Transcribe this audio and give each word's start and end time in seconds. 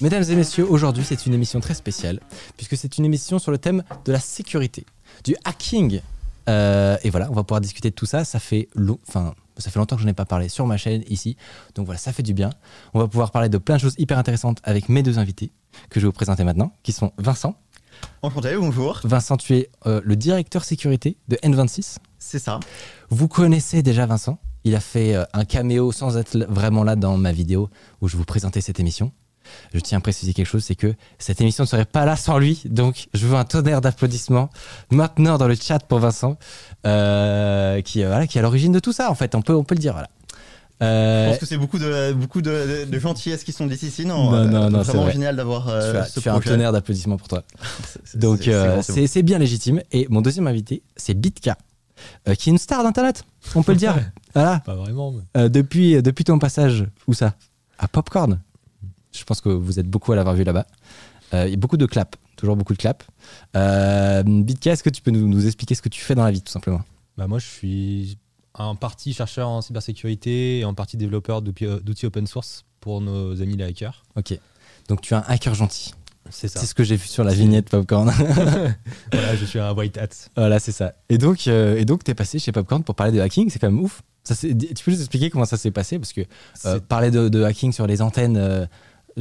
Mesdames 0.00 0.24
et 0.30 0.34
messieurs, 0.34 0.66
aujourd'hui 0.66 1.04
c'est 1.04 1.26
une 1.26 1.34
émission 1.34 1.60
très 1.60 1.74
spéciale, 1.74 2.20
puisque 2.56 2.74
c'est 2.74 2.96
une 2.96 3.04
émission 3.04 3.38
sur 3.38 3.50
le 3.50 3.58
thème 3.58 3.82
de 4.06 4.12
la 4.12 4.18
sécurité, 4.18 4.86
du 5.24 5.36
hacking. 5.44 6.00
Euh, 6.48 6.96
et 7.02 7.10
voilà, 7.10 7.30
on 7.30 7.34
va 7.34 7.44
pouvoir 7.44 7.60
discuter 7.60 7.90
de 7.90 7.94
tout 7.94 8.06
ça. 8.06 8.24
Ça 8.24 8.38
fait, 8.38 8.68
long, 8.74 8.98
enfin, 9.06 9.34
ça 9.58 9.70
fait 9.70 9.78
longtemps 9.78 9.96
que 9.96 10.02
je 10.02 10.06
n'ai 10.06 10.14
pas 10.14 10.24
parlé 10.24 10.48
sur 10.48 10.66
ma 10.66 10.78
chaîne 10.78 11.04
ici, 11.08 11.36
donc 11.74 11.84
voilà, 11.84 11.98
ça 11.98 12.14
fait 12.14 12.22
du 12.22 12.32
bien. 12.32 12.48
On 12.94 12.98
va 12.98 13.08
pouvoir 13.08 13.30
parler 13.30 13.50
de 13.50 13.58
plein 13.58 13.76
de 13.76 13.80
choses 13.80 13.94
hyper 13.98 14.16
intéressantes 14.16 14.58
avec 14.64 14.88
mes 14.88 15.02
deux 15.02 15.18
invités, 15.18 15.52
que 15.90 16.00
je 16.00 16.06
vais 16.06 16.08
vous 16.08 16.12
présenter 16.12 16.44
maintenant, 16.44 16.72
qui 16.82 16.92
sont 16.92 17.12
Vincent. 17.18 17.54
Enchanté, 18.22 18.56
bonjour. 18.56 19.00
Vincent, 19.04 19.36
tu 19.36 19.54
es 19.54 19.68
euh, 19.84 20.00
le 20.02 20.16
directeur 20.16 20.64
sécurité 20.64 21.18
de 21.28 21.36
N26. 21.36 21.96
C'est 22.18 22.38
ça. 22.38 22.58
Vous 23.10 23.28
connaissez 23.28 23.82
déjà 23.82 24.06
Vincent 24.06 24.38
il 24.64 24.74
a 24.74 24.80
fait 24.80 25.14
euh, 25.14 25.24
un 25.32 25.44
caméo 25.44 25.90
sans 25.90 26.16
être 26.16 26.36
vraiment 26.48 26.84
là 26.84 26.96
dans 26.96 27.16
ma 27.16 27.32
vidéo 27.32 27.70
où 28.00 28.08
je 28.08 28.16
vous 28.16 28.24
présentais 28.24 28.60
cette 28.60 28.80
émission 28.80 29.12
je 29.74 29.80
tiens 29.80 29.98
à 29.98 30.00
préciser 30.00 30.32
quelque 30.32 30.46
chose, 30.46 30.64
c'est 30.64 30.74
que 30.74 30.94
cette 31.18 31.40
émission 31.40 31.64
ne 31.64 31.68
serait 31.68 31.84
pas 31.84 32.04
là 32.04 32.16
sans 32.16 32.38
lui. 32.38 32.62
Donc, 32.64 33.08
je 33.14 33.26
veux 33.26 33.36
un 33.36 33.44
tonnerre 33.44 33.80
d'applaudissements 33.80 34.50
maintenant 34.90 35.38
dans 35.38 35.48
le 35.48 35.54
chat 35.54 35.78
pour 35.80 35.98
Vincent, 35.98 36.36
euh, 36.86 37.80
qui, 37.82 38.02
euh, 38.02 38.08
voilà, 38.08 38.26
qui 38.26 38.38
est 38.38 38.40
à 38.40 38.42
l'origine 38.42 38.72
de 38.72 38.80
tout 38.80 38.92
ça, 38.92 39.10
en 39.10 39.14
fait. 39.14 39.34
On 39.34 39.42
peut, 39.42 39.54
on 39.54 39.64
peut 39.64 39.74
le 39.74 39.80
dire, 39.80 39.92
voilà. 39.92 40.08
Euh... 40.82 41.26
Je 41.26 41.30
pense 41.30 41.40
que 41.40 41.46
c'est 41.46 41.58
beaucoup 41.58 41.78
de, 41.78 42.14
beaucoup 42.14 42.40
de, 42.40 42.86
de, 42.90 42.98
gentillesse 42.98 43.44
qui 43.44 43.52
sont 43.52 43.66
dites 43.66 43.82
ici. 43.82 44.06
Non, 44.06 44.30
non, 44.30 44.46
non, 44.46 44.70
non 44.70 44.82
c'est 44.82 44.92
vraiment 44.92 45.10
génial 45.10 45.36
d'avoir 45.36 45.68
euh, 45.68 46.02
ce 46.04 46.20
tu 46.20 46.28
as 46.30 46.34
un 46.34 46.40
tonnerre 46.40 46.72
d'applaudissements 46.72 47.18
pour 47.18 47.28
toi. 47.28 47.42
Donc, 48.14 48.48
c'est 48.82 49.22
bon, 49.22 49.26
bien 49.26 49.38
légitime. 49.38 49.82
Et 49.92 50.06
mon 50.08 50.22
deuxième 50.22 50.46
invité, 50.46 50.82
c'est 50.96 51.14
Bitka. 51.14 51.58
qui 52.38 52.48
est 52.48 52.52
une 52.52 52.58
star 52.58 52.82
d'internet, 52.82 53.24
on 53.54 53.62
peut 53.62 53.72
le 53.72 53.78
dire. 53.78 53.94
Voilà. 54.32 54.60
Pas 54.60 54.76
vraiment. 54.76 55.12
depuis, 55.34 56.00
depuis 56.00 56.22
ton 56.22 56.38
passage, 56.38 56.86
où 57.08 57.14
ça? 57.14 57.34
À 57.80 57.88
Popcorn. 57.88 58.38
Je 59.12 59.24
pense 59.24 59.40
que 59.40 59.48
vous 59.48 59.78
êtes 59.78 59.88
beaucoup 59.88 60.12
à 60.12 60.16
l'avoir 60.16 60.34
vu 60.34 60.44
là-bas. 60.44 60.66
Euh, 61.34 61.46
il 61.46 61.50
y 61.50 61.54
a 61.54 61.56
beaucoup 61.56 61.76
de 61.76 61.86
claps, 61.86 62.18
toujours 62.36 62.56
beaucoup 62.56 62.72
de 62.72 62.78
claps. 62.78 63.06
Euh, 63.56 64.22
Bitka, 64.24 64.72
est-ce 64.72 64.82
que 64.82 64.90
tu 64.90 65.02
peux 65.02 65.10
nous, 65.10 65.28
nous, 65.28 65.46
expliquer 65.46 65.74
ce 65.74 65.82
que 65.82 65.88
tu 65.88 66.00
fais 66.00 66.14
dans 66.14 66.24
la 66.24 66.30
vie, 66.30 66.42
tout 66.42 66.52
simplement? 66.52 66.82
Bah 67.16 67.26
Moi, 67.26 67.38
je 67.38 67.46
suis 67.46 68.18
en 68.54 68.74
partie 68.74 69.12
chercheur 69.12 69.48
en 69.48 69.62
cybersécurité 69.62 70.60
et 70.60 70.64
en 70.64 70.74
partie 70.74 70.96
développeur 70.96 71.42
d'outils 71.42 72.06
open 72.06 72.26
source 72.26 72.64
pour 72.80 73.00
nos 73.00 73.40
amis 73.40 73.56
les 73.56 73.64
hackers. 73.64 74.02
Ok. 74.16 74.38
Donc, 74.88 75.02
tu 75.02 75.14
es 75.14 75.16
un 75.16 75.24
hacker 75.26 75.54
gentil. 75.54 75.92
C'est 76.28 76.48
ça. 76.48 76.60
C'est 76.60 76.66
ce 76.66 76.74
que 76.74 76.84
j'ai 76.84 76.96
vu 76.96 77.06
sur 77.06 77.24
la 77.24 77.32
vignette 77.32 77.70
Popcorn. 77.70 78.10
voilà, 79.12 79.36
je 79.40 79.44
suis 79.44 79.58
un 79.58 79.72
white 79.72 79.98
hat. 79.98 80.08
Voilà, 80.36 80.58
c'est 80.58 80.72
ça. 80.72 80.94
Et 81.08 81.18
donc, 81.18 81.48
euh, 81.48 81.76
et 81.76 81.84
donc 81.84 82.04
tu 82.04 82.10
es 82.10 82.14
passé 82.14 82.38
chez 82.38 82.52
Popcorn 82.52 82.84
pour 82.84 82.94
parler 82.94 83.12
de 83.12 83.20
hacking, 83.20 83.50
c'est 83.50 83.58
quand 83.58 83.70
même 83.70 83.80
ouf. 83.80 84.02
Ça, 84.22 84.36
tu 84.36 84.54
peux 84.84 84.90
nous 84.90 85.00
expliquer 85.00 85.30
comment 85.30 85.46
ça 85.46 85.56
s'est 85.56 85.70
passé 85.70 85.98
Parce 85.98 86.12
que 86.12 86.20
euh, 86.66 86.78
parler 86.78 87.10
de, 87.10 87.28
de, 87.28 87.42
hacking 87.42 87.72
sur 87.72 87.86
les 87.86 88.02
antennes 88.02 88.36
euh, 88.36 88.66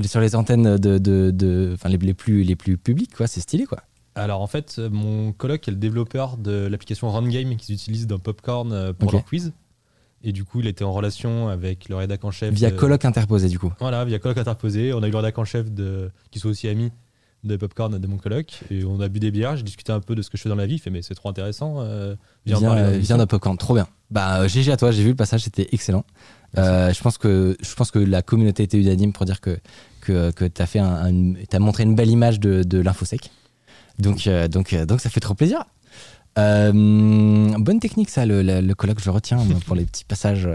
sur 0.03 0.19
les 0.19 0.35
antennes 0.35 0.77
de, 0.77 0.97
de, 0.97 1.31
de 1.31 1.75
les, 1.85 1.97
les, 1.97 2.13
plus, 2.13 2.43
les 2.43 2.55
plus 2.55 2.77
publiques, 2.77 3.15
quoi. 3.15 3.27
C'est 3.27 3.41
stylé, 3.41 3.65
quoi. 3.65 3.79
Alors 4.15 4.41
en 4.41 4.47
fait, 4.47 4.79
mon 4.79 5.31
coloc 5.31 5.67
est 5.67 5.71
le 5.71 5.77
développeur 5.77 6.37
de 6.37 6.67
l'application 6.67 7.09
Game 7.27 7.55
qu'ils 7.55 7.75
utilisent 7.75 8.07
dans 8.07 8.19
Popcorn 8.19 8.71
euh, 8.73 8.93
pour 8.93 9.11
leur 9.11 9.23
quiz. 9.23 9.53
Et 10.23 10.33
du 10.33 10.43
coup, 10.43 10.59
il 10.59 10.67
était 10.67 10.83
en 10.83 10.91
relation 10.91 11.47
avec 11.47 11.87
le 11.87 11.95
rédac 11.95 12.25
en 12.25 12.31
chef. 12.31 12.53
Via 12.53 12.71
coloc 12.71 13.05
interposé, 13.05 13.47
du 13.47 13.57
coup. 13.57 13.71
Voilà, 13.79 14.03
via 14.03 14.19
coloc 14.19 14.37
interposé. 14.37 14.93
On 14.93 15.01
a 15.01 15.07
eu 15.07 15.11
le 15.11 15.17
rédac 15.17 15.37
en 15.37 15.45
chef 15.45 15.71
de... 15.71 16.11
qui 16.31 16.39
sont 16.39 16.49
aussi 16.49 16.67
amis 16.67 16.91
de 17.45 17.55
Popcorn 17.55 17.97
de 17.97 18.07
mon 18.07 18.17
coloc. 18.17 18.59
Et 18.69 18.83
on 18.83 18.99
a 18.99 19.07
bu 19.07 19.21
des 19.21 19.31
bières. 19.31 19.55
J'ai 19.55 19.63
discuté 19.63 19.93
un 19.93 20.01
peu 20.01 20.15
de 20.15 20.21
ce 20.21 20.29
que 20.29 20.37
je 20.37 20.43
fais 20.43 20.49
dans 20.49 20.55
la 20.55 20.65
vie. 20.65 20.75
Il 20.75 20.79
fait, 20.79 20.89
mais 20.89 21.01
c'est 21.01 21.15
trop 21.15 21.29
intéressant. 21.29 21.75
Euh, 21.79 22.15
viens, 22.45 22.59
viens, 22.59 22.89
viens 22.97 23.17
de 23.17 23.23
Popcorn, 23.23 23.57
trop 23.57 23.75
bien. 23.75 23.87
Bah, 24.11 24.45
GG 24.45 24.71
à 24.73 24.77
toi, 24.77 24.91
j'ai 24.91 25.03
vu 25.03 25.09
le 25.09 25.15
passage, 25.15 25.43
c'était 25.43 25.69
excellent. 25.71 26.03
Euh, 26.57 26.91
je, 26.93 27.01
pense 27.01 27.17
que, 27.17 27.55
je 27.61 27.75
pense 27.75 27.91
que 27.91 27.99
la 27.99 28.21
communauté 28.21 28.63
était 28.63 28.79
unanime 28.79 29.13
pour 29.13 29.25
dire 29.25 29.41
que 29.41 29.59
que, 30.01 30.31
que 30.31 30.45
tu 30.45 30.61
as, 30.61 30.83
un, 30.83 31.59
montré 31.59 31.83
une 31.83 31.93
belle 31.93 32.09
image 32.09 32.39
de, 32.39 32.63
de 32.63 32.79
l'infosec. 32.79 33.31
Donc, 33.99 34.27
euh, 34.27 34.47
donc, 34.47 34.73
euh, 34.73 34.85
donc 34.85 35.01
ça 35.01 35.09
fait 35.09 35.19
trop 35.19 35.35
plaisir. 35.35 35.65
Bonne 36.37 37.79
technique 37.81 38.09
ça, 38.09 38.25
le, 38.25 38.41
le, 38.41 38.73
colloque, 38.75 39.01
je 39.03 39.09
retiens 39.09 39.39
pour 39.65 39.75
les 39.75 39.83
petits 39.85 40.05
passages. 40.05 40.47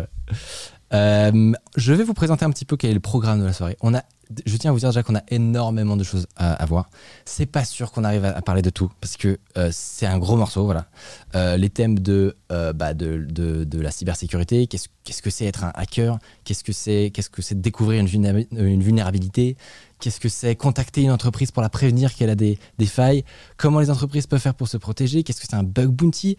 Je 0.95 1.93
vais 1.93 2.05
vous 2.05 2.15
présenter 2.15 2.45
un 2.45 2.51
petit 2.51 2.65
peu 2.65 2.77
quel 2.77 2.91
est 2.91 2.95
le 2.95 3.01
programme 3.01 3.41
de 3.41 3.45
la 3.45 3.53
soirée. 3.53 3.77
On 3.81 3.95
a 3.95 4.03
je 4.47 4.57
tiens 4.57 4.71
à 4.71 4.73
vous 4.73 4.79
dire 4.79 4.89
déjà 4.89 5.03
qu'on 5.03 5.17
a 5.17 5.23
énormément 5.29 5.97
de 5.97 6.05
choses 6.05 6.27
à, 6.37 6.65
voir. 6.67 6.89
C'est 7.25 7.47
pas 7.47 7.65
sûr 7.65 7.93
qu'on 7.93 8.05
arrive 8.05 8.25
à, 8.25 8.41
parler 8.43 8.63
de 8.63 8.71
tout 8.71 8.91
parce 9.01 9.17
que 9.17 9.39
euh, 9.57 9.71
c'est 9.73 10.07
un 10.07 10.19
gros 10.19 10.37
morceau. 10.37 10.65
Voilà. 10.65 10.87
Euh, 11.35 11.57
les 11.57 11.71
thèmes 11.71 11.99
de, 11.99 12.37
euh, 12.53 12.73
bah 12.73 12.95
de, 12.95 13.27
de, 13.29 13.65
de, 13.65 13.81
la 13.81 13.91
cybersécurité, 13.91 14.67
qu'est-ce 14.67 15.23
que 15.23 15.31
c'est 15.31 15.45
être 15.45 15.65
un 15.65 15.73
hacker, 15.75 16.19
qu'est-ce 16.45 16.65
que 16.65 16.73
c'est 16.73 17.11
qu'est-ce 17.13 17.31
que 17.31 17.43
découvrir 17.55 18.01
une, 18.01 18.83
vulnérabilité, 18.83 19.57
qu'est-ce 20.01 20.21
que 20.21 20.29
c'est 20.29 20.57
contacter 20.57 21.03
une 21.03 21.11
entreprise 21.11 21.51
pour 21.51 21.63
la 21.63 21.69
prévenir 21.69 22.15
qu'elle 22.15 22.31
a 22.31 22.35
des, 22.35 22.59
failles, 22.87 23.25
comment 23.57 23.81
les 23.81 23.91
entreprises 23.91 24.27
peuvent 24.27 24.41
faire 24.41 24.55
pour 24.55 24.69
se 24.69 24.77
protéger, 24.77 25.23
qu'est-ce 25.23 25.41
que 25.41 25.47
c'est 25.49 25.57
un 25.57 25.63
bug 25.63 25.89
bounty. 25.89 26.37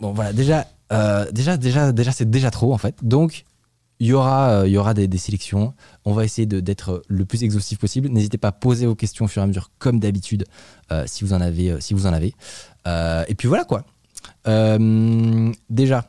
Bon 0.00 0.12
voilà, 0.12 0.32
déjà, 0.32 0.66
déjà, 1.32 1.56
déjà, 1.56 1.92
déjà, 1.92 2.12
c'est 2.12 2.30
déjà 2.30 2.50
trop 2.50 2.72
en 2.72 2.78
fait. 2.78 2.96
Donc 3.02 3.44
il 4.00 4.06
y 4.06 4.12
aura, 4.14 4.50
euh, 4.50 4.66
il 4.66 4.72
y 4.72 4.78
aura 4.78 4.94
des, 4.94 5.18
sélections. 5.18 5.74
On 6.06 6.14
va 6.14 6.24
essayer 6.24 6.46
d'être 6.46 7.02
le 7.06 7.24
plus 7.26 7.44
exhaustif 7.44 7.78
possible. 7.78 8.08
N'hésitez 8.08 8.38
pas 8.38 8.48
à 8.48 8.52
poser 8.52 8.86
vos 8.86 8.94
questions 8.94 9.26
au 9.26 9.28
fur 9.28 9.42
et 9.42 9.44
à 9.44 9.46
mesure, 9.46 9.70
comme 9.78 10.00
d'habitude, 10.00 10.46
euh, 10.90 11.04
si 11.06 11.22
vous 11.22 11.34
en 11.34 11.40
avez. 11.40 11.70
Euh, 11.70 11.80
si 11.80 11.92
vous 11.92 12.06
en 12.06 12.12
avez. 12.12 12.34
et 12.86 13.34
puis 13.36 13.46
voilà 13.46 13.64
quoi. 13.64 13.84
déjà, 14.46 16.08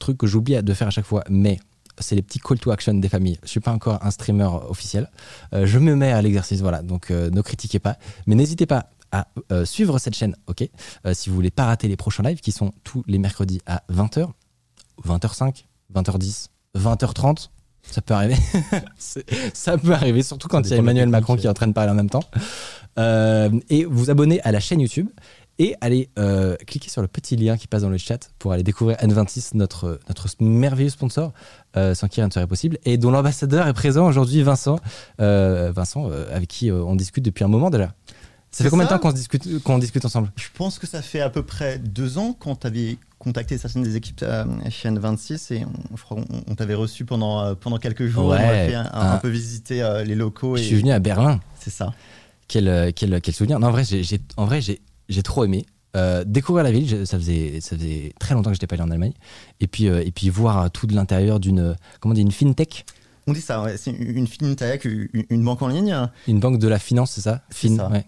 truc 0.00 0.18
que 0.18 0.26
j'oublie 0.26 0.60
de 0.60 0.74
faire 0.74 0.88
à 0.88 0.90
chaque 0.90 1.06
fois, 1.06 1.22
mais 1.30 1.58
c'est 2.00 2.16
les 2.16 2.22
petits 2.22 2.40
call 2.40 2.58
to 2.58 2.70
action 2.72 2.94
des 2.94 3.08
familles. 3.08 3.38
Je 3.44 3.48
suis 3.48 3.60
pas 3.60 3.72
encore 3.72 4.04
un 4.04 4.10
streamer 4.10 4.48
officiel. 4.68 5.08
je 5.52 5.78
me 5.78 5.94
mets 5.94 6.12
à 6.12 6.20
l'exercice, 6.20 6.60
voilà. 6.60 6.82
Donc 6.82 7.10
ne 7.10 7.40
critiquez 7.40 7.78
pas, 7.78 7.96
mais 8.26 8.34
n'hésitez 8.34 8.66
pas 8.66 8.90
à 9.12 9.28
suivre 9.64 9.98
cette 9.98 10.16
chaîne, 10.16 10.34
ok? 10.48 10.68
Si 11.12 11.30
vous 11.30 11.36
voulez 11.36 11.52
pas 11.52 11.66
rater 11.66 11.86
les 11.86 11.96
prochains 11.96 12.24
lives 12.24 12.40
qui 12.40 12.50
sont 12.50 12.72
tous 12.82 13.04
les 13.06 13.18
mercredis 13.18 13.60
à 13.66 13.84
20h, 13.88 14.28
20h05, 15.06 15.64
20h10, 15.94 16.48
20h30, 16.78 17.48
ça 17.82 18.00
peut 18.02 18.14
arriver. 18.14 18.36
ça 19.54 19.78
peut 19.78 19.92
arriver, 19.92 20.22
surtout 20.22 20.48
quand 20.48 20.62
il 20.62 20.70
y 20.70 20.74
a 20.74 20.76
Emmanuel 20.76 21.08
Macron 21.08 21.36
qui 21.36 21.46
est 21.46 21.50
en 21.50 21.54
train 21.54 21.66
de 21.66 21.72
parler 21.72 21.90
en 21.90 21.94
même 21.94 22.10
temps. 22.10 22.24
Euh, 22.98 23.50
et 23.70 23.84
vous 23.84 24.10
abonnez 24.10 24.40
à 24.42 24.52
la 24.52 24.60
chaîne 24.60 24.80
YouTube 24.80 25.08
et 25.60 25.74
allez 25.80 26.08
euh, 26.18 26.56
cliquer 26.66 26.88
sur 26.88 27.02
le 27.02 27.08
petit 27.08 27.36
lien 27.36 27.56
qui 27.56 27.66
passe 27.66 27.82
dans 27.82 27.88
le 27.88 27.98
chat 27.98 28.30
pour 28.38 28.52
aller 28.52 28.62
découvrir 28.62 28.96
N26, 28.98 29.56
notre, 29.56 29.98
notre 30.08 30.28
merveilleux 30.40 30.90
sponsor, 30.90 31.32
euh, 31.76 31.94
sans 31.94 32.08
qui 32.08 32.20
rien 32.20 32.28
ne 32.28 32.32
serait 32.32 32.46
possible, 32.46 32.78
et 32.84 32.96
dont 32.96 33.10
l'ambassadeur 33.10 33.66
est 33.66 33.72
présent 33.72 34.06
aujourd'hui, 34.06 34.42
Vincent, 34.42 34.78
Vincent 35.18 36.10
avec 36.32 36.48
qui 36.48 36.70
on 36.70 36.94
discute 36.94 37.24
depuis 37.24 37.44
un 37.44 37.48
moment 37.48 37.70
déjà. 37.70 37.92
Ça 38.58 38.64
fait 38.64 38.70
combien 38.70 38.86
de 38.86 38.90
temps 38.90 38.98
qu'on 38.98 39.12
discute, 39.12 39.62
qu'on 39.62 39.78
discute 39.78 40.04
ensemble? 40.04 40.32
Je 40.34 40.48
pense 40.52 40.80
que 40.80 40.86
ça 40.88 41.00
fait 41.00 41.20
à 41.20 41.30
peu 41.30 41.44
près 41.44 41.78
deux 41.78 42.18
ans 42.18 42.36
quand 42.36 42.56
tu 42.56 42.66
avais 42.66 42.98
contacté 43.18 43.56
certaines 43.56 43.84
des 43.84 43.94
équipes 43.94 44.22
euh, 44.22 44.44
chez 44.68 44.88
N26 44.88 45.54
et 45.54 45.64
on, 45.64 46.24
on, 46.48 46.54
t'avait 46.56 46.74
reçu 46.74 47.04
pendant, 47.04 47.40
euh, 47.40 47.54
pendant 47.54 47.78
quelques 47.78 48.06
jours. 48.06 48.26
on 48.26 48.32
a 48.32 48.38
fait 48.38 48.74
un, 48.74 48.90
un, 48.92 49.16
peu 49.18 49.28
visiter 49.28 49.80
euh, 49.80 50.02
les 50.02 50.16
locaux. 50.16 50.56
Je 50.56 50.62
suis 50.62 50.76
venu 50.76 50.90
à 50.90 50.98
Berlin. 50.98 51.38
C'est 51.60 51.70
ça. 51.70 51.94
Quel, 52.48 52.92
quel, 52.94 53.20
quel, 53.20 53.34
souvenir. 53.34 53.60
Non, 53.60 53.68
en 53.68 53.70
vrai, 53.70 53.84
j'ai, 53.84 54.20
en 54.36 54.46
vrai, 54.46 54.60
j'ai, 54.60 55.22
trop 55.22 55.44
aimé. 55.44 55.66
découvrir 56.26 56.64
la 56.64 56.72
ville, 56.72 57.06
ça 57.06 57.16
faisait, 57.16 57.60
ça 57.60 57.76
faisait 57.76 58.12
très 58.18 58.34
longtemps 58.34 58.50
que 58.50 58.56
je 58.56 58.58
n'étais 58.58 58.66
pas 58.66 58.74
allé 58.74 58.82
en 58.82 58.90
Allemagne. 58.90 59.12
Et 59.60 59.68
puis, 59.68 59.84
et 59.84 60.10
puis 60.10 60.30
voir 60.30 60.68
tout 60.72 60.88
de 60.88 60.96
l'intérieur 60.96 61.38
d'une, 61.38 61.76
comment 62.00 62.14
dit, 62.14 62.22
une 62.22 62.32
fintech? 62.32 62.86
On 63.28 63.34
dit 63.34 63.42
ça, 63.42 63.66
c'est 63.76 63.90
une 63.90 64.26
fintech, 64.26 64.86
une, 64.86 65.44
banque 65.44 65.60
en 65.60 65.68
ligne. 65.68 65.94
Une 66.26 66.40
banque 66.40 66.58
de 66.58 66.66
la 66.66 66.78
finance, 66.78 67.12
c'est 67.12 67.20
ça? 67.20 67.42
Fin, 67.50 67.76
ça. 67.76 67.90
Ouais. 67.90 68.06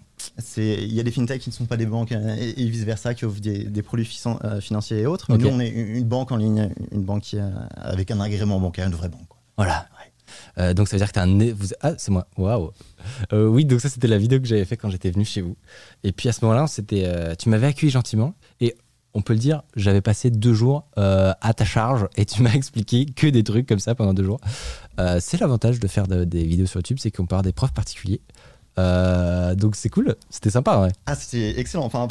Il 0.56 0.93
y 0.93 1.00
a 1.00 1.02
des 1.02 1.11
fintechs 1.11 1.40
qui 1.40 1.50
ne 1.50 1.55
sont 1.55 1.67
pas 1.67 1.76
des 1.76 1.87
banques 1.87 2.12
euh, 2.12 2.37
et, 2.38 2.64
vice-versa, 2.67 3.14
qui 3.14 3.25
offrent 3.25 3.40
des, 3.40 3.82
produits 3.82 4.20
euh, 4.26 4.61
financiers 4.61 5.00
et 5.00 5.06
autres. 5.06 5.26
Mais 5.31 5.38
nous, 5.38 5.49
on 5.49 5.61
est 5.61 5.69
une 5.69 6.05
banque 6.05 6.32
en 6.32 6.37
ligne, 6.37 6.70
une 6.93 7.02
banque 7.02 7.22
qui, 7.22 7.38
avec 7.76 8.11
un 8.11 8.20
agrément 8.20 8.61
bancaire, 8.61 8.87
une 8.87 8.94
vraie 8.94 9.08
banque. 9.08 9.28
Voilà. 9.56 9.87
Euh, 10.58 10.75
donc 10.75 10.88
ça 10.88 10.96
veut 10.96 11.00
dire 11.00 11.08
que 11.08 11.12
tu 11.12 11.19
as 11.19 11.22
un. 11.22 11.52
Vous... 11.52 11.69
Ah, 11.81 11.93
c'est 11.99 12.11
moi. 12.11 12.26
Waouh. 12.37 12.70
oui, 13.32 13.64
donc 13.64 13.81
ça, 13.81 13.88
c'était 13.88 14.08
la 14.08 14.19
vidéo 14.19 14.40
que 14.40 14.46
j'avais 14.46 14.64
fait 14.64 14.76
quand 14.76 14.90
j'étais 14.90 15.11
venu 15.11 15.25
chez 15.25 15.40
vous. 15.40 15.56
Et 16.05 16.12
puis 16.12 16.28
à 16.28 16.32
ce 16.32 16.44
moment-là, 16.44 16.67
c'était, 16.67 17.37
tu 17.37 17.49
m'avais 17.49 17.67
accueilli 17.67 17.90
gentiment. 17.90 18.34
Et 18.61 18.75
on 19.14 19.22
peut 19.22 19.32
le 19.32 19.38
dire, 19.38 19.62
j'avais 19.76 20.00
passé 20.00 20.31
deux 20.31 20.55
jours 20.55 20.87
euh, 20.99 21.32
à 21.40 21.55
ta 21.55 21.64
charge 21.64 22.06
et 22.17 22.25
tu 22.25 22.43
m'as 22.43 22.52
expliqué 22.52 23.06
que 23.06 23.26
des 23.26 23.43
trucs 23.43 23.67
comme 23.67 23.78
ça 23.78 23.94
pendant 23.94 24.14
deux 24.14 24.25
jours. 24.25 24.40
Euh, 24.99 25.19
c'est 25.20 25.40
l'avantage 25.40 25.81
de 25.81 25.88
faire 25.88 26.06
des 26.06 26.44
vidéos 26.44 26.67
sur 26.67 26.78
YouTube, 26.78 26.99
c'est 27.00 27.11
qu'on 27.11 27.25
avoir 27.25 27.43
des 27.43 27.52
profs 27.52 27.72
particuliers. 27.72 28.20
Euh, 28.81 29.55
donc 29.55 29.77
c'est 29.77 29.88
cool, 29.88 30.17
c'était 30.31 30.50
sympa. 30.50 30.81
Ouais. 30.81 30.91
Ah, 31.06 31.15
c'était 31.15 31.59
excellent. 31.59 31.85
Enfin, 31.85 32.09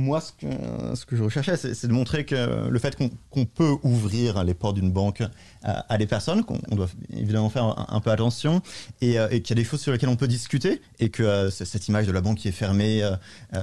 moi, 0.00 0.20
ce 0.20 0.32
que, 0.32 0.46
ce 0.94 1.04
que 1.04 1.16
je 1.16 1.22
recherchais, 1.22 1.56
c'est 1.56 1.86
de 1.86 1.92
montrer 1.92 2.24
que 2.24 2.68
le 2.68 2.78
fait 2.78 2.96
qu'on 2.96 3.44
peut 3.44 3.76
ouvrir 3.82 4.42
les 4.44 4.54
portes 4.54 4.76
d'une 4.76 4.90
banque 4.90 5.22
à, 5.62 5.98
des 5.98 6.06
personnes, 6.06 6.42
qu'on 6.44 6.74
doit 6.74 6.88
évidemment 7.12 7.50
faire 7.50 7.86
un, 7.88 8.00
peu 8.00 8.10
attention, 8.10 8.62
et, 9.00 9.18
euh, 9.18 9.28
et 9.30 9.42
qu'il 9.42 9.56
y 9.56 9.60
a 9.60 9.62
des 9.62 9.68
choses 9.68 9.80
sur 9.80 9.92
lesquelles 9.92 10.08
on 10.08 10.16
peut 10.16 10.28
discuter, 10.28 10.80
et 10.98 11.10
que 11.10 11.22
euh, 11.22 11.50
cette 11.50 11.86
image 11.88 12.06
de 12.06 12.12
la 12.12 12.20
banque 12.20 12.38
qui 12.38 12.48
est 12.48 12.52
fermée, 12.52 13.02
euh, 13.02 13.16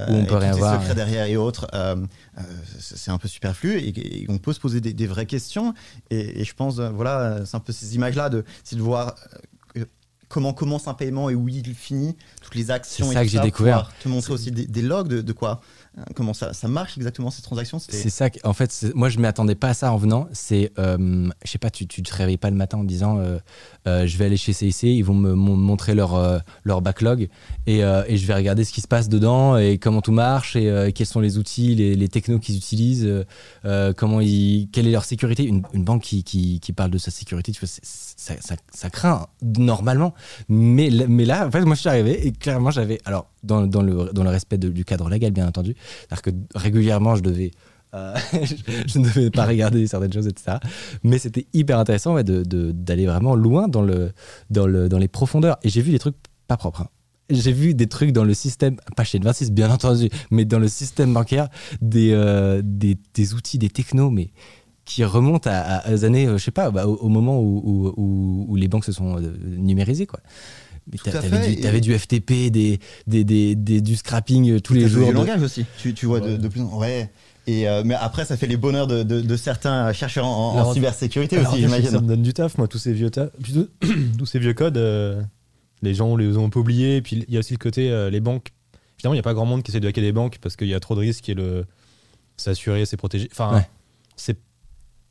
Où 0.09 0.13
on 0.13 0.25
peut 0.25 0.35
rien 0.35 0.51
voir, 0.51 0.79
secrets 0.79 0.95
derrière 0.95 1.25
et 1.25 1.37
autres, 1.37 1.67
c'est 2.79 3.11
un 3.11 3.17
peu 3.17 3.27
superflu, 3.27 3.79
et, 3.79 4.25
on 4.29 4.37
peut 4.37 4.53
se 4.53 4.59
poser 4.59 4.79
des, 4.79 5.07
vraies 5.07 5.25
questions. 5.25 5.73
Et, 6.11 6.43
je 6.43 6.53
pense, 6.53 6.79
voilà, 6.79 7.45
c'est 7.45 7.57
un 7.57 7.61
peu 7.61 7.73
ces 7.73 7.95
images-là, 7.95 8.29
c'est 8.63 8.75
de 8.75 8.81
voir 8.81 9.15
comment 10.29 10.53
commence 10.53 10.87
un 10.87 10.93
paiement 10.93 11.29
et 11.29 11.35
où 11.35 11.47
il 11.47 11.73
finit, 11.73 12.15
toutes 12.41 12.55
les 12.55 12.71
actions. 12.71 13.07
C'est 13.07 13.13
ça 13.13 13.23
que 13.23 13.29
j'ai 13.29 13.39
découvert. 13.39 13.91
Te 14.01 14.09
montrer 14.09 14.33
aussi 14.33 14.51
des, 14.51 14.81
logs 14.81 15.07
de, 15.07 15.31
quoi 15.33 15.61
comment 16.15 16.33
ça, 16.33 16.51
marche 16.67 16.97
exactement 16.97 17.31
ces 17.31 17.41
transactions 17.41 17.79
C'est 17.79 18.09
ça, 18.09 18.29
en 18.43 18.53
fait, 18.53 18.85
moi 18.93 19.09
je 19.09 19.17
ne 19.17 19.23
m'attendais 19.23 19.55
pas 19.55 19.69
à 19.69 19.73
ça 19.73 19.91
en 19.91 19.97
venant. 19.97 20.27
C'est, 20.31 20.71
euh, 20.77 21.29
je 21.43 21.51
sais 21.51 21.57
pas, 21.57 21.69
tu, 21.69 21.87
tu 21.87 22.03
te 22.03 22.13
réveilles 22.13 22.37
pas 22.37 22.49
le 22.49 22.55
matin 22.55 22.77
en 22.77 22.83
disant 22.83 23.17
euh, 23.17 23.39
euh, 23.87 24.05
je 24.05 24.17
vais 24.17 24.25
aller 24.25 24.37
chez 24.37 24.53
CIC, 24.53 24.83
ils 24.83 25.01
vont 25.01 25.13
me 25.13 25.33
montrer 25.33 25.95
leur, 25.95 26.41
leur 26.63 26.81
backlog 26.81 27.29
et, 27.65 27.79
je 27.81 28.25
vais 28.25 28.33
regarder 28.33 28.63
ce 28.63 28.73
qui 28.73 28.81
se 28.81 28.87
passe 28.87 29.09
dedans 29.09 29.57
et 29.57 29.77
comment 29.77 30.01
tout 30.01 30.11
marche 30.11 30.55
et 30.55 30.91
quels 30.93 31.07
sont 31.07 31.19
les 31.19 31.37
outils, 31.37 31.75
les, 31.75 31.95
les 31.95 32.07
technos 32.09 32.39
qu'ils 32.39 32.57
utilisent, 32.57 33.25
comment 33.95 34.19
quelle 34.19 34.87
est 34.87 34.91
leur 34.91 35.05
sécurité. 35.05 35.43
Une, 35.45 35.63
banque 35.83 36.03
qui, 36.03 36.23
qui, 36.23 36.73
parle 36.73 36.91
de 36.91 36.97
sa 36.97 37.11
sécurité, 37.11 37.51
tu 37.51 37.59
vois, 37.61 37.69
ça, 37.69 38.33
ça, 38.39 38.55
ça, 38.73 38.89
craint 38.89 39.27
normalement. 39.41 40.13
Mais, 40.49 40.89
mais 41.07 41.25
là, 41.25 41.47
en 41.47 41.51
fait, 41.51 41.61
moi 41.61 41.75
je 41.75 41.81
suis 41.81 41.89
arrivé 41.89 42.27
et 42.27 42.31
clairement 42.31 42.71
j'avais, 42.71 42.99
alors 43.05 43.27
dans, 43.47 43.81
le, 43.81 44.11
dans 44.13 44.23
le 44.23 44.29
respect 44.29 44.57
du 44.57 44.85
cadre 44.85 45.09
légal 45.09 45.31
bien 45.31 45.47
entendu, 45.47 45.75
c'est-à-dire 45.99 46.21
que 46.21 46.29
régulièrement, 46.55 47.15
je 47.15 47.21
devais. 47.21 47.51
Euh, 47.93 48.13
je, 48.87 48.99
ne 48.99 49.05
devais 49.05 49.29
pas 49.29 49.45
regarder 49.45 49.87
certaines 49.87 50.11
choses, 50.11 50.27
etc. 50.27 50.57
Mais 51.03 51.17
c'était 51.17 51.47
hyper 51.53 51.79
intéressant 51.79 52.15
d'aller 52.15 52.43
de, 52.43 53.05
vraiment 53.05 53.35
loin 53.35 53.67
dans, 53.67 53.81
le, 53.81 54.11
dans, 54.49 54.67
le, 54.67 54.89
dans 54.89 54.97
les 54.97 55.07
profondeurs. 55.07 55.57
Et 55.63 55.69
j'ai 55.69 55.81
vu 55.81 55.91
des 55.91 55.99
trucs 55.99 56.17
pas 56.47 56.57
propres. 56.57 56.81
Hein. 56.81 56.89
J'ai 57.29 57.51
vu 57.51 57.73
des 57.73 57.87
trucs 57.87 58.11
dans 58.11 58.23
le 58.23 58.33
système, 58.33 58.77
pas 58.95 59.03
chez 59.03 59.19
26 59.19 59.51
bien 59.51 59.69
entendu, 59.69 60.09
mais 60.31 60.45
dans 60.45 60.59
le 60.59 60.67
système 60.67 61.13
bancaire, 61.13 61.49
des, 61.81 62.11
euh, 62.13 62.61
des, 62.63 62.97
des, 63.13 63.33
outils, 63.33 63.57
des 63.57 63.69
technos, 63.69 64.09
mais 64.11 64.31
qui 64.85 65.03
remontent 65.03 65.49
à, 65.49 65.57
à, 65.57 66.05
années, 66.05 66.27
euh, 66.27 66.37
je 66.37 66.43
sais 66.45 66.51
pas, 66.51 66.71
bah, 66.71 66.87
au, 66.87 67.09
moment 67.09 67.41
où, 67.41 67.93
où, 67.97 68.45
où, 68.47 68.55
les 68.55 68.69
banques 68.69 68.85
se 68.85 68.93
sont 68.93 69.19
numérisées. 69.45 70.05
Quoi. 70.05 70.21
Mais 70.91 71.11
t'avais 71.11 71.81
du, 71.81 71.91
du, 71.91 71.99
FTP, 71.99 72.49
des, 72.49 72.79
des, 73.07 73.23
des, 73.23 73.81
du 73.81 73.95
scrapping 73.95 74.51
euh, 74.51 74.59
tous 74.59 74.73
les 74.73 74.87
jours. 74.87 75.07
Du 75.07 75.13
langage 75.13 75.41
aussi, 75.41 75.65
tu, 75.81 75.93
tu 75.93 76.05
vois 76.05 76.19
de, 76.19 76.47
plus 76.47 76.61
en 76.61 76.77
ouais. 76.77 77.11
Et 77.45 77.67
euh, 77.67 77.83
mais 77.85 77.95
après, 77.95 78.25
ça 78.25 78.35
fait 78.37 78.47
les 78.47 78.57
bonheurs 78.57 78.87
de, 78.87 79.03
de, 79.03 79.37
certains 79.37 79.91
chercheurs 79.93 80.25
en, 80.25 80.73
cybersécurité 80.73 81.37
aussi, 81.39 81.59
j'imagine. 81.59 81.89
Ça 81.89 82.01
me 82.01 82.07
donne 82.07 82.21
du 82.21 82.33
taf, 82.33 82.57
moi, 82.57 82.67
tous 82.67 82.77
ces 82.77 82.93
vieux, 82.93 83.09
tous 84.17 84.25
ces 84.25 84.39
vieux 84.39 84.53
codes, 84.53 84.77
euh, 84.77 85.21
les 85.81 85.93
gens 85.93 86.15
les 86.15 86.37
ont 86.37 86.45
un 86.45 86.49
peu 86.49 86.59
oubliés. 86.59 86.97
Et 86.97 87.01
puis 87.01 87.25
il 87.27 87.33
y 87.33 87.37
a 87.37 87.39
aussi 87.39 87.53
le 87.53 87.59
côté, 87.59 88.09
les 88.11 88.19
banques. 88.19 88.53
Finalement, 88.97 89.13
il 89.13 89.17
n'y 89.17 89.21
a 89.21 89.23
pas 89.23 89.33
grand 89.33 89.45
monde 89.45 89.63
qui 89.63 89.71
essaie 89.71 89.79
de 89.79 89.87
hacker 89.87 90.03
des 90.03 90.11
banques 90.11 90.39
parce 90.41 90.55
qu'il 90.55 90.67
y 90.67 90.73
a 90.73 90.79
trop 90.79 90.95
de 90.95 91.01
risques 91.01 91.29
et 91.29 91.35
le 91.35 91.65
s'assurer, 92.35 92.85
c'est 92.85 92.97
protéger. 92.97 93.29
Enfin, 93.31 93.63
c'est 94.15 94.37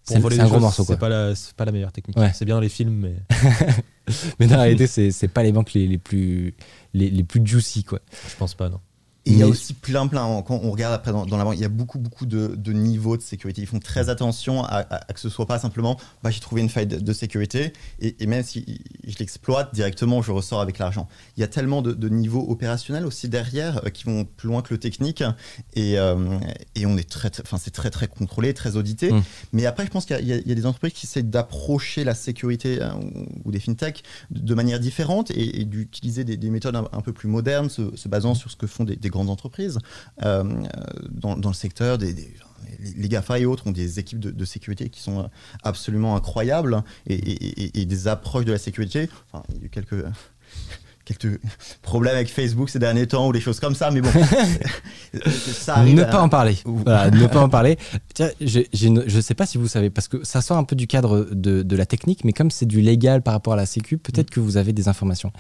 c'est 0.07 0.41
un 0.41 0.47
gros 0.47 0.61
morceau. 0.61 0.85
C'est 0.85 0.99
pas, 0.99 1.09
la, 1.09 1.35
pas 1.57 1.65
la 1.65 1.73
meilleure 1.73 1.93
technique. 1.93 2.17
C'est 2.35 2.45
bien 2.45 2.55
dans 2.55 2.61
les 2.61 2.69
films, 2.69 2.95
mais. 2.95 3.17
mais 4.39 4.47
dans 4.47 4.57
la 4.57 4.63
réalité, 4.63 4.87
c'est 4.87 5.29
pas 5.29 5.43
les 5.43 5.53
banques 5.53 5.73
les, 5.73 5.87
les 5.87 5.99
plus, 5.99 6.55
les, 6.95 7.11
les, 7.11 7.25
plus 7.25 7.45
juicy, 7.45 7.85
quoi. 7.85 8.01
Je 8.29 8.37
pense 8.37 8.55
pas, 8.55 8.69
non 8.69 8.81
il 9.27 9.39
y 9.39 9.43
a 9.43 9.49
aussi 9.49 9.75
plein, 9.75 10.07
plein, 10.07 10.43
quand 10.43 10.61
on 10.63 10.71
regarde 10.71 10.95
après 10.95 11.11
dans, 11.11 11.25
la 11.25 11.45
banque, 11.45 11.57
il 11.57 11.61
y 11.61 11.65
a 11.65 11.69
beaucoup, 11.69 11.99
beaucoup 11.99 12.27
de, 12.27 12.55
de, 12.57 12.73
niveaux 12.73 13.17
de 13.17 13.23
sécurité. 13.23 13.61
Ils 13.61 13.67
font 13.67 13.81
très 13.81 14.09
attention 14.09 14.65
à, 14.65 14.85
que 15.13 15.19
ce 15.19 15.29
soit 15.29 15.47
pas 15.47 15.59
simplement, 15.59 15.99
bah, 16.23 16.31
j'ai 16.31 16.41
trouvé 16.41 16.61
une 16.61 16.69
faille 16.69 16.87
de, 16.87 17.13
sécurité 17.13 17.73
et, 18.01 18.27
même 18.27 18.45
si 18.45 18.81
je 19.05 19.19
l'exploite 19.19 19.75
directement, 19.75 20.23
je 20.23 20.31
ressors 20.31 20.61
avec 20.61 20.79
l'argent. 20.79 21.09
Il 21.37 21.41
y 21.41 21.45
a 21.45 21.49
tellement 21.49 21.83
de, 21.83 22.09
niveaux 22.09 22.47
opérationnels 22.49 23.05
aussi 23.05 23.29
derrière 23.29 23.85
euh, 23.85 23.91
qui 23.91 24.05
vont 24.05 24.25
plus 24.25 24.49
loin 24.49 24.63
que 24.63 24.73
le 24.73 24.79
technique 24.79 25.25
et, 25.75 25.99
euh, 25.99 26.39
et 26.77 26.87
on 26.87 26.97
est 26.97 27.09
très, 27.09 27.31
enfin, 27.41 27.59
c'est 27.59 27.73
très, 27.73 27.91
très 27.91 28.07
contrôlé, 28.07 28.55
très 28.55 28.77
audité. 28.77 29.13
Mm. 29.13 29.23
Mais 29.53 29.67
après, 29.67 29.85
je 29.85 29.91
pense 29.91 30.07
qu'il 30.07 30.21
y, 30.21 30.49
y, 30.49 30.53
a 30.53 30.55
des 30.55 30.67
entreprises 30.67 30.93
qui 30.93 31.07
essaient 31.07 31.25
d'approcher 31.25 32.05
la 32.05 32.15
sécurité 32.15 32.79
euh, 32.81 32.91
ou, 33.45 33.51
des 33.51 33.61
fintechs 33.61 34.05
de, 34.31 34.55
manière 34.55 34.79
différente 34.79 35.33
et, 35.33 35.65
d'utiliser 35.65 36.23
des, 36.23 36.51
méthodes 36.51 36.77
un, 36.77 37.01
peu 37.01 37.13
plus 37.13 37.29
modernes, 37.29 37.69
se, 37.69 38.09
basant 38.09 38.35
sur 38.35 38.51
ce 38.51 38.57
que 38.57 38.67
font 38.67 38.85
des, 38.85 38.95
des 38.97 39.11
entreprises 39.21 39.79
euh, 40.25 40.45
dans, 41.11 41.37
le 41.37 41.55
secteur 41.55 41.99
des, 41.99 42.15
les 42.97 43.09
GAFA 43.09 43.39
et 43.39 43.47
autres 43.47 43.67
ont 43.67 43.73
des 43.73 43.99
équipes 43.99 44.21
de, 44.21 44.45
sécurité 44.45 44.89
qui 44.89 45.01
sont 45.01 45.29
absolument 45.63 46.17
incroyables 46.17 46.83
et, 47.07 47.85
des 47.85 48.09
approches 48.09 48.45
de 48.45 48.53
la 48.53 48.59
sécurité. 48.59 49.09
Enfin, 49.33 49.45
il 49.55 49.63
y 49.63 49.67
a 49.67 49.69
quelques 49.69 50.05
quelques 51.07 51.41
problèmes 51.83 52.17
avec 52.17 52.29
Facebook 52.29 52.69
ces 52.69 52.79
derniers 52.79 53.07
temps 53.07 53.29
ou 53.29 53.33
des 53.33 53.41
choses 53.41 53.61
comme 53.61 53.75
ça, 53.75 53.91
mais 53.91 54.03
bon, 54.03 54.11
ça 55.31 55.77
arrive. 55.77 55.95
Ne 55.95 56.05
pas 56.05 56.21
en 56.21 56.29
parler. 56.29 56.59
Voilà, 56.65 57.11
ne 57.13 57.27
pas 57.27 57.41
en 57.41 57.49
parler. 57.49 57.79
Tiens, 58.13 58.31
je 58.41 58.61
ne 58.89 59.21
sais 59.21 59.35
pas 59.35 59.47
si 59.47 59.57
vous 59.57 59.69
savez, 59.69 59.89
parce 59.89 60.09
que 60.09 60.23
ça 60.25 60.43
sort 60.43 60.59
un 60.59 60.65
peu 60.65 60.77
du 60.77 60.87
cadre 60.87 61.29
de, 61.31 61.63
de 61.63 61.77
la 61.77 61.87
technique, 61.87 62.25
mais 62.25 62.33
comme 62.33 62.51
c'est 62.51 62.67
du 62.67 62.81
légal 62.81 63.23
par 63.23 63.33
rapport 63.33 63.55
à 63.55 63.57
la 63.57 63.67
Sécu, 63.67 63.97
peut-être 63.97 64.31
que 64.31 64.41
vous 64.41 64.57
avez 64.57 64.73
des 64.73 64.89
informations. 64.89 65.33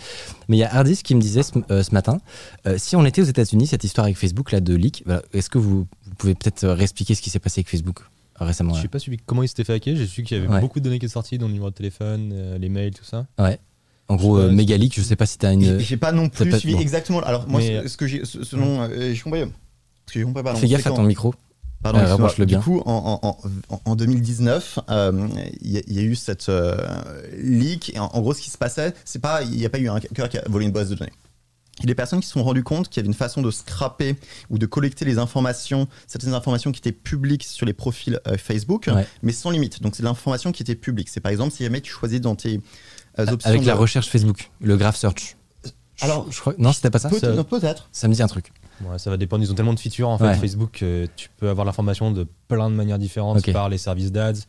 Mais 0.48 0.56
il 0.56 0.60
y 0.60 0.64
a 0.64 0.72
Hardis 0.72 1.02
qui 1.02 1.14
me 1.14 1.20
disait 1.20 1.42
ce, 1.42 1.52
euh, 1.70 1.82
matin, 1.92 2.18
euh, 2.66 2.76
si 2.78 2.94
on 2.96 3.04
était 3.04 3.20
aux 3.20 3.26
États-Unis, 3.26 3.66
cette 3.66 3.84
histoire 3.84 4.04
avec 4.04 4.16
Facebook 4.16 4.52
là 4.52 4.60
de 4.60 4.74
leak, 4.74 5.04
est-ce 5.32 5.50
que 5.50 5.58
vous, 5.58 5.86
pouvez 6.16 6.34
peut-être 6.34 6.66
réexpliquer 6.66 7.14
ce 7.14 7.22
qui 7.22 7.30
s'est 7.30 7.40
passé 7.40 7.60
avec 7.60 7.68
Facebook 7.68 8.00
récemment 8.38 8.74
Je 8.74 8.78
ne 8.78 8.82
sais 8.82 8.88
pas 8.88 8.98
suivi 8.98 9.18
comment 9.24 9.42
il 9.42 9.48
s'était 9.48 9.64
fait 9.64 9.74
hacker. 9.74 9.96
J'ai 9.96 10.06
su 10.06 10.22
qu'il 10.22 10.36
y 10.36 10.40
avait 10.40 10.60
beaucoup 10.60 10.78
de 10.78 10.84
données 10.84 10.98
qui 10.98 11.08
sont 11.08 11.14
sorties, 11.14 11.38
dont 11.38 11.46
le 11.46 11.52
numéro 11.52 11.70
de 11.70 11.74
téléphone, 11.74 12.30
euh, 12.32 12.58
les 12.58 12.68
mails, 12.68 12.94
tout 12.94 13.04
ça. 13.04 13.26
Ouais. 13.38 13.58
En 14.08 14.16
gros, 14.16 14.38
euh, 14.38 14.52
Mégalique, 14.52 14.94
je 14.94 15.02
sais 15.02 15.16
pas 15.16 15.26
si 15.26 15.38
tu 15.38 15.46
as 15.46 15.52
une. 15.52 15.78
J'ai 15.80 15.96
pas 15.96 16.12
non 16.12 16.28
plus 16.28 16.52
suivi 16.58 16.80
exactement. 16.80 17.20
Alors, 17.20 17.48
moi, 17.48 17.60
ce, 17.60 17.96
que 17.96 18.06
j'ai. 18.06 18.24
Selon. 18.24 18.82
Euh, 18.82 19.14
je 19.14 19.22
comprends 19.24 19.50
Ce 20.06 20.18
que 20.18 20.42
pas. 20.42 20.54
Fais 20.54 20.68
gaffe 20.68 20.86
à 20.86 20.90
ton 20.90 21.02
micro. 21.02 21.34
Pardon, 21.82 21.98
euh, 21.98 22.28
le 22.38 22.44
bien. 22.46 22.58
Du 22.58 22.64
coup, 22.64 22.82
en, 22.86 23.20
en, 23.22 23.80
en 23.84 23.96
2019, 23.96 24.78
euh, 24.88 25.28
il 25.60 25.70
y, 25.70 25.98
a 25.98 26.02
eu 26.02 26.14
cette 26.14 26.50
leak. 27.36 27.94
Et 27.94 27.98
en, 27.98 28.08
gros, 28.20 28.32
ce 28.32 28.40
qui 28.40 28.50
se 28.50 28.58
passait, 28.58 28.94
c'est 29.04 29.20
pas. 29.20 29.42
Il 29.42 29.56
n'y 29.56 29.66
a 29.66 29.70
pas 29.70 29.78
eu 29.78 29.88
un 29.88 29.96
hacker 29.96 30.28
qui 30.28 30.38
a 30.38 30.44
volé 30.48 30.66
une 30.66 30.72
base 30.72 30.90
de 30.90 30.94
données. 30.94 31.12
Il 31.80 31.82
y 31.82 31.86
a 31.86 31.88
des 31.88 31.94
personnes 31.94 32.20
qui 32.20 32.26
se 32.26 32.32
sont 32.32 32.42
rendues 32.42 32.64
compte 32.64 32.88
qu'il 32.88 33.00
y 33.00 33.00
avait 33.00 33.08
une 33.08 33.14
façon 33.14 33.42
de 33.42 33.50
scraper 33.50 34.16
ou 34.48 34.56
de 34.56 34.64
collecter 34.64 35.04
les 35.04 35.18
informations, 35.18 35.88
certaines 36.06 36.32
informations 36.32 36.72
qui 36.72 36.78
étaient 36.78 36.90
publiques 36.90 37.44
sur 37.44 37.66
les 37.66 37.74
profils 37.74 38.18
Facebook, 38.38 38.88
mais 39.22 39.32
sans 39.32 39.50
limite. 39.50 39.82
Donc, 39.82 39.94
c'est 39.94 40.02
de 40.02 40.08
l'information 40.08 40.52
qui 40.52 40.62
était 40.62 40.76
publique. 40.76 41.08
C'est 41.10 41.20
par 41.20 41.32
exemple, 41.32 41.52
si 41.52 41.64
jamais 41.64 41.82
tu 41.82 41.92
choisis 41.92 42.20
dans 42.20 42.34
tes 42.34 42.60
euh, 43.18 43.36
avec 43.44 43.64
la 43.64 43.74
recherche 43.74 44.08
Facebook, 44.08 44.50
le 44.60 44.76
graph 44.76 44.96
search. 44.96 45.36
Alors, 46.02 46.30
je, 46.30 46.40
crois, 46.40 46.54
non, 46.58 46.72
c'était 46.72 46.90
pas 46.90 46.98
ça. 46.98 47.08
Peut-être. 47.08 47.88
ça 47.90 48.08
me 48.08 48.14
dit 48.14 48.22
un 48.22 48.26
truc. 48.26 48.52
ça 48.98 49.10
va 49.10 49.16
dépendre. 49.16 49.42
Ils 49.44 49.50
ont 49.50 49.54
tellement 49.54 49.74
de 49.74 49.80
features 49.80 50.08
en 50.08 50.18
fait. 50.18 50.34
Facebook, 50.34 50.72
que 50.72 51.08
tu 51.16 51.30
peux 51.38 51.48
avoir 51.48 51.64
l'information 51.64 52.10
de 52.10 52.26
plein 52.48 52.70
de 52.70 52.74
manières 52.74 52.98
différentes 52.98 53.50
par 53.52 53.68
les 53.68 53.78
services 53.78 54.12
d'ads, 54.12 54.46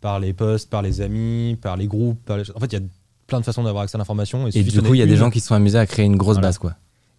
par 0.00 0.20
les 0.20 0.32
posts, 0.32 0.68
par 0.68 0.82
les 0.82 1.00
amis, 1.00 1.56
par 1.60 1.76
les 1.76 1.86
groupes. 1.86 2.30
En 2.30 2.60
fait, 2.60 2.66
il 2.66 2.72
y 2.74 2.76
a 2.76 2.86
plein 3.26 3.40
de 3.40 3.44
façons 3.44 3.62
d'avoir 3.62 3.84
accès 3.84 3.96
à 3.96 3.98
l'information. 3.98 4.46
Et, 4.48 4.62
du 4.62 4.82
coup, 4.82 4.94
il 4.94 4.98
y 4.98 5.02
a 5.02 5.06
des 5.06 5.16
gens 5.16 5.30
qui 5.30 5.40
se 5.40 5.48
sont 5.48 5.54
amusés 5.54 5.78
à 5.78 5.86
créer 5.86 6.04
une 6.04 6.16
grosse 6.16 6.38
base, 6.38 6.58
quoi. 6.58 6.74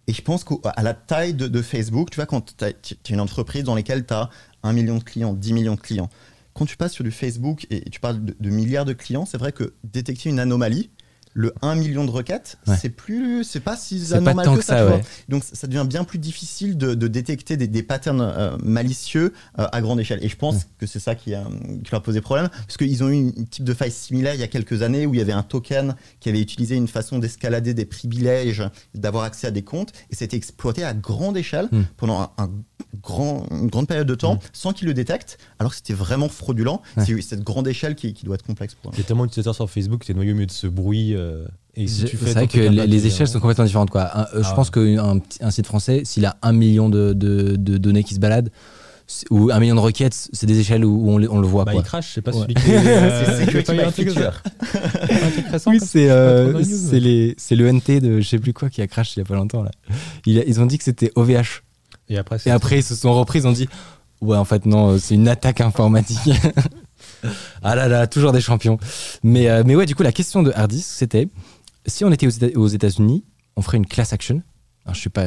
Et 0.06 0.12
je 0.12 0.20
pense 0.20 0.44
qu'à 0.44 0.82
la 0.82 0.92
taille 0.92 1.32
de, 1.32 1.62
Facebook, 1.62 2.10
tu 2.10 2.16
vois, 2.16 2.26
quand 2.26 2.54
tu 2.56 2.64
as, 2.64 2.72
une 3.08 3.20
entreprise 3.20 3.64
dans 3.64 3.74
laquelle 3.74 4.04
tu 4.04 4.12
as 4.12 4.28
un 4.62 4.72
million 4.72 4.98
de 4.98 5.02
clients, 5.02 5.32
10 5.32 5.52
millions 5.54 5.74
de 5.76 5.80
clients, 5.80 6.10
quand 6.54 6.66
tu 6.66 6.76
passes 6.76 6.92
sur 6.92 7.04
du 7.04 7.10
Facebook 7.10 7.66
et 7.70 7.88
tu 7.90 8.00
parles 8.00 8.24
de 8.24 8.50
milliards 8.50 8.84
de 8.84 8.92
clients, 8.92 9.26
c'est 9.26 9.38
vrai 9.38 9.52
que 9.52 9.74
détecter 9.84 10.30
une 10.30 10.38
anomalie, 10.38 10.90
le 11.34 11.52
1 11.62 11.74
million 11.74 12.04
de 12.04 12.10
requêtes, 12.10 12.58
c'est 12.78 12.90
plus, 12.90 13.42
c'est 13.42 13.60
pas 13.60 13.76
si 13.76 14.14
anormal 14.14 14.56
que, 14.56 14.64
ça. 14.64 15.00
Donc 15.28 15.42
ça 15.44 15.66
devient 15.66 15.84
bien 15.86 16.04
plus 16.04 16.20
difficile 16.20 16.78
de, 16.78 16.94
détecter 17.08 17.56
des, 17.56 17.82
patterns 17.82 18.20
euh, 18.20 18.56
malicieux 18.62 19.32
euh, 19.58 19.66
à 19.72 19.80
grande 19.80 19.98
échelle. 19.98 20.20
Et 20.22 20.28
je 20.28 20.36
pense 20.36 20.66
que 20.78 20.86
c'est 20.86 21.00
ça 21.00 21.16
qui, 21.16 21.34
a, 21.34 21.44
qui, 21.82 21.90
leur 21.90 22.00
a 22.00 22.02
posé 22.02 22.20
problème, 22.20 22.48
parce 22.48 22.76
qu'ils 22.76 23.02
ont 23.02 23.08
eu 23.08 23.28
un 23.28 23.44
type 23.50 23.64
de 23.64 23.74
faille 23.74 23.90
similaire 23.90 24.34
il 24.34 24.40
y 24.40 24.44
a 24.44 24.48
quelques 24.48 24.82
années 24.82 25.06
où 25.06 25.14
il 25.14 25.18
y 25.18 25.20
avait 25.20 25.32
un 25.32 25.42
token 25.42 25.96
qui 26.20 26.28
avait 26.28 26.40
utilisé 26.40 26.76
une 26.76 26.88
façon 26.88 27.18
d'escalader 27.18 27.74
des 27.74 27.84
privilèges, 27.84 28.62
d'avoir 28.94 29.24
accès 29.24 29.48
à 29.48 29.50
des 29.50 29.62
comptes, 29.62 29.92
et 30.10 30.14
c'était 30.14 30.36
exploité 30.36 30.84
à 30.84 30.94
grande 30.94 31.36
échelle 31.36 31.68
hmm. 31.72 31.82
pendant 31.96 32.32
un, 32.38 32.50
grand, 33.04 33.44
une 33.50 33.68
grande 33.68 33.86
période 33.86 34.06
de 34.06 34.14
temps 34.14 34.36
hmm. 34.36 34.48
sans 34.52 34.72
qu'ils 34.72 34.88
le 34.88 34.94
détectent, 34.94 35.38
alors 35.58 35.70
que 35.70 35.76
c'était 35.76 35.94
vraiment 35.94 36.28
fraudulent. 36.28 36.80
C'est 36.98 37.20
cette 37.22 37.42
grande 37.42 37.68
échelle 37.68 37.94
qui, 37.94 38.14
doit 38.24 38.34
être 38.34 38.46
complexe 38.46 38.74
pour 38.74 38.90
eux. 38.90 38.94
Il 38.96 39.00
y 39.00 39.02
a 39.02 39.04
tellement 39.04 39.24
d'utilisateurs 39.24 39.54
sur 39.54 39.70
Facebook, 39.70 40.02
c'est 40.06 40.14
noyé 40.14 40.32
au 40.32 40.34
milieu 40.34 40.46
de 40.46 40.50
ce 40.50 40.66
bruit. 40.66 41.14
Euh, 41.14 41.44
c'est 41.76 42.14
vrai 42.14 42.46
que 42.46 42.58
les, 42.60 43.06
échelles 43.06 43.28
sont 43.28 43.40
complètement 43.40 43.64
différentes. 43.64 43.90
Quoi. 43.90 44.10
Euh, 44.14 44.42
je 44.42 44.48
ah 44.48 44.52
pense 44.54 44.70
qu'un 44.70 45.20
un 45.40 45.50
site 45.50 45.66
français, 45.66 46.02
s'il 46.04 46.24
a 46.24 46.36
un 46.42 46.52
million 46.52 46.88
de, 46.88 47.12
de, 47.12 47.56
données 47.78 48.04
qui 48.04 48.14
se 48.14 48.20
baladent, 48.20 48.50
ou 49.30 49.50
un 49.50 49.60
million 49.60 49.74
de 49.74 49.80
requêtes, 49.80 50.28
c'est 50.32 50.46
des 50.46 50.58
échelles 50.60 50.82
où 50.84 51.10
on, 51.10 51.18
le- 51.18 51.30
on 51.30 51.38
le 51.38 51.46
voit. 51.46 51.66
Bah, 51.66 51.72
quoi. 51.72 51.82
il 51.82 51.84
crash, 51.84 52.12
c'est 52.14 52.22
pas 52.22 52.32
Ouais. 52.32 52.42
celui 52.42 52.54
qui 52.54 52.70
est. 52.70 53.48
C'est 55.58 55.68
Oui, 55.68 55.78
c'est 55.80 56.06
Pas 56.06 56.14
euh, 56.14 56.52
le 57.50 57.72
NT 57.72 58.00
de 58.00 58.20
je 58.20 58.26
sais 58.26 58.38
plus 58.38 58.54
quoi 58.54 58.70
qui 58.70 58.80
a 58.80 58.86
crash 58.86 59.16
il 59.16 59.20
y 59.20 59.22
a 59.22 59.26
pas 59.26 59.34
longtemps 59.34 59.62
là. 59.62 59.70
Ils 60.24 60.60
ont 60.60 60.66
dit 60.66 60.78
que 60.78 60.84
c'était 60.84 61.12
OVH. 61.16 61.63
Et 62.08 62.18
après, 62.18 62.38
Et 62.46 62.50
après, 62.50 62.78
ils 62.78 62.82
se 62.82 62.94
sont 62.94 63.12
repris, 63.14 63.40
ils 63.40 63.46
ont 63.46 63.52
dit 63.52 63.68
Ouais, 64.20 64.36
en 64.36 64.44
fait, 64.44 64.64
non, 64.66 64.90
euh, 64.92 64.98
c'est 64.98 65.14
une 65.14 65.28
attaque 65.28 65.60
informatique. 65.60 66.18
ah 67.62 67.74
là 67.74 67.88
là, 67.88 68.06
toujours 68.06 68.32
des 68.32 68.40
champions. 68.40 68.78
Mais, 69.22 69.48
euh, 69.48 69.62
mais 69.66 69.76
ouais, 69.76 69.86
du 69.86 69.94
coup, 69.94 70.02
la 70.02 70.12
question 70.12 70.42
de 70.42 70.52
Hardis, 70.54 70.82
c'était 70.82 71.28
si 71.86 72.04
on 72.04 72.12
était 72.12 72.26
aux 72.26 72.30
Éta- 72.30 72.56
aux 72.56 72.66
États-Unis, 72.68 73.24
on 73.56 73.62
ferait 73.62 73.76
une 73.76 73.86
class 73.86 74.12
action? 74.12 74.42
Alors, 74.84 74.94
je 74.94 75.00
sais 75.02 75.10
pas. 75.10 75.26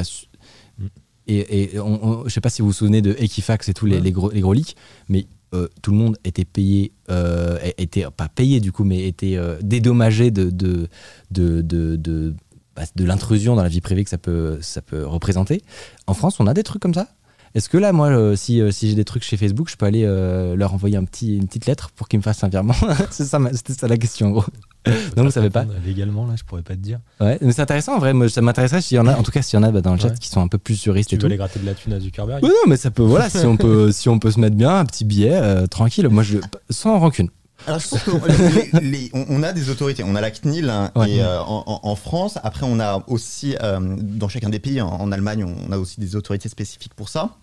Mm. 0.78 0.86
Et, 1.28 1.74
et 1.74 1.78
on- 1.80 2.04
on- 2.04 2.24
je 2.28 2.30
sais 2.30 2.40
pas 2.40 2.50
si 2.50 2.62
vous 2.62 2.68
vous 2.68 2.74
souvenez 2.74 3.02
de 3.02 3.14
Equifax 3.18 3.68
et 3.68 3.74
tous 3.74 3.86
les, 3.86 3.96
Ouais. 3.96 4.00
les 4.02 4.12
gros, 4.12 4.30
les 4.30 4.40
gros 4.40 4.52
leaks, 4.54 4.76
mais 5.08 5.26
euh, 5.54 5.68
tout 5.82 5.92
le 5.92 5.96
monde 5.98 6.16
était 6.24 6.44
payé, 6.44 6.92
euh, 7.10 7.58
était 7.78 8.04
pas 8.16 8.28
payé 8.28 8.60
du 8.60 8.72
coup, 8.72 8.84
mais 8.84 9.06
était 9.06 9.38
dédommagé 9.62 10.30
de, 10.30 10.50
de, 10.50 10.88
de, 11.30 11.60
de, 11.62 11.96
de, 11.96 12.34
bah, 12.78 12.84
de 12.94 13.04
l'intrusion 13.04 13.56
dans 13.56 13.62
la 13.62 13.68
vie 13.68 13.80
privée 13.80 14.04
que 14.04 14.10
ça 14.10 14.18
peut, 14.18 14.58
ça 14.60 14.82
peut 14.82 15.04
représenter. 15.04 15.62
En 16.06 16.14
France, 16.14 16.38
on 16.38 16.46
a 16.46 16.54
des 16.54 16.62
trucs 16.62 16.80
comme 16.80 16.94
ça 16.94 17.08
Est-ce 17.56 17.68
que 17.68 17.76
là, 17.76 17.92
moi, 17.92 18.08
euh, 18.08 18.36
si, 18.36 18.60
euh, 18.60 18.70
si 18.70 18.88
j'ai 18.88 18.94
des 18.94 19.04
trucs 19.04 19.24
chez 19.24 19.36
Facebook, 19.36 19.68
je 19.68 19.76
peux 19.76 19.86
aller 19.86 20.04
euh, 20.04 20.54
leur 20.54 20.74
envoyer 20.74 20.96
un 20.96 21.04
petit, 21.04 21.36
une 21.36 21.46
petite 21.48 21.66
lettre 21.66 21.90
pour 21.90 22.06
qu'ils 22.08 22.18
me 22.20 22.22
fassent 22.22 22.44
un 22.44 22.48
virement 22.48 22.74
C'est 23.10 23.24
ça, 23.24 23.40
C'était 23.52 23.72
ça 23.72 23.88
la 23.88 23.96
question, 23.96 24.28
en 24.28 24.30
gros. 24.30 24.44
Non, 25.16 25.24
vous 25.24 25.30
savez 25.30 25.50
pas 25.50 25.66
Légalement, 25.84 26.26
là, 26.26 26.34
je 26.36 26.44
pourrais 26.44 26.62
pas 26.62 26.74
te 26.74 26.80
dire. 26.80 27.00
Ouais, 27.20 27.36
mais 27.42 27.52
c'est 27.52 27.60
intéressant, 27.62 27.96
en 27.96 27.98
vrai. 27.98 28.14
Moi, 28.14 28.28
ça 28.28 28.40
m'intéresserait 28.40 28.80
s'il 28.80 28.96
y 28.96 29.00
en 29.00 29.06
a, 29.06 29.16
en 29.16 29.22
tout 29.22 29.32
cas, 29.32 29.42
s'il 29.42 29.58
y 29.58 29.60
en 29.60 29.64
a 29.64 29.70
bah, 29.72 29.80
dans 29.82 29.92
le 29.92 29.98
chat 29.98 30.08
Ouais. 30.08 30.14
qui 30.18 30.28
sont 30.28 30.40
un 30.40 30.48
peu 30.48 30.56
plus 30.58 30.80
juristes 30.80 31.08
Tu 31.10 31.16
et 31.16 31.18
veux 31.18 31.20
tout. 31.22 31.26
aller 31.26 31.36
gratter 31.36 31.58
de 31.58 31.66
la 31.66 31.74
thune 31.74 31.92
à 31.92 32.00
Zuckerberg? 32.00 32.42
Ouais, 32.42 32.48
non, 32.48 32.68
mais 32.68 32.76
ça 32.76 32.90
peut, 32.90 33.02
voilà, 33.02 33.28
si 33.28 33.44
on 33.44 33.56
peut, 33.58 33.90
si 33.92 34.08
on 34.08 34.18
peut 34.18 34.30
se 34.30 34.38
mettre 34.40 34.56
bien, 34.56 34.78
un 34.78 34.84
petit 34.86 35.04
billet, 35.04 35.66
tranquille. 35.68 36.08
Moi, 36.08 36.22
je, 36.22 36.38
sans 36.70 36.98
rancune. 36.98 37.28
Alors, 37.68 37.80
je 37.80 37.88
pense 37.88 38.02
qu'on 38.02 39.42
a 39.42 39.52
des 39.52 39.68
autorités. 39.70 40.02
On 40.04 40.14
a 40.14 40.20
la 40.20 40.30
CNIL 40.30 40.70
hein, 40.70 40.90
Ouais. 40.96 41.10
et, 41.10 41.22
euh, 41.22 41.38
en, 41.42 41.94
France. 41.96 42.38
Après, 42.42 42.64
on 42.66 42.80
a 42.80 43.04
aussi, 43.08 43.56
euh, 43.62 43.78
dans 43.98 44.28
chacun 44.28 44.48
des 44.48 44.58
pays, 44.58 44.80
en, 44.80 44.88
en 44.88 45.12
Allemagne, 45.12 45.44
on 45.44 45.70
a 45.70 45.76
aussi 45.78 46.00
des 46.00 46.16
autorités 46.16 46.48
spécifiques 46.48 46.94
pour 46.94 47.08
ça. 47.10 47.36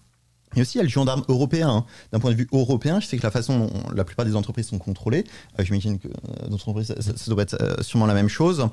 Et 0.56 0.62
aussi, 0.62 0.76
il 0.76 0.78
y 0.78 0.82
a 0.82 0.84
le 0.84 0.90
gendarme 0.90 1.24
européen. 1.28 1.70
hein. 1.70 1.86
D'un 2.12 2.20
point 2.20 2.32
de 2.32 2.36
vue 2.36 2.48
européen, 2.52 3.00
je 3.00 3.08
sais 3.08 3.18
que 3.18 3.24
la 3.24 3.32
façon 3.32 3.60
dont 3.60 3.72
la 3.94 4.04
plupart 4.04 4.26
des 4.26 4.36
entreprises 4.36 4.68
sont 4.68 4.78
contrôlées, 4.80 5.26
euh, 5.60 5.64
j'imagine 5.64 6.00
que 6.00 6.08
euh, 6.08 6.48
d'autres 6.48 6.70
entreprises, 6.70 6.96
ça, 7.00 7.32
doit 7.32 7.44
être 7.44 7.62
euh, 7.62 7.82
sûrement 7.82 8.06
la 8.06 8.14
même 8.14 8.30
chose, 8.30 8.68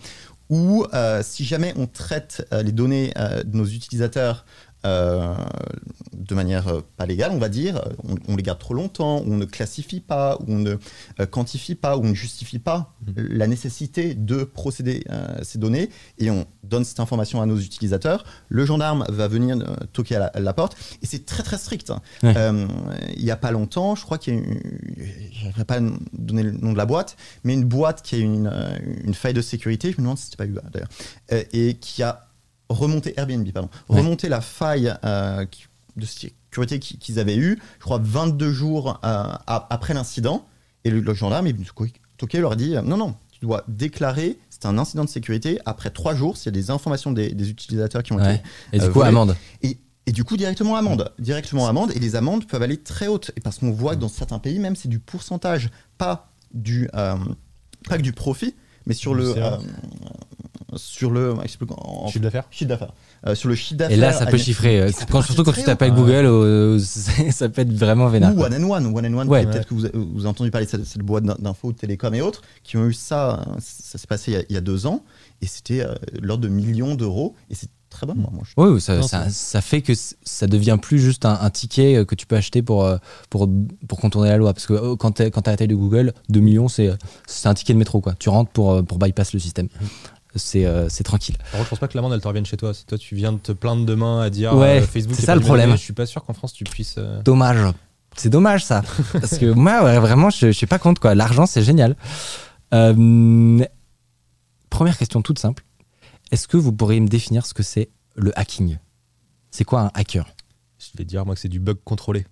où 0.48 0.86
si 1.22 1.44
jamais 1.46 1.72
on 1.76 1.86
traite 1.86 2.46
les 2.52 2.72
données 2.72 3.14
de 3.16 3.56
nos 3.56 3.64
utilisateurs 3.64 4.44
euh, 4.86 5.34
de 6.12 6.34
manière 6.34 6.68
euh, 6.68 6.80
pas 6.96 7.06
légale, 7.06 7.30
on 7.32 7.38
va 7.38 7.48
dire, 7.48 7.80
on, 8.08 8.14
on 8.28 8.36
les 8.36 8.42
garde 8.42 8.58
trop 8.58 8.74
longtemps, 8.74 9.22
on 9.26 9.36
ne 9.36 9.44
classifie 9.44 10.00
pas, 10.00 10.38
on 10.48 10.58
ne 10.58 10.76
euh, 11.20 11.26
quantifie 11.26 11.74
pas, 11.74 11.96
on 11.98 12.04
ne 12.04 12.14
justifie 12.14 12.58
pas 12.58 12.92
Mhm. 13.06 13.26
la 13.30 13.46
nécessité 13.48 14.14
de 14.14 14.44
procéder 14.44 15.04
à 15.08 15.42
ces 15.44 15.58
données, 15.58 15.90
et 16.18 16.30
on 16.30 16.46
donne 16.62 16.84
cette 16.84 17.00
information 17.00 17.42
à 17.42 17.46
nos 17.46 17.58
utilisateurs, 17.58 18.24
le 18.48 18.64
gendarme 18.64 19.04
va 19.08 19.26
venir 19.28 19.56
toquer 19.92 20.16
à 20.16 20.18
la, 20.20 20.26
à 20.26 20.40
la 20.40 20.52
porte, 20.52 20.76
et 21.02 21.06
c'est 21.06 21.24
très 21.26 21.42
très 21.42 21.58
strict. 21.58 21.90
hein. 21.90 22.00
Ouais. 22.22 22.34
Euh, 22.36 22.66
il 23.16 23.24
n'y 23.24 23.30
a 23.30 23.36
pas 23.36 23.50
longtemps, 23.50 23.94
je 23.96 24.04
crois 24.04 24.18
qu'il 24.18 24.34
y 24.34 24.36
a 24.36 24.40
une, 24.40 24.60
je 25.56 25.62
pas 25.64 25.80
donner 26.12 26.42
le 26.44 26.52
nom 26.52 26.72
de 26.72 26.78
la 26.78 26.86
boîte, 26.86 27.16
mais 27.44 27.54
une 27.54 27.64
boîte 27.64 28.02
qui 28.02 28.14
a 28.14 28.18
une, 28.18 28.50
une 29.04 29.14
faille 29.14 29.34
de 29.34 29.42
sécurité, 29.42 29.90
je 29.90 29.96
me 29.96 30.02
demande 30.02 30.18
si 30.18 30.26
c'était 30.26 30.36
pas 30.36 30.46
Uber 30.46 30.60
d'ailleurs, 30.72 30.88
et 31.52 31.74
qui 31.74 32.02
a 32.02 32.26
remonté 32.72 33.14
Airbnb, 33.16 33.48
pardon, 33.52 33.68
Ouais. 33.88 33.98
remonté 33.98 34.28
la 34.28 34.40
faille 34.40 34.94
euh, 35.04 35.44
de 35.96 36.06
sécurité 36.06 36.78
qui- 36.78 36.98
qu'ils 36.98 37.18
avaient 37.18 37.36
eue, 37.36 37.58
je 37.78 37.84
crois 37.84 38.00
22 38.02 38.52
jours 38.52 39.00
euh, 39.04 39.24
après 39.46 39.94
l'incident, 39.94 40.46
et 40.84 40.90
le, 40.90 41.00
le 41.00 41.14
gendarme 41.14 41.46
venu 41.48 41.66
toquer, 42.18 42.40
leur 42.40 42.56
dit 42.56 42.76
euh, 42.76 42.82
non 42.82 42.96
non, 42.96 43.14
tu 43.30 43.40
dois 43.40 43.64
déclarer 43.68 44.38
c'est 44.50 44.66
un 44.66 44.78
incident 44.78 45.04
de 45.04 45.08
sécurité 45.10 45.58
après 45.66 45.90
trois 45.90 46.14
jours 46.14 46.36
s'il 46.36 46.46
y 46.46 46.48
a 46.48 46.60
des 46.60 46.70
informations 46.70 47.10
des, 47.12 47.30
des 47.32 47.50
utilisateurs 47.50 48.02
qui 48.02 48.12
ont 48.12 48.16
Ouais. 48.16 48.36
été 48.36 48.44
Et 48.72 48.78
du 48.78 48.84
Euh, 48.86 48.90
coup, 48.90 49.02
amende. 49.02 49.36
et, 49.62 49.76
et 50.06 50.12
du 50.12 50.24
coup, 50.24 50.36
directement 50.36 50.76
amende. 50.76 51.12
Directement 51.18 51.66
amende. 51.68 51.92
Et 51.94 51.98
les 52.00 52.16
amendes 52.16 52.46
peuvent 52.46 52.62
aller 52.62 52.76
très 52.76 53.06
hautes. 53.06 53.30
Et 53.36 53.40
parce 53.40 53.58
qu'on 53.58 53.70
voit 53.70 53.94
que 53.94 54.00
dans 54.00 54.08
certains 54.08 54.38
pays, 54.40 54.58
même, 54.58 54.74
c'est 54.76 54.88
du 54.88 54.98
pourcentage, 54.98 55.70
pas 55.98 56.32
du, 56.54 56.88
euh, 56.94 57.16
pas 57.88 57.98
que 57.98 58.02
du 58.02 58.12
profit, 58.12 58.54
mais 58.86 58.94
sur 58.94 59.14
le. 59.14 59.32
Euh, 59.36 59.56
sur 60.76 61.10
le. 61.10 61.32
en- 61.34 62.08
Chiffre 62.08 62.20
d'affaires 62.20 62.44
chiffre 62.50 62.68
d'affaires. 62.68 62.92
Euh, 63.26 63.34
sur 63.34 63.48
le 63.48 63.54
chiffre 63.54 63.74
Et 63.74 63.76
d'affaires. 63.76 63.98
là, 63.98 64.12
ça 64.12 64.26
peut 64.26 64.36
chiffrer. 64.36 64.80
euh, 64.80 64.88
Et 64.88 64.92
ça 64.92 65.04
quand- 65.10 65.22
surtout 65.22 65.44
quand 65.44 65.52
tu 65.52 65.62
t'appelles 65.62 65.92
haut. 65.92 65.96
Google, 65.96 66.26
euh, 66.26 66.78
ça 67.30 67.48
peut 67.48 67.62
être 67.62 67.72
vraiment 67.72 68.08
vénère. 68.08 68.36
Ou. 68.36 68.42
One 68.42 68.54
and 68.54 68.68
One, 68.70 68.86
One 68.86 69.06
and 69.06 69.18
One, 69.18 69.28
Ouais. 69.28 69.44
peut-être 69.46 69.68
que 69.68 69.74
vous, 69.74 69.86
vous 69.94 70.20
avez 70.20 70.28
entendu 70.28 70.50
parler 70.50 70.66
de 70.66 70.70
cette, 70.70 70.84
cette 70.84 71.02
boîte 71.02 71.24
d'in- 71.24 71.36
d'infos, 71.38 71.72
de 71.72 71.76
télécom 71.78 72.14
et 72.14 72.20
autres, 72.22 72.42
qui 72.64 72.76
ont 72.76 72.86
eu 72.86 72.92
ça, 72.94 73.40
euh, 73.40 73.54
ça 73.60 73.98
s'est 73.98 74.06
passé 74.06 74.32
il 74.32 74.34
y 74.34 74.36
a, 74.38 74.42
il 74.48 74.54
y 74.54 74.58
a 74.58 74.60
deux 74.60 74.86
ans, 74.86 75.02
et 75.40 75.46
c'était 75.46 75.80
euh, 75.84 75.94
l'ordre 76.20 76.42
de 76.44 76.48
millions 76.48 76.94
d'euros, 76.94 77.34
et 77.50 77.54
c'est 77.54 77.68
très 77.90 78.06
bon, 78.06 78.14
moi, 78.14 78.30
je 78.42 78.52
Oui, 78.56 78.70
oui, 78.70 78.80
ça, 78.80 79.60
fait 79.60 79.82
que 79.82 79.92
ça 79.94 80.46
devient 80.46 80.78
plus 80.80 80.98
juste 80.98 81.26
un, 81.26 81.38
un 81.42 81.50
ticket 81.50 81.96
euh, 81.98 82.04
que 82.06 82.14
tu 82.14 82.24
peux 82.26 82.36
acheter 82.36 82.62
pour, 82.62 82.84
euh, 82.84 82.96
pour, 83.28 83.46
pour 83.86 84.00
contourner 84.00 84.30
la 84.30 84.38
loi. 84.38 84.54
Parce 84.54 84.66
que 84.66 84.72
euh, 84.72 84.96
quand 84.96 85.12
tu 85.12 85.22
as 85.22 85.26
la 85.46 85.56
taille 85.58 85.68
de 85.68 85.74
Google, 85.74 86.14
2 86.30 86.40
millions, 86.40 86.68
c'est 86.68 86.90
c'est 87.26 87.48
un 87.50 87.54
ticket 87.54 87.74
de 87.74 87.78
métro. 87.78 88.00
Quoi. 88.00 88.14
Tu 88.18 88.30
rentres 88.30 88.50
pour, 88.50 88.72
euh, 88.72 88.82
pour 88.82 88.96
bypass 88.98 89.34
le 89.34 89.40
système. 89.40 89.68
C'est 90.34 90.64
euh, 90.64 90.88
tranquille. 91.04 91.36
Par 91.38 91.50
contre, 91.52 91.64
je 91.64 91.68
pense 91.70 91.78
pas 91.78 91.88
que 91.88 91.96
l'amende 91.96 92.12
elle 92.14 92.20
te 92.20 92.28
revienne 92.28 92.46
chez 92.46 92.56
toi. 92.56 92.72
Si 92.74 92.86
toi 92.86 92.96
tu 92.98 93.14
viens 93.14 93.32
de 93.32 93.38
te 93.38 93.52
plaindre 93.52 93.84
demain 93.84 94.20
à 94.22 94.30
dire 94.30 94.54
Ouais, 94.54 94.80
euh, 94.80 94.86
Facebook, 94.86 95.16
c'est 95.16 95.22
est 95.24 95.26
ça 95.26 95.34
le 95.34 95.40
problème. 95.42 95.72
Je 95.72 95.76
suis 95.76 95.92
pas 95.92 96.06
sûr 96.06 96.24
qu'en 96.24 96.32
France 96.32 96.52
tu 96.52 96.64
puisses. 96.64 96.94
euh, 96.98 97.20
Dommage. 97.22 97.72
C'est 98.16 98.28
dommage 98.30 98.64
ça. 98.64 98.82
Parce 99.12 99.38
que 99.38 99.46
moi, 99.52 99.82
ouais, 99.84 99.98
vraiment, 99.98 100.28
je, 100.30 100.46
je 100.48 100.52
suis 100.52 100.66
pas 100.66 100.78
contre. 100.78 101.00
quoi. 101.00 101.14
L'argent, 101.14 101.46
c'est 101.46 101.62
génial. 101.62 101.96
Euh, 102.74 103.64
première 104.70 104.96
question 104.98 105.22
toute 105.22 105.38
simple. 105.38 105.64
Est-ce 106.30 106.48
que 106.48 106.56
vous 106.56 106.72
pourriez 106.72 107.00
me 107.00 107.08
définir 107.08 107.44
ce 107.46 107.54
que 107.54 107.62
c'est 107.62 107.90
le 108.16 108.38
hacking? 108.38 108.78
C'est 109.50 109.64
quoi 109.64 109.82
un 109.82 109.90
hacker? 109.94 110.26
Je 110.78 110.86
vais 110.98 111.04
dire 111.04 111.24
moi 111.26 111.34
que 111.34 111.40
c'est 111.40 111.48
du 111.48 111.60
bug 111.60 111.76
contrôlé. 111.84 112.26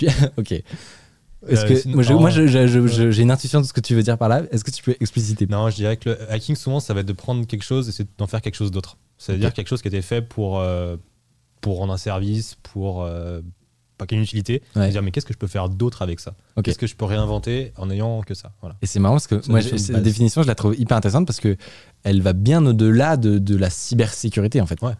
Ok. 0.38 0.54
Est-ce 1.48 1.64
que, 1.64 1.74
sinon- 1.76 1.94
moi, 1.94 2.02
je- 2.04 2.12
non. 2.12 2.20
moi, 2.20 2.30
je- 2.30 2.46
je- 2.46 2.66
je- 2.66 2.86
je- 2.86 3.10
j'ai 3.10 3.22
une 3.22 3.30
intuition 3.30 3.60
de 3.60 3.66
ce 3.66 3.72
que 3.72 3.80
tu 3.80 3.94
veux 3.94 4.02
dire 4.02 4.16
par 4.18 4.28
là. 4.28 4.42
Est-ce 4.50 4.62
que 4.64 4.70
tu 4.70 4.82
peux 4.82 4.94
expliciter? 5.00 5.46
Non, 5.46 5.68
je 5.70 5.76
dirais 5.76 5.96
que 5.96 6.10
le 6.10 6.30
hacking 6.32 6.54
souvent 6.56 6.78
ça 6.80 6.94
va 6.94 7.00
être 7.00 7.06
de 7.06 7.12
prendre 7.12 7.46
quelque 7.46 7.64
chose 7.64 7.88
et 7.88 7.92
c'est 7.92 8.06
d'en 8.18 8.26
faire 8.26 8.40
quelque 8.40 8.54
chose 8.56 8.70
d'autre. 8.70 8.96
C'est-à-dire 9.18 9.52
quelque 9.52 9.68
chose 9.68 9.82
qui 9.82 9.88
a 9.88 9.90
été 9.90 10.02
fait 10.02 10.22
pour 10.22 10.58
euh, 10.60 10.96
pour 11.60 11.78
rendre 11.78 11.92
un 11.92 11.96
service, 11.96 12.56
pour 12.62 13.02
euh, 13.02 13.40
pas 13.98 14.06
qu'il 14.06 14.16
y 14.16 14.18
ait 14.18 14.22
une 14.22 14.24
utilité. 14.24 14.62
Ouais. 14.74 14.88
Et 14.88 14.90
dire 14.92 15.02
mais 15.02 15.10
qu'est-ce 15.12 15.26
que 15.26 15.32
je 15.32 15.38
peux 15.38 15.46
faire 15.46 15.68
d'autre 15.68 16.02
avec 16.02 16.18
ça? 16.20 16.34
Ok. 16.56 16.64
Qu'est-ce 16.64 16.78
que 16.78 16.86
je 16.88 16.96
peux 16.96 17.04
réinventer 17.04 17.72
en 17.76 17.88
ayant 17.90 18.20
que 18.22 18.34
ça? 18.34 18.52
Voilà. 18.60 18.76
Et 18.82 18.86
c'est 18.86 18.98
marrant 19.00 19.14
parce 19.14 19.26
que 19.28 19.40
moi, 19.48 19.60
de 19.60 19.76
cette 19.76 19.92
base. 19.92 20.02
définition, 20.02 20.42
je 20.42 20.48
la 20.48 20.54
trouve 20.56 20.74
hyper 20.78 20.96
intéressante 20.96 21.26
parce 21.26 21.38
que 21.40 21.56
elle 22.02 22.20
va 22.22 22.32
bien 22.32 22.64
au-delà 22.66 23.16
de, 23.16 23.38
de 23.38 23.56
la 23.56 23.70
cybersécurité 23.70 24.60
en 24.60 24.66
fait. 24.66 24.80
Ouais. 24.82 24.92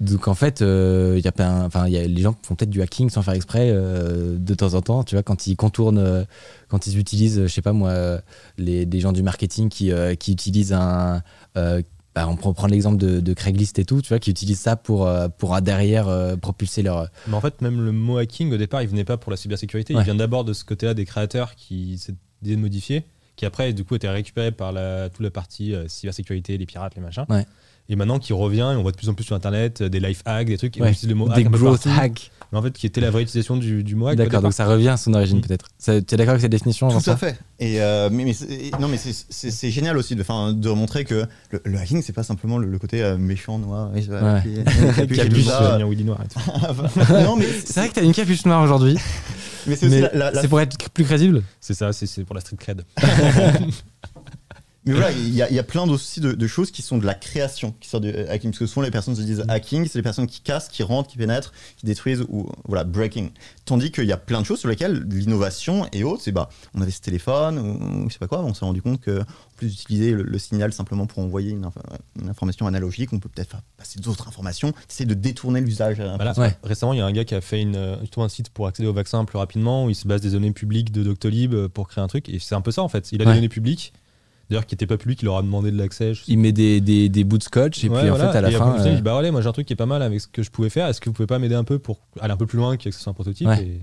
Donc 0.00 0.28
en 0.28 0.34
fait, 0.34 0.62
euh, 0.62 1.14
il 1.18 1.24
y 1.24 1.28
a 1.28 1.32
pas 1.32 1.46
un- 1.46 1.64
enfin, 1.66 1.86
il 1.88 1.92
y 1.92 1.98
a 1.98 2.06
les 2.06 2.22
gens 2.22 2.34
font 2.42 2.54
peut-être 2.54 2.70
du 2.70 2.80
hacking 2.82 3.10
sans 3.10 3.22
faire 3.22 3.34
exprès 3.34 3.70
euh, 3.72 4.36
de 4.38 4.54
temps 4.54 4.74
en 4.74 4.80
temps, 4.80 5.02
tu 5.04 5.16
vois, 5.16 5.22
quand 5.24 5.46
ils 5.48 5.56
contournent, 5.56 5.98
euh, 5.98 6.24
quand 6.68 6.86
ils 6.86 6.98
utilisent, 6.98 7.42
je 7.42 7.48
sais 7.48 7.62
pas 7.62 7.72
moi, 7.72 7.90
euh, 7.90 8.20
les 8.58 8.86
des 8.86 9.00
gens 9.00 9.12
du 9.12 9.22
marketing 9.24 9.68
qui, 9.68 9.90
euh, 9.90 10.14
qui 10.14 10.30
utilisent 10.32 10.72
un, 10.72 11.22
euh, 11.56 11.82
bah, 12.14 12.28
on 12.28 12.36
prend 12.36 12.52
prendre 12.54 12.72
l'exemple 12.72 12.96
de, 12.96 13.18
de 13.20 13.32
Craigslist 13.34 13.78
et 13.80 13.84
tout, 13.84 14.00
tu 14.00 14.08
vois, 14.08 14.20
qui 14.20 14.30
utilisent 14.30 14.60
ça 14.60 14.76
pour 14.76 15.06
euh, 15.06 15.28
pour 15.28 15.54
euh, 15.54 15.60
derrière 15.60 16.06
euh, 16.08 16.36
propulser 16.36 16.82
leur. 16.82 17.08
Mais 17.26 17.34
en 17.34 17.40
fait, 17.40 17.60
même 17.60 17.80
le 17.84 17.90
mot 17.92 18.18
hacking, 18.18 18.52
au 18.52 18.56
départ, 18.56 18.82
il 18.82 18.88
venait 18.88 19.04
pas 19.04 19.16
pour 19.16 19.30
la 19.32 19.36
cybersécurité. 19.36 19.94
Ouais. 19.94 20.02
Il 20.02 20.04
vient 20.04 20.14
d'abord 20.14 20.44
de 20.44 20.52
ce 20.52 20.64
côté-là 20.64 20.94
des 20.94 21.04
créateurs 21.06 21.54
qui 21.56 21.98
s'est 21.98 22.14
de 22.42 22.54
modifier, 22.54 23.02
qui 23.34 23.46
après, 23.46 23.72
du 23.72 23.84
coup, 23.84 23.96
était 23.96 24.08
récupéré 24.08 24.52
par 24.52 24.70
la, 24.70 25.10
toute 25.10 25.24
la 25.24 25.30
partie 25.32 25.74
euh, 25.74 25.88
cybersécurité, 25.88 26.56
les 26.56 26.66
pirates, 26.66 26.94
les 26.94 27.02
machins. 27.02 27.24
Ouais. 27.28 27.44
Et 27.90 27.96
maintenant, 27.96 28.18
qui 28.18 28.32
revient, 28.34 28.70
et 28.72 28.76
on 28.76 28.82
voit 28.82 28.92
de 28.92 28.96
plus 28.98 29.08
en 29.08 29.14
plus 29.14 29.24
sur 29.24 29.34
Internet 29.34 29.80
euh, 29.80 29.88
des 29.88 29.98
life 29.98 30.20
hacks, 30.26 30.48
des 30.48 30.58
trucs, 30.58 30.76
et 30.76 30.80
on 30.82 30.84
Ouais. 30.84 30.92
le 31.06 31.14
mot 31.14 31.30
hack 31.30 31.36
Des 31.36 31.44
peu 31.44 31.56
growth 31.56 31.84
partout, 31.84 31.98
hack. 32.00 32.30
mais 32.52 32.58
en 32.58 32.62
fait, 32.62 32.72
qui 32.72 32.84
était 32.86 33.00
la 33.00 33.10
vraie 33.10 33.22
utilisation 33.22 33.56
du, 33.56 33.82
du 33.82 33.94
mot 33.94 34.08
hack. 34.08 34.16
D'accord, 34.18 34.42
donc 34.42 34.52
ça 34.52 34.66
revient 34.66 34.88
à 34.90 34.98
son 34.98 35.14
origine 35.14 35.38
Mm. 35.38 35.40
peut-être. 35.40 35.68
Tu 35.82 35.90
es 35.92 36.00
d'accord 36.02 36.30
avec 36.32 36.42
cette 36.42 36.50
définition 36.50 36.88
Tout 36.90 37.10
à 37.10 37.16
fait. 37.16 37.38
Et 37.60 37.80
euh, 37.80 38.10
mais, 38.12 38.24
mais 38.24 38.34
c'est- 38.34 38.78
non, 38.78 38.88
mais 38.88 38.98
c'est- 38.98 39.70
génial 39.70 39.96
aussi 39.96 40.16
de, 40.16 40.20
enfin, 40.20 40.52
de 40.52 40.68
montrer 40.70 41.04
que 41.06 41.24
le, 41.50 41.62
le 41.64 41.78
hacking, 41.78 42.02
c'est 42.02 42.12
pas 42.12 42.22
simplement 42.24 42.58
le, 42.58 42.68
le 42.68 42.78
côté 42.78 43.02
euh, 43.02 43.16
méchant, 43.16 43.58
noir. 43.58 43.90
et- 43.96 44.06
Ouais. 44.06 44.42
et 45.00 45.06
puis 45.06 45.16
Capuche, 45.16 45.44
ça. 45.46 45.76
euh, 45.78 45.84
Willy 45.88 46.04
Noir 46.04 46.18
et 46.22 46.28
tout. 46.28 46.40
non, 47.24 47.36
mais 47.36 47.46
C'est 47.64 47.80
vrai 47.80 47.88
que 47.88 47.94
tu 47.94 48.00
as 48.00 48.02
une 48.02 48.12
capuche 48.12 48.44
noire 48.44 48.62
aujourd'hui, 48.62 48.98
mais 49.66 49.76
c'est 49.76 50.48
pour 50.48 50.60
être 50.60 50.90
plus 50.90 51.04
crédible. 51.04 51.42
C'est 51.58 51.72
ça, 51.74 51.94
c'est 51.94 52.04
c'est 52.06 52.24
pour 52.24 52.34
la 52.34 52.42
street 52.42 52.56
cred. 52.58 52.82
Mais 54.88 54.94
voilà, 54.94 55.12
il 55.12 55.34
y, 55.34 55.42
a- 55.42 55.48
il 55.50 55.54
y 55.54 55.58
a 55.58 55.62
plein 55.62 55.88
aussi 55.88 56.20
de, 56.20 56.32
de 56.32 56.46
choses 56.46 56.70
qui 56.70 56.82
sont 56.82 56.98
de 56.98 57.06
la 57.06 57.14
création, 57.14 57.74
qui 57.80 57.88
sortent 57.88 58.04
du 58.04 58.10
hacking. 58.10 58.50
Parce 58.50 58.58
que 58.58 58.66
souvent, 58.66 58.82
les 58.84 58.90
personnes 58.90 59.14
se 59.16 59.22
disent 59.22 59.44
hacking, 59.48 59.86
c'est 59.86 59.98
les 59.98 60.02
personnes 60.02 60.26
qui 60.26 60.40
cassent, 60.40 60.68
qui 60.68 60.82
rentrent, 60.82 61.08
qui 61.10 61.16
pénètrent, 61.18 61.52
qui 61.76 61.86
détruisent, 61.86 62.24
ou 62.28 62.48
voilà, 62.66 62.84
breaking. 62.84 63.30
Tandis 63.64 63.90
qu'il 63.92 64.04
y 64.04 64.12
a 64.12 64.16
plein 64.16 64.40
de 64.40 64.46
choses 64.46 64.58
sur 64.60 64.68
lesquelles 64.68 65.04
l'innovation 65.08 65.86
et 65.92 66.04
autres, 66.04 66.22
c'est 66.22 66.32
bah, 66.32 66.48
on 66.74 66.80
avait 66.80 66.90
ce 66.90 67.00
téléphone, 67.00 67.58
ou, 67.58 68.04
ou 68.04 68.08
je 68.08 68.12
sais 68.14 68.18
pas 68.18 68.26
quoi, 68.28 68.42
on 68.44 68.54
s'est 68.54 68.64
rendu 68.64 68.82
compte 68.82 69.00
que, 69.00 69.20
en 69.20 69.24
plus 69.56 69.68
d'utiliser 69.76 70.12
le, 70.12 70.22
le 70.22 70.38
signal 70.38 70.72
simplement 70.72 71.06
pour 71.06 71.18
envoyer 71.22 71.50
une, 71.50 71.64
inf- 71.66 71.72
une 72.22 72.28
information 72.28 72.66
analogique, 72.66 73.12
on 73.12 73.18
peut 73.18 73.28
peut-être 73.28 73.50
faire 73.50 73.62
passer 73.76 74.00
d'autres 74.00 74.26
informations, 74.28 74.72
c'est 74.88 75.04
de 75.04 75.14
détourner 75.14 75.60
l'usage. 75.60 75.96
euh, 76.00 76.14
Voilà. 76.16 76.38
Ouais. 76.38 76.56
Récemment, 76.62 76.92
il 76.94 76.98
y 76.98 77.02
a 77.02 77.06
un 77.06 77.12
gars 77.12 77.24
qui 77.24 77.34
a 77.34 77.40
fait 77.40 77.60
une, 77.60 77.76
euh, 77.76 78.00
justement 78.00 78.24
un 78.24 78.28
site 78.30 78.48
pour 78.50 78.66
accéder 78.66 78.88
au 78.88 78.92
vaccin 78.94 79.24
plus 79.24 79.38
rapidement, 79.38 79.84
où 79.84 79.90
il 79.90 79.94
se 79.94 80.08
base 80.08 80.20
des 80.22 80.30
données 80.30 80.52
publiques 80.52 80.92
de 80.92 81.02
Doctolib 81.02 81.52
euh, 81.54 81.68
pour 81.68 81.88
créer 81.88 82.02
un 82.02 82.08
truc. 82.08 82.28
Et 82.28 82.38
c'est 82.38 82.54
un 82.54 82.60
peu 82.60 82.70
ça 82.70 82.82
en 82.82 82.88
fait. 82.88 83.12
Il 83.12 83.20
a 83.20 83.24
Ouais. 83.26 83.32
des 83.32 83.38
données 83.38 83.48
publiques, 83.48 83.92
d'ailleurs 84.50 84.66
qui 84.66 84.74
n'étaient 84.74 84.86
pas 84.86 84.96
publiques, 84.96 85.22
il 85.22 85.26
leur 85.26 85.36
a 85.38 85.42
demandé 85.42 85.70
de 85.70 85.76
l'accès. 85.78 86.14
je 86.14 86.20
sais 86.24 86.32
Il 86.32 86.38
met 86.38 86.52
des, 86.52 86.80
des, 86.80 87.08
des 87.08 87.24
bouts 87.24 87.38
de 87.38 87.42
scotch 87.42 87.84
et 87.84 87.88
Ouais, 87.88 88.00
puis 88.00 88.10
en 88.10 88.16
fait 88.16 88.22
à 88.36 88.40
la 88.40 88.48
Et 88.50 88.52
fin. 88.52 88.70
après, 88.70 88.82
il 88.88 88.92
euh, 88.92 88.96
dit 88.96 89.02
bah 89.02 89.18
ouais, 89.18 89.30
moi 89.30 89.40
j'ai 89.42 89.48
un 89.48 89.52
truc 89.52 89.66
qui 89.66 89.72
est 89.72 89.76
pas 89.76 89.86
mal 89.86 90.02
avec 90.02 90.20
ce 90.20 90.26
que 90.28 90.42
je 90.42 90.50
pouvais 90.50 90.70
faire. 90.70 90.86
Est-ce 90.88 91.00
que 91.00 91.08
vous 91.10 91.14
pouvez 91.14 91.26
pas 91.26 91.38
m'aider 91.38 91.54
un 91.54 91.64
peu 91.64 91.78
pour 91.78 92.00
aller 92.20 92.32
un 92.32 92.36
peu 92.36 92.46
plus 92.46 92.58
loin 92.58 92.76
que 92.76 92.90
ce 92.90 92.98
soit 92.98 93.10
un 93.10 93.14
prototype 93.14 93.46
Ouais. 93.46 93.62
Et- 93.62 93.82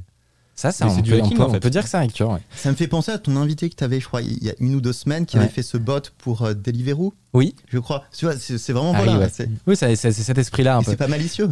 Ça, 0.58 0.72
ça 0.72 0.88
on, 0.88 0.90
c'est 0.96 1.02
du 1.02 1.12
peut, 1.12 1.20
on 1.22 1.26
hacking, 1.26 1.36
peut- 1.38 1.44
en 1.44 1.54
on 1.54 1.60
peut 1.60 1.70
dire 1.70 1.84
que 1.84 1.90
c'est 1.90 1.98
un 1.98 2.02
hacker. 2.04 2.30
ouais. 2.30 2.40
Ça 2.56 2.70
me 2.72 2.76
fait 2.76 2.88
penser 2.88 3.12
à 3.12 3.18
ton 3.18 3.36
invité 3.36 3.70
que 3.70 3.76
tu 3.76 3.84
avais, 3.84 4.00
je 4.00 4.08
crois, 4.08 4.22
il 4.22 4.42
y 4.42 4.50
a 4.50 4.54
une 4.60 4.74
ou 4.76 4.80
deux 4.80 4.94
semaines, 4.94 5.26
qui 5.26 5.36
Ouais. 5.36 5.44
avait 5.44 5.52
fait 5.52 5.64
ce 5.64 5.78
bot 5.78 6.00
pour 6.18 6.44
euh, 6.44 6.54
Deliveroo, 6.54 7.14
Oui, 7.34 7.56
je 7.68 7.78
crois. 7.78 8.06
Tu 8.18 8.24
vois, 8.26 8.38
c'est 8.38 8.58
c'est 8.58 8.72
vraiment 8.72 8.94
Ah 8.96 9.00
voilà, 9.04 9.18
oui, 9.18 9.24
ouais. 9.26 9.30
c'est 9.30 9.50
oui 9.68 9.76
cet 9.76 10.38
esprit-là 10.38 10.78
un 10.78 10.82
et 10.82 10.86
peu. 10.86 10.92
c'est 10.92 10.98
pas 10.98 11.08
malicieux. 11.10 11.50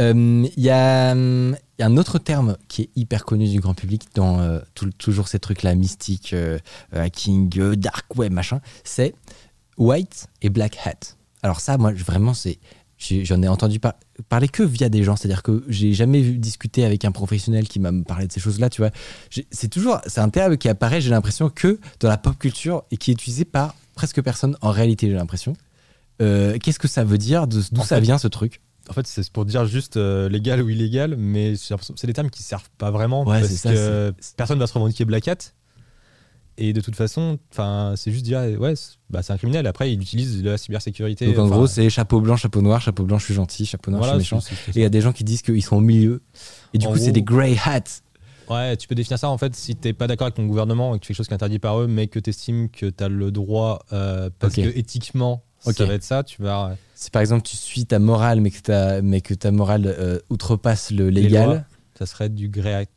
Euh, 0.00 0.46
Il 0.56 0.62
y, 0.64 0.70
a, 0.70 1.12
hum, 1.12 1.54
y 1.80 1.82
a 1.82 1.86
un 1.86 1.96
autre 1.96 2.18
terme 2.18 2.56
qui 2.68 2.82
est 2.82 2.90
hyper 2.96 3.24
connu 3.24 3.48
du 3.48 3.60
grand 3.60 3.74
public 3.74 4.02
dans 4.14 4.40
euh, 4.40 4.60
tout- 4.74 4.90
toujours 4.98 5.28
ces 5.28 5.38
trucs-là, 5.38 5.74
mystique, 5.74 6.32
euh, 6.32 6.58
euh, 6.94 7.02
hacking, 7.04 7.50
euh, 7.58 7.76
dark 7.76 8.16
web, 8.16 8.32
machin, 8.32 8.60
c'est 8.84 9.14
white 9.78 10.26
et 10.42 10.50
black 10.50 10.78
hat. 10.84 11.16
Alors 11.42 11.60
ça, 11.60 11.78
moi, 11.78 11.92
vraiment, 11.92 12.34
c'est 12.34 12.58
j'en 12.98 13.42
ai 13.42 13.48
entendu 13.48 13.80
par- 13.80 13.94
parler 14.28 14.46
que 14.48 14.62
via 14.62 14.90
des 14.90 15.02
gens, 15.04 15.16
c'est-à-dire 15.16 15.42
que 15.42 15.64
j'ai 15.68 15.94
jamais 15.94 16.20
vu 16.20 16.36
discuter 16.36 16.84
avec 16.84 17.06
un 17.06 17.12
professionnel 17.12 17.66
qui 17.66 17.80
m'a 17.80 17.90
parlé 18.06 18.26
de 18.26 18.32
ces 18.32 18.40
choses-là, 18.40 18.68
tu 18.68 18.82
vois. 18.82 18.90
C'est 19.50 19.68
toujours, 19.68 20.00
c'est 20.06 20.20
un 20.20 20.28
terme 20.28 20.58
qui 20.58 20.68
apparaît, 20.68 21.00
j'ai 21.00 21.08
l'impression, 21.08 21.48
que 21.48 21.80
dans 22.00 22.08
la 22.10 22.18
pop 22.18 22.38
culture 22.38 22.84
et 22.90 22.98
qui 22.98 23.10
est 23.10 23.14
utilisé 23.14 23.46
par 23.46 23.74
presque 23.94 24.20
personne 24.20 24.54
en 24.60 24.70
réalité, 24.70 25.06
j'ai 25.08 25.14
l'impression. 25.14 25.54
Qu'est-ce 26.18 26.78
que 26.78 26.88
ça 26.88 27.02
veut 27.02 27.16
dire? 27.16 27.46
D'où 27.46 27.62
ça 27.62 27.96
fait, 27.96 28.00
vient 28.02 28.18
ce 28.18 28.28
truc? 28.28 28.60
En 28.90 28.92
fait, 28.92 29.06
c'est 29.06 29.30
pour 29.30 29.44
dire 29.44 29.66
juste 29.66 29.96
euh, 29.96 30.28
légal 30.28 30.60
ou 30.60 30.68
illégal, 30.68 31.14
mais 31.16 31.54
c'est 31.56 32.06
des 32.06 32.12
termes 32.12 32.28
qui 32.28 32.42
servent 32.42 32.68
pas 32.76 32.90
vraiment 32.90 33.24
Ouais, 33.24 33.40
parce 33.40 33.52
ça, 33.52 33.72
que 33.72 34.12
personne 34.36 34.58
va 34.58 34.66
se 34.66 34.74
revendiquer 34.74 35.04
Black 35.04 35.28
Hat. 35.28 35.36
Et 36.58 36.72
de 36.72 36.80
toute 36.80 36.96
façon, 36.96 37.38
c'est 37.94 38.10
juste 38.10 38.24
dire 38.24 38.40
ouais, 38.58 38.74
c'est 38.74 38.96
bah, 39.08 39.22
c'est 39.22 39.32
un 39.32 39.36
criminel. 39.36 39.66
Après, 39.68 39.92
il 39.92 40.02
utilise 40.02 40.42
la 40.42 40.58
cybersécurité. 40.58 41.26
Donc 41.26 41.38
en 41.38 41.48
gros, 41.48 41.66
c'est 41.68 41.88
chapeau 41.88 42.20
blanc, 42.20 42.36
chapeau 42.36 42.62
noir, 42.62 42.80
chapeau 42.80 43.04
blanc, 43.04 43.18
je 43.18 43.26
suis 43.26 43.34
gentil, 43.34 43.64
chapeau 43.64 43.92
noir, 43.92 44.02
voilà, 44.02 44.18
je 44.18 44.24
suis 44.24 44.34
méchant. 44.34 44.46
Et 44.68 44.80
il 44.80 44.82
y 44.82 44.84
a 44.84 44.88
des 44.88 45.00
gens 45.00 45.12
qui 45.12 45.22
disent 45.22 45.42
qu'ils 45.42 45.62
sont 45.62 45.76
au 45.76 45.80
milieu. 45.80 46.22
Et 46.74 46.78
du 46.78 46.86
En 46.86 46.92
coup, 46.92 46.98
c'est 46.98 47.12
des 47.12 47.22
grey 47.22 47.56
hats. 47.64 48.02
Ouais, 48.50 48.76
tu 48.76 48.88
peux 48.88 48.96
définir 48.96 49.16
ça 49.16 49.28
en 49.28 49.38
fait 49.38 49.54
si 49.54 49.76
t'es 49.76 49.92
pas 49.92 50.08
d'accord 50.08 50.26
avec 50.26 50.34
ton 50.34 50.44
gouvernement 50.44 50.96
et 50.96 50.98
que 50.98 51.04
tu 51.04 51.06
fais 51.06 51.12
quelque 51.12 51.18
chose 51.18 51.28
qui 51.28 51.32
est 51.32 51.36
interdit 51.36 51.60
par 51.60 51.80
eux, 51.80 51.86
mais 51.86 52.08
que 52.08 52.18
tu 52.18 52.30
estimes 52.30 52.68
que 52.68 52.86
tu 52.86 53.04
as 53.04 53.08
le 53.08 53.30
droit 53.30 53.84
euh, 53.92 54.28
parce 54.40 54.56
que 54.56 54.76
éthiquement 54.76 55.44
Ok. 55.66 55.74
ça 55.76 55.84
va 55.84 55.94
être 55.94 56.02
ça, 56.04 56.22
tu 56.24 56.42
vas. 56.42 56.76
Si 56.94 57.10
par 57.10 57.20
exemple 57.22 57.42
tu 57.42 57.56
suis 57.56 57.84
ta 57.86 57.98
morale, 57.98 58.40
mais 58.40 58.50
que 58.50 58.60
ta, 58.60 59.02
mais 59.02 59.20
que 59.20 59.34
ta 59.34 59.50
morale 59.50 59.86
euh, 59.86 60.18
outrepasse 60.30 60.90
le 60.90 61.10
légal. 61.10 61.46
lois, 61.46 61.64
Ça 61.98 62.06
serait 62.06 62.28
du 62.28 62.48
dirais. 62.48 62.88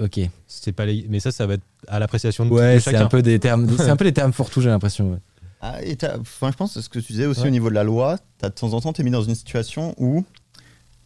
ok. 0.00 0.20
C'est 0.46 0.72
pas 0.72 0.86
Mais 1.08 1.20
ça, 1.20 1.32
ça 1.32 1.46
va 1.46 1.54
être 1.54 1.64
à 1.88 1.98
l'appréciation 1.98 2.46
de, 2.46 2.50
Ouais, 2.50 2.76
de 2.76 2.80
c'est 2.80 2.94
un 2.96 3.06
peu 3.08 3.22
des 3.22 3.38
termes. 3.40 3.68
C'est 3.76 3.90
un 3.90 3.96
peu 3.96 4.04
des 4.04 4.12
termes 4.12 4.32
fourre-tout, 4.32 4.60
j'ai 4.60 4.70
l'impression. 4.70 5.12
ouais. 5.12 5.18
Ah, 5.60 5.82
et 5.82 5.96
enfin, 6.20 6.50
je 6.50 6.56
pense 6.56 6.74
que 6.74 6.80
ce 6.82 6.88
que 6.90 6.98
tu 6.98 7.12
disais 7.12 7.26
aussi 7.26 7.40
Ouais. 7.40 7.48
au 7.48 7.50
niveau 7.50 7.70
de 7.70 7.74
la 7.74 7.84
loi, 7.84 8.18
as, 8.42 8.48
de 8.50 8.54
temps 8.54 8.72
en 8.74 8.80
temps, 8.80 8.92
tu 8.92 9.00
es 9.00 9.04
mis 9.04 9.10
dans 9.10 9.22
une 9.22 9.34
situation 9.34 9.94
où 9.98 10.24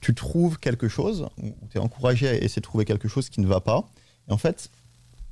tu 0.00 0.14
trouves 0.14 0.58
quelque 0.58 0.88
chose, 0.88 1.26
où 1.42 1.54
tu 1.70 1.78
es 1.78 1.80
encouragé 1.80 2.28
à 2.28 2.34
essayer 2.34 2.60
de 2.60 2.64
trouver 2.64 2.84
quelque 2.84 3.08
chose 3.08 3.28
qui 3.28 3.40
ne 3.40 3.46
va 3.46 3.60
pas. 3.60 3.88
Et 4.28 4.32
en 4.32 4.36
fait, 4.38 4.68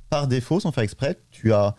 par 0.09 0.27
défaut, 0.27 0.59
sans 0.61 0.71
faire 0.71 0.83
exprès, 0.83 1.17
tu 1.31 1.53
as, 1.53 1.75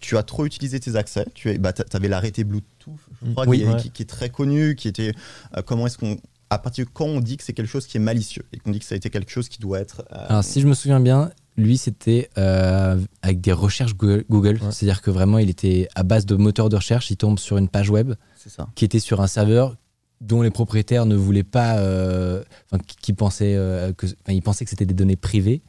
tu 0.00 0.16
as 0.18 0.22
trop 0.22 0.44
utilisé 0.46 0.78
tes 0.80 0.96
accès. 0.96 1.26
Tu 1.34 1.58
bah, 1.58 1.72
avais 1.92 2.08
l'arrêté 2.08 2.44
Bluetooth, 2.44 2.79
je 3.24 3.30
crois, 3.32 3.46
Oui, 3.48 3.58
qui, 3.58 3.64
est, 3.64 3.68
ouais. 3.68 3.80
qui- 3.80 3.90
qui 3.90 4.02
est 4.02 4.06
très 4.06 4.30
connu, 4.30 4.74
qui 4.74 4.88
était 4.88 5.12
euh, 5.56 5.62
comment 5.62 5.86
est-ce 5.86 5.98
qu'on. 5.98 6.16
À 6.52 6.58
partir 6.58 6.84
de 6.84 6.90
quand 6.92 7.04
on 7.04 7.20
dit 7.20 7.36
que 7.36 7.44
c'est 7.44 7.52
quelque 7.52 7.68
chose 7.68 7.86
qui 7.86 7.96
est 7.96 8.00
malicieux 8.00 8.44
et 8.52 8.58
qu'on 8.58 8.72
dit 8.72 8.80
que 8.80 8.84
ça 8.84 8.94
a 8.94 8.98
été 8.98 9.08
quelque 9.08 9.30
chose 9.30 9.48
qui 9.48 9.60
doit 9.60 9.78
être. 9.78 10.02
euh, 10.12 10.26
Alors 10.28 10.42
si 10.44 10.60
je 10.60 10.66
me 10.66 10.74
souviens 10.74 10.98
bien, 10.98 11.30
lui 11.56 11.78
c'était 11.78 12.28
euh, 12.38 12.98
avec 13.22 13.40
des 13.40 13.52
recherches 13.52 13.94
Google. 13.94 14.24
Google. 14.28 14.54
Ouais. 14.60 14.72
C'est-à-dire 14.72 15.00
que 15.00 15.12
vraiment 15.12 15.38
il 15.38 15.48
était 15.48 15.88
à 15.94 16.02
base 16.02 16.26
de 16.26 16.34
moteur 16.34 16.68
de 16.68 16.74
recherche, 16.76 17.08
il 17.12 17.16
tombe 17.16 17.38
sur 17.38 17.56
une 17.56 17.68
page 17.68 17.88
web 17.90 18.14
ça. 18.36 18.66
qui 18.74 18.84
était 18.84 18.98
sur 18.98 19.20
un 19.20 19.28
serveur 19.28 19.76
dont 20.20 20.42
les 20.42 20.50
propriétaires 20.50 21.06
ne 21.06 21.14
voulaient 21.14 21.44
pas, 21.44 21.78
euh, 21.78 22.42
enfin, 22.70 22.82
qui, 22.84 22.96
qui 22.96 23.12
pensaient 23.12 23.54
euh, 23.56 23.92
que, 23.92 24.06
ils 24.28 24.42
pensaient 24.42 24.64
que 24.64 24.70
c'était 24.70 24.84
des 24.86 24.92
données 24.94 25.16
privées. 25.16 25.62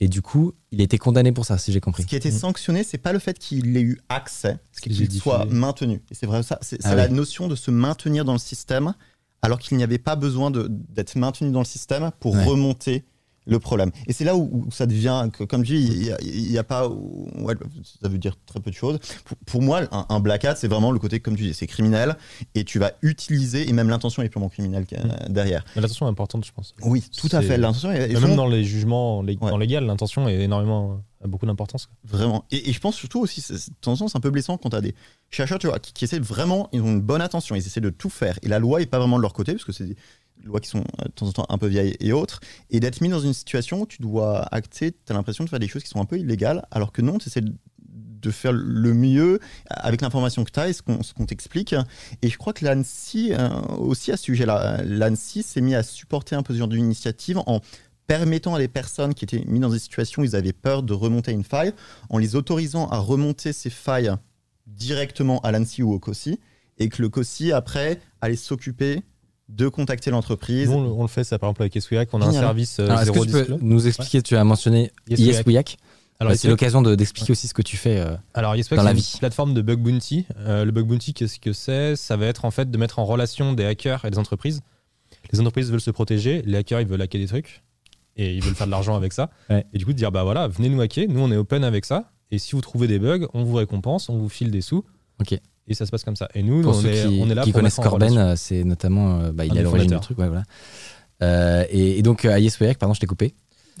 Et 0.00 0.08
du 0.08 0.22
coup, 0.22 0.52
il 0.70 0.80
a 0.80 0.84
été 0.84 0.96
condamné 0.96 1.32
pour 1.32 1.44
ça, 1.44 1.58
si 1.58 1.72
j'ai 1.72 1.80
compris. 1.80 2.02
Ce 2.04 2.08
qui 2.08 2.14
a 2.14 2.18
été 2.18 2.30
sanctionné, 2.30 2.84
c'est 2.84 2.98
pas 2.98 3.12
le 3.12 3.18
fait 3.18 3.38
qu'il 3.38 3.76
ait 3.76 3.82
eu 3.82 3.98
accès, 4.08 4.58
c'est 4.70 4.82
qu'il 4.82 5.10
soit 5.12 5.44
maintenu. 5.46 6.00
Et 6.10 6.14
c'est 6.14 6.26
vrai 6.26 6.42
ça, 6.44 6.58
c'est 6.62 6.78
Ah 6.84 6.94
la 6.94 7.08
notion 7.08 7.48
de 7.48 7.56
se 7.56 7.70
maintenir 7.72 8.24
dans 8.24 8.32
le 8.34 8.38
système, 8.38 8.94
alors 9.42 9.58
qu'il 9.58 9.76
n'y 9.76 9.82
avait 9.82 9.98
pas 9.98 10.14
besoin 10.14 10.52
d'être 10.52 11.16
maintenu 11.16 11.50
dans 11.50 11.58
le 11.60 11.64
système 11.64 12.10
pour 12.20 12.34
Ouais. 12.34 12.44
remonter 12.44 13.04
le 13.48 13.58
problème. 13.58 13.90
Et 14.06 14.12
c'est 14.12 14.24
là 14.24 14.36
où, 14.36 14.48
où 14.66 14.70
ça 14.70 14.86
devient, 14.86 15.28
que, 15.32 15.42
comme 15.42 15.64
je 15.64 15.74
dis, 15.74 16.10
il 16.22 16.50
n'y 16.50 16.58
a, 16.58 16.62
pas, 16.64 16.88
ouais, 16.88 17.54
ça 18.02 18.08
veut 18.08 18.18
dire 18.18 18.36
très 18.46 18.60
peu 18.60 18.70
de 18.70 18.76
choses. 18.76 18.98
Pour, 19.24 19.36
pour 19.38 19.62
moi, 19.62 19.80
un, 19.90 20.06
un 20.08 20.20
black 20.20 20.44
hat, 20.44 20.54
c'est 20.54 20.68
vraiment 20.68 20.92
le 20.92 20.98
côté, 20.98 21.18
comme 21.20 21.34
tu 21.36 21.42
dis, 21.44 21.54
c'est 21.54 21.66
criminel, 21.66 22.16
et 22.54 22.62
tu 22.64 22.78
vas 22.78 22.92
utiliser, 23.02 23.68
et 23.68 23.72
même 23.72 23.88
l'intention 23.88 24.22
est 24.22 24.28
purement 24.28 24.48
criminelle 24.48 24.68
Mm. 24.92 25.32
derrière. 25.32 25.64
L'intention 25.76 26.06
est 26.06 26.10
importante, 26.10 26.44
je 26.44 26.52
pense. 26.52 26.74
Oui, 26.82 27.02
tout 27.16 27.28
à 27.32 27.42
fait. 27.42 27.56
L'intention 27.58 27.90
est, 27.90 28.12
même 28.20 28.36
dans 28.36 28.46
les 28.46 28.64
jugements 28.64 29.22
lég- 29.22 29.38
Ouais. 29.42 29.58
légal, 29.58 29.84
l'intention 29.86 30.28
est 30.28 30.40
énormément 30.42 31.00
a 31.24 31.26
beaucoup 31.26 31.46
d'importance. 31.46 31.88
Vraiment. 32.04 32.44
Et, 32.52 32.70
et 32.70 32.72
je 32.72 32.78
pense 32.78 32.94
surtout 32.94 33.18
aussi, 33.20 33.40
de 33.50 33.56
temps 33.80 33.92
en 33.92 33.96
temps, 33.96 34.08
c'est 34.08 34.16
un 34.16 34.20
peu 34.20 34.30
blessant 34.30 34.56
quand 34.56 34.70
tu 34.70 34.76
as 34.76 34.80
des 34.80 34.94
chercheurs 35.30 35.58
tu 35.58 35.66
vois, 35.66 35.78
qui, 35.80 35.92
qui 35.92 36.04
essaient 36.04 36.20
vraiment, 36.20 36.68
ils 36.72 36.80
ont 36.80 36.86
une 36.86 37.00
bonne 37.00 37.20
attention, 37.22 37.56
ils 37.56 37.66
essaient 37.66 37.80
de 37.80 37.90
tout 37.90 38.08
faire. 38.10 38.38
Et 38.42 38.48
la 38.48 38.58
loi 38.60 38.80
est 38.82 38.86
pas 38.86 38.98
vraiment 39.00 39.16
de 39.16 39.22
leur 39.22 39.32
côté, 39.32 39.52
parce 39.52 39.64
que 39.64 39.72
c'est 39.72 39.96
lois 40.44 40.60
qui 40.60 40.68
sont 40.68 40.84
euh, 41.00 41.04
de 41.04 41.10
temps 41.12 41.26
en 41.26 41.32
temps 41.32 41.46
un 41.48 41.58
peu 41.58 41.66
vieilles 41.66 41.96
et 42.00 42.12
autres. 42.12 42.40
Et 42.70 42.80
d'être 42.80 43.00
mis 43.00 43.08
dans 43.08 43.20
une 43.20 43.34
situation 43.34 43.82
où 43.82 43.86
tu 43.86 44.02
dois 44.02 44.42
acter, 44.52 44.92
tu 44.92 45.12
as 45.12 45.14
l'impression 45.14 45.44
de 45.44 45.48
faire 45.50 45.58
des 45.58 45.68
choses 45.68 45.82
qui 45.82 45.88
sont 45.88 46.00
un 46.00 46.04
peu 46.04 46.18
illégales, 46.18 46.66
alors 46.70 46.92
que 46.92 47.02
non, 47.02 47.18
tu 47.18 47.28
essaies 47.28 47.42
de- 47.42 47.54
faire 48.30 48.52
le 48.52 48.92
mieux 48.92 49.40
avec 49.70 50.02
l'information 50.02 50.44
que 50.44 50.50
tu 50.50 50.60
as 50.60 50.68
et 50.68 50.74
ce 50.74 50.82
qu'on 50.82 50.98
qu'on 51.16 51.24
t'explique. 51.24 51.74
Et 52.20 52.28
je 52.28 52.36
crois 52.36 52.52
que 52.52 52.62
l'ANSI, 52.62 53.32
euh, 53.32 53.48
aussi 53.78 54.12
à 54.12 54.18
ce 54.18 54.24
sujet-là, 54.24 54.82
l'ANSI 54.84 55.42
s'est 55.42 55.62
mis 55.62 55.74
à 55.74 55.82
supporter 55.82 56.36
un 56.36 56.42
peu 56.42 56.52
ce 56.52 56.58
genre 56.58 56.68
d'initiative 56.68 57.38
en 57.46 57.60
permettant 58.06 58.54
à 58.54 58.58
des 58.58 58.68
personnes 58.68 59.14
qui 59.14 59.24
étaient 59.24 59.44
mises 59.46 59.62
dans 59.62 59.70
des 59.70 59.78
situations 59.78 60.20
où 60.20 60.24
ils 60.26 60.36
avaient 60.36 60.52
peur 60.52 60.82
de 60.82 60.92
remonter 60.92 61.32
une 61.32 61.44
faille, 61.44 61.72
en 62.10 62.18
les 62.18 62.36
autorisant 62.36 62.88
à 62.88 62.98
remonter 62.98 63.54
ces 63.54 63.70
failles 63.70 64.12
directement 64.66 65.40
à 65.40 65.52
l'ANSI 65.52 65.82
ou 65.82 65.92
au 65.92 65.98
COSI, 65.98 66.38
et 66.78 66.88
que 66.90 67.00
le 67.00 67.08
COSI, 67.08 67.52
après, 67.52 68.00
allait 68.20 68.36
s'occuper 68.36 69.02
de 69.48 69.68
contacter 69.68 70.10
l'entreprise. 70.10 70.68
On, 70.68 70.82
le- 70.82 70.88
on 70.90 71.02
le 71.02 71.08
fait 71.08 71.24
ça 71.24 71.38
par 71.38 71.48
exemple 71.50 71.62
avec 71.62 71.74
YesWeHack, 71.74 72.08
on 72.12 72.20
a 72.22 72.26
un 72.26 72.32
service 72.32 72.78
euh, 72.80 72.86
Alors, 72.88 73.00
est-ce 73.00 73.10
que 73.12 73.18
tu 73.24 73.30
peux 73.46 73.56
nous 73.60 73.86
expliquer, 73.86 74.22
tu 74.22 74.36
as 74.36 74.44
mentionné 74.44 74.90
Yes, 75.08 75.18
Yes 75.20 75.42
Hack. 75.56 75.76
Alors, 76.20 76.32
Ouais, 76.32 76.36
c'est 76.36 76.48
l'occasion 76.48 76.82
de- 76.82 76.94
d'expliquer 76.96 77.30
aussi 77.32 77.46
ce 77.48 77.54
que 77.54 77.62
tu 77.62 77.76
fais. 77.76 77.98
euh, 77.98 78.16
Alors, 78.34 78.56
YesWeHack, 78.56 78.76
dans 78.78 78.82
la 78.84 78.92
vie. 78.92 79.08
une 79.14 79.18
plateforme 79.20 79.54
de 79.54 79.62
bug 79.62 79.78
bounty. 79.78 80.26
Euh, 80.38 80.64
le 80.64 80.72
bug 80.72 80.84
bounty, 80.86 81.14
qu'est-ce 81.14 81.38
que 81.38 81.52
c'est? 81.52 81.94
Ça 81.96 82.16
va 82.16 82.26
être 82.26 82.44
en 82.44 82.50
fait 82.50 82.70
de 82.70 82.76
mettre 82.78 82.98
en 82.98 83.04
relation 83.04 83.52
des 83.52 83.64
hackers 83.64 84.04
et 84.04 84.10
des 84.10 84.18
entreprises. 84.18 84.60
Les 85.32 85.38
entreprises 85.40 85.70
veulent 85.70 85.80
se 85.80 85.90
protéger, 85.92 86.42
les 86.44 86.58
hackers 86.58 86.80
ils 86.80 86.86
veulent 86.88 87.00
hacker 87.02 87.20
des 87.20 87.26
trucs 87.28 87.62
et 88.16 88.34
ils 88.34 88.42
veulent 88.42 88.54
faire 88.56 88.66
de 88.66 88.72
l'argent 88.72 88.96
avec 88.96 89.12
ça. 89.12 89.30
Ouais. 89.50 89.64
Et 89.72 89.78
du 89.78 89.84
coup, 89.86 89.92
de 89.92 89.98
dire 89.98 90.10
bah 90.12 90.24
voilà, 90.24 90.48
venez 90.48 90.68
nous 90.68 90.80
hacker, 90.80 91.06
nous 91.08 91.20
on 91.20 91.30
est 91.30 91.36
open 91.36 91.62
avec 91.64 91.84
ça. 91.84 92.10
Et 92.30 92.38
si 92.38 92.52
vous 92.52 92.60
trouvez 92.60 92.88
des 92.88 92.98
bugs, 92.98 93.26
on 93.32 93.44
vous 93.44 93.54
récompense, 93.54 94.08
on 94.08 94.18
vous 94.18 94.28
file 94.28 94.50
des 94.50 94.60
sous. 94.60 94.84
Ok. 95.20 95.38
Et 95.68 95.74
ça 95.74 95.86
se 95.86 95.90
passe 95.90 96.02
comme 96.04 96.16
ça. 96.16 96.28
Et 96.34 96.42
nous, 96.42 96.62
Pour 96.62 96.76
on, 96.76 96.80
ceux 96.80 96.88
est, 96.88 97.06
qui, 97.08 97.18
on 97.22 97.28
est 97.30 97.34
là 97.34 97.42
qui 97.44 97.52
pour 97.52 97.60
connaissent 97.60 97.76
Corben, 97.76 98.16
euh, 98.16 98.34
c'est 98.36 98.64
notamment, 98.64 99.20
euh, 99.20 99.32
bah, 99.32 99.44
il 99.44 99.54
est 99.56 99.60
à 99.60 99.62
l'origine 99.62 99.90
du 99.90 100.00
truc. 100.00 100.18
ouais, 100.18 100.28
voilà. 100.28 100.42
Euh, 101.22 101.64
et, 101.70 101.98
et 101.98 102.02
donc 102.02 102.24
à 102.24 102.38
Yes 102.38 102.58
We 102.60 102.70
Hack, 102.70 102.78
pardon, 102.78 102.94
je 102.94 103.00
t'ai 103.00 103.06
coupé. 103.06 103.34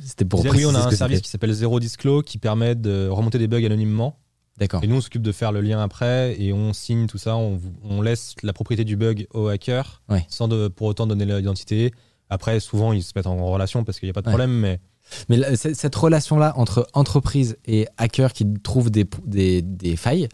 C'était 0.04 0.24
pour 0.24 0.44
oui, 0.44 0.64
on 0.64 0.74
a 0.74 0.86
un 0.86 0.90
service 0.90 1.20
qui 1.20 1.28
s'appelle 1.30 1.52
Zero 1.52 1.80
Disclose 1.80 2.22
qui 2.24 2.38
permet 2.38 2.74
de 2.74 3.08
remonter 3.08 3.38
des 3.38 3.48
bugs 3.48 3.64
anonymement. 3.64 4.18
D'accord. 4.58 4.82
Et 4.82 4.86
nous, 4.88 4.96
on 4.96 5.00
s'occupe 5.00 5.22
de 5.22 5.32
faire 5.32 5.52
le 5.52 5.60
lien 5.60 5.80
après 5.80 6.36
et 6.40 6.52
on 6.52 6.72
signe 6.72 7.06
tout 7.06 7.18
ça. 7.18 7.36
On, 7.36 8.02
laisse 8.02 8.34
la 8.42 8.52
propriété 8.52 8.84
du 8.84 8.96
bug 8.96 9.26
au 9.32 9.46
hacker 9.48 10.02
Ouais. 10.08 10.24
sans 10.28 10.48
de- 10.48 10.66
pour 10.68 10.88
autant 10.88 11.06
donner 11.06 11.24
l'identité. 11.24 11.92
Après, 12.28 12.58
souvent, 12.60 12.92
ils 12.92 13.02
se 13.02 13.12
mettent 13.14 13.26
en 13.28 13.46
relation 13.50 13.84
parce 13.84 13.98
qu'il 14.00 14.08
n'y 14.08 14.10
a 14.10 14.14
pas 14.14 14.20
de 14.22 14.26
Ouais. 14.26 14.32
problème. 14.32 14.50
Mais 14.50 14.80
Mais 15.28 15.56
cette 15.56 15.94
relation-là 15.94 16.52
entre 16.56 16.88
entreprise 16.92 17.56
et 17.66 17.86
hacker 17.96 18.32
qui 18.32 18.46
trouvent 18.62 18.90
des, 18.90 19.06
des, 19.24 19.62
des 19.62 19.96
failles, 19.96 20.28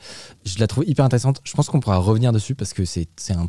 je 0.45 0.59
la 0.59 0.67
trouve 0.67 0.85
hyper 0.87 1.05
intéressante. 1.05 1.41
Je 1.45 1.53
pense 1.53 1.69
qu'on 1.69 1.81
pourra 1.81 1.99
revenir 1.99 2.33
dessus 2.33 2.55
parce 2.55 2.73
que 2.73 2.85
c'est 2.85 3.09
un, 3.31 3.49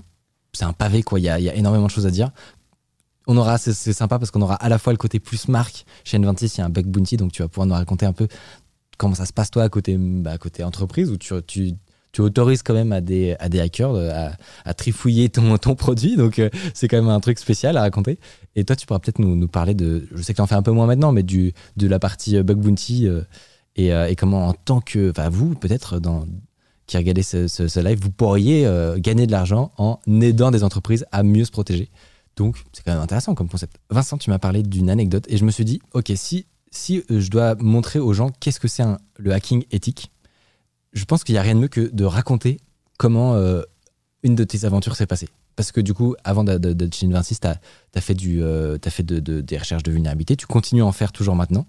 un 0.61 0.73
pavé, 0.73 1.03
quoi. 1.03 1.19
Il 1.19 1.23
y 1.23 1.29
a, 1.29 1.39
il 1.39 1.45
y 1.45 1.49
a 1.49 1.55
énormément 1.55 1.88
de 1.88 1.91
choses 1.91 2.05
à 2.05 2.11
dire. 2.11 2.31
On 3.27 3.38
aura, 3.38 3.57
c'est 3.57 3.73
sympa 3.93 4.19
parce 4.19 4.29
qu'on 4.29 4.41
aura 4.41 4.55
à 4.55 4.69
la 4.69 4.77
fois 4.77 4.93
le 4.93 4.97
côté 4.97 5.19
plus 5.19 5.47
marque. 5.47 5.85
Chez 6.03 6.19
N26, 6.19 6.55
il 6.55 6.57
y 6.59 6.61
a 6.61 6.65
un 6.65 6.69
bug 6.69 6.85
bounty, 6.85 7.17
donc 7.17 7.31
tu 7.31 7.41
vas 7.41 7.47
pouvoir 7.47 7.65
nous 7.65 7.73
raconter 7.73 8.05
un 8.05 8.13
peu 8.13 8.27
comment 8.97 9.15
ça 9.15 9.25
se 9.25 9.33
passe 9.33 9.51
toi 9.51 9.63
à 9.63 9.69
côté, 9.69 9.97
bah, 9.97 10.31
à 10.31 10.38
côté 10.38 10.63
entreprise 10.63 11.09
où 11.09 11.17
tu, 11.17 11.33
tu, 11.47 11.73
tu 12.15 12.21
autorises 12.21 12.63
quand 12.63 12.73
même 12.73 12.93
à 12.93 13.01
des, 13.01 13.36
à 13.39 13.49
des 13.49 13.60
hackers 13.60 13.93
à, 13.93 14.32
à 14.63 14.73
trifouiller 14.73 15.28
ton, 15.28 15.58
ton 15.58 15.75
produit. 15.75 16.15
Donc, 16.15 16.39
euh, 16.39 16.49
c'est 16.73 16.88
quand 16.88 16.95
même 16.95 17.10
un 17.10 17.19
truc 17.19 17.38
spécial 17.39 17.75
à 17.75 17.82
raconter. 17.82 18.19
Et 18.56 18.63
toi, 18.63 18.78
tu 18.78 18.86
pourras 18.86 18.99
peut-être 18.99 19.19
nous, 19.19 19.36
nous 19.36 19.49
parler 19.49 19.73
de. 19.73 20.08
Je 20.15 20.21
sais 20.21 20.32
que 20.32 20.38
tu 20.38 20.41
en 20.41 20.47
fais 20.47 20.56
un 20.56 20.62
peu 20.63 20.71
moins 20.71 20.88
maintenant, 20.88 21.12
mais 21.12 21.23
du, 21.23 21.54
de 21.75 21.88
la 21.88 21.99
partie 21.99 22.38
euh, 22.38 22.43
bug 22.43 22.58
bounty 22.60 23.06
euh, 23.06 23.21
et, 23.75 23.89
et 23.89 24.15
comment, 24.15 24.47
en 24.47 24.54
tant 24.54 24.80
que. 24.80 25.10
Enfin, 25.10 25.28
vous, 25.28 25.56
peut-être, 25.56 25.99
dans 25.99 26.25
qui 26.88 26.95
regardez 26.97 27.23
ce, 27.23 27.49
ce- 27.49 27.67
ce 27.67 27.80
live, 27.82 27.99
vous 28.01 28.12
pourriez 28.12 28.65
gagner 28.97 29.25
de 29.28 29.32
l'argent 29.32 29.71
en 29.78 29.99
aidant 30.21 30.51
des 30.51 30.63
entreprises 30.63 31.06
à 31.12 31.23
mieux 31.23 31.43
se 31.43 31.51
protéger. 31.51 31.89
Donc, 32.38 32.63
c'est 32.71 32.84
quand 32.86 32.93
même 32.93 33.01
intéressant 33.01 33.34
comme 33.36 33.49
concept. 33.49 33.78
Vincent, 33.89 34.17
tu 34.17 34.30
m'as 34.30 34.39
parlé 34.39 34.62
d'une 34.63 34.89
anecdote 34.89 35.25
et 35.28 35.38
je 35.38 35.43
me 35.45 35.51
suis 35.51 35.65
dit, 35.65 35.80
ok, 35.93 36.12
si, 36.15 36.45
si 36.71 37.04
je 37.10 37.30
dois 37.30 37.56
montrer 37.56 37.99
aux 37.99 38.13
gens 38.13 38.30
qu'est-ce 38.39 38.60
que 38.60 38.67
c'est 38.67 38.84
le 39.17 39.34
hacking 39.34 39.63
éthique, 39.71 40.12
je 40.95 41.05
pense 41.05 41.23
qu'il 41.23 41.34
n'y 41.34 41.39
a 41.39 41.41
rien 41.41 41.55
de 41.55 41.60
mieux 41.60 41.67
que 41.67 41.81
de 41.81 42.05
raconter 42.05 42.60
comment 42.97 43.36
euh, 43.36 43.62
une 44.23 44.36
de 44.36 44.43
tes 44.43 44.65
aventures 44.65 44.95
s'est 44.95 45.05
passée. 45.05 45.29
Parce 45.55 45.71
que 45.71 45.79
du 45.79 45.93
coup, 45.93 46.15
avant 46.23 46.43
d'être 46.43 46.95
chez 46.95 47.08
N26, 47.08 47.39
tu 47.41 47.47
as, 47.47 48.01
fait, 48.01 48.17
euh, 48.25 48.77
des 49.41 49.58
recherches 49.58 49.84
de 49.84 49.91
vulnérabilité, 49.91 50.36
tu 50.36 50.47
continues 50.47 50.81
à 50.81 50.86
en 50.86 50.91
faire 50.91 51.12
toujours 51.12 51.36
maintenant. 51.36 51.67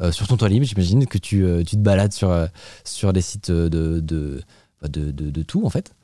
Euh, 0.00 0.12
sur 0.12 0.26
ton 0.26 0.36
toit 0.36 0.48
libre, 0.48 0.66
j'imagine 0.66 1.06
que 1.06 1.18
tu, 1.18 1.40
te 1.40 1.76
balades 1.76 2.12
sur, 2.12 2.48
sur 2.84 3.12
des 3.12 3.22
sites 3.22 3.50
de, 3.50 4.42
tout, 5.46 5.64
en 5.64 5.70
fait. 5.70 5.94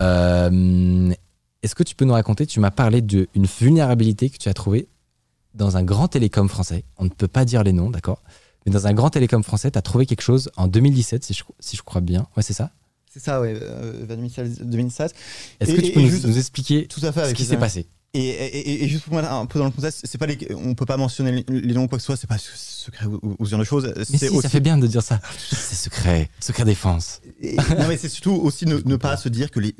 Est-ce 0.00 1.74
que 1.76 1.82
tu 1.84 1.94
peux 1.94 2.04
nous 2.04 2.14
raconter, 2.14 2.46
tu 2.46 2.58
m'as 2.58 2.72
parlé 2.72 3.00
d'une 3.00 3.46
vulnérabilité 3.60 4.28
que 4.30 4.38
tu 4.38 4.48
as 4.48 4.54
trouvée 4.54 4.88
dans 5.54 5.76
un 5.76 5.82
grand 5.84 6.08
télécom 6.08 6.48
français. 6.48 6.84
On 6.98 7.04
ne 7.04 7.10
peut 7.10 7.28
pas 7.28 7.44
dire 7.44 7.62
les 7.62 7.72
noms, 7.72 7.90
d'accord? 7.90 8.22
Mais 8.66 8.72
dans 8.72 8.86
un 8.86 8.92
grand 8.94 9.10
télécom 9.10 9.42
français, 9.42 9.70
tu 9.70 9.78
as 9.78 9.82
trouvé 9.82 10.06
quelque 10.06 10.22
chose 10.22 10.50
en 10.56 10.66
2017, 10.68 11.24
si 11.24 11.34
je, 11.34 11.42
si 11.60 11.76
je 11.76 11.82
crois 11.82 12.00
bien. 12.00 12.26
Ouais, 12.36 12.42
c'est 12.42 12.52
ça? 12.52 12.70
C'est 13.12 13.20
ça, 13.22 13.40
ouais, 13.40 13.54
euh, 13.60 14.06
2016. 14.06 14.60
2016. 14.62 15.12
Est-ce 15.60 15.72
que 15.72 15.80
tu 15.80 15.92
peux 15.92 16.00
et 16.00 16.04
nous, 16.04 16.10
juste- 16.10 16.24
nous 16.26 16.38
expliquer 16.38 16.86
Tout 16.86 17.04
à 17.04 17.12
fait. 17.12 17.28
ce 17.30 17.34
qui 17.34 17.44
s'est 17.44 17.56
passé? 17.58 17.86
Et, 18.14 18.20
et- 18.28 18.84
et 18.84 18.88
juste 18.88 19.04
pour 19.04 19.14
mettre 19.14 19.32
un 19.32 19.46
peu 19.46 19.58
dans 19.58 19.64
le 19.64 19.70
contexte, 19.70 20.02
c'est 20.04 20.18
pas 20.18 20.26
les, 20.26 20.36
on 20.54 20.74
peut 20.74 20.84
pas 20.84 20.98
mentionner 20.98 21.44
les, 21.48 21.72
noms 21.74 21.84
ou 21.84 21.88
quoi 21.88 21.96
que 21.96 22.02
ce 22.02 22.06
soit, 22.06 22.16
c'est 22.18 22.26
pas 22.26 22.36
secret 22.38 23.06
ou, 23.06 23.36
ou 23.38 23.44
ce 23.46 23.50
genre 23.50 23.60
de 23.60 23.64
choses. 23.64 23.90
Mais 23.96 24.04
si, 24.18 24.28
aussi 24.28 24.42
ça 24.42 24.50
fait 24.50 24.60
bien 24.60 24.76
de 24.76 24.86
dire 24.86 25.02
ça. 25.02 25.18
C'est 25.50 25.76
secret, 25.76 26.28
secret 26.38 26.66
défense. 26.66 27.22
Non, 27.42 27.88
mais 27.88 27.96
c'est 27.96 28.10
surtout 28.10 28.32
aussi 28.32 28.66
ne, 28.66 28.76
ne 28.84 28.96
pas 28.96 29.16
se 29.16 29.30
dire 29.30 29.50
que 29.50 29.60
les, 29.60 29.74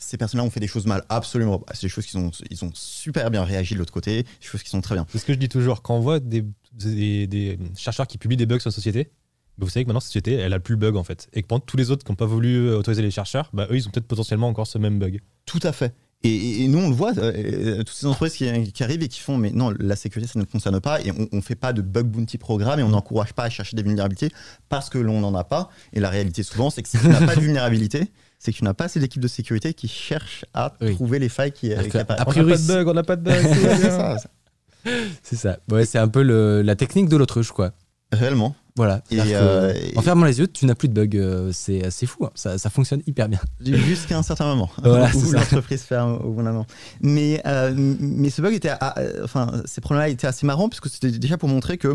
ces 0.00 0.16
personnes-là 0.16 0.44
ont 0.44 0.50
fait 0.50 0.60
des 0.60 0.66
choses 0.66 0.86
mal. 0.86 1.04
Absolument 1.08 1.58
pas. 1.58 1.72
C'est 1.74 1.86
des 1.86 1.88
choses 1.88 2.06
qui 2.06 2.12
sont, 2.12 2.30
ils 2.50 2.64
ont 2.64 2.72
super 2.74 3.30
bien 3.30 3.44
réagi 3.44 3.74
de 3.74 3.78
l'autre 3.78 3.92
côté, 3.92 4.22
des 4.22 4.28
choses 4.40 4.62
qui 4.62 4.70
sont 4.70 4.80
très 4.80 4.94
bien. 4.94 5.06
C'est 5.10 5.18
ce 5.18 5.24
que 5.24 5.32
je 5.32 5.38
dis 5.38 5.48
toujours. 5.48 5.82
Quand 5.82 5.96
on 5.96 6.00
voit 6.00 6.20
des, 6.20 6.44
des, 6.72 7.26
des 7.26 7.58
chercheurs 7.76 8.06
qui 8.06 8.18
publient 8.18 8.36
des 8.36 8.46
bugs 8.46 8.58
sur 8.58 8.70
la 8.70 8.74
société, 8.74 9.10
bah, 9.58 9.66
vous 9.66 9.70
savez 9.70 9.84
que 9.84 9.88
maintenant, 9.88 10.00
cette 10.00 10.08
société, 10.08 10.34
elle 10.34 10.54
a 10.54 10.58
plus 10.58 10.72
le 10.72 10.78
bug 10.78 10.96
en 10.96 11.04
fait. 11.04 11.28
Et 11.34 11.42
que 11.42 11.46
pendant 11.46 11.60
tous 11.60 11.76
les 11.76 11.90
autres 11.90 12.04
qui 12.04 12.10
n'ont 12.10 12.16
pas 12.16 12.26
voulu 12.26 12.68
euh, 12.68 12.78
autoriser 12.78 13.02
les 13.02 13.10
chercheurs, 13.10 13.50
bah, 13.52 13.66
eux, 13.70 13.76
ils 13.76 13.86
ont 13.86 13.90
peut-être 13.90 14.08
potentiellement 14.08 14.48
encore 14.48 14.66
ce 14.66 14.78
même 14.78 14.98
bug. 14.98 15.20
Tout 15.44 15.60
à 15.62 15.72
fait. 15.72 15.94
Et, 16.22 16.68
nous, 16.68 16.78
on 16.78 16.90
le 16.90 16.94
voit, 16.94 17.16
euh, 17.16 17.32
euh, 17.34 17.78
toutes 17.78 17.96
ces 17.96 18.06
entreprises 18.06 18.34
qui, 18.34 18.72
qui 18.72 18.82
arrivent 18.82 19.02
et 19.02 19.08
qui 19.08 19.20
font, 19.20 19.38
mais 19.38 19.50
non, 19.52 19.72
la 19.78 19.96
sécurité, 19.96 20.30
ça 20.30 20.38
ne 20.38 20.44
concerne 20.44 20.78
pas, 20.78 21.00
et 21.00 21.10
on 21.12 21.36
ne 21.36 21.40
fait 21.40 21.54
pas 21.54 21.72
de 21.72 21.80
bug 21.80 22.06
bounty 22.08 22.36
programme, 22.36 22.78
et 22.78 22.82
on 22.82 22.90
n'encourage 22.90 23.32
pas 23.32 23.44
à 23.44 23.50
chercher 23.50 23.74
des 23.74 23.82
vulnérabilités 23.82 24.30
parce 24.68 24.90
que 24.90 24.98
l'on 24.98 25.20
n'en 25.20 25.34
a 25.34 25.44
pas. 25.44 25.70
Et 25.94 26.00
la 26.00 26.10
réalité, 26.10 26.42
souvent, 26.42 26.68
c'est 26.68 26.82
que 26.82 26.90
si 26.90 26.98
tu 26.98 27.08
n'as 27.08 27.24
pas 27.26 27.36
de 27.36 27.40
vulnérabilité, 27.46 28.10
c'est 28.42 28.50
que 28.52 28.56
tu 28.58 28.64
n'as 28.64 28.74
pas 28.74 28.86
assez 28.86 28.98
d'équipes 28.98 29.22
de 29.22 29.28
sécurité 29.28 29.72
qui 29.74 29.86
cherchent 29.86 30.44
à 30.54 30.72
Oui. 30.80 30.94
trouver 30.96 31.18
les 31.20 31.28
failles 31.28 31.52
qui, 31.52 31.68
qui 31.90 31.96
apparaissent. 31.98 32.24
On 32.26 32.42
n'a 32.42 32.44
pas 32.50 32.56
de 32.58 32.66
bug, 32.66 32.88
on 32.88 32.94
n'a 32.94 33.02
pas 33.04 33.16
de 33.16 33.22
bug. 33.22 33.46
C'est 33.54 33.90
ça, 33.90 34.16
C'est 35.22 35.36
ça. 35.36 35.58
Ouais, 35.70 35.84
c'est 35.84 35.98
un 35.98 36.08
peu 36.08 36.22
le- 36.22 36.62
la 36.62 36.74
technique 36.74 37.08
de 37.08 37.16
l'autruche, 37.16 37.52
quoi. 37.52 37.72
réellement. 38.12 38.56
Voilà. 38.76 39.02
Et, 39.10 39.16
C'est-à-dire 39.16 39.38
que, 39.38 39.44
euh, 39.44 39.74
En 39.96 40.02
fermant 40.02 40.24
les 40.24 40.38
yeux, 40.40 40.46
tu 40.48 40.64
n'as 40.64 40.74
plus 40.74 40.88
de 40.88 40.94
bug. 40.94 41.16
euh, 41.16 41.50
C'est 41.52 41.90
c'est 41.90 42.06
fou. 42.06 42.24
hein. 42.24 42.30
Ça, 42.34 42.56
ça 42.56 42.70
fonctionne 42.70 43.02
hyper 43.06 43.28
bien. 43.28 43.38
Jusqu'à 43.60 44.16
un 44.18 44.22
certain 44.22 44.46
moment 44.46 44.70
Voilà, 44.82 45.12
c'est 45.12 45.18
où 45.18 45.32
l'entreprise 45.32 45.82
ferme 45.82 46.14
au 46.14 46.30
bon 46.32 46.42
moment. 46.42 46.66
Mais, 47.02 47.42
euh, 47.46 47.72
mais 47.76 48.30
ce 48.30 48.40
bug 48.42 48.54
était, 48.54 48.70
à- 48.70 48.76
à- 48.76 49.22
enfin, 49.22 49.62
ces 49.66 49.80
problèmes-là 49.80 50.08
étaient 50.08 50.26
assez 50.26 50.46
marrants 50.46 50.68
puisque 50.68 50.88
c'était 50.88 51.10
déjà 51.12 51.36
pour 51.36 51.48
montrer 51.50 51.76
que 51.78 51.94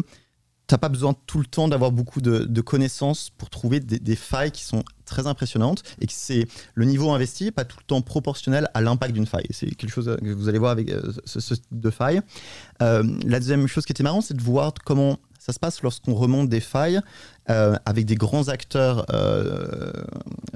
t'as 0.68 0.78
pas 0.78 0.90
besoin 0.90 1.16
tout 1.28 1.40
le 1.40 1.46
temps 1.46 1.68
d'avoir 1.68 1.92
beaucoup 1.92 2.22
de, 2.22 2.62
connaissances 2.62 3.30
pour 3.38 3.50
trouver 3.50 3.80
des, 3.80 4.16
failles 4.16 4.52
qui 4.52 4.64
sont 4.64 4.84
très 5.06 5.28
impressionnantes 5.28 5.84
et 6.02 6.08
que 6.08 6.14
c'est 6.14 6.48
le 6.74 6.86
niveau 6.86 7.12
investi 7.12 7.48
est 7.48 7.52
pas 7.52 7.66
tout 7.66 7.78
le 7.80 7.86
temps 7.86 8.02
proportionnel 8.02 8.68
à 8.74 8.82
l'impact 8.82 9.14
d'une 9.14 9.28
faille. 9.28 9.46
C'est 9.52 9.68
quelque 9.76 9.92
chose 9.92 10.18
que 10.20 10.34
vous 10.34 10.50
allez 10.50 10.58
voir 10.58 10.72
avec 10.72 10.90
euh, 10.90 11.12
ce, 11.26 11.54
type 11.54 11.64
de 11.72 11.90
faille. 11.92 12.22
Euh, 12.82 13.04
la 13.26 13.40
deuxième 13.40 13.68
chose 13.68 13.86
qui 13.86 13.92
était 13.92 14.04
marrante, 14.04 14.24
c'est 14.24 14.34
de 14.34 14.42
voir 14.42 14.74
comment 14.84 15.20
ça 15.46 15.54
se 15.54 15.60
passe 15.60 15.82
lorsqu'on 15.84 16.16
remonte 16.16 16.50
des 16.50 16.60
failles 16.60 17.00
euh, 17.52 17.76
avec 17.86 18.06
des 18.06 18.16
grands 18.16 18.48
acteurs, 18.48 19.06
euh, 19.14 19.92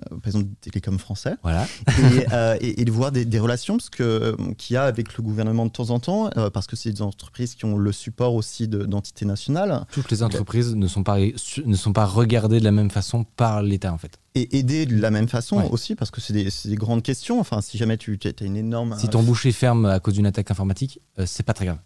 par 0.10 0.26
exemple 0.26 0.48
Télécom 0.62 0.98
français, 0.98 1.36
Voilà. 1.44 1.68
et, 1.88 2.26
euh, 2.34 2.58
et- 2.62 2.82
et 2.82 2.86
de 2.86 2.92
voir 2.92 3.12
des, 3.12 3.26
des 3.26 3.38
relations 3.40 3.78
euh, 4.00 4.36
qu'il 4.58 4.74
y 4.74 4.78
a 4.78 4.84
avec 4.86 5.16
le 5.16 5.24
gouvernement 5.24 5.68
de 5.68 5.72
temps 5.72 5.92
en 5.92 6.00
temps, 6.00 6.32
euh, 6.38 6.50
parce 6.50 6.66
que 6.66 6.76
c'est 6.76 6.92
des 6.92 7.02
entreprises 7.04 7.54
qui 7.54 7.66
ont 7.66 7.78
le 7.78 7.92
support 7.92 8.34
aussi 8.34 8.68
de- 8.68 8.86
d'entités 8.86 9.26
nationales, 9.26 9.86
Toutes 9.92 10.10
les 10.10 10.24
entreprises 10.24 10.74
ne 10.76 10.88
sont 10.88 11.04
pas, 11.04 11.18
ne 11.20 11.76
sont 11.76 11.94
pas 11.94 12.06
regardées 12.06 12.60
de 12.60 12.64
la 12.66 12.72
même 12.72 12.90
façon 12.90 13.24
par 13.24 13.62
l'État, 13.62 13.94
en 13.94 13.98
fait. 14.00 14.18
et 14.36 14.58
aider 14.58 14.86
de 14.88 15.00
la 15.00 15.12
même 15.12 15.28
façon 15.28 15.58
Ouais. 15.58 15.68
aussi, 15.70 15.94
parce 15.96 16.10
que 16.12 16.22
c'est 16.22 16.34
des, 16.34 16.48
des 16.66 16.76
grandes 16.76 17.04
questions. 17.04 17.40
Enfin, 17.40 17.62
si 17.62 17.78
jamais 17.78 17.98
tu 17.98 18.18
as 18.24 18.44
une 18.44 18.56
énorme... 18.58 18.96
Si 18.98 19.10
ton 19.10 19.22
boucher 19.22 19.52
ferme 19.52 19.86
à 19.86 20.00
cause 20.00 20.14
d'une 20.16 20.26
attaque 20.28 20.50
informatique, 20.50 21.02
euh, 21.20 21.26
c'est 21.28 21.44
pas 21.44 21.54
très 21.54 21.66
grave. 21.66 21.80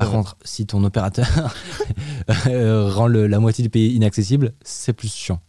Par 0.00 0.08
fait. 0.10 0.16
contre, 0.16 0.36
si 0.44 0.66
ton 0.66 0.82
opérateur 0.84 1.26
euh, 2.46 2.88
rend 2.90 3.06
le- 3.06 3.26
la 3.26 3.38
moitié 3.40 3.62
du 3.62 3.70
pays 3.70 3.94
inaccessible, 3.94 4.52
c'est 4.64 4.92
plus 4.92 5.12
chiant. 5.12 5.40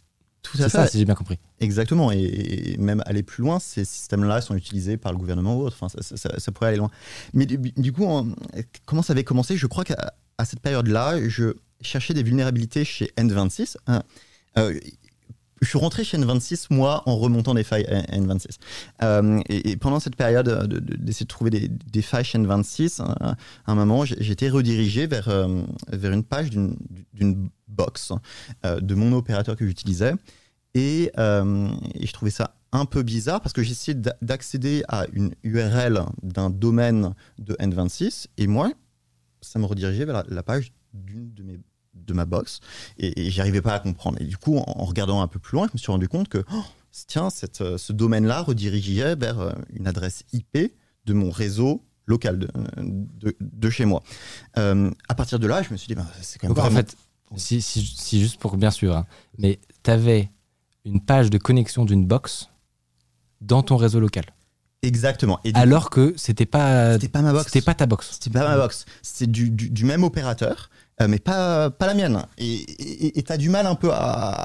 Tout 0.42 0.58
à 0.58 0.62
C'est 0.64 0.68
ça, 0.70 0.84
fait. 0.84 0.90
si 0.90 0.98
j'ai 0.98 1.04
bien 1.04 1.14
compris. 1.14 1.38
Exactement, 1.60 2.10
et, 2.10 2.18
et 2.18 2.76
même 2.78 3.02
aller 3.06 3.22
plus 3.22 3.42
loin, 3.42 3.60
ces 3.60 3.84
systèmes-là 3.84 4.40
sont 4.40 4.56
utilisés 4.56 4.96
par 4.96 5.12
le 5.12 5.18
gouvernement 5.18 5.56
ou 5.56 5.62
autre. 5.62 5.76
Enfin, 5.80 5.88
ça, 5.88 6.02
ça- 6.02 6.16
ça- 6.16 6.38
ça 6.40 6.52
pourrait 6.52 6.68
aller 6.68 6.78
loin. 6.78 6.90
Mais 7.32 7.46
du, 7.46 7.58
du 7.58 7.92
coup, 7.92 8.04
en- 8.04 8.26
comment 8.84 9.02
ça 9.02 9.12
avait 9.12 9.22
commencé? 9.24 9.56
Je 9.56 9.66
crois 9.68 9.84
qu'à 9.84 10.12
cette 10.44 10.60
période-là, 10.60 11.28
je 11.28 11.54
cherchais 11.80 12.12
des 12.14 12.22
vulnérabilités 12.24 12.84
chez 12.84 13.12
N26. 13.16 13.76
hein. 13.86 14.02
Euh, 14.58 14.74
je 15.62 15.68
suis 15.68 15.78
rentré 15.78 16.04
chez 16.04 16.18
N26, 16.18 16.66
moi, 16.70 17.02
en 17.06 17.16
remontant 17.16 17.54
des 17.54 17.62
failles 17.64 17.86
à 17.86 18.02
N26. 18.18 18.56
Euh, 19.02 19.40
et, 19.48 19.76
pendant 19.76 20.00
cette 20.00 20.16
période 20.16 20.48
euh, 20.48 20.66
de- 20.66 20.78
de- 20.80 20.96
d'essayer 20.96 21.24
de, 21.24 21.28
trouver 21.28 21.50
des, 21.50 21.68
des 21.68 22.02
failles 22.02 22.24
chez 22.24 22.38
N26, 22.38 23.00
euh, 23.00 23.04
à 23.22 23.36
un 23.66 23.74
moment, 23.74 24.04
été 24.04 24.50
redirigé 24.50 25.06
vers, 25.06 25.28
vers 25.88 26.12
une 26.12 26.24
page 26.24 26.50
d'une 26.50 27.48
box 27.68 28.12
de 28.64 28.94
mon 28.94 29.12
opérateur 29.12 29.56
que 29.56 29.66
j'utilisais. 29.66 30.12
Et, 30.74 31.10
je 31.16 32.12
trouvais 32.12 32.30
ça 32.30 32.54
un 32.72 32.84
peu 32.86 33.02
bizarre 33.02 33.40
parce 33.40 33.52
que 33.52 33.62
j'essayais 33.62 33.94
d'a- 33.94 34.16
d'accéder 34.22 34.82
à 34.88 35.06
une 35.12 35.34
URL 35.42 36.00
d'un 36.22 36.48
domaine 36.50 37.14
de 37.38 37.54
N26 37.60 38.26
et 38.38 38.46
moi, 38.46 38.72
ça 39.42 39.58
me 39.58 39.66
redirigeait 39.66 40.06
vers 40.06 40.14
la, 40.14 40.24
la 40.28 40.42
page 40.42 40.72
d'une 40.94 41.32
de 41.34 41.42
mes 41.42 41.58
de 41.94 42.12
ma 42.14 42.24
box 42.24 42.60
et, 42.98 43.26
et 43.26 43.30
j'arrivais 43.30 43.62
pas 43.62 43.74
à 43.74 43.80
comprendre. 43.80 44.18
Et 44.20 44.24
du 44.24 44.36
coup, 44.36 44.56
en, 44.58 44.64
en 44.66 44.84
regardant 44.84 45.20
un 45.22 45.28
peu 45.28 45.38
plus 45.38 45.56
loin, 45.56 45.66
je 45.66 45.72
me 45.74 45.78
suis 45.78 45.92
rendu 45.92 46.08
compte 46.08 46.28
que 46.28 46.44
oh, 46.52 46.64
tiens, 47.06 47.30
cette, 47.30 47.60
euh, 47.60 47.78
ce 47.78 47.92
domaine-là 47.92 48.42
redirigeait 48.42 49.14
vers 49.16 49.40
euh, 49.40 49.52
une 49.72 49.86
adresse 49.86 50.24
IP 50.32 50.58
de 51.04 51.12
mon 51.12 51.30
réseau 51.30 51.84
local 52.06 52.38
de, 52.38 52.48
de, 52.78 53.36
de 53.40 53.70
chez 53.70 53.84
moi. 53.84 54.02
Euh, 54.58 54.90
à 55.08 55.14
partir 55.14 55.38
de 55.38 55.46
là, 55.46 55.62
je 55.62 55.70
me 55.70 55.76
suis 55.76 55.86
dit, 55.88 55.94
ben, 55.94 56.06
c'est 56.20 56.38
quand 56.38 56.48
même 56.48 56.56
Donc 56.56 56.64
en 56.64 56.70
fait, 56.70 56.96
si, 57.36 57.62
si- 57.62 57.84
si 57.86 58.20
juste 58.20 58.38
pour 58.40 58.56
bien 58.56 58.70
sûr, 58.70 58.96
hein, 58.96 59.06
mais 59.38 59.60
tu 59.82 59.90
avais 59.90 60.30
une 60.84 61.00
page 61.00 61.30
de 61.30 61.38
connexion 61.38 61.84
d'une 61.84 62.06
box 62.06 62.48
dans 63.40 63.62
ton 63.62 63.76
réseau 63.76 64.00
local. 64.00 64.24
exactement. 64.82 65.38
Et 65.44 65.52
Alors 65.54 65.90
que 65.90 66.12
c'était 66.16 66.46
pas, 66.46 66.94
C'était 66.94 67.08
pas 67.08 67.22
ma 67.22 67.32
box. 67.32 67.44
C'était 67.46 67.64
pas 67.64 67.74
ta 67.74 67.86
box. 67.86 68.10
C'était 68.12 68.30
pas 68.30 68.48
ma 68.48 68.56
box. 68.56 68.84
C'était 69.02 69.30
du, 69.30 69.50
du, 69.50 69.70
du 69.70 69.84
même 69.84 70.02
opérateur, 70.04 70.56
euh, 70.58 70.81
mais 71.08 71.18
pas, 71.18 71.70
pas 71.70 71.86
la 71.86 71.94
mienne. 71.94 72.24
Et 72.38 73.22
tu 73.26 73.32
as 73.32 73.36
du 73.36 73.48
mal 73.50 73.66
un 73.66 73.74
peu 73.74 73.90
à, 73.92 73.96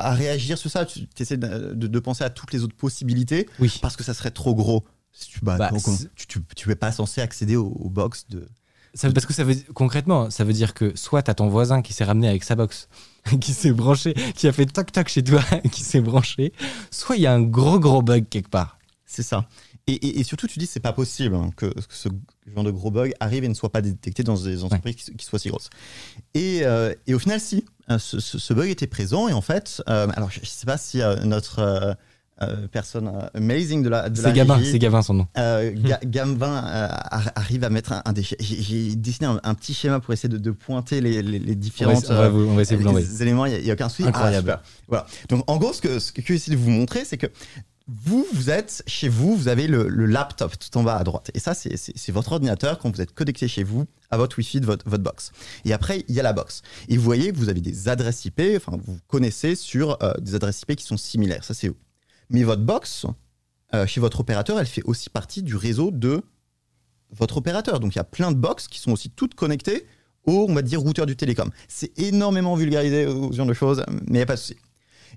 à 0.08 0.14
réagir 0.14 0.58
sur 0.58 0.70
ça. 0.72 0.86
Tu 0.86 1.08
essaies 1.20 1.38
de, 1.38 1.74
de- 1.74 1.88
de 1.88 2.00
penser 2.00 2.24
à 2.24 2.30
toutes 2.30 2.52
les 2.54 2.64
autres 2.64 2.76
possibilités 2.76 3.48
Oui. 3.60 3.78
parce 3.82 3.96
que 3.96 4.04
ça 4.04 4.14
serait 4.14 4.32
trop 4.32 4.56
gros. 4.56 4.84
Si 5.12 5.30
tu, 5.30 5.40
bah, 5.42 5.58
Bah, 5.58 5.70
donc, 5.72 5.84
tu, 6.16 6.28
tu, 6.28 6.40
tu 6.56 6.72
es 6.72 6.76
pas 6.76 6.92
censé 6.92 7.22
accéder 7.22 7.56
aux, 7.56 7.68
aux 7.68 7.90
box 7.90 8.26
de. 8.30 8.48
Ça, 8.94 9.12
parce 9.12 9.26
que 9.28 9.34
ça 9.34 9.44
veut 9.44 9.56
concrètement, 9.76 10.30
ça 10.32 10.44
veut 10.44 10.54
dire 10.54 10.74
que 10.74 10.96
soit 10.96 11.22
t'as 11.22 11.34
ton 11.36 11.48
voisin 11.50 11.82
qui 11.84 11.94
s'est 11.94 12.04
ramené 12.06 12.28
avec 12.30 12.44
sa 12.44 12.56
box, 12.56 12.88
qui 13.42 13.54
s'est 13.54 13.72
branché, 13.72 14.14
qui 14.36 14.48
a 14.48 14.52
fait 14.52 14.66
toc 14.66 14.92
toc 14.92 15.08
chez 15.10 15.24
toi, 15.24 15.44
qui 15.72 15.84
s'est 15.84 16.02
branché, 16.02 16.54
soit 16.90 17.16
il 17.18 17.22
y 17.24 17.28
a 17.28 17.34
un 17.34 17.42
gros 17.42 17.80
gros 17.80 18.02
bug 18.02 18.26
quelque 18.30 18.50
part. 18.50 18.80
C'est 19.06 19.24
ça. 19.24 19.46
Et, 19.88 19.94
et- 19.94 20.20
et 20.20 20.24
surtout, 20.24 20.48
tu 20.48 20.60
dis 20.60 20.66
c'est 20.68 20.80
pas 20.82 20.94
possible 20.94 21.36
hein, 21.36 21.50
que, 21.56 21.68
que 21.68 21.82
ce 21.90 22.10
genre 22.54 22.64
de 22.66 22.72
gros 22.72 22.92
bug 22.92 23.14
arrive 23.20 23.44
et 23.46 23.48
ne 23.48 23.54
soit 23.54 23.72
pas 23.72 23.82
détecté 23.82 24.22
dans 24.24 24.36
des 24.36 24.64
entreprises 24.64 24.96
qui, 24.98 25.16
qui 25.16 25.26
soient 25.26 25.40
si 25.40 25.50
grosses. 25.50 25.70
Et, 26.34 26.60
euh, 26.64 26.94
et 27.08 27.14
au 27.14 27.20
final, 27.20 27.40
si, 27.40 27.64
euh, 27.90 27.98
ce, 27.98 28.20
bug 28.54 28.70
était 28.70 28.88
présent. 28.88 29.28
Et 29.30 29.34
en 29.34 29.42
fait, 29.42 29.82
euh, 29.90 30.08
alors 30.16 30.30
je, 30.30 30.42
je 30.44 30.46
sais 30.50 30.66
pas 30.66 30.78
si 30.78 31.02
euh, 31.02 31.16
notre 31.24 31.60
euh, 32.42 32.68
personne 32.68 33.10
amazing 33.34 33.82
de 33.82 33.90
la, 33.90 34.10
de 34.10 34.16
C'est 34.22 34.34
Gabin, 34.34 34.60
c'est 34.64 34.78
Gavin 34.78 35.02
son 35.02 35.14
nom. 35.16 35.28
euh, 35.38 35.72
Ga- 35.76 36.00
arrive 37.36 37.64
à 37.64 37.70
mettre 37.70 37.94
un, 37.94 38.02
un 38.06 38.14
des. 38.14 38.24
J'ai 38.40 38.96
dessiné 38.96 39.28
un, 39.28 39.40
un 39.44 39.56
petit 39.56 39.74
schéma 39.74 40.00
pour 40.00 40.14
essayer 40.14 40.30
de, 40.30 40.38
de 40.38 40.52
pointer 40.52 41.02
les, 41.02 41.22
les- 41.24 41.40
les 41.40 41.56
essayer- 41.94 42.14
essayer 42.62 42.78
les 43.00 43.22
éléments, 43.24 43.46
il 43.46 43.64
n'y 43.64 43.72
a, 43.72 43.74
aucun 43.74 43.90
souci. 43.90 44.04
Incroyable. 44.04 44.52
Ah, 44.52 44.58
super. 44.58 44.72
Voilà. 44.88 45.08
Donc, 45.30 45.44
en 45.48 45.58
gros, 45.58 45.74
ce 45.74 45.82
que, 45.82 45.98
ce 46.00 46.12
que 46.12 46.22
j'essaie 46.28 46.52
de 46.52 46.58
vous 46.58 46.70
montrer, 46.70 47.06
c'est 47.06 47.18
que 47.18 47.28
vous, 47.88 48.28
vous 48.34 48.50
êtes 48.50 48.84
chez 48.86 49.08
vous, 49.08 49.36
vous 49.36 49.48
avez 49.48 49.68
le, 49.68 49.88
laptop 50.06 50.60
tout 50.60 50.78
en 50.78 50.84
bas 50.84 50.98
à 50.98 51.04
droite. 51.04 51.32
Et 51.34 51.40
ça, 51.40 51.54
c'est- 51.54 52.12
votre 52.12 52.34
ordinateur 52.34 52.80
quand 52.80 52.94
vous 52.94 53.02
êtes 53.02 53.14
connecté 53.14 53.48
chez 53.48 53.64
vous 53.64 53.86
à 54.12 54.18
votre 54.18 54.38
Wi-Fi 54.38 54.60
de 54.60 54.66
votre, 54.66 54.86
box. 54.98 55.32
Et 55.64 55.74
après, 55.74 56.04
il 56.08 56.16
y 56.16 56.20
a 56.20 56.24
la 56.24 56.34
box. 56.34 56.62
Et 56.90 56.98
vous 56.98 57.04
voyez 57.04 57.32
que 57.32 57.38
vous 57.38 57.50
avez 57.50 57.62
des 57.62 57.88
adresses 57.88 58.26
IP, 58.26 58.42
enfin, 58.58 58.78
vous 58.86 59.00
connaissez 59.08 59.56
sur 59.56 60.02
euh, 60.04 60.14
des 60.20 60.36
adresses 60.36 60.62
IP 60.62 60.76
qui 60.76 60.86
sont 60.86 60.98
similaires. 60.98 61.44
Ça, 61.44 61.54
c'est 61.54 61.70
où 61.70 61.76
Mais 62.30 62.44
votre 62.44 62.62
box, 62.62 63.06
euh, 63.74 63.88
chez 63.88 64.02
votre 64.02 64.20
opérateur, 64.20 64.60
elle 64.60 64.68
fait 64.68 64.84
aussi 64.84 65.10
partie 65.10 65.42
du 65.42 65.56
réseau 65.56 65.92
de 65.92 66.22
votre 67.12 67.38
opérateur. 67.38 67.80
Donc, 67.80 67.96
il 67.96 67.98
y 67.98 68.02
a 68.02 68.06
plein 68.06 68.32
de 68.32 68.38
box 68.38 68.68
qui 68.68 68.80
sont 68.80 68.92
aussi 68.92 69.10
toutes 69.10 69.36
connectées 69.36 69.86
au, 70.26 70.46
on 70.50 70.54
va 70.54 70.62
dire, 70.62 70.82
routeur 70.82 71.06
du 71.06 71.16
télécom. 71.16 71.50
C'est 71.70 71.98
énormément 71.98 72.56
vulgarisé, 72.56 73.06
ce 73.06 73.36
genre 73.36 73.46
de 73.46 73.54
choses, 73.54 73.84
mais 73.88 74.08
il 74.08 74.14
n'y 74.14 74.22
a 74.22 74.26
pas 74.26 74.36
de 74.36 74.40
souci. 74.40 74.58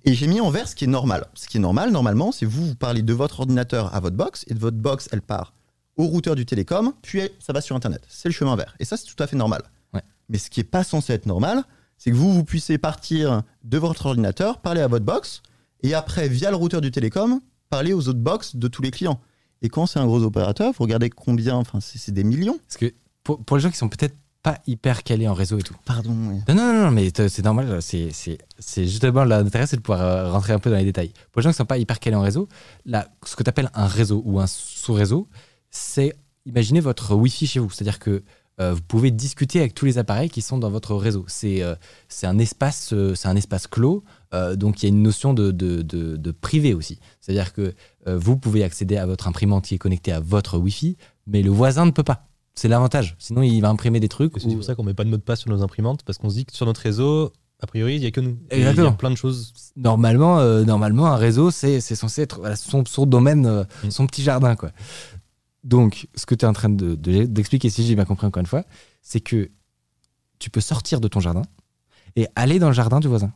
Et 0.04 0.14
j'ai 0.14 0.26
mis 0.26 0.40
en 0.40 0.50
vert 0.50 0.68
ce 0.68 0.74
qui 0.74 0.84
est 0.84 0.88
normal. 0.88 1.26
Ce 1.34 1.46
qui 1.46 1.58
est 1.58 1.60
normal, 1.60 1.90
normalement, 1.90 2.32
c'est 2.32 2.46
vous, 2.46 2.66
vous 2.66 2.74
parlez 2.74 3.02
de 3.02 3.12
votre 3.12 3.40
ordinateur 3.40 3.94
à 3.94 4.00
votre 4.00 4.16
box, 4.16 4.44
et 4.48 4.54
de 4.54 4.58
votre 4.58 4.76
box, 4.76 5.08
elle 5.12 5.22
part 5.22 5.52
au 5.96 6.04
routeur 6.04 6.34
du 6.34 6.46
télécom, 6.46 6.94
puis 7.02 7.20
ça 7.38 7.52
va 7.52 7.60
sur 7.60 7.76
Internet. 7.76 8.02
C'est 8.08 8.28
le 8.28 8.32
chemin 8.32 8.56
vert. 8.56 8.74
Et 8.78 8.84
ça, 8.84 8.96
c'est 8.96 9.06
tout 9.06 9.22
à 9.22 9.26
fait 9.26 9.36
normal. 9.36 9.62
Ouais. 9.92 10.02
Mais 10.28 10.38
ce 10.38 10.48
qui 10.48 10.60
n'est 10.60 10.64
pas 10.64 10.82
censé 10.82 11.12
être 11.12 11.26
normal, 11.26 11.64
c'est 11.98 12.10
que 12.10 12.16
vous, 12.16 12.32
vous 12.32 12.44
puissiez 12.44 12.78
partir 12.78 13.42
de 13.64 13.78
votre 13.78 14.06
ordinateur, 14.06 14.60
parler 14.60 14.80
à 14.80 14.88
votre 14.88 15.04
box, 15.04 15.42
et 15.82 15.94
après, 15.94 16.28
via 16.28 16.50
le 16.50 16.56
routeur 16.56 16.80
du 16.80 16.90
télécom, 16.90 17.40
parler 17.68 17.92
aux 17.92 18.08
autres 18.08 18.18
box 18.18 18.56
de 18.56 18.68
tous 18.68 18.82
les 18.82 18.90
clients. 18.90 19.20
Et 19.62 19.68
quand 19.68 19.86
c'est 19.86 19.98
un 19.98 20.06
gros 20.06 20.22
opérateur, 20.22 20.72
vous 20.72 20.84
regardez 20.84 21.10
combien, 21.10 21.56
enfin, 21.56 21.80
c'est 21.80 21.98
c'est 21.98 22.12
des 22.12 22.24
millions. 22.24 22.58
Parce 22.66 22.78
que 22.78 22.94
pour, 23.22 23.44
pour 23.44 23.56
les 23.56 23.62
gens 23.62 23.70
qui 23.70 23.76
sont 23.76 23.88
peut-être 23.88 24.16
pas 24.42 24.58
hyper 24.66 25.02
calés 25.02 25.28
en 25.28 25.34
réseau 25.34 25.58
et 25.58 25.62
tout. 25.62 25.76
Pardon. 25.84 26.14
oui. 26.28 26.40
Non, 26.48 26.54
non, 26.54 26.84
non, 26.84 26.90
mais 26.90 27.10
c'est 27.14 27.44
normal. 27.44 27.80
C'est, 27.82 28.10
justement 28.76 29.24
l'intérêt, 29.24 29.66
c'est 29.66 29.76
de 29.76 29.82
pouvoir 29.82 30.02
euh, 30.02 30.30
rentrer 30.30 30.52
un 30.52 30.58
peu 30.58 30.70
dans 30.70 30.76
les 30.76 30.84
détails. 30.84 31.12
Pour 31.32 31.40
les 31.40 31.44
gens 31.44 31.50
qui 31.50 31.56
sont 31.56 31.66
pas 31.66 31.78
hyper 31.78 32.00
calés 32.00 32.16
en 32.16 32.22
réseau, 32.22 32.48
là, 32.86 33.08
ce 33.24 33.36
que 33.36 33.42
tu 33.42 33.48
appelles 33.50 33.70
un 33.74 33.86
réseau 33.86 34.22
ou 34.24 34.40
un 34.40 34.46
sous-réseau, 34.46 35.28
c'est 35.70 36.14
imaginez 36.46 36.80
votre 36.80 37.14
Wi-Fi 37.14 37.46
chez 37.46 37.60
vous. 37.60 37.70
C'est-à-dire 37.70 37.98
que 37.98 38.22
euh, 38.60 38.74
vous 38.74 38.82
pouvez 38.82 39.10
discuter 39.10 39.58
avec 39.60 39.74
tous 39.74 39.86
les 39.86 39.98
appareils 39.98 40.28
qui 40.28 40.42
sont 40.42 40.58
dans 40.58 40.70
votre 40.70 40.94
réseau. 40.94 41.24
C'est, 41.28 41.62
euh, 41.62 41.74
un 42.22 42.38
espace, 42.38 42.92
euh, 42.92 43.14
c'est 43.14 43.28
un 43.28 43.36
espace 43.36 43.66
clos. 43.66 44.04
donc 44.54 44.82
il 44.82 44.86
y 44.86 44.88
a 44.88 44.90
une 44.90 45.02
notion 45.02 45.34
de, 45.34 45.50
de, 45.50 45.82
de, 45.82 46.16
de 46.16 46.30
privé 46.30 46.74
aussi. 46.74 46.98
C'est-à-dire 47.20 47.52
que 47.52 47.74
vous 48.06 48.36
pouvez 48.36 48.62
accéder 48.62 48.96
à 48.96 49.06
votre 49.06 49.28
imprimante 49.28 49.64
qui 49.64 49.74
est 49.74 49.78
connectée 49.78 50.12
à 50.12 50.20
votre 50.20 50.58
Wi-Fi, 50.58 50.96
mais 51.26 51.42
le 51.42 51.50
voisin 51.50 51.86
ne 51.86 51.90
peut 51.90 52.04
pas. 52.04 52.29
C'est 52.54 52.68
l'avantage. 52.68 53.16
Sinon, 53.18 53.42
il 53.42 53.60
va 53.60 53.68
imprimer 53.70 54.00
des 54.00 54.08
trucs. 54.08 54.32
C'est 54.38 54.48
pour 54.54 54.64
ça 54.64 54.74
qu'on 54.74 54.82
met 54.82 54.94
pas 54.94 55.04
de 55.04 55.10
mot 55.10 55.16
de 55.16 55.22
passe 55.22 55.40
sur 55.40 55.50
nos 55.50 55.62
imprimantes, 55.62 56.02
parce 56.04 56.18
qu'on 56.18 56.28
se 56.30 56.34
dit 56.34 56.44
que 56.44 56.54
sur 56.54 56.66
notre 56.66 56.80
réseau, 56.82 57.32
a 57.60 57.66
priori, 57.66 57.96
il 57.96 58.02
y 58.02 58.06
a 58.06 58.10
que 58.10 58.20
nous. 58.20 58.36
Il 58.50 58.58
y 58.58 58.60
Exactement. 58.60 58.88
a 58.88 58.92
plein 58.92 59.10
de 59.10 59.16
choses. 59.16 59.52
normalement, 59.76 60.38
euh, 60.40 60.64
normalement, 60.64 61.06
un 61.06 61.16
réseau, 61.16 61.50
c'est 61.50 61.80
c'est 61.80 61.94
censé 61.94 62.22
être 62.22 62.38
voilà, 62.40 62.56
son, 62.56 62.84
son 62.84 63.06
domaine, 63.06 63.46
euh, 63.46 63.64
Mm. 63.84 63.90
son 63.90 64.06
petit 64.06 64.22
jardin. 64.22 64.56
Quoi. 64.56 64.72
Donc, 65.64 66.08
ce 66.14 66.26
que 66.26 66.34
tu 66.34 66.44
es 66.44 66.48
en 66.48 66.52
train 66.52 66.70
de- 66.70 66.94
de- 66.94 67.24
d'expliquer, 67.24 67.70
si 67.70 67.86
j'ai 67.86 67.94
bien 67.94 68.04
compris 68.04 68.26
encore 68.26 68.40
une 68.40 68.46
fois, 68.46 68.64
c'est 69.02 69.20
que 69.20 69.50
tu 70.38 70.50
peux 70.50 70.60
sortir 70.62 71.00
de 71.00 71.08
ton 71.08 71.20
jardin 71.20 71.42
et 72.16 72.26
aller 72.34 72.58
dans 72.58 72.68
le 72.68 72.74
jardin 72.74 73.00
du 73.00 73.08
voisin. 73.08 73.32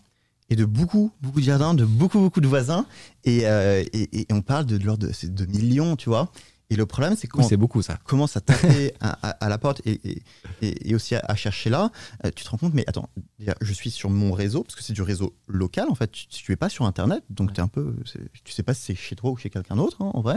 et 0.51 0.57
de 0.57 0.67
beaucoup, 0.67 1.11
beaucoup 1.23 1.41
de 1.41 1.45
jardins, 1.47 1.73
de 1.73 1.87
beaucoup, 1.87 2.19
beaucoup 2.19 2.43
de 2.43 2.47
voisins. 2.47 2.85
Et, 3.25 3.47
euh, 3.47 3.83
et, 3.95 4.21
et 4.21 4.27
on 4.31 4.43
parle 4.43 4.67
de, 4.67 4.77
de 4.77 4.85
l'ordre 4.85 5.07
de, 5.07 5.27
de 5.29 5.47
millions, 5.47 5.97
tu 5.97 6.11
vois. 6.11 6.31
Et 6.71 6.77
le 6.77 6.87
problème, 6.87 7.15
c'est 7.17 7.27
Oui, 7.35 7.43
quand 7.43 7.49
c'est 7.49 7.57
beaucoup 7.59 7.83
ça. 7.83 7.99
commence 8.05 8.37
à 8.37 8.41
taper 8.41 8.95
à, 9.01 9.11
à- 9.23 9.31
à 9.45 9.49
la 9.49 9.59
porte 9.59 9.83
et, 9.85 10.23
et- 10.63 10.95
aussi 10.95 11.15
à, 11.15 11.21
à 11.27 11.35
chercher 11.35 11.69
là, 11.71 11.91
euh, 12.25 12.31
tu 12.35 12.43
te 12.45 12.49
rends 12.49 12.57
compte, 12.57 12.73
mais 12.75 12.85
attends, 12.87 13.09
je 13.61 13.73
suis 13.73 13.91
sur 13.91 14.09
mon 14.11 14.33
réseau, 14.33 14.63
parce 14.63 14.75
que 14.77 14.83
c'est 14.83 14.93
du 14.93 15.03
réseau 15.03 15.35
local, 15.49 15.87
en 15.91 15.95
fait, 15.95 16.11
tu, 16.11 16.27
tu 16.29 16.53
es 16.53 16.57
pas 16.57 16.69
sur 16.69 16.85
Internet, 16.87 17.23
donc 17.31 17.53
tu 17.53 17.61
es 17.61 17.63
un 17.63 17.69
peu, 17.69 17.95
tu 18.45 18.53
sais 18.53 18.63
pas 18.63 18.73
si 18.75 18.83
c'est 18.83 18.95
chez 18.95 19.15
toi 19.17 19.31
ou 19.31 19.37
chez 19.37 19.51
quelqu'un 19.51 19.77
d'autre, 19.77 19.99
hein, 20.01 20.11
en 20.15 20.21
vrai. 20.23 20.37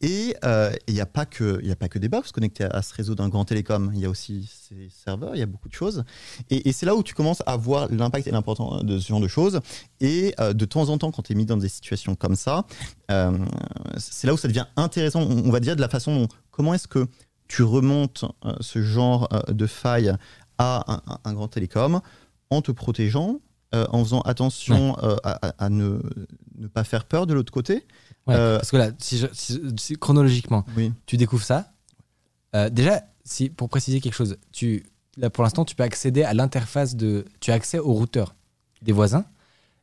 Et 0.00 0.34
euh, 0.44 0.72
il 0.88 0.94
n'y 0.94 1.00
a, 1.00 1.06
pas 1.06 1.26
que- 1.26 1.64
y 1.64 1.70
a 1.70 1.76
pas 1.76 1.88
que 1.88 1.98
des 1.98 2.08
box 2.08 2.32
à, 2.60 2.64
à 2.76 2.82
ce 2.82 2.94
réseau 2.94 3.14
d'un 3.14 3.28
grand 3.28 3.44
télécom, 3.44 3.90
il 3.94 4.00
y 4.00 4.06
a 4.06 4.10
aussi 4.10 4.50
ces 4.68 4.88
serveurs, 4.90 5.36
il 5.36 5.38
y 5.38 5.42
a 5.42 5.46
beaucoup 5.46 5.68
de 5.68 5.74
choses. 5.74 6.04
Et, 6.50 6.68
et 6.68 6.72
c'est 6.72 6.86
là 6.86 6.94
où 6.96 7.02
tu 7.02 7.14
commences 7.14 7.42
à 7.46 7.56
voir 7.56 7.88
l'impact 7.92 8.26
et 8.26 8.30
l'importance 8.30 8.84
de 8.84 8.98
ce 8.98 9.06
genre 9.08 9.20
de 9.20 9.28
choses. 9.28 9.60
Et 10.00 10.34
euh, 10.40 10.52
de 10.52 10.64
temps 10.64 10.88
en 10.88 10.98
temps, 10.98 11.10
quand 11.12 11.22
tu 11.22 11.32
es 11.32 11.36
mis 11.36 11.44
dans 11.46 11.56
des 11.58 11.68
situations 11.68 12.14
comme 12.16 12.34
ça, 12.36 12.64
euh, 13.10 13.36
c'est 13.98 14.26
là 14.26 14.34
où 14.34 14.36
ça 14.36 14.48
devient 14.48 14.66
intéressant, 14.76 15.20
on, 15.22 15.44
on 15.46 15.50
va 15.50 15.59
dire, 15.60 15.76
de 15.76 15.80
la 15.80 15.88
façon 15.88 16.14
dont, 16.22 16.28
comment 16.50 16.74
est-ce 16.74 16.88
que 16.88 17.06
tu 17.48 17.62
remontes 17.62 18.24
euh, 18.44 18.54
ce 18.60 18.82
genre 18.82 19.28
euh, 19.32 19.52
de 19.52 19.66
faille 19.66 20.12
à 20.58 21.00
un, 21.24 21.32
grand 21.32 21.48
télécom 21.48 22.00
en 22.50 22.62
te 22.62 22.70
protégeant, 22.72 23.36
euh, 23.74 23.86
en 23.90 24.04
faisant 24.04 24.20
attention 24.22 24.94
à, 25.24 25.68
ne, 25.70 26.00
ne 26.58 26.66
pas 26.66 26.84
faire 26.84 27.04
peur 27.06 27.26
de 27.26 27.32
l'autre 27.34 27.52
côté. 27.52 27.86
Ouais, 28.26 28.34
Parce 28.36 28.70
que 28.70 28.76
là, 28.76 28.90
si 28.98 29.16
je- 29.18 29.26
si- 29.32 29.60
si- 29.78 29.94
chronologiquement, 29.96 30.64
Oui. 30.76 30.92
tu 31.06 31.16
découvres 31.16 31.44
ça. 31.44 31.72
Déjà, 32.70 33.02
si, 33.24 33.48
pour 33.48 33.68
préciser 33.68 34.00
quelque 34.00 34.14
chose, 34.14 34.36
tu, 34.52 34.84
là 35.16 35.30
pour 35.30 35.44
l'instant, 35.44 35.64
tu 35.64 35.74
peux 35.74 35.82
accéder 35.84 36.24
à 36.24 36.34
l'interface 36.34 36.94
de. 36.96 37.24
Tu 37.40 37.50
as 37.52 37.54
accès 37.54 37.78
au 37.78 37.92
routeur 37.92 38.34
des 38.82 38.92
voisins. 38.92 39.24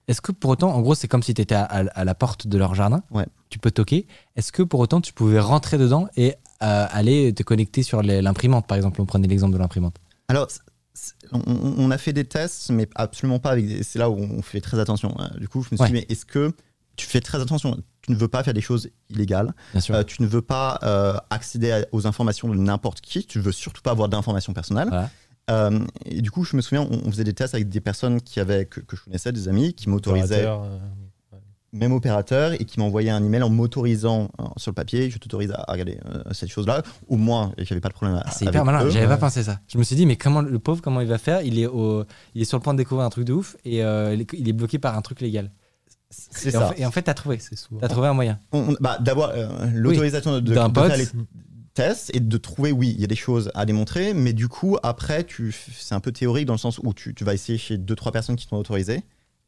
Est-ce 0.08 0.22
que 0.22 0.32
pour 0.32 0.52
autant, 0.52 0.74
en 0.74 0.82
gros, 0.82 0.94
c'est 0.96 1.08
comme 1.08 1.24
si 1.24 1.34
tu 1.34 1.42
étais 1.42 1.56
à, 1.56 1.64
à- 1.64 1.86
à 1.88 2.04
la 2.06 2.14
porte 2.16 2.46
de 2.48 2.58
leur 2.58 2.76
jardin? 2.76 3.02
Ouais. 3.12 3.26
Tu 3.50 3.60
peux 3.60 3.72
toquer. 3.72 4.08
Est-ce 4.36 4.52
que 4.52 4.62
pour 4.64 4.80
autant, 4.80 5.02
tu 5.02 5.14
pouvais 5.14 5.40
rentrer 5.40 5.78
dedans 5.78 6.08
et 6.18 6.36
euh, 6.64 6.86
aller 6.90 7.34
te 7.34 7.44
connecter 7.44 7.84
sur 7.84 8.02
l'imprimante, 8.04 8.68
par 8.68 8.76
exemple 8.78 9.00
On 9.02 9.06
prenait 9.06 9.28
l'exemple 9.28 9.54
de 9.54 9.58
l'imprimante? 9.60 9.96
Alors, 10.28 10.48
on, 11.32 11.42
on 11.78 11.92
a 11.92 11.98
fait 11.98 12.14
des 12.14 12.26
tests, 12.26 12.72
mais 12.72 12.90
absolument 12.96 13.40
pas 13.40 13.52
avec 13.52 13.84
C'est 13.84 14.00
là 14.00 14.10
où 14.10 14.16
on 14.18 14.42
fait 14.42 14.62
très 14.62 14.80
attention. 14.80 15.16
hein. 15.20 15.30
Du 15.40 15.48
coup, 15.48 15.62
je 15.64 15.70
me 15.72 15.78
suis 15.78 15.82
Ouais. 15.84 15.88
dit, 15.88 15.94
mais 15.94 16.06
est-ce 16.10 16.26
que 16.26 16.52
tu 16.96 17.06
fais 17.08 17.22
très 17.22 17.40
attention? 17.40 17.78
Tu 18.02 18.12
ne 18.12 18.18
veux 18.18 18.28
pas 18.28 18.44
faire 18.44 18.54
des 18.54 18.62
choses 18.62 18.90
illégales. 19.10 19.54
Bien 19.74 19.82
sûr. 19.82 19.96
Euh, 19.96 20.04
tu 20.04 20.22
ne 20.22 20.28
veux 20.28 20.42
pas 20.42 20.80
euh, 20.84 21.16
accéder 21.30 21.72
à- 21.72 21.86
aux 21.92 22.08
informations 22.08 22.48
de 22.50 22.56
n'importe 22.56 23.02
qui. 23.02 23.26
Tu 23.26 23.38
ne 23.38 23.44
veux 23.44 23.52
surtout 23.52 23.82
pas 23.82 23.92
avoir 23.92 24.10
d'informations 24.10 24.54
personnelles. 24.54 24.88
Voilà. 24.90 25.10
Euh, 25.50 25.80
et 26.06 26.22
du 26.22 26.32
coup, 26.32 26.44
je 26.44 26.56
me 26.58 26.62
souviens, 26.62 26.82
on, 26.90 27.02
on 27.06 27.12
faisait 27.12 27.24
des 27.24 27.34
tests 27.34 27.54
avec 27.54 27.70
des 27.70 27.80
personnes 27.80 28.20
qui 28.20 28.40
avaient, 28.40 28.66
que, 28.66 28.80
que 28.82 28.96
je 28.98 29.04
connaissais, 29.04 29.32
des 29.32 29.48
amis, 29.48 29.74
qui 29.74 29.88
m'autorisaient, 29.90 30.46
euh, 30.46 30.78
même 31.74 31.92
opérateur, 31.92 32.54
et 32.54 32.66
qui 32.66 32.80
m'envoyaient 32.80 33.10
un 33.10 33.24
email 33.24 33.44
en 33.44 33.50
m'autorisant 33.50 34.30
euh, 34.40 34.46
sur 34.58 34.72
le 34.72 34.76
papier, 34.76 35.10
je 35.10 35.18
t'autorise 35.18 35.52
à, 35.52 35.64
à 35.68 35.72
regarder 35.74 36.00
euh, 36.06 36.24
cette 36.32 36.50
chose-là. 36.50 36.82
Au 37.08 37.18
moins, 37.18 37.52
et 37.58 37.66
j'avais 37.66 37.82
pas 37.82 37.90
de 37.90 37.94
problème. 37.94 38.22
Ah, 38.26 38.32
c'est 38.32 38.46
hyper 38.46 38.64
malin. 38.66 38.90
J'avais 38.90 39.08
pas 39.08 39.18
pensé 39.18 39.44
ça. 39.44 39.60
Je 39.68 39.78
me 39.78 39.84
suis 39.84 39.96
dit, 39.96 40.06
mais 40.06 40.16
comment 40.16 40.42
le 40.42 40.60
pauvre, 40.60 40.82
comment 40.82 41.02
il 41.02 41.08
va 41.08 41.18
faire? 41.18 41.42
Il 41.42 41.60
est, 41.60 41.66
au, 41.68 42.04
il 42.36 42.42
est 42.42 42.46
sur 42.46 42.58
le 42.58 42.64
point 42.64 42.74
de 42.74 42.78
découvrir 42.80 43.06
un 43.06 43.10
truc 43.10 43.26
de 43.26 43.34
ouf 43.34 43.58
et 43.66 43.84
euh, 43.84 44.16
il 44.34 44.50
est- 44.50 44.54
bloqué 44.54 44.80
par 44.80 44.98
un 44.98 45.02
truc 45.02 45.22
légal. 45.22 45.52
C'est 46.10 46.48
Et 46.48 46.52
ça. 46.52 46.66
en 46.66 46.70
fait, 46.70 46.82
et 46.82 46.86
en 46.86 46.92
fait, 46.92 47.02
t'as 47.02 47.14
trouvé. 47.14 47.38
T'as 47.82 47.88
trouvé 47.90 48.08
un 48.08 48.14
moyen. 48.14 48.40
Bah, 48.80 48.98
D'avoir 49.02 49.32
euh, 49.32 49.48
l'autorisation 49.74 50.34
de, 50.36 50.40
de, 50.40 50.54
D'un 50.56 50.70
de 50.70 50.74
pote. 50.74 50.88
faire 50.88 50.98
les 50.98 51.08
tests 51.74 52.16
et 52.16 52.22
de 52.22 52.38
trouver, 52.38 52.72
oui, 52.72 52.94
il 52.96 53.02
y 53.02 53.04
a 53.04 53.08
des 53.08 53.16
choses 53.16 53.52
à 53.54 53.66
démontrer, 53.66 54.14
mais 54.14 54.32
du 54.34 54.48
coup, 54.48 54.78
après, 54.84 55.26
tu, 55.26 55.54
c'est 55.78 55.94
un 55.94 56.00
peu 56.00 56.12
théorique 56.14 56.46
dans 56.46 56.54
le 56.54 56.60
sens 56.60 56.80
où 56.82 56.94
tu, 56.94 57.14
tu 57.14 57.24
vas 57.26 57.34
essayer 57.34 57.58
chez 57.58 57.78
deux, 57.78 57.96
trois 57.96 58.12
personnes 58.14 58.36
qui 58.38 58.48
t'ont 58.48 58.58
autorisé. 58.58 59.04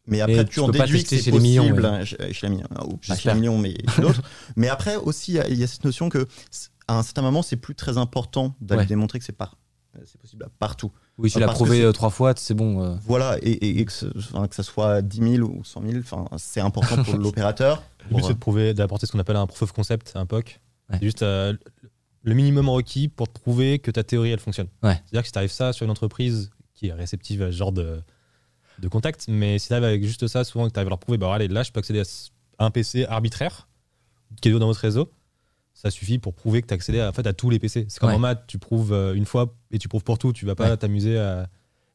Mais 0.10 0.22
après, 0.22 0.36
Mais 0.38 0.46
tu, 0.46 0.52
tu 0.52 0.60
en 0.60 0.70
déduis 0.70 1.04
que 1.04 1.10
c'est 1.18 1.32
les 1.32 1.40
millions, 1.40 1.70
possible 1.70 1.86
ouais. 1.86 2.06
chez, 2.06 2.34
chez 2.34 2.48
les 2.48 2.54
millions, 2.56 2.68
ou 2.86 2.98
pas 2.98 2.98
chez 3.02 3.14
J'espère. 3.14 3.34
les 3.36 3.40
millions, 3.42 3.58
mais 3.58 3.76
d'autres. 4.02 4.22
mais 4.56 4.68
après 4.70 4.96
aussi, 4.96 5.34
il 5.48 5.54
y 5.54 5.60
y, 5.60 5.64
a 5.64 5.68
cette 5.68 5.84
notion 5.86 6.10
que 6.10 6.28
à 6.88 6.98
un 6.98 7.04
certain 7.04 7.22
moment, 7.22 7.42
c'est 7.42 7.56
plus 7.58 7.76
très 7.76 7.98
important 7.98 8.56
d'aller 8.62 8.82
Ouais. 8.82 8.86
démontrer 8.88 9.20
que 9.20 9.26
c'est 9.26 9.32
par, 9.38 9.56
euh, 9.96 10.02
c'est 10.06 10.20
possible 10.20 10.48
partout. 10.58 10.92
Oui, 11.20 11.30
tu 11.30 11.38
Ah, 11.38 11.42
l'as 11.42 11.48
prouvé 11.50 11.82
euh, 11.84 11.92
trois 11.92 12.10
fois, 12.10 12.34
c'est 12.36 12.54
bon. 12.54 12.82
euh. 12.84 12.96
Voilà, 13.06 13.38
et, 13.44 13.52
et- 13.52 13.80
et 13.82 13.86
que, 13.86 13.92
ce, 13.92 14.06
enfin, 14.18 14.48
que 14.48 14.56
ça 14.56 14.64
soit 14.64 15.02
10 15.02 15.36
000 15.38 15.48
ou 15.50 15.64
100 15.64 15.82
000, 15.86 16.00
enfin, 16.00 16.26
c'est 16.38 16.62
important 16.62 17.04
pour 17.04 17.16
l'opérateur. 17.18 17.84
Le 18.10 18.16
but, 18.16 18.24
c'est 18.24 18.34
de 18.34 18.40
prouver, 18.40 18.74
d'apporter 18.74 19.06
ce 19.06 19.12
qu'on 19.12 19.20
appelle 19.20 19.36
un 19.36 19.46
proof 19.46 19.62
of 19.64 19.72
concept, 19.74 20.14
un 20.16 20.26
POC. 20.26 20.60
Ouais. 20.90 20.98
C'est 21.00 21.06
juste 21.06 21.22
euh, 21.22 21.54
le 22.24 22.34
minimum 22.34 22.70
requis 22.70 23.08
pour 23.10 23.28
te 23.32 23.40
prouver 23.40 23.78
que 23.80 23.92
ta 23.92 24.04
théorie, 24.04 24.32
elle 24.32 24.40
fonctionne. 24.40 24.68
Ouais. 24.82 24.94
C'est-à-dire 25.06 25.22
que 25.22 25.28
si 25.28 25.32
tu 25.34 25.38
arrives 25.38 25.52
ça 25.52 25.74
sur 25.74 25.84
une 25.84 25.92
entreprise 25.92 26.50
qui 26.74 26.88
est 26.88 26.94
réceptive 26.94 27.44
à 27.44 27.48
ce 27.52 27.58
genre 27.58 27.72
de, 27.74 28.02
de 28.82 28.88
contact, 28.88 29.26
mais 29.28 29.60
si 29.60 29.68
tu 29.68 29.74
arrives 29.74 29.86
avec 29.86 30.04
juste 30.04 30.28
ça, 30.28 30.44
souvent 30.44 30.68
que 30.68 30.74
tu 30.74 30.80
arrives 30.80 30.88
à 30.88 30.92
leur 30.92 31.00
prouver, 31.00 31.18
bah, 31.18 31.34
allez, 31.34 31.48
là, 31.48 31.64
je 31.64 31.72
peux 31.72 31.80
accéder 31.80 32.02
à 32.58 32.66
un 32.66 32.72
PC 32.72 33.06
arbitraire 33.06 33.68
qui 34.42 34.50
est 34.50 34.52
dans 34.52 34.68
votre 34.68 34.80
réseau, 34.80 35.12
ça 35.74 35.92
suffit 35.92 36.20
pour 36.20 36.34
prouver 36.34 36.62
que 36.62 36.68
tu 36.68 36.74
as 36.74 36.76
accédé 36.76 37.00
à, 37.00 37.10
en 37.10 37.14
fait, 37.14 37.26
à 37.28 37.34
tous 37.34 37.50
les 37.50 37.60
PC. 37.60 37.86
C'est 37.90 38.00
comme 38.00 38.10
Ouais. 38.10 38.16
en 38.16 38.20
maths, 38.20 38.44
tu 38.48 38.58
prouves 38.60 38.92
euh, 38.94 39.14
une 39.14 39.26
fois 39.26 39.56
et 39.72 39.80
tu 39.80 39.88
prouves 39.88 40.04
pour 40.04 40.18
tout. 40.18 40.34
Tu 40.34 40.46
vas 40.46 40.56
pas 40.56 40.70
Ouais. 40.72 40.78
t'amuser 40.78 41.18
à, 41.18 41.48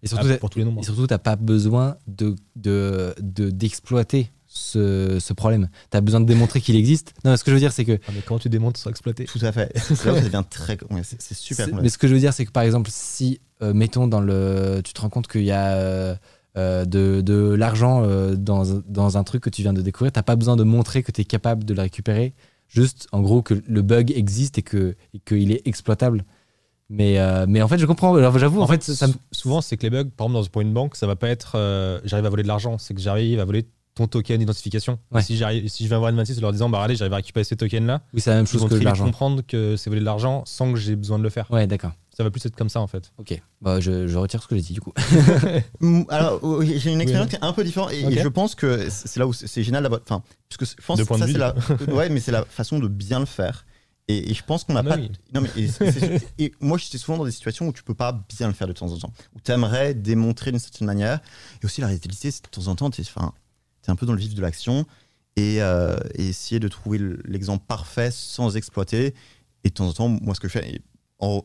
Et 0.03 0.07
surtout, 0.07 0.27
à- 0.27 0.37
pour 0.39 0.51
tous 0.51 0.59
les 0.59 0.65
nombres. 0.65 0.81
et 0.81 0.85
surtout, 0.85 1.07
t'as 1.07 1.19
pas 1.19 1.37
besoin 1.37 1.97
de 2.07 2.35
de- 2.57 3.15
de- 3.21 3.51
d'exploiter 3.51 4.31
ce, 4.47 5.19
ce 5.21 5.33
problème. 5.33 5.69
T'as 5.91 6.01
besoin 6.01 6.21
de 6.21 6.27
démontrer 6.27 6.61
qu'il 6.61 6.77
existe. 6.77 7.13
Non, 7.25 7.37
ce 7.37 7.43
que 7.45 7.51
je 7.51 7.57
veux 7.57 7.61
dire, 7.61 7.73
c'est 7.73 7.85
que 7.85 7.99
Ah, 8.07 8.13
mais 8.15 8.23
comment 8.23 8.39
tu 8.39 8.49
démontres 8.49 8.79
sans 8.81 8.89
exploiter? 8.91 9.25
Tout 9.25 9.39
à 9.43 9.53
fait. 9.53 9.71
C'est 9.79 10.05
là 10.07 10.15
ça 10.15 10.21
devient 10.23 10.45
très. 10.49 10.79
c'est 11.03 11.21
c'est 11.21 11.35
super 11.35 11.67
C'est-. 11.67 11.73
Mais 11.73 11.89
ce 11.89 11.99
que 11.99 12.07
je 12.09 12.15
veux 12.15 12.21
dire, 12.21 12.33
c'est 12.33 12.47
que 12.47 12.53
par 12.53 12.63
exemple, 12.63 12.89
si, 12.93 13.41
euh, 13.63 13.75
mettons, 13.75 14.07
dans 14.07 14.21
le, 14.21 14.81
tu 14.85 14.93
te 14.95 15.01
rends 15.01 15.11
compte 15.11 15.27
qu'il 15.29 15.45
y 15.45 15.51
a 15.51 15.73
euh, 15.75 16.15
euh, 16.57 16.85
de, 16.85 17.21
de 17.21 17.35
l'argent 17.55 18.03
euh, 18.05 18.35
dans, 18.37 18.65
dans 18.87 19.19
un 19.19 19.25
truc 19.25 19.43
que 19.43 19.51
tu 19.51 19.63
viens 19.63 19.73
de 19.73 19.83
découvrir, 19.83 20.13
t'as 20.13 20.23
pas 20.23 20.37
besoin 20.37 20.57
de 20.57 20.63
montrer 20.65 21.03
que 21.03 21.11
tu 21.13 21.21
es 21.21 21.25
capable 21.25 21.65
de 21.65 21.75
le 21.75 21.83
récupérer. 21.83 22.35
Juste, 22.69 23.07
en 23.13 23.21
gros, 23.23 23.43
que 23.43 23.55
le 23.67 23.83
bug 23.83 24.13
existe 24.17 24.59
et 24.59 24.63
que 24.63 24.97
qu'il 25.25 25.53
est 25.53 25.67
exploitable. 25.67 26.25
Mais, 26.91 27.19
euh, 27.19 27.47
mais 27.49 27.63
en 27.63 27.69
fait, 27.69 27.79
je 27.79 27.87
comprends. 27.87 28.15
Alors, 28.15 28.39
j'avoue, 28.39 28.61
en, 28.61 28.67
fait, 28.67 28.83
ça, 28.83 29.07
me- 29.07 29.13
sou- 29.13 29.19
souvent, 29.33 29.61
c'est 29.61 29.77
que 29.77 29.83
les 29.83 29.91
bugs, 29.91 30.05
par 30.17 30.27
exemple, 30.27 30.45
dans, 30.45 30.51
pour 30.51 30.63
une 30.63 30.73
banque, 30.73 30.97
ça 30.97 31.07
va 31.07 31.17
pas 31.17 31.29
être 31.29 31.57
j'arrive 32.05 32.27
à 32.27 32.29
voler 32.31 32.43
de 32.43 32.49
l'argent, 32.49 32.79
c'est 32.79 32.95
que 32.95 33.01
j'arrive 33.01 33.41
à 33.41 33.45
voler 33.45 33.67
ton 33.95 34.07
token 34.09 34.39
d'identification. 34.39 34.99
Ouais. 35.13 35.23
Si, 35.23 35.37
j'arrive- 35.37 35.69
si 35.69 35.85
je 35.85 35.89
vais 35.89 35.97
voir 35.97 36.13
N26 36.13 36.39
en 36.39 36.41
leur 36.41 36.53
disant, 36.53 36.69
bah 36.69 36.83
allez, 36.83 36.97
j'arrive 36.97 37.13
à 37.13 37.17
récupérer 37.17 37.45
ces 37.45 37.57
tokens-là, 37.57 38.03
Oui, 38.13 38.21
c'est 38.21 38.31
la 38.31 38.37
même 38.37 38.47
chose 38.47 38.69
que 38.69 38.75
l'argent. 38.75 39.05
comprendre 39.05 39.43
que 39.47 39.77
c'est 39.77 39.89
voler 39.91 40.01
de 40.01 40.05
l'argent 40.05 40.43
sans 40.47 40.73
que 40.73 40.79
j'ai 40.79 40.97
besoin 40.97 41.19
de 41.19 41.23
le 41.23 41.31
faire. 41.31 41.49
Ouais, 41.51 41.67
d'accord. 41.67 41.93
Ça 42.17 42.23
va 42.23 42.31
plus 42.31 42.45
être 42.47 42.55
comme 42.57 42.69
ça 42.69 42.81
en 42.81 42.87
fait. 42.87 43.11
Ok. 43.19 43.41
Bah, 43.61 43.81
je, 43.81 44.07
je 44.07 44.19
retire 44.19 44.41
ce 44.43 44.47
que 44.49 44.55
j'ai 44.57 44.63
dit 44.63 44.73
du 44.73 44.81
coup. 44.81 44.93
Alors, 46.09 46.41
j'ai 46.63 46.93
une 46.93 47.01
expérience 47.01 47.27
Oui. 47.33 47.39
qui 47.39 47.45
est 47.45 47.45
un 47.47 47.53
peu 47.53 47.65
différente 47.65 47.93
et, 47.93 48.19
je 48.21 48.29
pense 48.29 48.55
que 48.55 48.89
c'est 48.91 49.19
là 49.19 49.27
où 49.27 49.33
c'est 49.33 49.63
génial 49.63 49.83
d'avoir. 49.83 50.01
Enfin, 50.03 50.23
puisque 50.49 50.81
je 50.81 50.87
pense 50.87 50.99
De 50.99 51.05
que 51.05 51.17
ça, 51.19 51.27
c'est 51.27 51.33
la, 51.39 51.55
ouais, 51.95 52.09
mais 52.09 52.21
c'est 52.21 52.33
la 52.33 52.45
façon 52.45 52.79
de 52.79 52.89
bien 52.89 53.21
le 53.21 53.27
faire. 53.27 53.67
Et, 54.07 54.31
et 54.31 54.35
je 54.35 54.45
pense 54.45 54.65
qu'on 54.65 54.75
n'a 54.75 54.81
Ah 54.81 54.91
pas. 54.91 54.97
oui. 54.97 55.11
Non, 55.33 55.41
mais 55.41 55.49
et, 56.39 56.53
moi, 56.61 56.77
j'étais 56.79 56.99
souvent 56.99 57.17
dans 57.19 57.25
des 57.25 57.31
situations 57.31 57.67
où 57.69 57.73
tu 57.73 57.83
peux 57.83 57.95
pas 57.95 58.13
bien 58.37 58.49
le 58.49 58.53
faire 58.53 58.69
de 58.69 58.75
temps 58.75 58.93
en 58.93 58.99
temps, 58.99 59.13
où 59.35 59.41
tu 59.43 59.51
aimerais 59.51 59.95
démontrer 59.95 60.51
d'une 60.51 60.61
certaine 60.61 60.87
manière. 60.87 61.21
Et 61.63 61.65
aussi, 61.65 61.81
la 61.81 61.87
réalité, 61.87 62.11
c'est 62.21 62.43
que 62.43 62.47
de 62.49 62.51
temps 62.63 62.69
en 62.71 62.75
temps, 62.77 62.91
tu 62.91 63.01
es, 63.01 63.05
un 63.91 63.97
peu 63.97 64.07
dans 64.07 64.13
le 64.13 64.19
vif 64.19 64.35
de 64.35 64.41
l'action 64.43 64.87
et, 65.37 65.63
euh, 65.63 65.97
et 66.15 66.29
essayer 66.29 66.61
de 66.61 66.69
trouver 66.69 66.99
l'exemple 67.25 67.65
parfait 67.67 68.11
sans 68.11 68.57
exploiter. 68.57 69.15
Et 69.65 69.69
de 69.71 69.75
temps 69.75 69.89
en 69.89 69.93
temps, 69.93 70.09
moi, 70.09 70.35
ce 70.35 70.41
que 70.41 70.49
je 70.49 70.53
fais, 70.59 70.81
en 71.19 71.43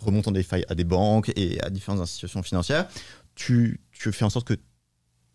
remontant 0.00 0.30
des 0.30 0.42
failles 0.42 0.64
à 0.68 0.74
des 0.74 0.84
banques 0.84 1.32
et 1.36 1.60
à 1.62 1.70
différentes 1.70 2.00
institutions 2.00 2.42
financières, 2.42 2.86
tu, 3.34 3.80
tu 3.92 4.12
fais 4.12 4.24
en 4.24 4.30
sorte 4.30 4.46
que 4.46 4.54
tu 4.54 4.60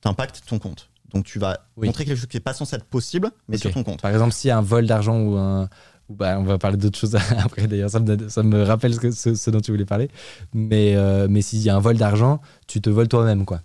impactes 0.05 0.43
ton 0.47 0.59
compte. 0.59 0.89
Donc, 1.13 1.25
tu 1.25 1.39
vas 1.39 1.67
Oui. 1.77 1.87
montrer 1.87 2.05
quelque 2.05 2.17
chose 2.17 2.27
qui 2.27 2.37
n'est 2.37 2.41
pas 2.41 2.53
censé 2.53 2.75
être 2.75 2.85
possible, 2.85 3.29
mais 3.47 3.57
sur 3.57 3.71
ton 3.73 3.83
compte. 3.83 4.01
Par 4.01 4.11
exemple, 4.11 4.33
s'il 4.33 4.47
y 4.47 4.51
a 4.51 4.57
un 4.57 4.61
vol 4.61 4.85
d'argent 4.87 5.19
ou 5.19 5.35
un. 5.35 5.67
bah, 6.09 6.37
on 6.39 6.43
va 6.43 6.57
parler 6.57 6.77
d'autres 6.77 6.97
choses 6.99 7.15
après 7.37 7.67
d'ailleurs, 7.67 7.89
ça 7.89 7.99
ça 8.29 8.43
me 8.43 8.63
rappelle 8.63 8.93
ce, 8.93 8.99
que- 8.99 9.11
ce- 9.11 9.35
ce 9.35 9.49
dont 9.49 9.59
tu 9.61 9.71
voulais 9.71 9.85
parler. 9.85 10.09
Mais, 10.53 10.95
euh, 10.95 11.27
mais 11.29 11.41
s'il 11.41 11.59
y 11.59 11.69
a 11.69 11.75
un 11.75 11.79
vol 11.79 11.97
d'argent, 11.97 12.39
tu 12.67 12.79
te 12.81 12.89
voles 12.89 13.07
toi-même 13.09 13.45
quoi. 13.45 13.61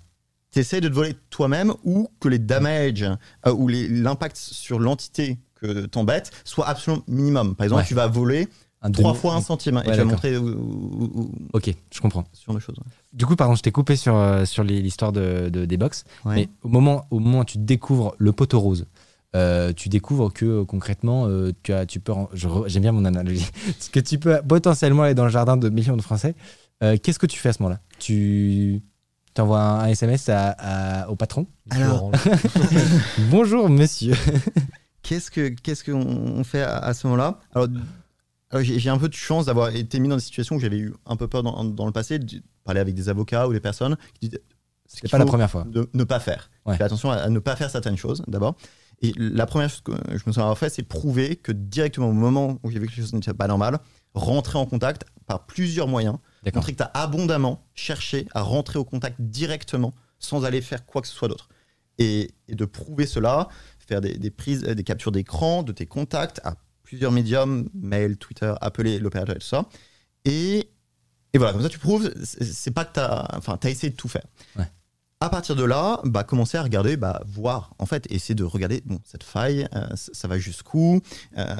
Tu 0.56 0.60
essaies 0.60 0.80
de 0.80 0.88
te 0.88 0.94
voler 0.94 1.14
toi-même 1.28 1.74
ou 1.84 2.08
que 2.18 2.28
les 2.28 2.38
damages 2.38 3.04
euh, 3.46 3.52
ou 3.52 3.68
les- 3.68 3.88
l'impact 3.88 4.36
sur 4.38 4.78
l'entité 4.78 5.38
que 5.60 5.84
t'embêtes 5.86 6.30
soit 6.44 6.66
absolument 6.66 7.02
minimum. 7.08 7.54
Par 7.54 7.64
exemple, 7.64 7.82
Ouais. 7.82 7.86
tu 7.88 7.94
vas 7.94 8.06
voler 8.06 8.48
Un 8.80 8.90
trois 8.90 9.10
demi- 9.12 9.20
fois 9.20 9.34
un 9.34 9.40
centime 9.42 9.76
hein, 9.76 9.82
et 9.84 9.90
tu 9.90 9.96
vas 9.98 10.04
montrer 10.04 10.36
où- 10.38 10.48
où- 10.48 11.10
où- 11.14 11.20
où- 11.22 11.32
Ok, 11.52 11.74
je 11.92 12.00
comprends. 12.00 12.24
genre 12.46 12.54
de 12.54 12.60
choses. 12.60 12.76
Du 13.12 13.26
coup, 13.26 13.36
pardon, 13.36 13.54
je 13.54 13.62
t'ai 13.62 13.70
coupé 13.72 13.96
sur, 13.96 14.14
euh, 14.16 14.44
sur 14.46 14.64
les- 14.64 14.80
l'histoire 14.80 15.12
de, 15.12 15.50
de- 15.50 15.64
des 15.66 15.76
box. 15.76 16.04
Mais 16.24 16.48
au 16.62 16.68
moment, 16.68 17.06
au 17.10 17.18
moment 17.18 17.40
où 17.40 17.44
tu 17.44 17.58
découvres 17.58 18.14
le 18.18 18.32
poteau 18.32 18.58
rose, 18.60 18.86
euh, 19.34 19.72
tu 19.74 19.88
découvres 19.90 20.32
que 20.32 20.44
euh, 20.46 20.64
concrètement, 20.64 21.26
euh, 21.26 21.52
tu, 21.62 21.72
as, 21.74 21.84
tu 21.84 22.00
peux. 22.00 22.12
J'aime 22.34 22.82
bien 22.82 22.92
mon 22.92 23.04
analogie. 23.04 23.46
Parce 23.66 23.88
que 23.90 24.00
tu 24.00 24.18
peux 24.18 24.40
potentiellement 24.48 25.02
aller 25.02 25.14
dans 25.14 25.24
le 25.24 25.30
jardin 25.30 25.56
de 25.58 25.68
millions 25.68 25.96
de 25.98 26.02
Français. 26.02 26.34
Qu'est-ce 26.80 27.18
que 27.18 27.26
tu 27.26 27.38
fais 27.38 27.48
à 27.50 27.52
ce 27.54 27.62
moment-là? 27.62 27.80
Tu 27.98 28.80
t'envoies 29.36 29.60
un, 29.60 29.80
un 29.80 29.86
SMS 29.88 30.28
à- 30.28 30.50
à- 30.58 31.08
au 31.10 31.16
patron 31.16 31.46
Alors- 31.70 32.10
Bonjour, 33.30 33.68
monsieur. 33.68 34.14
Qu'est-ce 35.02 35.30
que 35.30 35.48
qu'est-ce 35.48 35.84
qu'on 35.84 36.00
on 36.04 36.44
fait 36.44 36.62
à, 36.62 36.78
à 36.78 36.94
ce 36.94 37.06
moment-là? 37.06 37.38
Alors, 37.54 37.68
alors, 38.50 38.64
j'ai 38.64 38.90
un 38.90 38.98
peu 38.98 39.08
de 39.08 39.14
chance 39.14 39.46
d'avoir 39.46 39.74
été 39.74 39.98
mis 40.00 40.08
dans 40.08 40.16
des 40.16 40.22
situations 40.22 40.56
où 40.56 40.60
j'avais 40.60 40.78
eu 40.78 40.94
un 41.06 41.16
peu 41.16 41.28
peur 41.28 41.42
dans, 41.42 41.64
dans 41.64 41.86
le 41.86 41.92
passé, 41.92 42.18
de 42.18 42.42
parler 42.64 42.80
avec 42.80 42.94
des 42.94 43.08
avocats 43.08 43.46
ou 43.48 43.52
des 43.52 43.60
personnes 43.60 43.96
qui 44.20 44.28
disent 44.28 44.40
ce 44.86 44.98
C'est 45.02 45.10
pas 45.10 45.18
la 45.18 45.24
première 45.26 45.50
fois. 45.50 45.64
de 45.68 45.88
ne 45.94 46.04
pas 46.04 46.20
faire. 46.20 46.50
Ouais. 46.64 46.76
Fais 46.76 46.84
attention 46.84 47.10
à, 47.10 47.16
à 47.16 47.28
ne 47.28 47.38
pas 47.40 47.56
faire 47.56 47.70
certaines 47.70 47.96
choses 47.96 48.22
d'abord. 48.28 48.56
Et 49.02 49.12
la 49.18 49.44
première 49.46 49.68
chose 49.68 49.82
que 49.82 49.92
je 50.08 50.14
me 50.26 50.32
souviens 50.32 50.44
avoir 50.44 50.56
fait, 50.58 50.70
c'est 50.70 50.82
prouver 50.82 51.36
que 51.36 51.52
directement 51.52 52.08
au 52.08 52.12
moment 52.12 52.58
où 52.62 52.70
j'ai 52.70 52.78
vu 52.78 52.86
que 52.86 52.92
quelque 52.94 53.02
chose 53.04 53.12
n'était 53.12 53.34
pas 53.34 53.46
normal, 53.48 53.78
rentrer 54.16 54.58
en 54.58 54.66
contact 54.66 55.04
par 55.26 55.46
plusieurs 55.46 55.86
moyens, 55.86 56.16
montrer 56.54 56.72
que 56.72 56.78
tu 56.78 56.82
as 56.82 56.90
abondamment 56.94 57.64
cherché 57.74 58.26
à 58.34 58.42
rentrer 58.42 58.78
au 58.78 58.84
contact 58.84 59.20
directement 59.20 59.94
sans 60.18 60.44
aller 60.44 60.62
faire 60.62 60.86
quoi 60.86 61.02
que 61.02 61.08
ce 61.08 61.14
soit 61.14 61.28
d'autre. 61.28 61.48
Et, 61.98 62.30
et 62.48 62.54
de 62.54 62.64
prouver 62.64 63.06
cela, 63.06 63.48
faire 63.78 64.00
des, 64.00 64.16
des 64.18 64.30
prises, 64.30 64.62
des 64.62 64.84
captures 64.84 65.12
d'écran 65.12 65.62
de 65.62 65.72
tes 65.72 65.86
contacts 65.86 66.40
à 66.44 66.56
plusieurs 66.82 67.12
médiums, 67.12 67.68
mail, 67.74 68.16
Twitter, 68.16 68.52
appeler 68.60 68.98
l'opérateur 68.98 69.36
et 69.36 69.38
tout 69.38 69.46
ça. 69.46 69.66
Et, 70.24 70.70
et 71.32 71.38
voilà, 71.38 71.52
comme 71.52 71.62
ça 71.62 71.68
tu 71.68 71.78
prouves, 71.78 72.12
c'est 72.22 72.70
pas 72.70 72.84
que 72.84 72.94
tu 72.94 73.00
as, 73.00 73.28
enfin, 73.36 73.58
as 73.62 73.70
essayé 73.70 73.90
de 73.90 73.96
tout 73.96 74.08
faire. 74.08 74.26
Ouais. 74.56 74.70
À 75.20 75.30
partir 75.30 75.56
de 75.56 75.64
là, 75.64 76.00
bah, 76.04 76.24
commencer 76.24 76.58
à 76.58 76.62
regarder, 76.62 76.96
bah, 76.96 77.22
voir, 77.26 77.74
en 77.78 77.86
fait, 77.86 78.06
essayer 78.12 78.34
de 78.34 78.44
regarder 78.44 78.82
bon, 78.84 79.00
cette 79.04 79.24
faille, 79.24 79.66
euh, 79.74 79.88
ça, 79.96 80.12
ça 80.12 80.28
va 80.28 80.38
jusqu'où, 80.38 81.00
euh, 81.38 81.56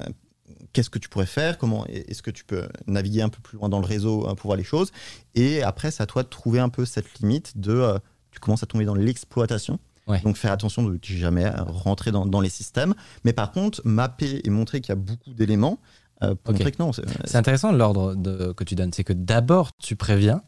qu'est-ce 0.72 0.90
que 0.90 0.98
tu 0.98 1.08
pourrais 1.08 1.26
faire, 1.26 1.58
comment 1.58 1.86
est-ce 1.86 2.22
que 2.22 2.30
tu 2.30 2.44
peux 2.44 2.68
naviguer 2.86 3.22
un 3.22 3.28
peu 3.28 3.40
plus 3.40 3.56
loin 3.58 3.68
dans 3.68 3.80
le 3.80 3.86
réseau 3.86 4.26
euh, 4.28 4.34
pour 4.34 4.48
voir 4.48 4.56
les 4.56 4.64
choses. 4.64 4.90
Et 5.34 5.62
après, 5.62 5.90
c'est 5.90 6.02
à 6.02 6.06
toi 6.06 6.22
de 6.22 6.28
trouver 6.28 6.60
un 6.60 6.68
peu 6.68 6.84
cette 6.84 7.18
limite 7.20 7.58
de, 7.58 7.72
euh, 7.72 7.98
tu 8.30 8.38
commences 8.40 8.62
à 8.62 8.66
tomber 8.66 8.84
dans 8.84 8.94
l'exploitation. 8.94 9.78
Ouais. 10.06 10.20
Donc 10.20 10.36
faire 10.36 10.52
attention 10.52 10.84
de 10.84 10.98
jamais 11.02 11.48
rentrer 11.50 12.12
dans, 12.12 12.26
dans 12.26 12.40
les 12.40 12.48
systèmes. 12.48 12.94
Mais 13.24 13.32
par 13.32 13.50
contre, 13.50 13.80
mapper 13.84 14.40
et 14.44 14.50
montrer 14.50 14.80
qu'il 14.80 14.90
y 14.90 14.92
a 14.92 14.96
beaucoup 15.00 15.34
d'éléments 15.34 15.80
euh, 16.22 16.34
pour 16.36 16.54
Ok. 16.54 16.58
montrer 16.60 16.72
que 16.72 16.82
non. 16.82 16.92
c'est- 16.92 17.34
intéressant 17.36 17.72
l'ordre 17.72 18.14
que 18.54 18.62
tu 18.64 18.74
donnes. 18.76 18.92
C'est 18.92 19.02
que 19.04 19.12
d'abord, 19.12 19.70
tu 19.82 19.96
préviens 19.96 20.42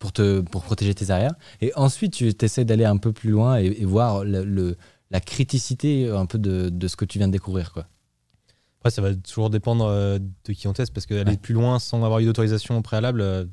pour, 0.00 0.12
te, 0.12 0.40
pour 0.40 0.62
protéger 0.64 0.94
tes 0.94 1.10
arrières. 1.10 1.34
Et 1.60 1.72
ensuite, 1.76 2.12
tu 2.14 2.34
essaies 2.42 2.64
d'aller 2.64 2.84
un 2.84 2.96
peu 2.96 3.12
plus 3.12 3.30
loin 3.30 3.58
et, 3.60 3.66
et 3.66 3.84
voir 3.84 4.24
le, 4.24 4.44
le- 4.44 4.76
la 5.10 5.20
criticité 5.20 6.08
un 6.10 6.26
peu 6.26 6.38
de, 6.38 6.70
de 6.70 6.88
ce 6.88 6.96
que 6.96 7.04
tu 7.04 7.18
viens 7.18 7.28
de 7.28 7.32
découvrir. 7.32 7.72
Quoi. 7.72 7.86
Après, 8.84 8.90
ça 8.94 9.00
va 9.00 9.14
toujours 9.14 9.48
dépendre 9.48 9.86
euh, 9.86 10.18
de 10.18 10.52
qui 10.52 10.68
on 10.68 10.74
teste 10.74 10.92
parce 10.92 11.06
qu'aller 11.06 11.24
Ouais. 11.30 11.36
plus 11.38 11.54
loin 11.54 11.78
sans 11.78 12.04
avoir 12.04 12.18
eu 12.20 12.26
d'autorisation 12.26 12.76
au 12.76 12.82
préalable. 12.82 13.22
euh, 13.22 13.46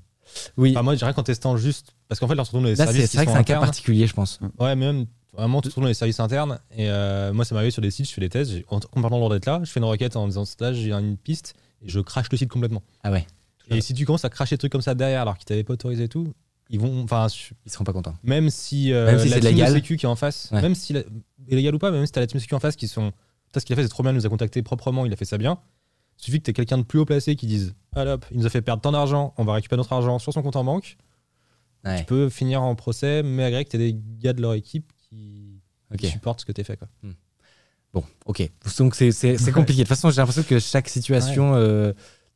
Oui, 0.58 0.72
enfin, 0.72 0.84
moi, 0.84 0.94
je 0.94 0.98
dirais 1.00 1.14
qu'en 1.14 1.24
testant 1.24 1.56
juste. 1.56 1.94
Parce 2.10 2.20
qu'en 2.20 2.28
fait, 2.28 2.36
là, 2.36 2.42
on 2.42 2.44
se 2.44 2.50
retrouve 2.50 2.64
dans 2.64 2.68
les 2.70 2.76
là, 2.76 2.84
services 2.86 3.10
c'est 3.12 3.16
vrai 3.18 3.26
que 3.28 3.32
c'est 3.32 3.38
un 3.38 3.44
cas 3.44 3.58
particulier, 3.62 4.08
je 4.08 4.14
pense. 4.14 4.42
Ouais, 4.60 4.76
mais 4.76 4.92
même 4.92 5.06
vraiment, 5.32 5.62
tu 5.62 5.70
retrouves 5.70 5.84
dans 5.84 5.88
les 5.88 5.94
services 5.94 6.20
internes. 6.20 6.60
Et 6.76 6.90
euh, 6.90 7.32
moi, 7.32 7.46
ça 7.46 7.56
m'arrive 7.56 7.72
sur 7.72 7.82
des 7.82 7.92
sites, 7.92 8.10
je 8.10 8.14
fais 8.14 8.20
des 8.20 8.28
tests. 8.28 8.52
En 8.70 8.76
en 8.94 9.02
partant 9.02 9.30
d'être 9.30 9.46
là, 9.46 9.62
je 9.64 9.72
fais 9.72 9.80
une 9.80 9.86
requête 9.86 10.18
en 10.18 10.28
disant 10.28 10.44
là, 10.60 10.74
j'ai 10.74 10.92
une 10.92 11.16
piste 11.16 11.54
et 11.82 11.88
je 11.88 12.02
crache 12.02 12.28
le 12.30 12.38
site 12.38 12.50
complètement. 12.50 12.84
Ah 13.02 13.12
ouais, 13.14 13.26
Et 13.70 13.80
si 13.80 13.94
tu 13.94 14.06
commences 14.06 14.26
à 14.26 14.30
cracher 14.30 14.56
des 14.56 14.60
trucs 14.60 14.74
comme 14.74 14.82
ça 14.82 14.96
derrière 14.96 15.22
alors 15.22 15.38
qu'ils 15.38 15.46
t'avaient 15.46 15.64
pas 15.64 15.72
autorisé 15.76 16.04
et 16.04 16.10
tout, 16.10 16.28
ils 16.70 16.78
vont. 16.82 17.04
Enfin, 17.04 17.28
ils 17.66 17.72
seront 17.72 17.86
pas 17.86 17.94
contents. 17.94 18.16
même 18.22 18.50
si, 18.50 18.92
euh, 18.92 19.06
Même 19.06 19.20
si 19.20 19.30
la 19.30 19.40
team 19.40 19.58
de 19.58 19.66
sécu 19.66 19.96
qui 19.96 20.06
est 20.06 20.10
en 20.10 20.18
face, 20.18 20.50
Ouais. 20.52 20.62
même 20.62 20.76
si 20.76 20.92
la- 20.92 21.00
est 21.00 21.56
légal 21.56 21.74
ou 21.74 21.80
pas, 21.80 21.90
même 21.92 22.06
si 22.06 22.12
t'as 22.12 22.20
la 22.20 22.28
team 22.28 22.38
de 22.38 22.42
sécu 22.42 22.54
en 22.54 22.60
face 22.60 22.76
qui 22.76 22.90
sont. 22.90 23.14
Putain, 23.52 23.60
ce 23.60 23.66
qu'il 23.66 23.74
a 23.74 23.76
fait, 23.76 23.84
c'est 23.84 23.90
trop 23.90 24.02
bien, 24.02 24.14
il 24.14 24.16
nous 24.16 24.26
a 24.26 24.30
contacté 24.30 24.64
proprement, 24.64 25.06
il 25.06 25.12
a 25.12 25.18
fait 25.18 25.26
ça 25.26 25.38
bien. 25.38 25.60
Il 26.18 26.24
suffit 26.24 26.40
que 26.40 26.46
t'aies 26.46 26.54
quelqu'un 26.54 26.78
de 26.78 26.84
plus 26.84 27.00
haut 27.00 27.06
placé 27.06 27.36
qui 27.36 27.48
dise 27.48 27.76
Allez 27.94 28.12
hop, 28.12 28.26
il 28.32 28.38
nous 28.38 28.46
a 28.46 28.50
fait 28.50 28.62
perdre 28.62 28.82
tant 28.82 28.94
d'argent, 28.94 29.34
on 29.38 29.44
va 29.44 29.54
récupérer 29.54 29.78
notre 29.78 29.92
argent 29.92 30.20
sur 30.20 30.32
son 30.32 30.42
compte 30.42 30.56
en 30.56 30.64
banque. 30.64 30.98
Ouais. 31.84 32.00
Tu 32.00 32.06
peux 32.06 32.30
finir 32.30 32.62
en 32.62 32.76
procès, 32.76 33.24
mais 33.24 33.44
malgré 33.44 33.66
que 33.66 33.72
t'aies 33.72 33.78
des 33.78 34.00
gars 34.20 34.32
de 34.32 34.42
leur 34.42 34.54
équipe 34.54 34.90
qui, 35.10 35.60
supportent 36.04 36.40
ce 36.40 36.46
que 36.46 36.54
t'as 36.54 36.64
fait. 36.64 36.78
Quoi. 36.78 36.88
Bon, 37.94 38.06
ok. 38.26 38.50
Donc 38.78 38.96
c'est 38.96 39.12
compliqué. 39.52 39.84
De 39.84 39.88
toute 39.88 39.88
façon, 39.90 40.12
j'ai 40.12 40.22
l'impression 40.22 40.44
que 40.44 40.60
chaque 40.60 40.88
situation 40.88 41.56
euh, 41.56 41.92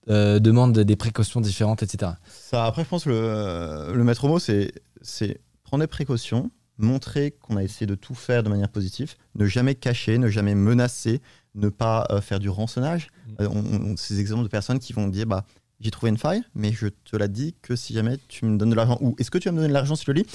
euh, 0.10 0.40
demande 0.40 0.78
des 0.78 0.96
précautions 0.98 1.40
différentes, 1.40 1.82
etc. 1.82 2.12
Ça, 2.28 2.66
après, 2.66 2.84
je 2.84 2.90
pense 2.90 3.06
que 3.06 3.10
le, 3.10 3.96
le 3.96 4.04
maître 4.04 4.28
mot, 4.28 4.40
c'est 4.40 4.74
c'est 5.02 5.40
prendre 5.64 5.84
des 5.84 5.88
précautions, 5.88 6.52
montrer 6.78 7.32
qu'on 7.32 7.58
a 7.58 7.64
essayé 7.64 7.86
de 7.88 7.96
tout 7.96 8.16
faire 8.16 8.44
de 8.44 8.50
manière 8.50 8.70
positive, 8.70 9.16
ne 9.36 9.46
jamais 9.46 9.76
cacher, 9.76 10.18
ne 10.18 10.28
jamais 10.30 10.56
menacer, 10.56 11.22
ne 11.56 11.70
pas 11.70 12.06
euh, 12.10 12.22
faire 12.22 12.40
du 12.40 12.50
rançonnage. 12.50 13.08
Mm. 13.28 13.32
Euh, 13.44 13.50
on, 13.50 13.92
on- 13.92 13.98
ces 13.98 14.20
exemples 14.20 14.44
de 14.44 14.50
personnes 14.50 14.80
qui 14.80 14.92
vont 14.94 15.08
dire 15.08 15.26
bah, 15.26 15.46
J'ai 15.80 15.92
trouvé 15.92 16.10
une 16.10 16.18
faille, 16.18 16.42
mais 16.54 16.72
je 16.72 16.88
te 16.88 17.16
la 17.18 17.28
dis 17.28 17.54
que 17.62 17.76
si 17.76 17.94
jamais 17.94 18.18
tu 18.28 18.46
me 18.46 18.58
donnes 18.58 18.70
de 18.72 18.76
l'argent. 18.76 18.98
Ou 19.02 19.16
est-ce 19.20 19.30
que 19.32 19.38
tu 19.38 19.48
vas 19.48 19.52
me 19.52 19.58
donner 19.58 19.68
de 19.70 19.74
l'argent 19.74 19.96
si 19.96 20.06
je 20.06 20.12
le 20.12 20.22
lis? 20.22 20.26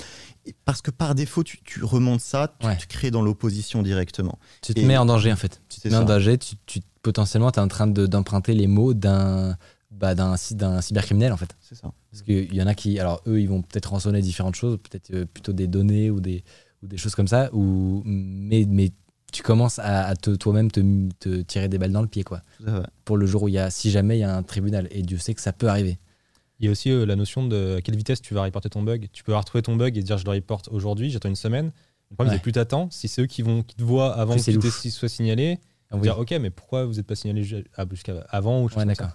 Parce 0.65 0.81
que 0.83 0.91
par 0.91 1.15
défaut, 1.15 1.43
tu, 1.45 1.59
tu 1.63 1.83
remontes 1.85 2.21
ça, 2.21 2.55
tu 2.61 2.67
Ouais. 2.67 2.77
te 2.77 2.87
crées 2.87 3.11
dans 3.11 3.23
l'opposition 3.23 3.83
directement. 3.83 4.39
Tu 4.63 4.75
te 4.75 4.81
Et- 4.81 4.85
mets 4.85 4.97
en 4.99 5.07
danger, 5.07 5.33
en 5.33 5.37
fait. 5.37 5.61
Tu 5.69 5.81
te 5.81 5.89
mets 5.89 5.97
en 5.97 6.05
danger. 6.05 6.39
Tu, 6.39 6.57
tu- 6.67 6.81
potentiellement, 7.03 7.51
tu 7.51 7.59
es 7.59 7.63
en 7.63 7.69
train 7.69 7.87
de- 7.87 8.07
d'emprunter 8.07 8.53
les 8.55 8.67
mots 8.67 8.93
d'un 8.95 9.57
bah, 9.91 10.15
d'un 10.15 10.37
cy- 10.37 10.55
d'un 10.55 10.81
cybercriminel, 10.81 11.33
en 11.33 11.37
fait. 11.37 11.51
C'est 11.61 11.75
ça. 11.75 11.93
Parce 12.11 12.23
qu'il 12.23 12.55
y 12.55 12.63
en 12.63 12.67
a 12.67 12.75
qui, 12.75 12.99
alors 12.99 13.23
eux, 13.27 13.41
ils 13.41 13.49
vont 13.49 13.63
peut-être 13.63 13.91
rançonner 13.91 14.21
différentes 14.23 14.55
choses, 14.55 14.79
peut-être 14.79 15.11
euh, 15.13 15.25
plutôt 15.27 15.53
des 15.53 15.67
données 15.67 16.11
ou 16.11 16.21
des, 16.21 16.45
ou 16.83 16.87
des 16.87 16.97
choses 16.97 17.15
comme 17.15 17.29
ça, 17.29 17.51
ou, 17.55 18.03
mais, 18.05 18.65
mais 18.69 18.91
tu 19.33 19.43
commences 19.43 19.79
à, 19.79 20.07
à 20.07 20.17
te- 20.17 20.35
toi-même 20.35 20.71
te, 20.71 20.81
te 21.21 21.43
tirer 21.43 21.69
des 21.69 21.79
balles 21.79 21.93
dans 21.93 22.03
le 22.03 22.09
pied, 22.09 22.25
quoi. 22.25 22.43
Pour 23.05 23.17
le 23.17 23.27
jour 23.27 23.45
où 23.45 23.49
il 23.49 23.55
y 23.55 23.59
a, 23.59 23.71
si 23.71 23.91
jamais 23.91 24.17
il 24.17 24.21
y 24.21 24.25
a 24.25 24.35
un 24.37 24.43
tribunal, 24.43 24.89
et 24.91 25.03
Dieu 25.03 25.19
sait 25.19 25.35
que 25.35 25.41
ça 25.41 25.53
peut 25.53 25.69
arriver. 25.69 25.99
Il 26.59 26.67
y 26.67 26.69
a 26.69 26.73
aussi 26.73 26.91
euh, 26.91 27.07
la 27.07 27.17
notion 27.17 27.47
de 27.47 27.77
à 27.79 27.81
quelle 27.81 27.97
vitesse 27.97 28.21
tu 28.21 28.35
vas 28.35 28.43
reporter 28.43 28.69
ton 28.69 28.83
bug. 28.83 29.09
Tu 29.13 29.25
peux 29.25 29.33
avoir 29.33 29.45
retrouvé 29.45 29.63
ton 29.63 29.77
bug 29.77 29.97
et 29.97 30.03
dire 30.03 30.19
je 30.19 30.25
le 30.27 30.31
reporte 30.33 30.69
aujourd'hui, 30.69 31.09
j'attends 31.11 31.31
une 31.31 31.35
semaine. 31.37 31.73
Le 32.11 32.17
problème, 32.17 32.33
Ouais. 32.33 32.37
c'est 32.39 32.43
plus 32.43 32.53
t'attends. 32.53 32.89
Si 32.91 33.09
c'est 33.09 33.23
eux 33.23 33.27
qui, 33.27 33.41
vont, 33.41 33.63
qui 33.63 33.77
te 33.77 33.83
voient 33.83 34.15
avant 34.15 34.37
que 34.37 34.41
tu 34.83 34.91
sois 34.91 35.09
signalé, 35.09 35.59
vont 35.91 35.97
Oui. 35.99 36.03
dire 36.03 36.19
ok, 36.19 36.33
mais 36.33 36.51
pourquoi 36.51 36.85
vous 36.85 36.95
n'êtes 36.95 37.07
pas 37.07 37.15
signalé 37.15 37.65
ah, 37.77 37.87
jusqu'à 37.91 38.27
avant 38.29 38.63
ou 38.63 38.69
Ouais, 38.77 38.85
d'accord. 38.85 39.11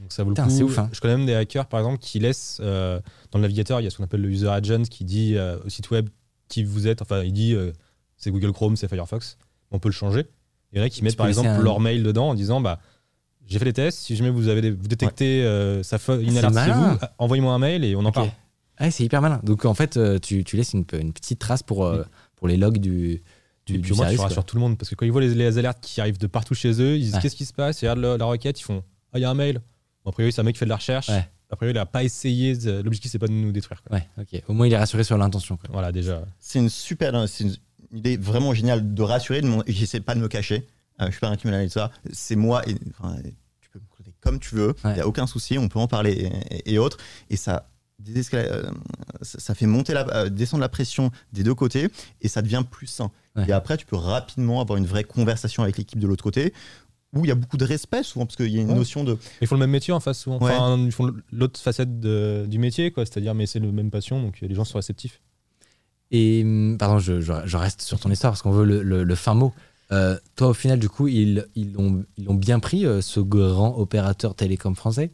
Donc 0.00 0.12
ça 0.12 0.24
vaut 0.24 0.30
le 0.30 0.34
Putain, 0.34 0.48
coup. 0.48 0.62
ouf, 0.64 0.78
hein. 0.78 0.88
Je 0.92 1.00
connais 1.00 1.16
même 1.16 1.26
des 1.26 1.34
hackers, 1.34 1.66
par 1.66 1.80
exemple, 1.80 1.98
qui 1.98 2.18
laissent 2.18 2.58
euh, 2.60 3.00
dans 3.30 3.38
le 3.38 3.42
navigateur, 3.42 3.80
il 3.80 3.84
y 3.84 3.86
a 3.86 3.90
ce 3.90 3.96
qu'on 3.98 4.04
appelle 4.04 4.22
le 4.22 4.28
user 4.30 4.48
agent 4.48 4.82
qui 4.90 5.04
dit 5.04 5.36
euh, 5.36 5.56
au 5.64 5.68
site 5.68 5.90
web 5.90 6.08
qui 6.48 6.64
vous 6.64 6.86
êtes. 6.88 7.00
Enfin, 7.02 7.22
il 7.22 7.32
dit 7.32 7.54
euh, 7.54 7.72
c'est 8.16 8.30
Google 8.30 8.52
Chrome, 8.52 8.76
c'est 8.76 8.88
Firefox. 8.88 9.36
On 9.70 9.78
peut 9.78 9.88
le 9.88 9.92
changer. 9.94 10.26
Il 10.72 10.78
y 10.78 10.82
en 10.82 10.84
a 10.84 10.88
qui 10.88 10.98
Tu 10.98 11.04
mettent 11.04 11.16
par 11.16 11.28
exemple 11.28 11.48
un- 11.50 11.62
leur 11.62 11.78
mail 11.80 12.02
dedans 12.02 12.30
en 12.30 12.34
disant 12.34 12.60
bah 12.60 12.80
j'ai 13.46 13.58
fait 13.58 13.64
les 13.66 13.72
tests. 13.72 13.98
Si 14.00 14.16
jamais 14.16 14.30
vous 14.30 14.48
avez 14.48 14.60
des- 14.62 14.70
vous 14.72 14.88
détectez 14.88 15.42
ça 15.84 15.98
fait 15.98 16.20
une 16.22 16.36
alerte 16.38 16.54
chez 16.58 16.72
vous, 16.72 16.98
envoyez-moi 17.18 17.52
un 17.54 17.58
mail 17.58 17.84
et 17.84 17.94
on 17.94 18.04
en 18.04 18.12
parle. 18.12 18.30
Ah, 18.78 18.90
c'est 18.90 19.04
hyper 19.04 19.22
malin. 19.22 19.40
Donc 19.44 19.64
en 19.66 19.74
fait, 19.74 19.98
tu, 20.20 20.42
tu 20.42 20.56
laisses 20.56 20.72
une, 20.72 20.84
une 20.94 21.12
petite 21.12 21.38
trace 21.38 21.62
pour, 21.62 21.84
euh, 21.86 22.02
pour 22.34 22.48
les 22.48 22.56
logs 22.56 22.78
du, 22.78 23.22
du, 23.66 23.74
et 23.74 23.78
du 23.78 23.80
puis 23.82 23.94
service. 23.94 24.12
tu 24.14 24.16
quoi. 24.16 24.24
rassures 24.26 24.44
tout 24.44 24.56
le 24.56 24.60
monde 24.62 24.76
parce 24.76 24.90
que 24.90 24.96
quand 24.96 25.06
ils 25.06 25.12
voient 25.12 25.20
les, 25.20 25.32
les 25.32 25.58
alertes 25.58 25.78
qui 25.80 26.00
arrivent 26.00 26.18
de 26.18 26.26
partout 26.26 26.54
chez 26.54 26.82
eux, 26.82 26.96
ils 26.96 27.02
disent 27.04 27.18
qu'est-ce 27.22 27.36
qui 27.36 27.44
se 27.44 27.52
passe? 27.52 27.80
Ils 27.82 27.84
regardent 27.86 28.00
la, 28.00 28.16
la 28.18 28.24
requête, 28.24 28.58
ils 28.58 28.64
font 28.64 28.82
ah, 29.12 29.18
il 29.18 29.22
y 29.22 29.24
a 29.24 29.30
un 29.30 29.34
mail. 29.34 29.60
Bon, 30.04 30.10
a 30.10 30.12
priori, 30.12 30.32
c'est 30.32 30.40
un 30.40 30.44
mec 30.44 30.54
qui 30.54 30.58
fait 30.58 30.64
de 30.66 30.70
la 30.70 30.76
recherche. 30.76 31.08
Ouais. 31.08 31.28
A 31.50 31.56
priori, 31.56 31.72
il 31.72 31.76
n'a 31.76 31.86
pas 31.86 32.02
essayé. 32.04 32.56
de- 32.56 32.82
L'objectif, 32.82 33.10
c'est 33.10 33.18
pas 33.18 33.26
de 33.28 33.32
nous 33.32 33.52
détruire. 33.52 33.82
quoi. 33.82 33.96
Ouais, 33.98 34.08
ok. 34.18 34.42
Au 34.48 34.52
moins, 34.52 34.66
il 34.66 34.72
est 34.72 34.76
rassuré 34.78 35.04
sur 35.04 35.16
l'intention. 35.16 35.56
quoi. 35.56 35.68
Voilà, 35.72 35.92
déjà. 35.92 36.22
C'est 36.40 36.58
une 36.58 36.68
super, 36.68 37.28
c'est 37.28 37.44
une 37.44 37.56
idée 37.92 38.16
vraiment 38.16 38.52
géniale 38.54 38.94
de 38.94 39.02
rassurer. 39.02 39.40
De 39.40 39.46
mon- 39.46 39.62
J'essaie 39.66 40.00
pas 40.00 40.14
de 40.14 40.20
me 40.20 40.28
cacher. 40.28 40.66
Euh, 41.00 41.06
je 41.06 41.10
suis 41.12 41.20
pas 41.20 41.28
un 41.28 41.36
criminel 41.36 41.64
et 41.64 41.68
tout 41.68 41.74
ça. 41.74 41.90
C'est 42.12 42.36
moi. 42.36 42.62
Et, 42.68 42.74
enfin, 42.98 43.16
tu 43.60 43.68
peux 43.70 43.78
me 43.78 43.84
contacter 43.88 44.12
comme 44.20 44.38
tu 44.40 44.54
veux. 44.54 44.74
Il 44.84 44.88
Ouais. 44.90 44.96
y 44.98 45.00
a 45.00 45.06
aucun 45.06 45.26
souci. 45.26 45.58
On 45.58 45.68
peut 45.68 45.78
en 45.78 45.88
parler 45.88 46.30
et, 46.50 46.72
et 46.74 46.78
autres. 46.78 46.98
Et 47.30 47.36
ça, 47.36 47.68
euh, 48.34 48.70
ça, 49.22 49.38
ça 49.40 49.54
fait 49.54 49.66
monter 49.66 49.94
la, 49.94 50.06
euh, 50.14 50.28
descendre 50.28 50.60
la 50.60 50.68
pression 50.68 51.10
des 51.32 51.42
deux 51.44 51.54
côtés 51.54 51.88
et 52.20 52.28
ça 52.28 52.42
devient 52.42 52.62
plus 52.68 52.86
sain. 52.88 53.10
Ouais. 53.36 53.46
Et 53.48 53.52
après, 53.52 53.76
tu 53.76 53.86
peux 53.86 53.96
rapidement 53.96 54.60
avoir 54.60 54.76
une 54.76 54.86
vraie 54.86 55.04
conversation 55.04 55.62
avec 55.62 55.76
l'équipe 55.78 55.98
de 55.98 56.06
l'autre 56.06 56.22
côté 56.22 56.52
où 57.14 57.24
il 57.24 57.28
y 57.28 57.30
a 57.30 57.34
beaucoup 57.34 57.56
de 57.56 57.64
respect 57.64 58.02
souvent 58.02 58.26
parce 58.26 58.36
qu'il 58.36 58.48
y 58.48 58.58
a 58.58 58.62
une 58.62 58.68
Ouais. 58.70 58.74
notion 58.74 59.04
de 59.04 59.16
Ils 59.40 59.46
font 59.46 59.54
le 59.54 59.60
même 59.60 59.70
métier 59.70 59.92
en 59.92 60.00
face 60.00 60.18
souvent. 60.18 60.38
Ouais. 60.40 60.52
Enfin, 60.52 60.78
ils 60.78 60.92
font 60.92 61.12
l'autre 61.32 61.60
facette 61.60 62.00
de- 62.00 62.46
du 62.48 62.58
métier, 62.58 62.90
quoi. 62.90 63.04
C'est-à-dire, 63.06 63.34
mais 63.34 63.46
c'est 63.46 63.60
le 63.60 63.70
même 63.72 63.90
passion, 63.90 64.20
donc 64.22 64.38
euh, 64.42 64.46
les 64.46 64.54
gens 64.54 64.64
sont 64.64 64.78
réceptifs. 64.78 65.20
Et 66.10 66.42
hum, 66.44 66.76
pardon, 66.78 66.98
je, 66.98 67.20
je- 67.20 67.32
je 67.44 67.56
reste 67.56 67.82
sur 67.82 67.98
ton 67.98 68.10
histoire 68.10 68.32
parce 68.32 68.42
qu'on 68.42 68.50
veut 68.52 68.64
le, 68.64 68.82
le- 68.82 69.04
le 69.04 69.14
fin 69.14 69.34
mot. 69.34 69.52
Euh, 69.92 70.18
toi, 70.36 70.48
au 70.48 70.54
final, 70.54 70.78
du 70.78 70.88
coup, 70.88 71.08
ils 71.08 71.44
ils 71.54 71.72
l'ont 71.72 72.04
ils 72.16 72.24
l'ont 72.24 72.34
bien 72.34 72.58
pris, 72.58 72.86
euh, 72.86 73.00
ce 73.00 73.20
grand 73.20 73.76
opérateur 73.76 74.34
télécom 74.34 74.74
français. 74.74 75.10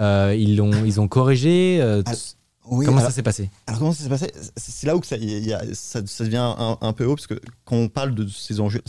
Euh, 0.00 0.34
ils, 0.38 0.56
l'ont, 0.56 0.84
ils 0.84 1.00
ont 1.00 1.06
corrigé. 1.08 1.80
oui, 2.66 2.84
comment 2.86 2.98
alors- 2.98 3.10
ça 3.10 3.14
s'est 3.14 3.22
passé 3.22 3.50
Alors 3.66 3.78
comment 3.80 3.92
ça 3.92 4.02
s'est 4.04 4.08
passé 4.08 4.32
C'est- 4.56 4.86
là 4.86 4.96
où 4.96 5.00
que 5.00 5.06
ça, 5.06 5.16
il 5.16 5.46
y 5.46 5.52
a- 5.52 5.62
ça, 5.74 6.00
ça 6.06 6.24
devient 6.24 6.36
un, 6.58 6.76
un 6.80 6.92
peu 6.92 7.04
haut, 7.04 7.14
parce 7.14 7.26
que 7.26 7.40
quand 7.64 7.76
on 7.76 7.88
parle 7.88 8.14
de 8.14 8.26
ces 8.28 8.60
enjeux, 8.60 8.82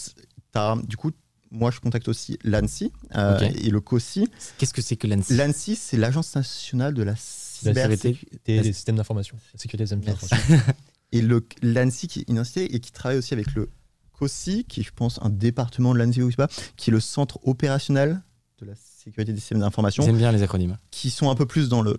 t'as- 0.51 0.75
du 0.87 0.97
coup, 0.97 1.11
moi 1.53 1.71
je 1.71 1.79
contacte 1.79 2.07
aussi 2.09 2.37
l'ANSI 2.43 2.91
euh, 3.15 3.39
et 3.39 3.69
le 3.69 3.79
COSI. 3.79 4.27
Qu'est-ce 4.57 4.73
que 4.73 4.81
c'est 4.81 4.95
que 4.97 5.07
l'ANSI 5.07 5.35
L'ANSI, 5.35 5.75
c'est 5.75 5.95
l'Agence 5.97 6.35
nationale 6.35 6.93
de 6.93 7.03
la 7.03 7.15
cybersécurité. 7.15 8.27
La- 8.47 8.61
des 8.63 8.73
systèmes 8.73 8.95
d'information. 8.97 9.37
La 9.53 9.59
sécurité 9.59 9.95
des. 9.95 10.05
Et 11.11 11.21
l'ANSI 11.61 12.07
qui 12.07 12.19
est 12.21 12.29
une 12.29 12.39
entité 12.39 12.73
et 12.75 12.79
qui 12.79 12.91
travaille 12.91 13.19
aussi 13.19 13.33
avec 13.35 13.53
le 13.53 13.69
COSI, 14.13 14.65
qui 14.65 14.79
est, 14.79 14.83
je 14.83 14.91
pense, 14.95 15.19
un 15.21 15.29
département 15.29 15.93
de 15.93 15.99
l'ANSI, 15.99 16.23
ou 16.23 16.25
je 16.25 16.31
sais 16.31 16.37
pas, 16.37 16.49
qui 16.75 16.89
est 16.89 16.93
le 16.93 16.99
centre 16.99 17.39
opérationnel 17.47 18.19
de 18.59 18.65
la 18.65 18.73
sécurité 18.75 19.31
des 19.31 19.39
systèmes 19.39 19.59
d'information. 19.59 20.03
J'aime 20.03 20.17
bien 20.17 20.31
les 20.31 20.41
acronymes. 20.41 20.77
qui 20.89 21.11
sont 21.11 21.29
un 21.29 21.35
peu 21.35 21.45
plus 21.45 21.69
dans 21.69 21.81
le 21.83 21.97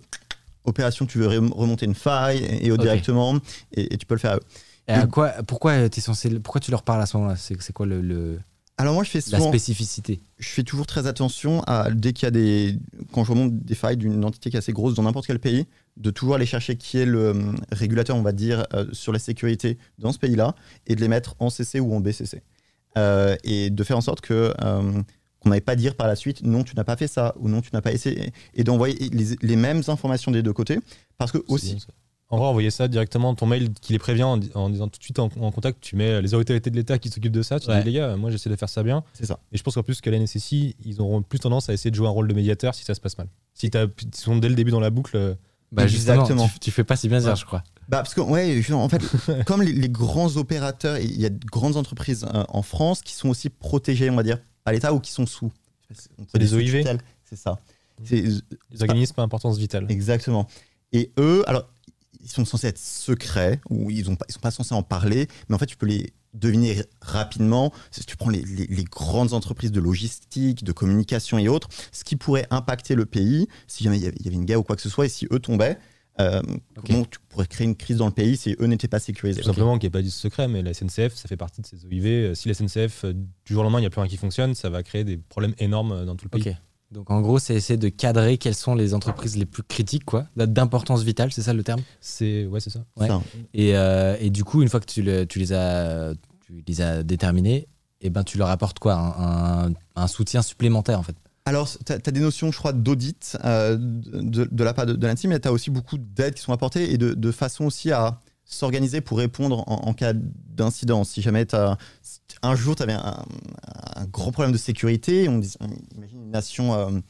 opération, 0.65 1.05
tu 1.05 1.19
veux 1.19 1.27
rem- 1.27 1.53
remonter 1.53 1.85
une 1.85 1.95
faille 1.95 2.39
et, 2.43 2.67
et 2.67 2.77
directement, 2.77 3.39
et, 3.71 3.93
et 3.93 3.97
tu 3.97 4.05
peux 4.05 4.15
le 4.15 4.19
faire. 4.19 4.31
à 4.31 4.35
eux. 4.37 4.41
Et 4.87 4.91
à 4.91 5.03
Oui. 5.05 5.09
quoi, 5.09 5.29
pourquoi, 5.47 5.75
es 5.77 5.89
censé, 6.01 6.29
pourquoi 6.39 6.59
tu 6.59 6.71
leur 6.71 6.83
parles 6.83 7.01
à 7.01 7.05
ce 7.05 7.15
moment-là? 7.17 7.35
C'est, 7.37 7.59
c'est 7.61 7.71
quoi 7.73 7.85
le, 7.85 8.01
le- 8.01 8.39
Alors 8.77 8.93
moi, 8.93 9.03
je 9.05 9.09
fais 9.09 9.19
la 9.31 9.37
souvent, 9.37 9.49
spécificité. 9.49 10.19
je 10.37 10.49
fais 10.49 10.63
toujours 10.63 10.85
très 10.85 11.07
attention 11.07 11.61
à 11.63 11.89
dès 11.91 12.11
qu'il 12.11 12.25
y 12.25 12.27
a 12.27 12.31
des, 12.31 12.77
quand 13.13 13.23
je 13.23 13.31
remonte 13.31 13.57
des 13.57 13.75
failles 13.75 13.95
d'une 13.95 14.25
entité 14.25 14.49
qui 14.49 14.57
est 14.57 14.59
assez 14.59 14.73
grosse 14.73 14.95
dans 14.95 15.03
n'importe 15.03 15.27
quel 15.27 15.39
pays, 15.39 15.65
de 15.95 16.11
toujours 16.11 16.35
aller 16.35 16.45
chercher 16.45 16.75
qui 16.75 16.97
est 16.97 17.05
le 17.05 17.29
hum, 17.29 17.55
régulateur, 17.71 18.17
on 18.17 18.21
va 18.21 18.33
dire, 18.33 18.65
euh, 18.73 18.85
sur 18.91 19.13
la 19.13 19.19
sécurité 19.19 19.77
dans 19.97 20.11
ce 20.11 20.19
pays-là, 20.19 20.55
et 20.87 20.95
de 20.95 21.01
les 21.01 21.07
mettre 21.07 21.35
en 21.39 21.49
CC 21.49 21.79
ou 21.79 21.93
en 21.95 22.01
BCC, 22.01 22.41
Euh, 22.97 23.35
et 23.43 23.69
de 23.69 23.83
faire 23.83 23.97
en 23.97 24.01
sorte 24.01 24.21
que 24.21 24.53
euh, 24.61 25.01
qu'on 25.39 25.49
n'aille 25.49 25.61
pas 25.61 25.75
dire 25.75 25.95
par 25.95 26.07
la 26.07 26.15
suite 26.15 26.43
non 26.43 26.63
tu 26.63 26.75
n'as 26.77 26.85
pas 26.85 26.95
fait 26.95 27.07
ça 27.07 27.33
ou 27.39 27.49
non 27.49 27.61
tu 27.61 27.69
n'as 27.73 27.81
pas 27.81 27.91
essayé, 27.93 28.31
et 28.53 28.63
d'envoyer 28.63 28.95
les, 29.09 29.35
les 29.41 29.55
mêmes 29.57 29.83
informations 29.87 30.31
des 30.31 30.41
deux 30.43 30.53
côtés, 30.53 30.79
parce 31.17 31.31
que 31.31 31.39
aussi 31.47 31.77
bien, 32.29 32.29
ça. 32.29 32.35
En 32.35 32.37
vrai, 32.39 32.47
envoyer 32.47 32.71
ça 32.71 32.87
directement, 32.87 33.35
ton 33.35 33.45
mail 33.45 33.71
qui 33.81 33.93
les 33.93 33.99
prévient 33.99 34.23
en, 34.23 34.37
di- 34.37 34.51
en 34.55 34.69
disant 34.69 34.87
tout 34.87 34.97
de 34.99 35.03
suite 35.03 35.19
en, 35.19 35.29
en 35.39 35.51
contact, 35.51 35.79
tu 35.81 35.95
mets 35.95 36.21
les 36.21 36.33
autorités 36.33 36.69
de 36.69 36.75
l'État 36.75 36.97
qui 36.97 37.09
s'occupent 37.09 37.31
de 37.33 37.41
ça. 37.43 37.59
Tu 37.59 37.69
Ouais. 37.69 37.79
dis, 37.79 37.85
les 37.85 37.93
gars, 37.93 38.15
moi 38.15 38.31
j'essaie 38.31 38.49
de 38.49 38.55
faire 38.55 38.69
ça 38.69 38.83
bien. 38.83 39.03
c'est 39.13 39.25
ça. 39.25 39.39
Et 39.51 39.57
je 39.57 39.63
pense 39.63 39.75
qu'en 39.75 39.83
plus 39.83 40.01
que 40.01 40.09
la 40.09 40.17
NSSI, 40.19 40.75
ils 40.85 41.01
auront 41.01 41.21
plus 41.21 41.39
tendance 41.39 41.69
à 41.69 41.73
essayer 41.73 41.91
de 41.91 41.95
jouer 41.95 42.07
un 42.07 42.11
rôle 42.11 42.27
de 42.27 42.33
médiateur 42.33 42.73
si 42.75 42.83
ça 42.83 42.93
se 42.95 43.01
passe 43.01 43.17
mal. 43.17 43.27
Si 43.53 43.69
t'as- 43.69 43.85
ils 43.85 44.15
sont 44.15 44.37
dès 44.37 44.49
le 44.49 44.55
début 44.55 44.71
dans 44.71 44.79
la 44.79 44.89
boucle, 44.89 45.15
euh, 45.17 45.35
bah, 45.71 45.87
justement, 45.87 46.21
Exactement. 46.21 46.47
tu, 46.49 46.59
tu 46.59 46.71
fais 46.71 46.83
pas 46.83 46.95
si 46.95 47.09
bien 47.09 47.19
dire, 47.19 47.29
Ouais. 47.29 47.35
je 47.35 47.45
crois. 47.45 47.63
Bah 47.89 47.97
parce 47.97 48.13
que 48.15 48.21
ouais, 48.21 48.63
en 48.71 48.89
fait, 48.89 49.01
comme 49.45 49.61
les, 49.61 49.71
les 49.73 49.89
grands 49.89 50.35
opérateurs, 50.37 50.97
il 50.97 51.19
y 51.19 51.25
a 51.25 51.29
de 51.29 51.45
grandes 51.45 51.75
entreprises 51.77 52.25
euh, 52.33 52.43
en 52.49 52.61
France 52.63 53.01
qui 53.01 53.13
sont 53.13 53.29
aussi 53.29 53.49
protégées, 53.49 54.09
on 54.09 54.15
va 54.15 54.23
dire, 54.23 54.39
par 54.63 54.73
l'État 54.73 54.93
ou 54.93 54.99
qui 54.99 55.11
sont 55.11 55.25
sous. 55.27 55.51
C'est 55.93 56.39
des 56.39 56.53
OIV? 56.55 56.83
C'est 57.25 57.35
ça. 57.35 57.59
Les 58.09 58.31
organismes 58.81 59.19
à 59.19 59.23
importance 59.23 59.57
vitale. 59.57 59.85
exactement. 59.89 60.47
Et 60.91 61.11
eux, 61.19 61.43
alors, 61.47 61.67
ils 62.25 62.31
sont 62.31 62.43
censés 62.45 62.67
être 62.67 62.77
secrets 62.79 63.61
ou 63.69 63.89
ils 63.91 63.99
ils 63.99 64.05
sont 64.05 64.39
pas 64.41 64.51
censés 64.51 64.73
en 64.75 64.83
parler, 64.83 65.27
mais 65.47 65.55
en 65.55 65.57
fait, 65.59 65.67
tu 65.67 65.77
peux 65.77 65.85
les 65.85 66.11
deviner 66.33 66.81
rapidement. 67.01 67.71
Si 67.91 68.03
tu 68.03 68.17
prends 68.17 68.29
les, 68.29 68.41
les- 68.41 68.67
les 68.67 68.83
grandes 68.83 69.31
entreprises 69.33 69.71
de 69.71 69.79
logistique, 69.79 70.63
de 70.65 70.71
communication 70.73 71.37
et 71.37 71.47
autres, 71.47 71.69
ce 71.93 72.03
qui 72.03 72.15
pourrait 72.17 72.45
impacter 72.49 72.95
le 72.95 73.05
pays 73.05 73.47
si 73.67 73.83
jamais 73.85 73.97
il 73.97 74.03
y 74.03 74.07
avait, 74.07 74.17
il 74.19 74.25
y 74.25 74.27
avait 74.27 74.35
une 74.35 74.43
guerre 74.45 74.59
ou 74.59 74.63
quoi 74.63 74.75
que 74.75 74.81
ce 74.81 74.89
soit, 74.89 75.05
et 75.05 75.09
si 75.09 75.27
eux 75.31 75.39
tombaient. 75.39 75.77
euh. 76.19 76.41
Comment 76.85 77.05
tu 77.05 77.19
pourrais 77.29 77.45
créer 77.47 77.65
une 77.65 77.75
crise 77.75 77.97
dans 77.97 78.05
le 78.07 78.11
pays 78.11 78.35
si 78.37 78.55
eux 78.59 78.65
n'étaient 78.67 78.87
pas 78.89 78.99
sécurisés? 78.99 79.41
Tout 79.41 79.47
simplement 79.53 79.77
qu'il 79.77 79.87
n'y 79.87 79.91
ait 79.95 80.01
pas 80.01 80.01
de 80.01 80.09
secret, 80.09 80.47
mais 80.49 80.61
la 80.61 80.73
SNCF, 80.73 81.13
ça 81.15 81.27
fait 81.29 81.37
partie 81.37 81.61
de 81.61 81.67
ces 81.67 81.85
OIV. 81.85 82.05
Euh, 82.05 82.35
Si 82.35 82.47
la 82.49 82.53
SNCF, 82.53 83.05
euh, 83.05 83.13
du 83.13 83.53
jour 83.53 83.61
au 83.61 83.63
lendemain, 83.63 83.79
il 83.79 83.83
n'y 83.83 83.87
a 83.87 83.89
plus 83.89 84.01
rien 84.01 84.09
qui 84.09 84.17
fonctionne, 84.17 84.55
ça 84.55 84.69
va 84.69 84.83
créer 84.83 85.03
des 85.05 85.17
problèmes 85.17 85.55
énormes 85.57 86.05
dans 86.05 86.15
tout 86.15 86.25
le 86.25 86.29
pays. 86.29 86.41
Donc 86.95 87.11
en 87.11 87.21
gros, 87.21 87.37
c'est 87.39 87.53
essayer 87.53 87.77
de 87.77 87.89
cadrer 87.89 88.37
quelles 88.37 88.55
sont 88.55 88.73
les 88.73 88.93
entreprises 88.93 89.35
les 89.37 89.45
plus 89.45 89.63
critiques, 89.63 90.05
quoi, 90.05 90.25
d'importance 90.37 91.03
vitale, 91.03 91.31
c'est 91.31 91.41
ça 91.41 91.53
le 91.53 91.61
terme? 91.61 91.81
C'est 91.99 92.45
ouais, 92.47 92.59
c'est 92.61 92.69
ça. 92.71 92.83
Ouais. 92.97 93.07
Ça. 93.07 93.21
et, 93.53 93.75
euh, 93.75 94.15
et 94.19 94.29
du 94.29 94.43
coup, 94.43 94.61
une 94.61 94.69
fois 94.69 94.79
que 94.79 94.85
tu, 94.85 95.01
le- 95.03 95.25
tu 95.25 95.37
les 95.39 95.51
as, 95.53 96.13
tu 96.45 96.63
les 96.65 96.81
as 96.81 97.03
déterminés, 97.03 97.67
et 98.01 98.09
ben 98.09 98.23
tu 98.23 98.37
leur 98.37 98.49
apportes 98.49 98.79
quoi? 98.79 98.93
Un, 98.95 99.67
un- 99.67 99.73
un 99.95 100.07
soutien 100.07 100.41
supplémentaire 100.41 100.99
en 100.99 101.03
fait. 101.03 101.15
Alors, 101.47 101.69
tu 101.85 101.93
as, 101.93 101.97
des 101.99 102.19
notions, 102.21 102.51
je 102.51 102.57
crois, 102.57 102.73
d'audit 102.73 103.37
euh, 103.45 103.77
de, 103.77 104.47
de 104.51 104.63
la 104.63 104.73
part 104.73 104.87
de, 104.87 104.93
de 104.93 105.05
l'ANSI, 105.07 105.27
mais 105.27 105.39
tu 105.39 105.47
as 105.47 105.51
aussi 105.51 105.69
beaucoup 105.69 105.97
d'aides 105.99 106.33
qui 106.33 106.41
sont 106.41 106.53
apportées 106.53 106.91
et 106.91 106.97
de, 106.97 107.13
de 107.13 107.31
façon 107.31 107.65
aussi 107.65 107.91
à 107.91 108.19
s'organiser 108.45 109.01
pour 109.01 109.17
répondre 109.17 109.63
en, 109.67 109.93
cas 109.93 110.13
d'incident. 110.13 111.03
Si 111.03 111.21
jamais 111.21 111.45
un 112.41 112.55
jour 112.55 112.75
tu 112.75 112.83
avais 112.83 112.93
un, 112.93 113.25
un 113.95 114.05
gros 114.05 114.31
problème 114.31 114.51
de 114.51 114.57
sécurité, 114.57 115.27
on, 115.27 115.41
on 115.59 115.97
imagine 115.97 116.23
une 116.23 116.31
nation 116.31 117.01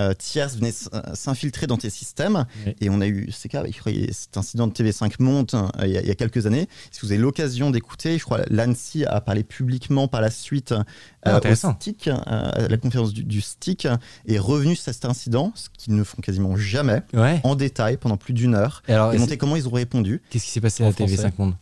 euh, 0.00 0.10
euh, 0.10 0.14
tierce 0.14 0.56
venait 0.56 0.70
s- 0.70 0.88
euh, 0.94 1.00
s'infiltrer 1.14 1.66
dans 1.66 1.76
tes 1.76 1.90
systèmes, 1.90 2.46
Oui. 2.66 2.74
et 2.80 2.88
on 2.90 3.00
a 3.00 3.06
eu 3.06 3.30
ces 3.30 3.48
cas, 3.48 3.62
je 3.70 3.78
crois, 3.78 3.92
cet 4.12 4.36
incident 4.36 4.66
de 4.66 4.72
TV5 4.72 5.14
monte 5.20 5.54
euh, 5.54 5.68
il, 5.82 5.90
y 5.90 5.96
a, 5.98 6.00
il 6.00 6.06
y 6.06 6.10
a 6.10 6.14
quelques 6.14 6.46
années. 6.46 6.68
Si 6.90 7.00
vous 7.02 7.12
avez 7.12 7.20
l'occasion 7.20 7.70
d'écouter, 7.70 8.18
je 8.18 8.24
crois 8.24 8.40
l'ANSI 8.50 9.04
a 9.04 9.20
parlé 9.20 9.42
publiquement 9.44 10.08
par 10.08 10.20
la 10.20 10.30
suite 10.30 10.74
Ah, 11.22 11.36
euh, 11.44 11.52
au. 11.52 11.54
STIC, 11.54 12.08
euh, 12.08 12.14
à 12.26 12.68
la 12.68 12.76
conférence 12.78 13.12
du, 13.12 13.24
du 13.24 13.40
STIC, 13.40 13.86
est 14.26 14.38
revenu 14.38 14.74
sur 14.74 14.92
cet 14.92 15.04
incident, 15.04 15.52
ce 15.54 15.68
qu'ils 15.76 15.94
ne 15.94 16.02
font 16.04 16.22
quasiment 16.22 16.56
jamais, 16.56 17.02
Ouais. 17.12 17.40
en 17.44 17.54
détail 17.54 17.96
pendant 17.98 18.16
plus 18.16 18.32
d'une 18.32 18.54
heure, 18.54 18.82
Et 18.88 18.92
alors, 18.94 19.12
et 19.12 19.36
comment 19.36 19.56
ils 19.56 19.68
ont 19.68 19.72
répondu. 19.72 20.22
qu'est-ce 20.30 20.44
qui 20.46 20.50
s'est 20.50 20.60
passé 20.60 20.82
à 20.84 20.90
TV5 20.90 21.16
français. 21.18 21.32
Monde 21.38 21.54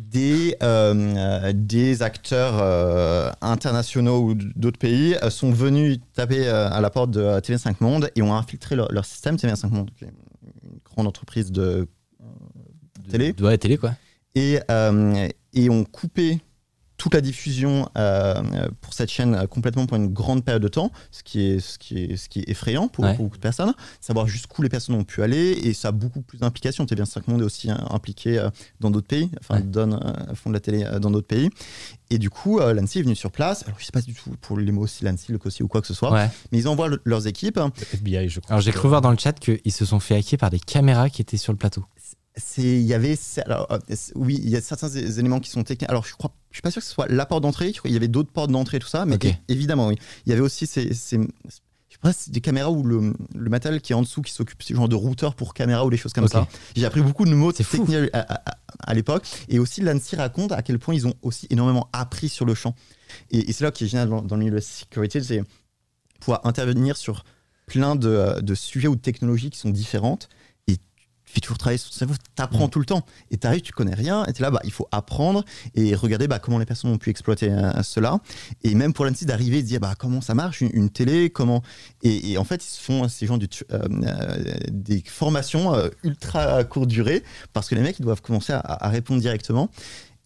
Des, 0.00 0.56
euh, 0.62 1.52
des 1.52 2.02
acteurs 2.02 2.54
euh, 2.60 3.32
internationaux 3.40 4.20
ou 4.20 4.34
d'autres 4.34 4.78
pays 4.78 5.16
euh, 5.24 5.28
sont 5.28 5.50
venus 5.50 5.98
taper 6.14 6.46
à 6.46 6.80
la 6.80 6.88
porte 6.88 7.10
de 7.10 7.20
euh, 7.20 7.40
TV5 7.40 7.74
Monde 7.80 8.08
et 8.14 8.22
ont 8.22 8.32
infiltré 8.32 8.76
leur, 8.76 8.92
leur 8.92 9.04
système 9.04 9.34
TV5 9.34 9.68
Monde, 9.70 9.90
qui 9.98 10.04
est 10.04 10.08
une 10.08 10.78
grande 10.84 11.08
entreprise 11.08 11.50
de 11.50 11.88
Télé 13.10 13.32
De, 13.32 13.44
ouais, 13.44 13.58
télé 13.58 13.76
quoi. 13.76 13.92
et, 14.36 14.60
et 15.54 15.70
ont 15.70 15.84
coupé 15.84 16.38
toute 16.98 17.14
la 17.14 17.20
diffusion 17.20 17.88
euh, 17.96 18.42
pour 18.80 18.92
cette 18.92 19.08
chaîne 19.10 19.34
euh, 19.34 19.46
complètement 19.46 19.86
pour 19.86 19.96
une 19.96 20.08
grande 20.08 20.44
période 20.44 20.62
de 20.62 20.68
temps, 20.68 20.90
ce 21.12 21.22
qui 21.22 21.40
est, 21.46 21.60
ce 21.60 21.78
qui 21.78 21.96
est, 22.04 22.16
ce 22.16 22.28
qui 22.28 22.40
est 22.40 22.48
effrayant 22.50 22.88
pour, 22.88 23.04
Ouais. 23.04 23.14
pour 23.14 23.24
beaucoup 23.26 23.36
de 23.36 23.40
personnes. 23.42 23.72
Savoir 24.00 24.26
jusqu'où 24.26 24.62
les 24.62 24.68
personnes 24.68 24.96
ont 24.96 25.04
pu 25.04 25.22
aller 25.22 25.52
et 25.62 25.72
ça 25.74 25.88
a 25.88 25.92
beaucoup 25.92 26.20
plus 26.22 26.38
d'implications. 26.38 26.84
TV5 26.84 27.22
Monde 27.28 27.42
est 27.42 27.44
aussi 27.44 27.70
euh, 27.70 27.74
impliqué 27.90 28.38
euh, 28.38 28.50
dans 28.80 28.90
d'autres 28.90 29.06
pays, 29.06 29.30
enfin 29.40 29.54
Ouais. 29.56 29.62
donne 29.62 29.94
euh, 29.94 30.34
fond 30.34 30.50
de 30.50 30.54
la 30.54 30.60
télé 30.60 30.84
dans 31.00 31.10
d'autres 31.12 31.26
pays. 31.28 31.50
Et 32.10 32.18
du 32.18 32.30
coup, 32.30 32.58
euh, 32.58 32.72
l'ANSI 32.72 33.00
est 33.00 33.02
venu 33.02 33.14
sur 33.14 33.30
place. 33.30 33.64
Alors 33.66 33.78
je 33.78 33.84
sais 33.84 33.92
pas 33.92 34.00
du 34.00 34.14
tout 34.14 34.30
pour 34.40 34.58
les 34.58 34.72
mots 34.72 34.82
aussi 34.82 35.04
l'ANSI, 35.04 35.30
le 35.32 35.38
COSI 35.38 35.62
ou 35.62 35.68
quoi 35.68 35.80
que 35.82 35.86
ce 35.86 35.94
soit, 35.94 36.10
Ouais. 36.12 36.28
mais 36.52 36.58
ils 36.58 36.68
envoient 36.68 36.88
le- 36.88 37.00
leurs 37.04 37.26
équipes. 37.26 37.56
Le 37.58 37.70
FBI, 37.92 38.28
je 38.28 38.40
crois. 38.40 38.52
Alors 38.52 38.60
j'ai 38.62 38.72
cru 38.72 38.88
voir 38.88 39.00
dans 39.02 39.10
le 39.10 39.18
chat 39.18 39.34
qu'ils 39.38 39.72
se 39.72 39.84
sont 39.84 40.00
fait 40.00 40.14
hacker 40.16 40.38
par 40.38 40.50
des 40.50 40.58
caméras 40.60 41.10
qui 41.10 41.20
étaient 41.22 41.36
sur 41.36 41.52
le 41.52 41.58
plateau. 41.58 41.84
il 42.56 42.80
y 42.82 42.94
avait 42.94 43.18
alors, 43.46 43.66
euh, 43.72 43.78
oui 44.14 44.40
il 44.42 44.48
y 44.48 44.56
a 44.56 44.60
certains 44.60 44.88
éléments 44.90 45.40
qui 45.40 45.50
sont 45.50 45.64
techniques 45.64 45.90
alors 45.90 46.04
je 46.06 46.14
crois 46.14 46.30
je 46.52 46.56
suis 46.58 46.62
pas 46.62 46.70
sûr 46.70 46.80
que 46.80 46.86
ce 46.86 46.94
soit 46.94 47.08
la 47.08 47.26
porte 47.26 47.42
d'entrée 47.42 47.72
qu'il 47.72 47.90
y 47.90 47.96
avait 47.96 48.06
d'autres 48.06 48.30
portes 48.30 48.52
d'entrée 48.52 48.78
tout 48.78 48.86
ça 48.86 49.04
mais 49.06 49.18
évidemment 49.48 49.88
oui 49.88 49.96
il 50.24 50.30
y 50.30 50.32
avait 50.32 50.40
aussi 50.40 50.66
ces, 50.68 50.94
ces- 50.94 51.18
pas 52.00 52.12
c'est 52.12 52.30
des 52.30 52.40
caméras 52.40 52.70
ou 52.70 52.82
le, 52.84 53.12
le 53.34 53.50
matériel 53.50 53.80
qui 53.80 53.92
est 53.92 53.96
en 53.96 54.02
dessous 54.02 54.22
qui 54.22 54.32
s'occupe 54.32 54.62
c'est 54.62 54.74
genre 54.74 54.88
de 54.88 54.94
routeur 54.94 55.34
pour 55.34 55.52
caméra 55.54 55.84
ou 55.84 55.90
des 55.90 55.96
choses 55.96 56.12
comme 56.12 56.28
ça. 56.28 56.46
J'ai 56.76 56.86
appris 56.86 57.00
beaucoup 57.02 57.24
de 57.24 57.34
mots 57.34 57.52
techniques 57.52 58.10
à, 58.12 58.18
à- 58.18 58.50
à- 58.50 58.58
à 58.80 58.94
l'époque. 58.94 59.26
Et 59.48 59.58
aussi 59.58 59.80
l'ANSI 59.80 60.14
raconte 60.16 60.52
à 60.52 60.62
quel 60.62 60.78
point 60.78 60.94
ils 60.94 61.06
ont 61.06 61.14
aussi 61.22 61.46
énormément 61.50 61.88
appris 61.92 62.28
sur 62.28 62.44
le 62.44 62.54
champ. 62.54 62.74
Et, 63.30 63.50
et 63.50 63.52
c'est 63.52 63.64
là 63.64 63.70
qui 63.72 63.84
est 63.84 63.88
génial 63.88 64.08
dans, 64.08 64.22
dans 64.22 64.36
le 64.36 64.40
milieu 64.40 64.50
de 64.52 64.56
la 64.56 64.62
sécurité 64.62 65.20
c'est 65.22 65.42
pouvoir 66.20 66.40
intervenir 66.44 66.96
sur 66.96 67.24
plein 67.66 67.96
de, 67.96 68.08
euh, 68.08 68.40
de 68.40 68.54
sujets 68.54 68.88
ou 68.88 68.96
de 68.96 69.00
technologies 69.00 69.50
qui 69.50 69.58
sont 69.58 69.70
différentes 69.70 70.28
tu 71.28 71.34
fais 71.34 71.40
toujours 71.40 71.58
travailler 71.58 71.78
sur 71.78 71.90
ton 71.90 71.96
cerveau, 71.96 72.14
tu 72.14 72.42
apprends 72.42 72.66
Mm. 72.66 72.70
tout 72.70 72.78
le 72.78 72.86
temps. 72.86 73.04
Et 73.30 73.36
tu 73.36 73.46
arrives, 73.46 73.60
tu 73.60 73.72
connais 73.72 73.94
rien, 73.94 74.24
et 74.24 74.32
tu 74.32 74.40
es 74.40 74.42
là, 74.42 74.50
bah, 74.50 74.60
il 74.64 74.72
faut 74.72 74.88
apprendre 74.92 75.44
et 75.74 75.94
regarder 75.94 76.26
bah, 76.26 76.38
comment 76.38 76.58
les 76.58 76.64
personnes 76.66 76.90
ont 76.90 76.98
pu 76.98 77.10
exploiter 77.10 77.50
euh, 77.50 77.82
cela. 77.82 78.18
Et 78.64 78.74
même 78.74 78.92
pour 78.94 79.04
l'ANSI 79.04 79.26
d'arriver 79.26 79.58
et 79.58 79.62
de 79.62 79.66
dire 79.68 79.80
bah, 79.80 79.94
comment 79.98 80.20
ça 80.20 80.34
marche, 80.34 80.60
une, 80.62 80.70
une 80.72 80.90
télé, 80.90 81.28
comment. 81.30 81.62
Et, 82.02 82.32
et 82.32 82.38
en 82.38 82.44
fait, 82.44 82.64
ils 82.64 82.68
se 82.68 82.80
font, 82.80 83.06
ces 83.08 83.26
gens, 83.26 83.36
du, 83.36 83.46
euh, 83.72 83.78
euh, 84.04 84.44
des 84.70 85.02
formations 85.06 85.74
euh, 85.74 85.88
ultra 86.02 86.64
courte 86.64 86.88
durée, 86.88 87.22
parce 87.52 87.68
que 87.68 87.74
les 87.74 87.82
mecs, 87.82 87.98
ils 87.98 88.02
doivent 88.04 88.22
commencer 88.22 88.52
à, 88.54 88.60
à 88.60 88.88
répondre 88.88 89.20
directement. 89.20 89.68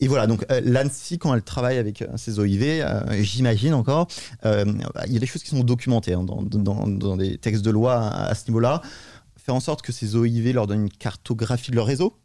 Et 0.01 0.09
voilà, 0.09 0.27
donc 0.27 0.45
euh, 0.51 0.61
l'ANSI, 0.65 1.17
quand 1.19 1.33
elle 1.33 1.43
travaille 1.43 1.79
avec 1.79 2.03
euh, 2.03 2.07
ses 2.17 2.41
OIV, 2.41 2.63
euh, 2.83 3.23
j'imagine 3.23 3.73
encore, 3.73 4.09
euh, 4.45 4.65
il 5.07 5.13
y 5.13 5.17
a 5.17 5.21
des 5.21 5.27
choses 5.27 5.45
qui 5.45 5.51
sont 5.51 5.63
documentées 5.63 6.15
hein, 6.15 6.25
dans, 6.25 6.43
dans- 6.43 6.89
dans 6.89 7.17
des 7.17 7.39
textes 7.39 7.63
de 7.65 7.71
loi 7.71 7.95
à, 8.01 8.25
à 8.31 8.35
ce 8.35 8.49
niveau-là. 8.49 8.83
Faire 9.45 9.55
en 9.55 9.61
sorte 9.61 9.83
que 9.83 9.93
ces 9.93 10.15
OIV 10.17 10.53
leur 10.53 10.67
donnent 10.67 10.83
une 10.85 10.91
cartographie 10.91 11.71
de 11.73 11.77
leur 11.77 11.87
réseau, 11.87 12.17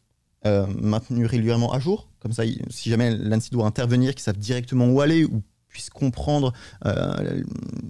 euh, 0.46 0.68
maintenue 0.80 1.26
régulièrement 1.26 1.74
à 1.74 1.80
jour. 1.80 2.10
Comme 2.20 2.32
ça, 2.32 2.44
si 2.70 2.90
jamais 2.90 3.16
l'ANSI 3.18 3.50
doit 3.50 3.66
intervenir, 3.66 4.14
qu'ils 4.14 4.24
savent 4.24 4.38
directement 4.38 4.88
où 4.88 5.02
aller 5.02 5.26
ou 5.26 5.42
puissent 5.68 5.90
comprendre 5.90 6.54
euh, 6.86 7.42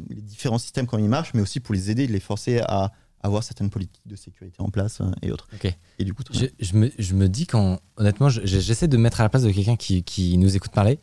les 0.10 0.22
différents 0.22 0.58
systèmes 0.58 0.88
quand 0.88 0.98
ils 0.98 1.10
marchent, 1.10 1.34
mais 1.34 1.42
aussi 1.42 1.60
pour 1.60 1.74
les 1.76 1.92
aider, 1.92 2.08
de 2.08 2.14
les 2.14 2.20
forcer 2.22 2.60
à 2.60 2.92
avoir 3.22 3.44
certaines 3.44 3.70
politiques 3.70 4.08
de 4.08 4.16
sécurité 4.16 4.56
en 4.60 4.70
place 4.70 5.02
euh, 5.02 5.12
et 5.22 5.32
autres. 5.32 5.48
Ok. 5.54 5.74
Et 6.00 6.06
du 6.06 6.14
coup, 6.14 6.24
Je, 6.32 6.46
je 6.60 6.74
me, 6.76 6.90
je 6.98 7.14
me 7.14 7.28
dis 7.28 7.48
quand, 7.48 7.80
honnêtement, 7.98 8.30
je- 8.30 8.42
je- 8.46 8.60
j'essaie 8.60 8.88
de 8.88 8.96
me 8.96 9.04
mettre 9.04 9.20
à 9.20 9.24
la 9.24 9.30
place 9.30 9.44
de 9.44 9.52
quelqu'un 9.52 9.76
qui, 9.76 10.04
qui 10.04 10.38
nous 10.38 10.56
écoute 10.56 10.72
parler. 10.72 11.00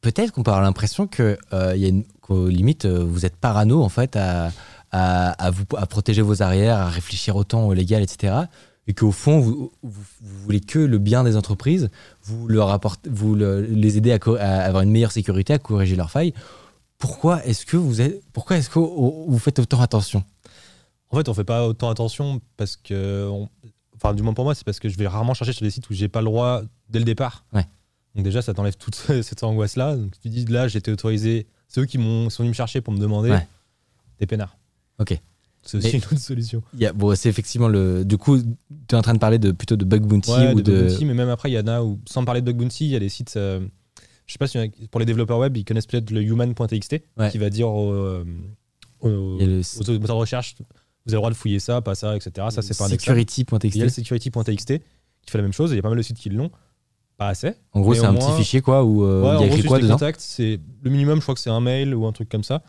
Peut-être 0.00 0.30
qu'on 0.32 0.42
peut 0.42 0.50
avoir 0.52 0.62
l'impression 0.64 1.06
que, 1.06 1.36
y 1.52 1.84
a 1.84 1.88
une, 1.88 2.04
qu'au 2.20 2.48
limite, 2.48 2.86
vous 2.86 3.26
êtes 3.26 3.36
parano 3.36 3.82
en 3.82 3.88
fait 3.88 4.14
à, 4.16 4.52
à, 4.92 5.30
à 5.32 5.50
vous, 5.50 5.64
à 5.76 5.86
protéger 5.86 6.22
vos 6.22 6.42
arrières, 6.42 6.76
à 6.78 6.88
réfléchir 6.88 7.36
autant 7.36 7.66
au 7.66 7.72
légal, 7.74 8.02
etc. 8.02 8.34
Et 8.88 8.94
qu'au 8.94 9.10
fond, 9.10 9.40
vous, 9.40 9.72
vous, 9.82 10.04
vous 10.20 10.38
voulez 10.44 10.60
que 10.60 10.78
le 10.78 10.98
bien 10.98 11.24
des 11.24 11.36
entreprises, 11.36 11.90
vous, 12.22 12.46
leur 12.48 12.70
apportez, 12.70 13.10
vous 13.10 13.34
le- 13.34 13.60
les 13.62 13.96
aider 13.98 14.12
à, 14.12 14.64
avoir 14.64 14.82
une 14.82 14.90
meilleure 14.90 15.10
sécurité, 15.12 15.52
à 15.54 15.58
corriger 15.58 15.96
leurs 15.96 16.10
failles. 16.10 16.32
Pourquoi 16.98 17.44
est-ce 17.44 17.66
que 17.66 17.76
vous 17.76 18.00
êtes, 18.00 18.22
pourquoi 18.32 18.56
est-ce 18.56 18.70
que 18.70 18.78
vous 18.78 19.38
faites 19.38 19.58
autant 19.58 19.80
attention? 19.80 20.22
En 21.10 21.16
fait, 21.16 21.28
on 21.28 21.34
fait 21.34 21.44
pas 21.44 21.66
autant 21.66 21.90
attention 21.90 22.40
parce 22.56 22.76
que. 22.76 23.28
on- 23.30 23.48
Enfin, 23.98 24.12
du 24.12 24.22
moins 24.22 24.34
pour 24.34 24.44
moi, 24.44 24.54
c'est 24.54 24.62
parce 24.64 24.78
que 24.78 24.90
je 24.90 24.98
vais 24.98 25.06
rarement 25.08 25.32
chercher 25.32 25.54
sur 25.54 25.62
des 25.64 25.70
sites 25.70 25.88
où 25.88 25.94
j'ai 25.94 26.08
pas 26.08 26.20
le 26.20 26.26
droit 26.26 26.60
dès 26.90 26.98
le 26.98 27.06
départ. 27.06 27.46
Ouais. 27.54 27.64
Donc, 28.14 28.24
déjà, 28.24 28.42
ça 28.42 28.52
t'enlève 28.52 28.76
toute 28.76 28.94
cette 29.22 29.42
angoisse-là. 29.42 29.96
Donc, 29.96 30.12
tu 30.20 30.28
dis 30.28 30.44
là, 30.44 30.66
été 30.66 30.92
autorisé. 30.92 31.46
C'est 31.66 31.80
eux 31.80 31.86
qui 31.86 31.96
m'ont, 31.96 32.28
sont 32.28 32.42
venus 32.42 32.50
me 32.52 32.56
chercher 32.56 32.82
pour 32.82 32.92
me 32.92 32.98
demander 32.98 33.30
Ouais. 33.30 33.48
des 34.20 34.26
peinards. 34.26 34.54
Ok. 34.98 35.18
C'est 35.62 35.78
aussi 35.78 35.86
Mais- 35.88 35.92
une 35.98 36.04
autre 36.04 36.18
solution. 36.18 36.62
Y 36.78 36.86
a- 36.86 36.92
bon, 36.92 37.14
c'est 37.16 37.28
effectivement 37.28 37.66
le. 37.68 38.04
Du 38.04 38.18
coup, 38.18 38.38
tu 38.38 38.44
es 38.92 38.94
en 38.94 39.02
train 39.02 39.14
de 39.14 39.18
parler 39.18 39.38
de 39.38 39.50
plutôt 39.50 39.74
de 39.76 39.84
bug 39.84 40.02
bounty 40.06 40.30
Ouais, 40.30 40.52
ou 40.54 40.60
de 40.62 40.82
Bounty, 40.86 41.04
mais 41.04 41.14
même 41.14 41.28
après, 41.28 41.50
il 41.50 41.54
y 41.54 41.58
en 41.58 41.66
a 41.66 41.82
où, 41.82 41.98
sans 42.08 42.24
parler 42.24 42.40
de 42.40 42.46
Bug 42.46 42.56
Bounty, 42.58 42.84
il 42.86 42.90
y 42.92 42.96
a 42.96 43.00
des 43.00 43.08
sites. 43.08 43.36
euh, 43.36 43.60
je 44.26 44.32
sais 44.32 44.38
pas 44.38 44.46
si 44.46 44.58
pour 44.90 45.00
les 45.00 45.06
développeurs 45.06 45.38
web, 45.38 45.56
ils 45.56 45.64
connaissent 45.64 45.86
peut-être 45.86 46.10
le 46.12 46.22
human.txt 46.22 46.96
Ouais. 47.18 47.30
qui 47.30 47.38
va 47.38 47.50
dire 47.50 47.68
aux, 47.68 47.92
euh, 47.92 48.24
aux- 49.00 49.08
le 49.38 49.60
aux 49.60 49.92
moteurs 50.00 50.16
de 50.16 50.20
recherche 50.20 50.54
vous 51.04 51.12
avez 51.12 51.16
le 51.16 51.18
droit 51.18 51.30
de 51.30 51.36
fouiller 51.36 51.58
ça, 51.60 51.80
pas 51.82 51.94
ça, 51.94 52.16
etc. 52.16 52.48
Ça, 52.50 52.62
c'est 52.62 52.76
pas 52.76 52.86
indexable. 52.86 53.18
Il 53.18 53.22
y 53.22 53.22
a 53.22 53.84
le 53.84 53.88
security.txt. 53.88 53.88
security.txt 53.90 54.66
qui 55.22 55.30
fait 55.30 55.38
la 55.38 55.42
même 55.42 55.52
chose. 55.52 55.70
Il 55.70 55.76
y 55.76 55.78
a 55.78 55.82
pas 55.82 55.88
mal 55.88 55.98
de 55.98 56.02
sites 56.02 56.16
qui 56.18 56.30
l'ont. 56.30 56.50
Pas 57.16 57.28
assez. 57.28 57.52
En 57.72 57.80
gros, 57.80 57.94
c'est 57.94 58.04
un 58.04 58.12
moins- 58.12 58.26
petit 58.32 58.38
fichier 58.42 58.60
quoi 58.60 58.84
où 58.84 59.04
euh, 59.04 59.22
Ouais, 59.22 59.28
il 59.28 59.32
y 59.32 59.44
a 59.44 59.46
gros, 59.46 59.56
écrit 59.56 59.68
quoi 59.68 59.78
dedans 59.78 59.94
contacts, 59.94 60.36
le 60.38 60.90
minimum, 60.90 61.18
je 61.18 61.22
crois 61.22 61.34
que 61.34 61.40
c'est 61.40 61.50
un 61.50 61.60
mail 61.60 61.94
ou 61.94 62.06
un 62.06 62.12
truc 62.12 62.28
comme 62.28 62.42
ça. 62.44 62.62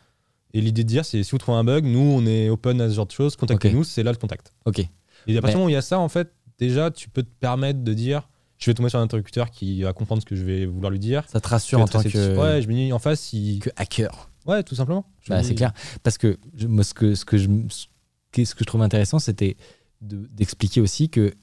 Et 0.57 0.61
l'idée 0.61 0.83
de 0.83 0.87
dire, 0.89 1.05
c'est 1.05 1.21
si 1.23 1.31
vous 1.31 1.37
trouvez 1.37 1.57
un 1.57 1.63
bug, 1.63 1.85
nous, 1.85 1.99
on 1.99 2.25
est 2.25 2.49
open 2.49 2.81
à 2.81 2.89
ce 2.89 2.95
genre 2.95 3.05
de 3.05 3.11
choses, 3.11 3.35
contactez-nous, 3.35 3.83
c'est 3.83 4.03
là 4.03 4.11
le 4.11 4.17
contact. 4.17 4.53
Ok. 4.65 4.79
Et 4.79 5.37
à 5.37 5.41
partir 5.41 5.55
du 5.55 5.57
moment 5.57 5.65
où 5.65 5.69
il 5.69 5.73
y 5.73 5.75
a 5.75 5.81
ça, 5.81 5.99
en 5.99 6.09
fait, 6.09 6.31
déjà, 6.57 6.89
tu 6.91 7.09
peux 7.09 7.23
te 7.23 7.29
permettre 7.39 7.83
de 7.83 7.93
dire, 7.93 8.27
je 8.57 8.69
vais 8.69 8.73
tomber 8.73 8.89
sur 8.89 8.97
un 8.99 9.03
interlocuteur 9.03 9.51
qui 9.51 9.83
va 9.83 9.93
comprendre 9.93 10.21
ce 10.21 10.25
que 10.25 10.35
je 10.35 10.43
vais 10.43 10.65
vouloir 10.65 10.89
lui 10.91 10.99
dire. 10.99 11.23
Ça 11.27 11.39
te 11.39 11.47
rassure 11.47 11.79
en 11.79 11.87
tant 11.87 12.01
que, 12.01 12.37
Ouais, 12.37 12.61
je 12.61 12.67
me 12.67 12.73
dis, 12.73 12.91
en 12.91 12.99
face, 12.99 13.33
il... 13.33 13.59
que 13.59 13.69
hacker. 13.75 14.29
Ouais, 14.47 14.63
tout 14.63 14.75
simplement. 14.75 15.05
Bah, 15.27 15.41
dis- 15.41 15.47
c'est 15.49 15.55
clair. 15.55 15.73
Parce 16.03 16.17
que 16.17 16.37
je- 16.55 16.67
moi, 16.67 16.83
ce 16.83 16.93
que, 16.93 17.13
ce 17.15 17.23
que, 17.25 17.37
je, 17.37 17.47
ce 17.69 17.85
que 18.33 18.43
je 18.59 18.63
trouve 18.63 18.81
intéressant, 18.81 19.19
c'était 19.19 19.57
de- 20.01 20.27
d'expliquer 20.31 20.81
aussi 20.81 21.09
que 21.09 21.33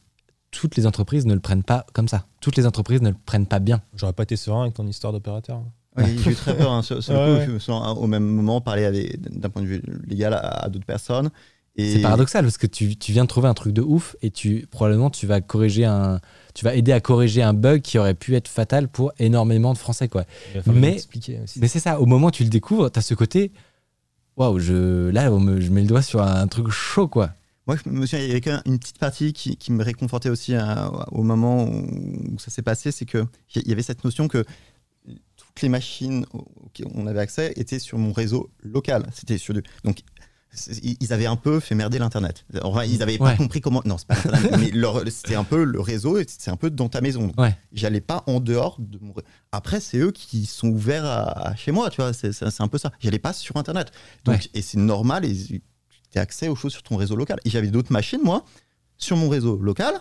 toutes 0.51 0.77
les 0.77 0.87
entreprises 0.87 1.27
ne 1.27 1.35
le 1.35 1.41
prennent 1.41 1.63
pas 1.65 1.85
comme 1.93 2.09
ça. 2.09 2.27
Toutes 2.41 2.57
les 2.57 2.67
entreprises 2.67 3.03
ne 3.03 3.11
le 3.11 3.17
prennent 3.27 3.47
pas 3.47 3.59
bien. 3.59 3.83
J'aurais 3.95 4.13
pas 4.13 4.23
été 4.23 4.37
serein 4.37 4.63
avec 4.63 4.75
ton 4.75 4.87
histoire 4.87 5.13
d'opérateur. 5.13 5.63
Oui, 5.97 6.19
j'ai 6.25 6.31
eu 6.33 6.35
très 6.35 6.57
peur. 6.57 6.73
hein. 6.73 6.83
Sur, 6.83 7.03
sur 7.03 7.13
le 7.13 7.19
Ouais, 7.19 7.25
coup, 7.27 7.39
ouais. 7.41 7.47
je 7.47 7.51
me 7.53 7.59
sens 7.59 7.97
au 7.99 8.07
même 8.07 8.25
moment 8.25 8.61
parler 8.61 9.17
d'un 9.19 9.49
point 9.51 9.63
de 9.63 9.67
vue 9.69 9.83
légal 10.07 10.35
à, 10.35 10.39
à 10.65 10.69
d'autres 10.69 10.87
personnes. 10.87 11.31
Et 11.77 11.95
C'est 11.95 12.01
paradoxal 12.03 12.45
parce 12.45 12.57
que 12.59 12.69
tu, 12.69 12.97
tu 12.97 13.11
viens 13.13 13.25
de 13.25 13.29
trouver 13.29 13.49
un 13.49 13.55
truc 13.55 13.73
de 13.73 13.83
ouf 13.83 14.15
et 14.23 14.31
tu 14.31 14.65
probablement 14.71 15.11
tu 15.11 15.27
vas 15.27 15.41
corriger 15.41 15.85
un, 15.85 16.21
tu 16.55 16.65
vas 16.65 16.75
aider 16.77 16.93
à 16.93 17.01
corriger 17.01 17.43
un 17.43 17.53
bug 17.53 17.81
qui 17.83 17.99
aurait 17.99 18.15
pu 18.15 18.37
être 18.37 18.47
fatal 18.47 18.87
pour 18.87 19.13
énormément 19.19 19.73
de 19.73 19.79
Français 19.79 20.07
quoi. 20.09 20.25
Mais- 20.67 20.73
m'expliquer 20.93 21.41
aussi. 21.43 21.59
Mais 21.59 21.67
c'est 21.67 21.81
ça, 21.81 22.01
au 22.01 22.07
moment 22.07 22.29
où 22.29 22.31
tu 22.31 22.45
le 22.45 22.49
découvres, 22.51 22.93
tu 22.93 22.99
as 23.01 23.03
ce 23.03 23.15
côté, 23.15 23.51
waouh, 24.37 24.59
je, 24.61 25.09
là, 25.11 25.33
on 25.33 25.41
me- 25.41 25.61
je 25.61 25.71
mets 25.71 25.81
le 25.83 25.89
doigt 25.89 26.03
sur 26.03 26.23
un 26.23 26.47
truc 26.47 26.69
chaud, 26.71 27.09
quoi. 27.09 27.31
Moi, 27.67 27.77
je 27.83 27.89
me 27.91 28.07
souviens, 28.07 28.25
il 28.25 28.29
y 28.29 28.31
avait 28.31 28.41
quand 28.41 28.53
même 28.53 28.63
une 28.67 28.79
petite 28.79 28.99
partie 28.99 29.33
qui, 29.33 29.57
qui 29.57 29.73
me 29.73 29.83
réconfortait 29.83 30.29
aussi 30.29 30.55
au 31.13 31.23
moment 31.25 31.65
où, 31.65 31.71
où 32.35 32.39
ça 32.39 32.51
s'est 32.51 32.63
passé, 32.63 32.93
c'est 32.93 33.07
que 33.07 33.25
il 33.57 33.67
y 33.69 33.73
avait 33.73 33.83
cette 33.83 34.05
notion 34.05 34.29
que 34.29 34.45
toutes 35.55 35.63
les 35.63 35.69
machines 35.69 36.27
auxquelles 36.33 36.89
on 36.95 37.07
avait 37.07 37.21
accès 37.21 37.53
étaient 37.57 37.79
sur 37.79 37.97
mon 37.99 38.13
réseau 38.13 38.51
local. 38.63 39.07
C'était 39.15 39.39
sur 39.39 39.55
du... 39.55 39.63
donc 39.85 40.01
ils 40.83 41.13
avaient 41.13 41.27
un 41.27 41.35
peu 41.35 41.59
fait 41.59 41.75
merder 41.75 41.99
l'internet. 41.99 42.45
Enfin, 42.63 42.85
ils 42.85 42.99
n'avaient 42.99 43.19
pas 43.19 43.35
compris 43.35 43.61
comment. 43.61 43.83
Non, 43.85 43.99
c'est 43.99 44.07
pas 44.07 44.17
mais 44.57 44.71
c'était 45.11 45.35
un 45.35 45.43
peu 45.43 45.65
le 45.65 45.81
réseau. 45.81 46.17
C'est 46.29 46.51
un 46.51 46.57
peu 46.57 46.71
dans 46.71 46.89
ta 46.89 47.01
maison. 47.01 47.33
Ouais. 47.37 47.57
J'allais 47.73 48.01
pas 48.01 48.23
en 48.29 48.39
dehors 48.39 48.77
de 48.79 48.99
mon. 49.01 49.15
Après, 49.51 49.81
c'est 49.81 49.99
eux 49.99 50.13
qui 50.13 50.47
sont 50.47 50.69
ouverts 50.69 51.05
à, 51.05 51.49
à 51.49 51.57
chez 51.57 51.73
moi. 51.73 51.91
Tu 51.91 52.01
vois, 52.01 52.13
c'est 52.13 52.61
un 52.61 52.69
peu 52.69 52.79
ça. 52.79 52.93
J'allais 53.01 53.19
pas 53.19 53.33
sur 53.33 53.57
internet. 53.57 53.91
Donc, 54.25 54.37
Ouais. 54.37 54.51
et 54.55 54.63
c'est 54.63 54.79
normal. 54.79 55.25
Et 55.25 55.35
tu 55.35 56.19
as 56.19 56.21
accès 56.21 56.47
aux 56.47 56.55
choses 56.55 56.73
sur 56.73 56.85
ton 56.85 56.97
réseau 56.97 57.17
local. 57.17 57.41
Et 57.45 57.51
j'avais 57.51 57.67
d'autres 57.69 57.93
machines, 57.93 58.21
moi, 58.23 58.45
sur 58.97 59.17
mon 59.17 59.29
réseau 59.29 59.57
local, 59.57 59.95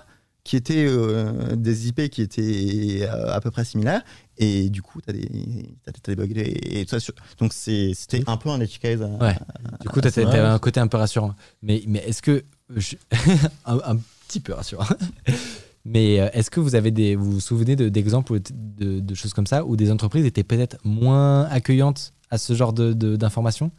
qui 0.43 0.55
étaient 0.57 0.85
euh, 0.87 1.55
des 1.55 1.87
IP 1.87 2.09
qui 2.09 2.21
étaient 2.21 3.07
euh, 3.09 3.33
à 3.33 3.39
peu 3.39 3.49
près 3.51 3.63
similaires. 3.63 4.01
Et 4.37 4.69
du 4.69 4.81
coup, 4.81 4.99
tu 5.01 5.09
as 5.09 5.13
des, 5.13 6.15
bugs. 6.15 6.27
Et, 6.35 6.81
et 6.81 6.85
tout 6.85 6.89
ça 6.91 6.99
sur- 6.99 7.13
donc, 7.37 7.53
c'est- 7.53 7.93
c'était 7.93 8.23
un 8.27 8.35
peu 8.37 8.49
un 8.49 8.59
edge 8.59 8.77
case. 8.79 9.01
euh, 9.01 9.17
Ouais. 9.19 9.35
Du 9.81 9.89
coup, 9.89 10.01
tu 10.01 10.09
vrai. 10.09 10.39
un 10.39 10.59
côté 10.59 10.79
un 10.79 10.87
peu 10.87 10.97
rassurant. 10.97 11.33
Mais, 11.61 11.83
mais 11.87 11.99
est-ce 11.99 12.21
que. 12.21 12.43
je- 12.75 12.95
un, 13.65 13.79
un 13.85 13.97
petit 14.27 14.39
peu 14.39 14.53
rassurant. 14.53 14.85
Mais 15.85 16.13
est-ce 16.15 16.49
que 16.49 16.61
vous 16.61 16.75
avez 16.75 16.91
des, 16.91 17.15
vous 17.17 17.29
vous 17.33 17.39
souvenez 17.41 17.75
de- 17.75 17.89
d'exemples 17.89 18.39
de, 18.53 19.01
de 19.01 19.15
choses 19.15 19.33
comme 19.33 19.47
ça 19.47 19.65
où 19.65 19.75
des 19.75 19.91
entreprises 19.91 20.25
étaient 20.25 20.43
peut-être 20.45 20.77
moins 20.85 21.43
accueillantes 21.47 22.13
à 22.29 22.37
ce 22.37 22.53
genre 22.53 22.71
de- 22.71 22.93
d'informations? 23.17 23.69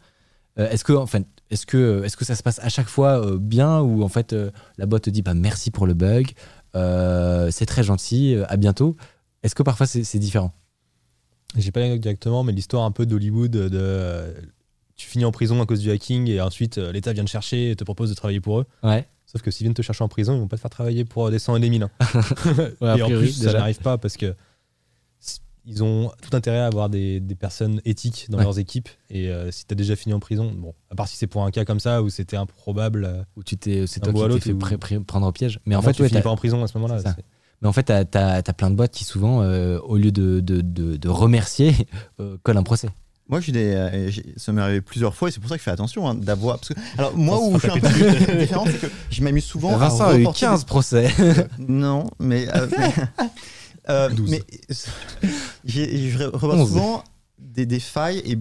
Euh, 0.58 0.68
Est-ce 0.70 0.84
que, 0.84 0.92
enfin, 0.92 1.20
est-ce 1.50 1.64
que, 1.64 2.02
est-ce 2.04 2.16
que 2.18 2.24
ça 2.26 2.36
se 2.36 2.42
passe 2.42 2.58
à 2.60 2.68
chaque 2.68 2.88
fois 2.88 3.24
euh, 3.26 3.38
bien 3.38 3.80
ou 3.80 4.02
en 4.02 4.08
fait 4.08 4.32
euh, 4.34 4.50
la 4.76 4.84
boîte 4.86 5.04
te 5.04 5.10
dit 5.10 5.22
bah 5.22 5.32
merci 5.34 5.70
pour 5.70 5.86
le 5.86 5.94
bug, 5.94 6.30
c'est 6.74 7.66
très 7.66 7.82
gentil, 7.82 8.34
euh, 8.34 8.44
à 8.48 8.56
bientôt. 8.56 8.96
Est-ce 9.42 9.54
que 9.54 9.62
parfois 9.62 9.86
c'est 9.86 10.18
différent? 10.18 10.52
J'ai 11.56 11.70
pas 11.70 11.80
l'anecdote 11.80 12.02
directement, 12.02 12.42
mais 12.42 12.52
l'histoire 12.52 12.84
un 12.84 12.90
peu 12.90 13.06
d'Hollywood 13.06 13.50
de 13.50 13.68
euh, 13.72 14.32
tu 14.96 15.06
finis 15.06 15.24
en 15.24 15.32
prison 15.32 15.60
à 15.60 15.66
cause 15.66 15.80
du 15.80 15.90
hacking 15.90 16.28
et 16.28 16.40
ensuite 16.40 16.78
euh, 16.78 16.92
l'État 16.92 17.12
vient 17.12 17.24
te 17.24 17.30
chercher 17.30 17.70
et 17.70 17.76
te 17.76 17.84
propose 17.84 18.10
de 18.10 18.14
travailler 18.14 18.40
pour 18.40 18.60
eux. 18.60 18.66
Ouais. 18.82 19.06
Sauf 19.26 19.42
que 19.42 19.50
s'ils 19.50 19.64
viennent 19.64 19.74
te 19.74 19.82
chercher 19.82 20.02
en 20.04 20.08
prison, 20.08 20.34
ils 20.34 20.40
vont 20.40 20.48
pas 20.48 20.56
te 20.56 20.60
faire 20.62 20.70
travailler 20.70 21.04
pour 21.04 21.26
euh, 21.26 21.30
des 21.30 21.38
100 21.38 21.56
et 21.56 21.60
des 21.60 21.70
1000. 21.70 21.82
hein. 21.84 21.90
Ouais, 22.80 22.98
et 22.98 23.02
en 23.02 23.06
priori, 23.06 23.24
plus, 23.24 23.42
ça 23.42 23.52
n'arrive 23.52 23.78
pas 23.78 23.98
parce 23.98 24.16
que 24.16 24.34
ils 25.66 25.82
ont 25.82 26.10
tout 26.22 26.36
intérêt 26.36 26.58
à 26.58 26.66
avoir 26.66 26.88
des, 26.88 27.20
des 27.20 27.34
personnes 27.34 27.80
éthiques 27.84 28.26
dans 28.28 28.38
Ouais. 28.38 28.44
leurs 28.44 28.58
équipes. 28.58 28.88
Et 29.10 29.28
euh, 29.30 29.50
si 29.50 29.64
tu 29.66 29.72
as 29.72 29.74
déjà 29.74 29.96
fini 29.96 30.12
en 30.14 30.20
prison, 30.20 30.52
bon, 30.56 30.74
à 30.90 30.94
part 30.94 31.08
si 31.08 31.16
c'est 31.16 31.26
pour 31.26 31.44
un 31.44 31.50
cas 31.50 31.64
comme 31.64 31.80
ça 31.80 32.02
où 32.02 32.10
c'était 32.10 32.36
improbable, 32.36 33.04
euh, 33.04 33.22
Où 33.36 33.42
tu 33.42 33.56
t'es, 33.56 33.86
c'est 33.86 34.06
Un 34.06 34.12
toi 34.12 34.28
qui 34.28 34.34
t'es 34.40 34.50
fait 34.68 34.76
pré- 34.78 35.00
prendre 35.00 35.26
au 35.26 35.32
piège. 35.32 35.60
Mais 35.66 35.74
en 35.76 35.82
fait, 35.82 35.92
tu 35.92 36.02
ouais, 36.02 36.08
finis 36.08 36.20
t'as- 36.20 36.24
pas 36.24 36.30
en 36.30 36.36
prison 36.36 36.62
à 36.62 36.66
ce 36.66 36.76
moment-là. 36.78 37.00
Mais 37.62 37.68
en 37.68 37.72
fait, 37.72 37.84
t'as 37.84 38.04
as, 38.36 38.52
plein 38.52 38.70
de 38.70 38.74
boîtes 38.76 38.92
qui 38.92 39.04
souvent, 39.04 39.40
euh, 39.40 39.78
au 39.78 39.96
lieu 39.96 40.12
de, 40.12 40.40
de, 40.40 40.60
de, 40.60 40.96
de 40.96 41.08
remercier, 41.08 41.74
euh, 42.20 42.36
collent 42.42 42.58
un 42.58 42.62
procès. 42.62 42.88
Moi, 43.30 43.40
j'ai 43.40 43.52
des, 43.52 43.72
euh, 43.74 44.10
ça 44.36 44.52
m'est 44.52 44.60
arrivé 44.60 44.82
plusieurs 44.82 45.14
fois 45.14 45.28
et 45.28 45.32
c'est 45.32 45.40
pour 45.40 45.48
ça 45.48 45.54
que 45.54 45.60
je 45.60 45.64
fais 45.64 45.70
attention 45.70 46.06
hein, 46.06 46.14
d'avoir. 46.14 46.58
Parce 46.58 46.68
que, 46.68 46.74
alors, 46.98 47.16
moi, 47.16 47.40
où 47.40 47.54
je 47.54 47.60
suis 47.60 47.70
un 47.70 47.80
peu 47.80 48.36
différent, 48.38 48.66
c'est 48.66 48.78
que 48.82 48.86
je 49.08 49.22
m'amuse 49.22 49.44
souvent. 49.44 49.74
Vincent 49.78 50.04
à 50.04 50.08
a 50.08 50.14
eu 50.16 50.18
reporter 50.18 50.40
15 50.50 50.64
procès. 50.64 51.08
Non, 51.58 52.04
mais. 52.18 52.46
euh, 53.88 54.08
mais, 54.10 54.14
12. 54.14 54.30
mais 54.30 54.42
j'ai- 55.64 56.10
je 56.10 56.24
11. 56.24 56.68
souvent 56.68 57.04
des, 57.38 57.66
des 57.66 57.80
failles 57.80 58.18
et 58.24 58.38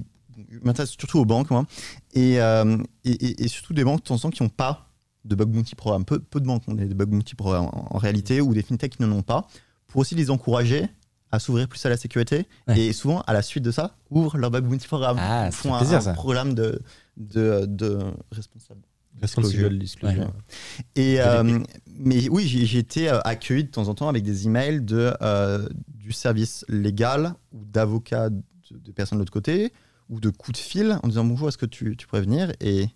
je 0.50 0.60
m'intéresse 0.64 0.92
surtout 0.98 1.20
aux 1.20 1.26
banques, 1.26 1.50
moi. 1.52 1.66
Et, 2.14 2.40
euh, 2.42 2.78
et, 3.04 3.12
et- 3.12 3.44
et 3.44 3.48
surtout 3.48 3.74
des 3.74 3.84
banques 3.84 4.00
de 4.00 4.04
temps 4.06 4.16
en 4.16 4.20
temps 4.20 4.30
qui 4.30 4.44
n'ont 4.44 4.50
pas 4.50 4.90
de 5.26 5.36
bug 5.36 5.50
bounty 5.50 5.76
programme. 5.76 6.06
Peu, 6.06 6.20
peu 6.20 6.40
de 6.42 6.46
banques 6.46 6.64
ont 6.68 6.74
des 6.74 6.86
bug 6.86 7.10
bounty 7.10 7.36
programme 7.36 7.66
en, 7.66 7.88
en 7.96 7.98
réalité 7.98 8.42
ou 8.42 8.54
des 8.54 8.62
fintechs 8.64 8.98
qui 8.98 9.02
n'en 9.04 9.12
ont 9.16 9.22
pas 9.22 9.48
pour 9.88 10.02
aussi 10.02 10.16
les 10.16 10.30
encourager 10.32 10.88
à 11.32 11.40
s'ouvrir 11.40 11.68
plus 11.68 11.84
à 11.86 11.90
la 11.90 11.98
sécurité 11.98 12.46
Ouais. 12.68 12.80
et 12.80 12.94
souvent 12.94 13.22
à 13.22 13.34
la 13.34 13.42
suite 13.42 13.64
de 13.64 13.72
ça 13.72 13.96
ouvrent 14.10 14.38
leur 14.38 14.52
bug 14.52 14.66
bounty 14.66 14.88
programme 14.88 15.18
Ah, 15.20 15.50
font 15.52 15.74
un, 15.74 15.80
plaisir, 15.80 15.98
un 15.98 16.02
ça. 16.02 16.14
programme 16.14 16.54
de, 16.54 16.80
de, 17.18 17.66
de 17.68 18.00
responsable 18.32 18.82
Disclosure. 19.22 19.70
disclosure. 19.70 20.24
Ouais. 20.24 20.28
Et, 20.96 21.22
euh, 21.22 21.60
mais 21.98 22.28
oui, 22.30 22.48
j'ai 22.48 22.78
été 22.80 23.10
euh, 23.10 23.20
accueilli 23.26 23.64
de 23.66 23.70
temps 23.70 23.88
en 23.88 23.94
temps 23.96 24.10
avec 24.10 24.24
des 24.24 24.46
emails 24.48 24.82
de, 24.82 25.14
euh, 25.22 25.68
du 25.88 26.12
service 26.12 26.66
légal 26.70 27.34
ou 27.52 27.64
d'avocats 27.66 28.30
de, 28.30 28.42
de 28.72 28.92
personnes 28.92 29.18
de 29.18 29.22
l'autre 29.22 29.34
côté 29.34 29.72
ou 30.10 30.20
de 30.20 30.30
coups 30.30 30.60
de 30.60 30.64
fil 30.64 31.00
en 31.04 31.08
disant 31.08 31.24
bonjour, 31.24 31.48
est-ce 31.50 31.58
que 31.58 31.66
tu, 31.66 31.96
tu 31.98 32.08
pourrais 32.08 32.22
venir 32.22 32.52
et, 32.60 32.88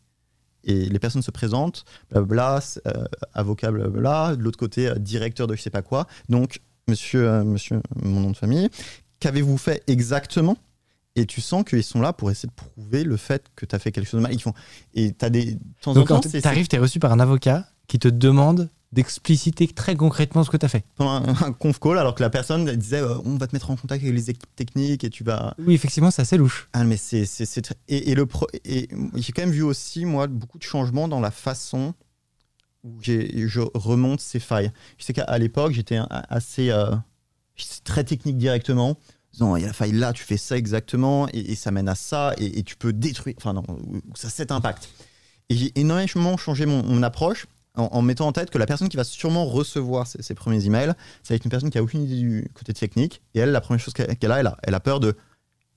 et 0.64 0.90
les 0.90 1.00
personnes 1.00 1.22
se 1.22 1.32
présentent, 1.32 1.86
blablabla, 2.12 2.60
c'est, 2.62 2.86
euh, 2.88 3.06
avocat, 3.34 3.72
blablabla, 3.72 4.36
de 4.36 4.44
l'autre 4.44 4.60
côté, 4.60 4.88
euh, 4.88 4.96
directeur 4.96 5.48
de 5.48 5.56
je 5.56 5.62
sais 5.62 5.70
pas 5.70 5.82
quoi. 5.82 6.08
Donc, 6.30 6.60
monsieur, 6.88 7.28
euh, 7.30 7.44
monsieur, 7.44 7.82
mon 8.04 8.20
nom 8.20 8.32
de 8.32 8.38
famille, 8.38 8.70
qu'avez-vous 9.20 9.58
fait 9.58 9.84
exactement? 9.88 10.58
Et 11.16 11.26
tu 11.26 11.42
sens 11.42 11.64
qu'ils 11.64 11.84
sont 11.84 12.00
là 12.02 12.14
pour 12.14 12.30
essayer 12.30 12.48
de 12.50 12.54
prouver 12.54 13.04
le 13.04 13.18
fait 13.18 13.46
que 13.56 13.66
tu 13.66 13.76
as 13.76 13.80
fait 13.80 13.92
quelque 13.92 14.06
chose 14.08 14.20
de 14.20 14.24
mal. 14.24 14.34
Ils 14.34 14.42
font 14.42 14.54
et 14.94 15.14
t'as 15.14 15.30
des 15.30 15.56
de 15.56 15.60
temps 15.82 15.92
en 15.92 15.94
Donc, 15.96 16.08
temps, 16.10 16.22
quand 16.22 16.30
c'est- 16.30 16.42
t'arrives, 16.42 16.68
t'es 16.68 16.78
reçu 16.78 17.00
par 17.00 17.12
un 17.12 17.20
avocat 17.20 17.66
qui 17.88 17.98
te 17.98 18.08
demande 18.08 18.70
d'expliciter 18.94 19.68
très 19.68 19.96
concrètement 19.96 20.44
ce 20.46 20.50
que 20.50 20.56
t'as 20.58 20.70
fait. 20.70 20.86
pendant 20.96 21.12
un, 21.12 21.36
un 21.48 21.52
conf 21.52 21.78
call 21.80 21.98
alors 21.98 22.16
que 22.16 22.24
la 22.24 22.30
personne 22.30 22.66
disait 22.76 23.02
euh, 23.02 23.18
on 23.26 23.36
va 23.38 23.46
te 23.48 23.54
mettre 23.56 23.70
en 23.70 23.76
contact 23.76 24.02
avec 24.04 24.16
les 24.16 24.30
équipes 24.30 24.56
techniques 24.56 25.04
et 25.04 25.10
tu 25.10 25.24
vas 25.26 25.54
Oui, 25.60 25.74
effectivement, 25.74 26.10
c'est 26.10 26.22
assez 26.22 26.38
louche. 26.38 26.70
ah 26.74 26.84
mais 26.86 26.96
c'est 26.98 27.26
très- 27.62 27.76
et, 27.90 28.12
et 28.12 28.16
le 28.16 28.26
pro... 28.26 28.48
et 28.64 28.88
j'ai 29.16 29.32
quand 29.34 29.42
même 29.42 29.52
vu 29.52 29.62
aussi 29.64 30.06
moi 30.06 30.28
beaucoup 30.28 30.58
de 30.58 30.64
changements 30.64 31.08
dans 31.10 31.20
la 31.20 31.32
façon 31.32 31.94
où 32.86 32.98
j'ai 33.02 33.48
je 33.48 33.60
remonte 33.74 34.22
ces 34.22 34.40
failles 34.40 34.72
je 34.98 35.04
sais 35.04 35.12
qu'à 35.14 35.38
l'époque 35.38 35.74
j'étais 35.74 36.00
assez 36.10 36.70
euh, 36.70 36.96
très 37.84 38.04
technique 38.06 38.38
directement 38.38 38.98
non 39.42 39.58
il 39.58 39.62
y 39.62 39.64
a 39.66 39.68
la 39.68 39.74
faille 39.74 39.92
là 39.92 40.14
tu 40.14 40.24
fais 40.24 40.38
ça 40.38 40.56
exactement 40.58 41.28
et, 41.34 41.40
et 41.52 41.56
ça 41.56 41.72
mène 41.72 41.90
à 41.90 41.96
ça 41.96 42.34
et, 42.38 42.60
et 42.60 42.64
tu 42.64 42.76
peux 42.78 42.94
détruire 42.94 43.36
enfin 43.38 43.52
non 43.54 43.64
ça 44.16 44.28
a 44.28 44.32
cet 44.32 44.52
impact 44.52 44.88
et 45.50 45.56
j'ai 45.58 45.72
énormément 45.78 46.38
changé 46.38 46.66
mon, 46.66 46.84
mon 46.84 47.04
approche 47.04 47.48
en, 47.78 47.86
en 47.86 48.02
mettant 48.02 48.28
en 48.28 48.32
tête 48.32 48.50
que 48.50 48.58
la 48.58 48.66
personne 48.66 48.90
qui 48.90 48.98
va 48.98 49.04
sûrement 49.04 49.46
recevoir 49.46 50.08
ces, 50.08 50.22
ces 50.22 50.36
premiers 50.36 50.66
emails, 50.66 50.94
ça 51.24 51.34
va 51.34 51.36
être 51.36 51.46
une 51.46 51.52
personne 51.52 51.70
qui 51.70 51.78
a 51.78 51.84
aucune 51.84 52.04
idée 52.04 52.18
du 52.18 52.52
côté 52.54 52.74
technique. 52.74 53.22
Et 53.34 53.40
elle, 53.40 53.52
la 53.52 53.62
première 53.62 53.80
chose 53.80 53.94
qu'elle 53.94 54.32
a, 54.32 54.40
elle 54.40 54.48
a, 54.48 54.58
elle 54.64 54.76
a 54.76 54.80
peur 54.80 55.00
de 55.00 55.16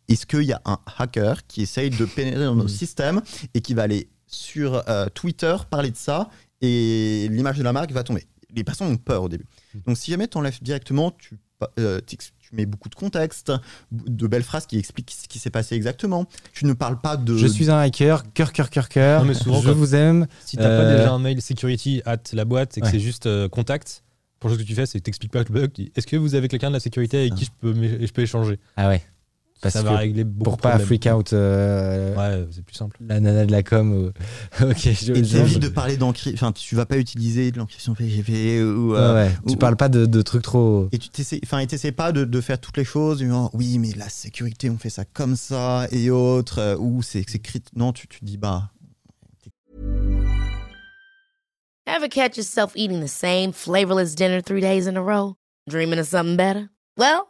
est-ce 0.08 0.26
qu'il 0.26 0.42
y 0.42 0.52
a 0.52 0.60
un 0.64 0.78
hacker 0.98 1.46
qui 1.46 1.62
essaye 1.62 1.90
de 1.90 2.04
pénétrer 2.04 2.44
dans 2.44 2.56
nos 2.56 2.68
systèmes 2.68 3.22
et 3.54 3.60
qui 3.60 3.74
va 3.74 3.82
aller 3.82 4.08
sur 4.26 4.82
euh, 4.88 5.06
Twitter 5.14 5.54
parler 5.70 5.90
de 5.90 5.96
ça 5.96 6.28
et 6.60 7.28
l'image 7.30 7.58
de 7.58 7.62
la 7.62 7.72
marque 7.72 7.92
va 7.92 8.02
tomber? 8.02 8.26
Les 8.52 8.64
personnes 8.64 8.88
ont 8.88 8.96
peur 8.96 9.22
au 9.22 9.28
début. 9.28 9.46
Donc 9.86 9.96
si 9.96 10.10
jamais 10.10 10.26
tu 10.26 10.36
enlèves 10.36 10.60
directement, 10.60 11.12
tu, 11.12 11.38
euh, 11.78 12.00
tu 12.50 12.56
mets 12.56 12.66
beaucoup 12.66 12.88
de 12.88 12.94
contexte, 12.94 13.52
de 13.92 14.26
belles 14.26 14.42
phrases 14.42 14.66
qui 14.66 14.78
expliquent 14.78 15.10
ce 15.12 15.28
qui 15.28 15.38
s'est 15.38 15.50
passé 15.50 15.74
exactement. 15.76 16.26
Tu 16.52 16.66
ne 16.66 16.72
parles 16.72 17.00
pas 17.00 17.16
de... 17.16 17.36
Je 17.36 17.46
suis 17.46 17.70
un 17.70 17.78
hacker, 17.78 18.32
cœur, 18.32 18.52
cœur, 18.52 18.70
cœur, 18.70 18.88
cœur. 18.88 19.22
Non, 19.22 19.28
mais 19.28 19.34
souvent, 19.34 19.60
je 19.62 19.70
vous 19.70 19.94
aime. 19.94 20.26
Si 20.44 20.56
t'as 20.56 20.64
pas 20.64 20.82
Euh, 20.84 20.96
déjà 20.98 21.12
un 21.12 21.18
mail 21.18 21.40
security 21.40 22.02
at 22.04 22.18
la 22.32 22.44
boîte 22.44 22.76
et 22.76 22.80
que 22.80 22.86
Ouais. 22.86 22.92
c'est 22.92 23.00
juste 23.00 23.26
euh, 23.26 23.48
contact, 23.48 24.02
pour 24.40 24.50
ce 24.50 24.56
que 24.56 24.62
tu 24.62 24.74
fais, 24.74 24.86
c'est 24.86 24.98
que 24.98 25.04
t'expliques 25.04 25.32
pas 25.32 25.40
le 25.46 25.52
bug. 25.52 25.70
Est-ce 25.94 26.06
que 26.06 26.16
vous 26.16 26.34
avez 26.34 26.48
quelqu'un 26.48 26.68
de 26.68 26.74
la 26.74 26.80
sécurité 26.80 27.18
avec 27.20 27.34
qui 27.34 27.44
je 27.44 27.50
peux, 27.60 27.74
je 27.74 28.12
peux 28.12 28.22
échanger? 28.22 28.58
Ah 28.76 28.88
ouais. 28.88 29.02
Parce 29.62 29.74
Ça 29.74 29.82
que 29.82 29.88
va 29.88 29.96
régler 29.98 30.24
beaucoup 30.24 30.44
pour 30.44 30.56
de 30.56 30.62
pas 30.62 30.68
problèmes. 30.70 30.86
freak 30.86 31.06
out 31.06 31.32
euh, 31.34 32.14
Ouais, 32.16 32.46
c'est 32.50 32.64
plus 32.64 32.74
simple. 32.74 32.96
la 33.06 33.20
nana 33.20 33.44
de 33.44 33.52
la 33.52 33.62
com. 33.62 33.92
ou- 33.92 34.06
ok, 34.64 34.78
je, 34.78 35.12
Et 35.12 35.22
t'évites 35.22 35.58
de 35.58 35.68
parler 35.68 35.98
d'encryption. 35.98 36.32
Enfin, 36.46 36.52
tu 36.52 36.74
vas 36.74 36.86
pas 36.86 36.96
utiliser 36.96 37.50
de 37.50 37.58
l'encryption 37.58 37.94
PGP 37.94 38.62
ou... 38.62 38.94
euh, 38.94 39.14
Ouais, 39.14 39.28
ouais. 39.28 39.34
Tu 39.46 39.52
ou- 39.52 39.56
parles 39.56 39.76
pas 39.76 39.90
de, 39.90 40.06
de 40.06 40.22
trucs 40.22 40.42
trop. 40.44 40.88
Et 40.92 40.98
tu 40.98 41.10
t'essaies, 41.10 41.40
enfin, 41.44 41.58
et 41.58 41.66
t'essaies 41.66 41.92
pas 41.92 42.10
de, 42.12 42.24
de 42.24 42.40
faire 42.40 42.58
toutes 42.58 42.78
les 42.78 42.84
choses, 42.84 43.18
disant, 43.18 43.50
oui, 43.52 43.78
mais 43.78 43.90
la 43.98 44.08
sécurité, 44.08 44.70
on 44.70 44.78
fait 44.78 44.88
ça 44.90 45.04
comme 45.04 45.36
ça 45.36 45.86
et 45.92 46.08
autres, 46.10 46.58
euh, 46.58 46.76
ou 46.78 47.02
c'est 47.02 47.24
c'est 47.28 47.38
crit- 47.38 47.62
Non, 47.76 47.92
tu, 47.92 48.08
tu 48.08 48.24
dis, 48.24 48.38
bah, 48.38 48.70
Ever 51.86 52.08
catch 52.08 52.36
yourself 52.36 52.72
eating 52.76 53.00
the 53.00 53.08
same 53.08 53.52
flavorless 53.52 54.14
dinner 54.14 54.40
three 54.40 54.60
days 54.60 54.86
in 54.86 54.96
a 54.96 55.02
row? 55.02 55.34
Dreaming 55.68 55.98
of 55.98 56.06
something 56.06 56.36
better? 56.36 56.70
Well, 56.96 57.29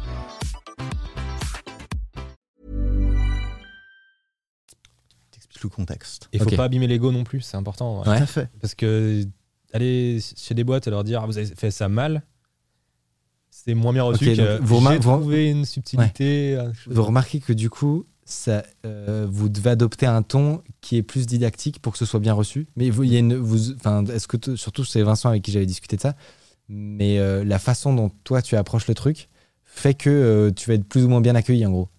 Le 5.69 5.75
contexte. 5.75 6.27
Et 6.33 6.39
faut 6.39 6.49
pas 6.55 6.65
abîmer 6.65 6.87
l'ego 6.87 7.11
non 7.11 7.23
plus, 7.23 7.41
c'est 7.41 7.57
important. 7.57 7.99
Ouais. 7.99 8.17
Tout 8.17 8.23
à 8.23 8.25
fait. 8.25 8.49
Parce 8.61 8.75
que 8.75 9.23
aller 9.73 10.19
chez 10.35 10.53
des 10.53 10.63
boîtes 10.63 10.87
et 10.87 10.89
leur 10.89 11.03
dire 11.03 11.21
ah, 11.23 11.25
vous 11.25 11.37
avez 11.37 11.47
fait 11.47 11.71
ça 11.71 11.87
mal, 11.89 12.23
c'est 13.49 13.73
moins 13.73 13.93
bien 13.93 14.03
reçu 14.03 14.25
que 14.25 14.59
vous 14.61 14.79
j'ai 14.81 14.97
vous- 14.97 15.11
trouvé 15.17 15.49
une 15.49 15.65
subtilité. 15.65 16.57
Vous 16.87 17.03
remarquez 17.03 17.39
que 17.39 17.53
du 17.53 17.69
coup, 17.69 18.05
ça, 18.23 18.63
euh, 18.85 19.27
vous 19.29 19.49
devez 19.49 19.71
adopter 19.71 20.05
un 20.05 20.21
ton 20.23 20.61
qui 20.79 20.95
est 20.97 21.03
plus 21.03 21.25
didactique 21.27 21.79
pour 21.79 21.91
que 21.93 21.99
ce 21.99 22.05
soit 22.05 22.19
bien 22.19 22.33
reçu. 22.33 22.67
Mais 22.75 22.89
vous, 22.89 23.03
il 23.03 23.11
y 23.11 23.15
a 23.15 23.19
une, 23.19 23.35
vous, 23.35 23.71
enfin, 23.73 24.05
est-ce 24.05 24.27
que 24.27 24.37
t- 24.37 24.55
surtout 24.55 24.85
c'est 24.85 25.01
Vincent 25.03 25.29
avec 25.29 25.41
qui 25.43 25.51
j'avais 25.51 25.65
discuté 25.65 25.97
de 25.97 26.01
ça, 26.01 26.15
mais 26.69 27.19
euh, 27.19 27.43
la 27.43 27.59
façon 27.59 27.93
dont 27.93 28.09
toi 28.23 28.41
tu 28.41 28.55
approches 28.55 28.87
le 28.87 28.93
truc 28.93 29.27
fait 29.65 29.93
que 29.93 30.09
euh, 30.09 30.51
tu 30.51 30.69
vas 30.69 30.75
être 30.75 30.85
plus 30.85 31.03
ou 31.05 31.09
moins 31.09 31.21
bien 31.21 31.35
accueilli 31.35 31.65
en 31.65 31.71
gros. 31.71 31.89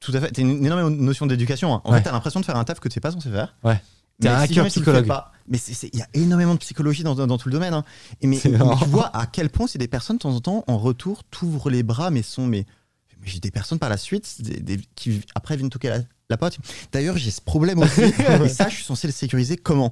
Tout 0.00 0.12
à 0.14 0.20
fait. 0.20 0.30
T'as 0.32 0.42
une, 0.42 0.50
une 0.50 0.66
énorme 0.66 0.94
notion 0.96 1.26
d'éducation. 1.26 1.74
hein. 1.74 1.80
En 1.84 1.92
Ouais. 1.92 1.98
fait, 1.98 2.04
t'as 2.04 2.12
l'impression 2.12 2.40
de 2.40 2.44
faire 2.44 2.56
un 2.56 2.64
taf 2.64 2.80
que 2.80 2.88
tu 2.88 2.98
n'es 2.98 3.00
pas 3.00 3.10
censé 3.12 3.30
faire. 3.30 3.54
Ouais. 3.62 3.76
T'es 4.20 4.28
Mais 4.28 4.34
un 4.34 4.38
si 4.38 4.44
hacker 4.44 4.54
jamais 4.56 4.70
tu 4.70 4.78
le 4.80 4.84
fais 4.84 4.90
psychologue. 4.92 5.06
pas- 5.08 5.32
mais 5.48 5.58
c'est- 5.58 5.72
c'est- 5.74 5.90
il 5.92 5.98
y 5.98 6.02
a 6.02 6.08
énormément 6.14 6.54
de 6.54 6.58
psychologie 6.58 7.02
dans, 7.04 7.14
dans- 7.14 7.26
dans 7.26 7.38
tout 7.38 7.48
le 7.48 7.52
domaine. 7.52 7.74
hein. 7.74 7.84
Et 8.20 8.26
mais, 8.26 8.36
C'est 8.36 8.48
mais 8.50 8.58
marrant. 8.58 8.76
tu 8.76 8.84
vois 8.86 9.14
à 9.16 9.26
quel 9.26 9.48
point 9.50 9.66
c'est 9.66 9.78
des 9.78 9.88
personnes 9.88 10.16
de 10.16 10.22
temps 10.22 10.34
en 10.34 10.40
temps 10.40 10.64
en 10.66 10.78
retour 10.78 11.24
t'ouvrent 11.24 11.70
les 11.70 11.82
bras, 11.82 12.10
mais 12.10 12.22
sont 12.22 12.46
mais, 12.46 12.66
mais 13.20 13.28
j'ai 13.28 13.40
des 13.40 13.50
personnes 13.50 13.78
par 13.78 13.88
la 13.88 13.96
suite 13.96 14.42
des- 14.42 14.60
des- 14.60 14.80
qui 14.94 15.22
après 15.34 15.56
viennent 15.56 15.70
toquer 15.70 15.88
la, 15.88 15.98
la 16.28 16.36
porte. 16.36 16.58
D'ailleurs, 16.92 17.16
j'ai 17.18 17.30
ce 17.30 17.40
problème 17.40 17.78
aussi. 17.80 18.00
et 18.44 18.48
ça, 18.48 18.68
je 18.68 18.74
suis 18.76 18.84
censé 18.84 19.06
le 19.06 19.12
sécuriser 19.12 19.56
comment? 19.56 19.90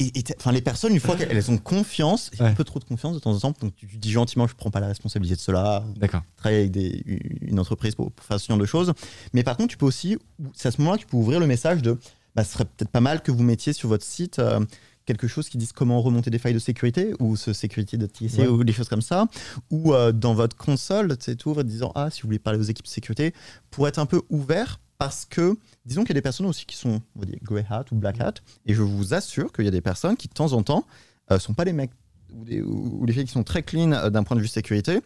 Et, 0.00 0.12
enfin, 0.38 0.50
les 0.52 0.60
personnes, 0.60 0.92
une 0.92 1.00
fois 1.00 1.16
qu'elles 1.16 1.50
ont 1.50 1.58
confiance, 1.58 2.30
et 2.32 2.42
un 2.42 2.46
Ouais. 2.46 2.54
peu 2.54 2.64
trop 2.64 2.78
de 2.80 2.84
confiance 2.84 3.14
de 3.14 3.20
temps 3.20 3.32
en 3.32 3.38
temps, 3.52 3.54
donc 3.60 3.74
tu, 3.76 3.86
tu 3.86 3.96
dis 3.96 4.10
gentiment, 4.10 4.46
je 4.46 4.54
prends 4.54 4.70
pas 4.70 4.80
la 4.80 4.88
responsabilité 4.88 5.36
de 5.36 5.40
cela, 5.40 5.84
D'accord. 5.96 6.22
travailler 6.36 6.60
avec 6.60 6.72
des- 6.72 7.02
une 7.42 7.58
entreprise 7.60 7.94
pour, 7.94 8.10
pour 8.10 8.24
faire 8.26 8.40
ce 8.40 8.46
genre 8.48 8.58
de 8.58 8.66
choses. 8.66 8.92
Mais 9.32 9.42
par 9.44 9.56
contre, 9.56 9.70
tu 9.70 9.76
peux 9.76 9.86
aussi, 9.86 10.18
c'est 10.54 10.68
à 10.68 10.70
ce 10.72 10.78
moment-là 10.80 10.96
que 10.98 11.02
tu 11.02 11.08
peux 11.08 11.16
ouvrir 11.16 11.38
le 11.40 11.46
message 11.46 11.80
de 11.82 11.98
bah, 12.34 12.42
ce 12.42 12.52
serait 12.54 12.64
peut-être 12.64 12.90
pas 12.90 13.00
mal 13.00 13.22
que 13.22 13.30
vous 13.30 13.44
mettiez 13.44 13.72
sur 13.72 13.88
votre 13.88 14.04
site 14.04 14.40
euh, 14.40 14.58
quelque 15.06 15.28
chose 15.28 15.48
qui 15.48 15.56
dise 15.58 15.70
comment 15.72 16.00
remonter 16.02 16.30
des 16.30 16.38
failles 16.38 16.54
de 16.54 16.58
sécurité 16.58 17.12
ou 17.20 17.36
ce 17.36 17.52
sécurité 17.52 17.96
de 17.96 18.06
TC 18.06 18.38
Ouais. 18.40 18.46
ou 18.48 18.64
des 18.64 18.72
choses 18.72 18.88
comme 18.88 19.02
ça. 19.02 19.26
Ou 19.70 19.94
euh, 19.94 20.10
dans 20.10 20.34
votre 20.34 20.56
console, 20.56 21.16
tu 21.18 21.26
sais, 21.26 21.36
tu 21.36 21.48
ouvres 21.48 21.60
en 21.60 21.64
disant 21.64 21.92
Ah, 21.94 22.10
si 22.10 22.22
vous 22.22 22.26
voulez 22.28 22.40
parler 22.40 22.58
aux 22.58 22.62
équipes 22.64 22.86
de 22.86 22.90
sécurité, 22.90 23.32
pour 23.70 23.86
être 23.86 23.98
un 24.00 24.06
peu 24.06 24.22
ouvert 24.30 24.80
parce 24.98 25.24
que 25.24 25.56
disons 25.84 26.02
qu'il 26.02 26.10
y 26.10 26.12
a 26.12 26.20
des 26.20 26.22
personnes 26.22 26.46
aussi 26.46 26.66
qui 26.66 26.76
sont 26.76 27.00
on 27.16 27.20
va 27.20 27.26
dire, 27.26 27.38
grey 27.42 27.64
hat 27.68 27.84
ou 27.92 27.96
black 27.96 28.20
hat 28.20 28.34
et 28.66 28.74
je 28.74 28.82
vous 28.82 29.14
assure 29.14 29.52
qu'il 29.52 29.64
y 29.64 29.68
a 29.68 29.72
des 29.72 29.80
personnes 29.80 30.16
qui 30.16 30.28
de 30.28 30.32
temps 30.34 30.52
en 30.52 30.62
temps 30.62 30.84
euh, 31.30 31.38
sont 31.38 31.54
pas 31.54 31.64
des 31.64 31.72
mecs 31.72 31.90
ou 32.32 32.44
des, 32.44 32.62
ou 32.62 32.98
ou 33.00 33.06
des 33.06 33.12
filles 33.12 33.24
qui 33.24 33.32
sont 33.32 33.44
très 33.44 33.62
clean 33.62 33.92
euh, 33.92 34.10
d'un 34.10 34.22
point 34.24 34.36
de 34.36 34.42
vue 34.42 34.48
sécurité 34.48 35.00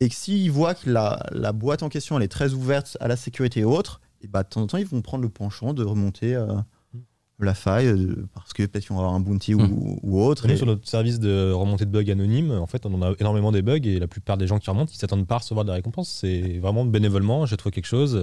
et 0.00 0.08
que 0.08 0.14
s'ils 0.14 0.50
voient 0.50 0.74
que 0.74 0.90
la, 0.90 1.24
la 1.32 1.52
boîte 1.52 1.82
en 1.82 1.88
question 1.88 2.16
elle 2.16 2.22
est 2.24 2.28
très 2.28 2.52
ouverte 2.52 2.96
à 3.00 3.08
la 3.08 3.16
sécurité 3.16 3.60
et 3.60 3.64
autres, 3.64 4.00
et 4.22 4.26
bah, 4.28 4.42
de 4.42 4.48
temps 4.48 4.62
en 4.62 4.66
temps 4.66 4.78
ils 4.78 4.86
vont 4.86 5.02
prendre 5.02 5.22
le 5.22 5.28
penchant 5.30 5.72
de 5.74 5.84
remonter 5.84 6.34
euh, 6.34 6.46
la 7.38 7.54
faille 7.54 7.86
euh, 7.88 8.26
parce 8.34 8.54
que 8.54 8.62
peut-être 8.64 8.84
qu'ils 8.86 8.94
vont 8.94 9.00
avoir 9.00 9.14
un 9.14 9.20
bounty 9.20 9.54
ou, 9.54 9.60
Hmm. 9.60 9.98
ou 10.02 10.20
autre. 10.22 10.46
Nous, 10.46 10.54
et- 10.54 10.56
sur 10.56 10.64
notre 10.66 10.88
service 10.88 11.18
de 11.20 11.52
remontée 11.52 11.84
de 11.84 11.90
bugs 11.90 12.10
anonyme, 12.10 12.50
en 12.52 12.66
fait, 12.66 12.86
on 12.86 12.94
en 12.94 13.02
a 13.02 13.12
énormément 13.18 13.52
des 13.52 13.60
bugs 13.60 13.80
et 13.84 13.98
la 13.98 14.06
plupart 14.08 14.38
des 14.38 14.46
gens 14.46 14.58
qui 14.58 14.70
remontent, 14.70 14.90
ils 14.94 14.96
s'attendent 14.98 15.26
pas 15.26 15.34
à 15.34 15.38
recevoir 15.38 15.66
des 15.66 15.72
récompenses. 15.72 16.08
C'est 16.08 16.58
vraiment 16.60 16.86
bénévolement, 16.86 17.44
j'ai 17.44 17.58
trouvé 17.58 17.72
quelque 17.74 17.84
chose 17.86 18.18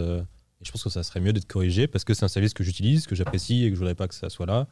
et 0.64 0.66
je 0.66 0.72
pense 0.72 0.84
que 0.84 0.90
ça 0.90 1.04
serait 1.04 1.20
mieux 1.20 1.34
d'être 1.34 1.48
corrigé 1.48 1.88
parce 1.88 2.06
que 2.06 2.14
c'est 2.14 2.24
un 2.24 2.30
service 2.30 2.54
que 2.54 2.64
j'utilise, 2.64 3.06
que 3.06 3.16
j'apprécie 3.16 3.66
et 3.66 3.70
que 3.70 3.76
je 3.76 3.80
voudrais 3.80 3.96
pas 3.96 4.08
que 4.08 4.16
ça 4.16 4.30
soit 4.30 4.46
là. 4.46 4.68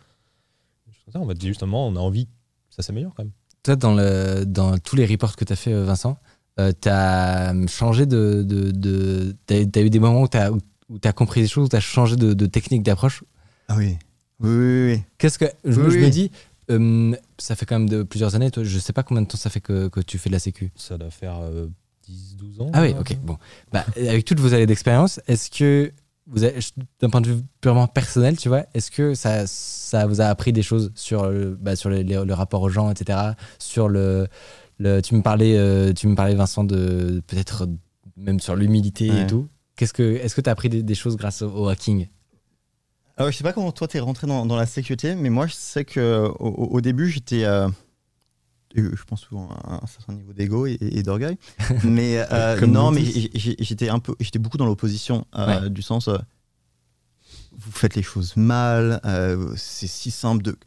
Ça, 1.12 1.20
On 1.20 1.26
va 1.26 1.34
dire 1.34 1.50
justement, 1.50 1.88
on 1.88 1.96
a 1.98 2.00
envie 2.00 2.28
que 2.28 2.32
ça 2.70 2.82
s'améliore 2.82 3.14
quand 3.16 3.24
même. 3.24 3.34
Toi, 3.64 3.76
dans, 3.76 3.94
le, 3.94 4.46
dans 4.46 4.78
tous 4.78 4.96
les 4.96 5.06
reports 5.06 5.36
que 5.36 5.44
tu 5.44 5.52
as 5.52 5.58
fait, 5.58 5.74
euh, 5.74 5.84
Vincent, 5.84 6.18
euh, 6.60 6.72
tu 6.80 6.88
as 6.90 7.54
changé 7.68 8.06
de. 8.06 8.44
de, 8.44 8.72
de 8.72 9.36
tu 9.46 9.54
as, 9.54 9.82
eu 9.82 9.90
des 9.90 10.00
moments 10.00 10.22
où 10.22 10.28
tu 10.28 10.38
as, 10.38 11.14
compris 11.14 11.42
des 11.42 11.48
choses, 11.48 11.66
où 11.66 11.70
tu 11.70 11.76
as 11.76 11.82
changé 11.82 12.16
de, 12.16 12.34
de 12.34 12.46
technique 12.46 12.84
d'approche? 12.84 13.24
Ah 13.68 13.76
oui. 13.78 13.98
Oui, 14.40 14.50
oui, 14.50 14.94
oui. 14.94 15.04
Qu'est-ce 15.18 15.38
que. 15.38 15.46
Je, 15.66 15.80
Oui, 15.82 15.92
je 15.92 15.98
oui. 15.98 16.06
me 16.06 16.10
dis, 16.10 16.32
euh, 16.72 17.16
ça 17.38 17.56
fait 17.56 17.66
quand 17.66 17.80
même 17.80 17.90
de, 17.90 18.04
plusieurs 18.04 18.36
années, 18.36 18.50
toi, 18.52 18.64
je 18.64 18.80
sais 18.80 18.94
pas 18.94 19.04
combien 19.04 19.22
de 19.22 19.28
temps 19.28 19.38
ça 19.38 19.50
fait 19.50 19.62
que, 19.62 19.90
que 19.90 20.00
tu 20.00 20.18
fais 20.18 20.30
de 20.30 20.34
la 20.34 20.40
Sécu. 20.40 20.72
Ça 20.76 20.98
doit 20.98 21.12
faire 21.12 21.40
euh, 21.42 21.68
10-12 22.10 22.62
ans. 22.62 22.72
Ah 22.74 22.82
oui, 22.82 22.94
là. 22.94 23.00
ok. 23.00 23.18
Bon. 23.22 23.38
Bah, 23.72 23.86
avec 23.96 24.26
toutes 24.26 24.40
vos 24.40 24.54
années 24.54 24.66
d'expérience, 24.66 25.20
est-ce 25.28 25.50
que, 25.50 25.92
d'un 27.02 27.10
point 27.10 27.22
de 27.22 27.30
vue 27.32 27.42
purement 27.62 27.88
personnel, 27.88 28.38
tu 28.38 28.48
vois, 28.48 28.66
est-ce 28.74 28.92
que 28.92 29.14
ça, 29.14 29.46
ça 29.48 30.06
vous 30.08 30.22
a 30.22 30.26
appris 30.26 30.54
des 30.54 30.64
choses 30.64 30.92
sur, 30.96 31.30
le, 31.30 31.56
bah, 31.60 31.76
sur 31.76 31.90
le 31.90 32.34
rapport 32.34 32.62
aux 32.62 32.70
gens, 32.70 32.90
etc. 32.92 33.20
Sur 33.60 33.90
le. 33.90 34.28
le 34.78 35.02
tu, 35.02 35.16
me 35.16 35.22
parlais, 35.22 35.58
euh, 35.58 35.94
tu 35.94 36.08
me 36.08 36.16
parlais, 36.16 36.36
Vincent, 36.36 36.64
de 36.64 37.22
peut-être 37.28 37.68
même 38.18 38.40
sur 38.40 38.56
l'humilité 38.56 39.22
et 39.22 39.28
tout. 39.28 39.48
Qu'est-ce 39.76 39.94
que, 39.94 40.04
est-ce 40.18 40.36
que 40.36 40.42
tu 40.42 40.50
as 40.50 40.54
appris 40.54 40.70
des, 40.70 40.84
des 40.84 40.96
choses 40.96 41.18
grâce 41.18 41.42
au, 41.42 41.50
au 41.50 41.68
hacking? 41.68 42.08
Alors, 43.18 43.32
je 43.32 43.38
sais 43.38 43.44
pas 43.44 43.54
comment 43.54 43.72
toi 43.72 43.88
t'es 43.88 44.00
rentré 44.00 44.26
dans, 44.28 44.46
dans 44.46 44.56
la 44.56 44.66
sécurité, 44.66 45.16
mais 45.16 45.30
moi 45.30 45.46
je 45.48 45.54
sais 45.54 45.86
que 45.86 46.28
au, 46.40 46.48
au- 46.72 46.82
début 46.82 47.10
j'étais, 47.10 47.44
euh, 47.44 47.68
eu, 47.68 47.72
je 48.76 49.04
pense 49.06 49.22
souvent 49.22 49.50
à 49.50 49.84
un 49.84 49.88
certain 49.88 50.14
niveau 50.14 50.34
d'ego 50.34 50.66
et, 50.66 50.78
et 50.80 51.04
d'orgueil, 51.04 51.38
mais 51.84 52.24
euh, 52.32 52.60
non, 52.68 52.92
mais 52.92 53.04
j'étais 53.04 53.90
un 53.90 54.00
peu, 54.00 54.16
j'étais 54.20 54.40
beaucoup 54.40 54.58
dans 54.58 54.66
l'opposition 54.66 55.26
euh, 55.36 55.70
du 55.70 55.82
sens, 55.82 56.08
euh, 56.08 56.18
vous 57.58 57.72
faites 57.72 57.96
les 57.96 58.04
choses 58.04 58.36
mal, 58.38 59.02
c'est 59.56 59.88
si 59.88 60.10
simple 60.12 60.42
de 60.44 60.58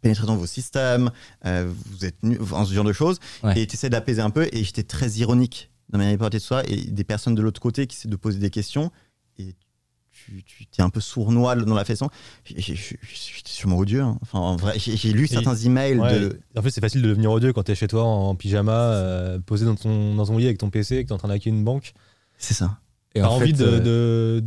pénétrer 0.00 0.26
dans 0.26 0.36
vos 0.36 0.46
systèmes, 0.46 1.10
vous 1.44 2.04
êtes 2.04 2.22
nus, 2.22 2.38
enfin, 2.40 2.64
ce 2.64 2.74
genre 2.74 2.84
de 2.84 2.92
choses, 2.92 3.18
Ouais. 3.42 3.60
et 3.62 3.66
tu 3.66 3.74
essaies 3.74 3.88
d'apaiser 3.90 4.20
un 4.20 4.30
peu, 4.30 4.48
et 4.52 4.64
j'étais 4.64 4.82
très 4.82 5.10
ironique 5.12 5.70
dans 5.90 5.98
ma 5.98 6.06
répartie 6.06 6.36
de 6.38 6.42
ça, 6.42 6.62
et 6.66 6.76
des 6.90 7.04
personnes 7.04 7.34
de 7.34 7.42
l'autre 7.42 7.60
côté 7.60 7.86
qui 7.86 7.96
essaient 7.96 8.08
de 8.08 8.16
poser 8.16 8.38
des 8.38 8.50
questions, 8.50 8.90
et 9.38 9.54
tu, 10.26 10.66
tu 10.66 10.80
es 10.80 10.82
un 10.82 10.90
peu 10.90 11.00
sournois 11.00 11.54
dans 11.56 11.74
la 11.74 11.84
façon. 11.84 12.08
J'ai- 12.44 12.74
J'étais 12.74 13.50
sûrement 13.50 13.76
odieux. 13.78 14.02
hein. 14.02 14.18
Enfin, 14.22 14.38
en 14.38 14.56
vrai, 14.56 14.74
j'ai 14.78 15.12
lu 15.12 15.26
certains 15.26 15.54
emails 15.56 15.98
Ouais, 15.98 16.18
de. 16.20 16.40
En 16.56 16.62
fait, 16.62 16.70
c'est 16.70 16.80
facile 16.80 17.02
de 17.02 17.08
devenir 17.08 17.30
odieux 17.30 17.52
quand 17.52 17.62
t'es 17.64 17.74
chez 17.74 17.88
toi 17.88 18.04
en 18.04 18.34
pyjama, 18.34 18.72
euh, 18.72 19.38
posé 19.38 19.64
dans 19.64 19.74
ton, 19.74 20.14
dans 20.14 20.26
ton 20.26 20.38
lit 20.38 20.46
avec 20.46 20.58
ton 20.58 20.70
PC, 20.70 21.02
que 21.02 21.08
t'es 21.08 21.12
en 21.14 21.18
train 21.18 21.28
d'hacker 21.28 21.50
une 21.52 21.64
banque. 21.64 21.92
C'est 22.38 22.54
ça. 22.54 22.78
Et 23.14 23.20
T'as 23.20 23.28
en 23.28 23.34
envie 23.36 23.52
fait, 23.52 23.58
de, 23.62 23.64
euh, 23.64 23.80
de, 24.40 24.44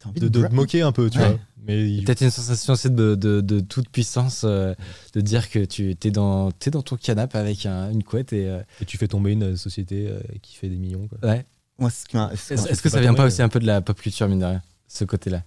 T'as 0.00 0.08
envie 0.10 0.20
de, 0.20 0.28
de 0.28 0.46
te 0.46 0.54
moquer 0.54 0.82
un 0.82 0.92
peu, 0.92 1.08
tu 1.10 1.18
Ouais. 1.18 1.28
vois. 1.28 1.38
Mais 1.66 2.00
Peut-être 2.02 2.22
une 2.22 2.30
sensation 2.30 2.72
aussi 2.72 2.88
de, 2.90 3.14
de, 3.14 3.40
de 3.42 3.60
toute 3.60 3.90
puissance, 3.90 4.42
euh, 4.44 4.74
de 5.12 5.20
dire 5.20 5.50
que 5.50 5.64
tu 5.64 5.90
es 6.02 6.10
dans, 6.10 6.50
t'es 6.50 6.70
dans 6.70 6.82
ton 6.82 6.96
canapé 6.96 7.36
avec 7.36 7.66
un- 7.66 7.90
une 7.90 8.02
couette 8.04 8.32
et. 8.32 8.48
euh, 8.48 8.60
et 8.80 8.84
tu 8.86 8.96
fais 8.96 9.06
tomber 9.08 9.32
une 9.32 9.56
société 9.56 10.06
euh, 10.08 10.20
qui 10.40 10.56
fait 10.56 10.68
des 10.68 10.76
millions. 10.78 11.06
Quoi. 11.08 11.28
ouais. 11.28 11.44
Moi, 11.78 11.90
ce 11.90 12.06
qui 12.06 12.16
m'a- 12.16 12.34
ce 12.34 12.54
qui 12.54 12.68
Est-ce 12.70 12.80
que 12.82 12.88
ça 12.88 13.00
vient 13.00 13.12
pas 13.14 13.26
aussi 13.26 13.42
un 13.42 13.48
peu 13.48 13.60
de 13.60 13.66
la 13.66 13.80
pop 13.80 14.00
culture, 14.00 14.26
mine 14.28 14.38
de 14.40 14.44
rien, 14.46 14.62
ce 14.88 15.04
côté-là 15.04 15.42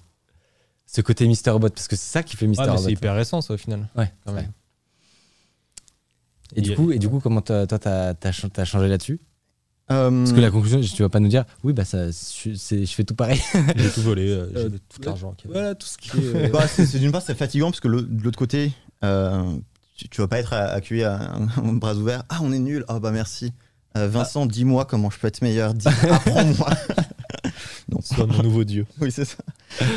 Ce 0.85 1.01
côté 1.01 1.27
Mister 1.27 1.49
Robot, 1.51 1.69
parce 1.69 1.87
que 1.87 1.95
c'est 1.95 2.11
ça 2.11 2.23
qui 2.23 2.37
fait 2.37 2.47
Mister 2.47 2.65
Ah, 2.67 2.71
Robot. 2.73 2.83
c'est 2.85 2.91
hyper 2.93 3.15
récent, 3.15 3.41
ça, 3.41 3.53
au 3.53 3.57
final. 3.57 3.89
Ouais, 3.95 4.11
Quand 4.25 4.33
même. 4.33 4.51
Et 6.55 6.61
du, 6.61 6.75
coup, 6.75 6.91
et 6.91 6.99
du 6.99 7.07
coup, 7.07 7.19
comment 7.21 7.41
toi, 7.41 7.65
t'as 7.65 8.13
as, 8.23 8.65
changé 8.65 8.87
là-dessus? 8.89 9.19
Euh, 9.89 10.09
Parce 10.23 10.33
que 10.33 10.39
la 10.41 10.51
conclusion, 10.51 10.79
tu 10.81 11.01
vas 11.01 11.09
pas 11.09 11.19
nous 11.21 11.27
dire, 11.29 11.45
oui, 11.63 11.71
bah, 11.73 11.85
ça, 11.85 12.07
je, 12.11 12.85
fais 12.85 13.03
tout 13.03 13.15
pareil. 13.15 13.41
J'ai 13.75 13.89
tout 13.89 14.01
volé, 14.01 14.29
euh, 14.29 14.49
j'ai 14.53 14.59
Euh, 14.65 14.69
tout 14.89 15.01
l'argent. 15.01 15.35
voilà, 15.45 15.75
tout 15.75 15.87
ce 15.87 15.97
qui 15.97 16.09
est. 16.17 16.49
bah, 16.51 16.67
c'est 16.67 16.99
d'une 16.99 17.11
part, 17.11 17.21
c'est 17.21 17.35
fatigant 17.35 17.67
parce 17.71 17.79
que 17.79 17.87
le- 17.87 18.01
de 18.03 18.21
l'autre 18.23 18.37
côté, 18.37 18.71
euh, 19.03 19.43
tu, 19.97 20.07
tu 20.09 20.21
vas 20.21 20.27
pas 20.27 20.39
être 20.39 20.53
accueilli 20.53 21.03
à 21.03 21.15
un, 21.35 21.47
un 21.57 21.73
bras 21.73 21.95
ouverts. 21.95 22.23
Ah, 22.29 22.39
on 22.41 22.51
est 22.51 22.59
nul. 22.59 22.83
Ah, 22.89 22.99
bah 22.99 23.11
merci. 23.11 23.53
Euh, 23.97 24.07
Vincent, 24.07 24.45
dis-moi 24.45 24.85
comment 24.85 25.09
je 25.09 25.19
peux 25.19 25.27
être 25.27 25.41
meilleur. 25.41 25.73
Dis- 25.73 25.87
Apprends-moi. 25.87 26.69
Non, 27.91 28.01
Sois 28.01 28.25
mon 28.25 28.43
nouveau 28.43 28.63
dieu. 28.63 28.85
Oui, 29.01 29.11
c'est 29.11 29.25
ça. 29.25 29.37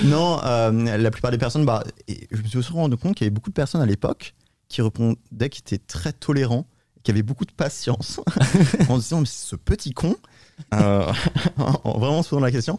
Non, 0.05 0.41
euh, 0.45 0.97
la 0.97 1.11
plupart 1.11 1.31
des 1.31 1.39
personnes, 1.39 1.65
bah, 1.65 1.85
et 2.09 2.27
je 2.31 2.43
me 2.43 2.47
suis 2.47 2.59
aussi 2.59 2.73
rendu 2.73 2.97
compte 2.97 3.15
qu'il 3.15 3.25
y 3.25 3.29
avait 3.29 3.35
beaucoup 3.35 3.51
de 3.51 3.55
personnes 3.55 3.81
à 3.83 3.87
l'époque 3.87 4.35
qui 4.69 4.83
répondaient, 4.83 5.49
qui 5.51 5.61
étaient 5.61 5.79
très 5.79 6.13
tolérants, 6.13 6.67
qui 7.03 7.11
avaient 7.11 7.23
beaucoup 7.23 7.45
de 7.45 7.53
patience, 7.53 8.21
en 8.89 8.97
se 8.97 9.03
disant, 9.03 9.21
mais 9.21 9.27
c'est 9.27 9.49
ce 9.49 9.57
petit 9.57 9.93
con, 9.93 10.17
euh, 10.73 11.13
en 11.59 11.99
vraiment 11.99 12.23
se 12.23 12.31
posant 12.31 12.41
la 12.41 12.51
question, 12.51 12.79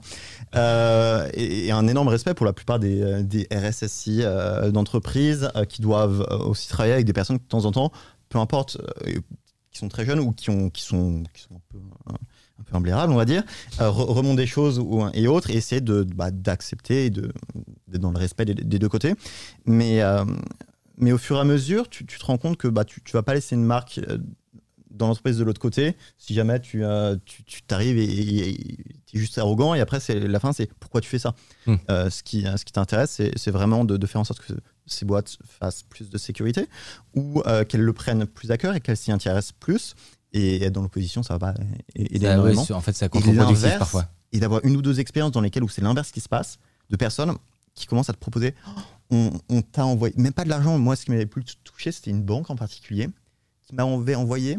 Euh, 0.56 1.30
et, 1.34 1.68
et 1.68 1.72
un 1.72 1.88
énorme 1.88 2.08
respect 2.08 2.34
pour 2.34 2.46
la 2.46 2.54
plupart 2.54 2.80
des, 2.80 3.24
des 3.24 3.48
RSSI 3.54 4.22
euh, 4.22 4.72
d'entreprises 4.72 5.52
qui 5.68 5.82
doivent 5.82 6.26
aussi 6.48 6.70
travailler 6.70 6.94
avec 6.94 7.06
des 7.06 7.14
personnes 7.14 7.38
de 7.38 7.44
temps 7.44 7.66
en 7.66 7.72
temps, 7.72 7.92
peu 8.30 8.40
importe, 8.40 8.78
qui 9.72 9.80
sont 9.80 9.90
très 9.90 10.06
jeunes 10.06 10.20
ou 10.20 10.32
qui, 10.32 10.50
ont, 10.50 10.70
qui, 10.70 10.84
sont, 10.84 11.24
qui 11.34 11.42
sont 11.42 11.56
un 11.56 11.62
peu... 11.70 11.80
un 12.60 12.64
peu 12.64 12.76
imblérables, 12.76 13.12
on 13.12 13.18
va 13.18 13.26
dire, 13.26 13.44
euh, 13.82 13.90
re- 13.90 14.12
remonter 14.12 14.44
des 14.44 14.48
choses 14.48 14.80
ou, 14.80 15.04
et 15.14 15.28
autres, 15.28 15.50
et 15.50 15.56
essayer 15.56 15.82
de, 15.82 16.04
bah, 16.04 16.32
d'accepter 16.32 17.06
et 17.06 17.10
de, 17.10 17.32
d'être 17.88 18.02
dans 18.02 18.12
le 18.12 18.18
respect 18.18 18.46
des, 18.46 18.54
des 18.54 18.80
deux 18.80 18.90
côtés. 18.90 19.14
Mais, 19.66 20.02
euh, 20.02 20.24
mais 20.98 21.12
au 21.12 21.18
fur 21.18 21.36
et 21.38 21.42
à 21.42 21.44
mesure, 21.44 21.90
tu, 21.90 22.06
tu 22.06 22.18
te 22.18 22.26
rends 22.26 22.38
compte 22.38 22.58
que 22.58 22.68
bah, 22.70 22.86
tu 22.86 23.02
ne 23.06 23.12
vas 23.12 23.24
pas 23.24 23.34
laisser 23.34 23.56
une 23.56 23.66
marque 23.66 24.00
euh, 24.08 24.18
dans 24.90 25.08
l'entreprise 25.08 25.38
de 25.38 25.44
l'autre 25.44 25.60
côté 25.60 25.98
si 26.18 26.34
jamais 26.34 26.62
tu, 26.62 26.86
euh, 26.86 27.18
tu, 27.26 27.44
tu 27.44 27.62
t'arrives 27.64 27.98
et 27.98 28.56
tu 29.06 29.18
es 29.18 29.20
juste 29.20 29.38
arrogant, 29.38 29.74
et 29.74 29.82
après, 29.82 30.00
c'est, 30.00 30.20
la 30.22 30.40
fin, 30.40 30.54
c'est 30.54 30.74
pourquoi 30.80 31.02
tu 31.02 31.10
fais 31.10 31.20
ça. 31.20 31.36
Hmm. 31.68 31.76
Ce, 31.90 32.24
qui, 32.24 32.44
ce 32.44 32.64
qui 32.64 32.72
t'intéresse, 32.72 33.12
c'est, 33.12 33.32
c'est 33.38 33.52
vraiment 33.52 33.84
de, 33.84 33.98
de 33.98 34.08
faire 34.08 34.22
en 34.22 34.24
sorte 34.24 34.40
que 34.40 34.54
ces 34.86 35.04
boîtes 35.04 35.38
fassent 35.44 35.84
plus 35.84 36.10
de 36.10 36.18
sécurité 36.18 36.68
ou 37.14 37.42
qu'elles 37.68 37.82
le 37.82 37.94
prennent 37.94 38.26
plus 38.26 38.52
à 38.52 38.58
cœur 38.58 38.74
et 38.76 38.80
qu'elles 38.80 38.96
s'y 38.96 39.12
intéressent 39.12 39.52
plus. 39.60 39.96
Et 40.38 40.64
être 40.64 40.74
dans 40.74 40.82
l'opposition, 40.82 41.24
ça 41.24 41.38
va 41.38 41.54
pas 41.54 41.60
aider 41.96 42.26
Ça, 42.26 42.42
ouais, 42.44 42.72
en 42.74 42.82
fait, 42.82 42.92
c'est 42.94 43.06
Et 43.06 43.10
contre-productif 43.10 43.48
l'inverse, 43.64 43.80
parfois. 43.80 44.06
et 44.34 44.40
d'avoir 44.40 44.60
une 44.66 44.76
ou 44.76 44.82
deux 44.82 45.00
expériences 45.00 45.32
dans 45.32 45.40
lesquelles 45.42 45.64
où 45.64 45.70
c'est 45.70 45.82
l'inverse 45.82 46.12
qui 46.12 46.20
se 46.20 46.28
passe, 46.28 46.60
de 46.90 46.98
personnes 46.98 47.34
qui 47.74 47.86
commencent 47.88 48.10
à 48.10 48.14
te 48.14 48.20
proposer, 48.20 48.54
Oh, 48.68 48.72
on, 49.12 49.32
on 49.50 49.62
t'a 49.62 49.86
envoyé, 49.86 50.14
même 50.18 50.34
pas 50.34 50.44
de 50.44 50.50
l'argent, 50.50 50.78
moi 50.78 50.96
ce 50.98 51.06
qui 51.06 51.12
m'avait 51.12 51.26
plus 51.26 51.44
touché, 51.64 51.92
c'était 51.94 52.12
une 52.12 52.22
banque 52.24 52.50
en 52.50 52.56
particulier, 52.58 53.08
qui 53.66 53.76
m'avait 53.76 54.16
envoyé 54.16 54.58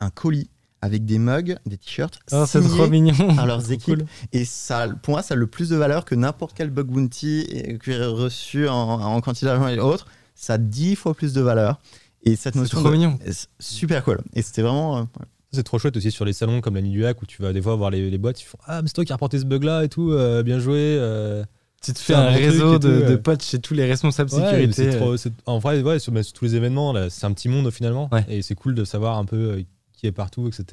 un 0.00 0.08
colis 0.10 0.48
avec 0.80 1.04
des 1.04 1.18
mugs, 1.18 1.56
des 1.66 1.76
t-shirts, 1.78 2.20
Oh, 2.32 2.44
c'est 2.46 2.60
trop 2.62 2.86
mignon. 2.88 3.34
par 3.34 3.46
leurs 3.46 3.70
équipes. 3.72 3.98
cool. 3.98 4.06
Et 4.32 4.44
ça, 4.46 4.88
pour 5.02 5.12
moi, 5.14 5.22
ça 5.22 5.34
a 5.34 5.36
le 5.36 5.46
plus 5.46 5.68
de 5.68 5.76
valeur 5.76 6.04
que 6.04 6.14
n'importe 6.14 6.56
quel 6.56 6.70
bug 6.70 6.86
bounty 6.86 7.46
que 7.80 7.92
j'ai 7.92 8.04
reçu 8.04 8.68
en, 8.68 8.74
en 8.76 9.20
quantité 9.20 9.46
d'argent 9.46 9.68
et 9.68 9.78
autres. 9.78 10.06
Ça 10.34 10.54
a 10.54 10.58
dix 10.58 10.96
fois 10.96 11.14
plus 11.14 11.32
de 11.32 11.40
valeur. 11.40 11.80
Et 12.26 12.36
cette 12.36 12.52
C'est 12.54 12.60
notion 12.60 12.78
trop 12.80 12.88
de- 12.90 12.94
mignon. 12.96 13.18
c'est 13.24 13.48
super 13.58 14.04
cool. 14.04 14.20
Et 14.34 14.42
c'était 14.42 14.60
vraiment... 14.62 14.98
euh, 14.98 15.00
ouais. 15.02 15.26
C'est 15.52 15.62
trop 15.62 15.78
chouette 15.78 15.96
aussi 15.96 16.10
sur 16.10 16.24
les 16.26 16.32
salons 16.34 16.60
comme 16.60 16.74
la 16.74 16.82
nuit 16.82 16.90
du 16.90 17.06
hack 17.06 17.22
où 17.22 17.26
tu 17.26 17.40
vas 17.40 17.52
des 17.54 17.62
fois 17.62 17.76
voir 17.76 17.90
les, 17.90 18.10
les 18.10 18.18
boîtes, 18.18 18.40
ils 18.42 18.44
font 18.44 18.58
Ah, 18.66 18.82
mais 18.82 18.88
c'est 18.88 18.94
toi 18.94 19.04
qui 19.04 19.12
as 19.12 19.14
reporté 19.14 19.38
ce 19.38 19.44
bug 19.46 19.62
là 19.64 19.84
et 19.84 19.88
tout, 19.88 20.10
euh, 20.12 20.42
bien 20.42 20.58
joué. 20.58 20.76
euh. 20.78 21.44
Tu 21.82 21.92
te 21.92 21.98
C'est 21.98 22.04
fais 22.04 22.14
un 22.14 22.26
réseau 22.30 22.78
tout, 22.78 22.88
de, 22.88 23.02
de 23.08 23.16
potes 23.16 23.42
chez 23.44 23.58
tous 23.60 23.72
les 23.74 23.84
responsables 23.86 24.30
Ouais, 24.34 24.40
sécurité. 24.44 24.72
c'est 24.92 24.96
trop- 24.98 25.16
c'est- 25.16 25.32
en 25.46 25.58
vrai, 25.58 25.80
ouais, 25.82 25.98
sur, 26.00 26.12
sur 26.24 26.32
tous 26.32 26.44
les 26.46 26.56
événements, 26.56 26.92
là, 26.92 27.08
c'est 27.10 27.24
un 27.26 27.32
petit 27.32 27.48
monde 27.48 27.70
finalement. 27.70 28.08
Ouais. 28.12 28.24
Et 28.28 28.42
c'est 28.42 28.54
cool 28.56 28.74
de 28.74 28.84
savoir 28.84 29.18
un 29.18 29.24
peu 29.24 29.36
euh, 29.36 29.62
qui 29.92 30.06
est 30.06 30.12
partout, 30.12 30.48
etc. 30.48 30.64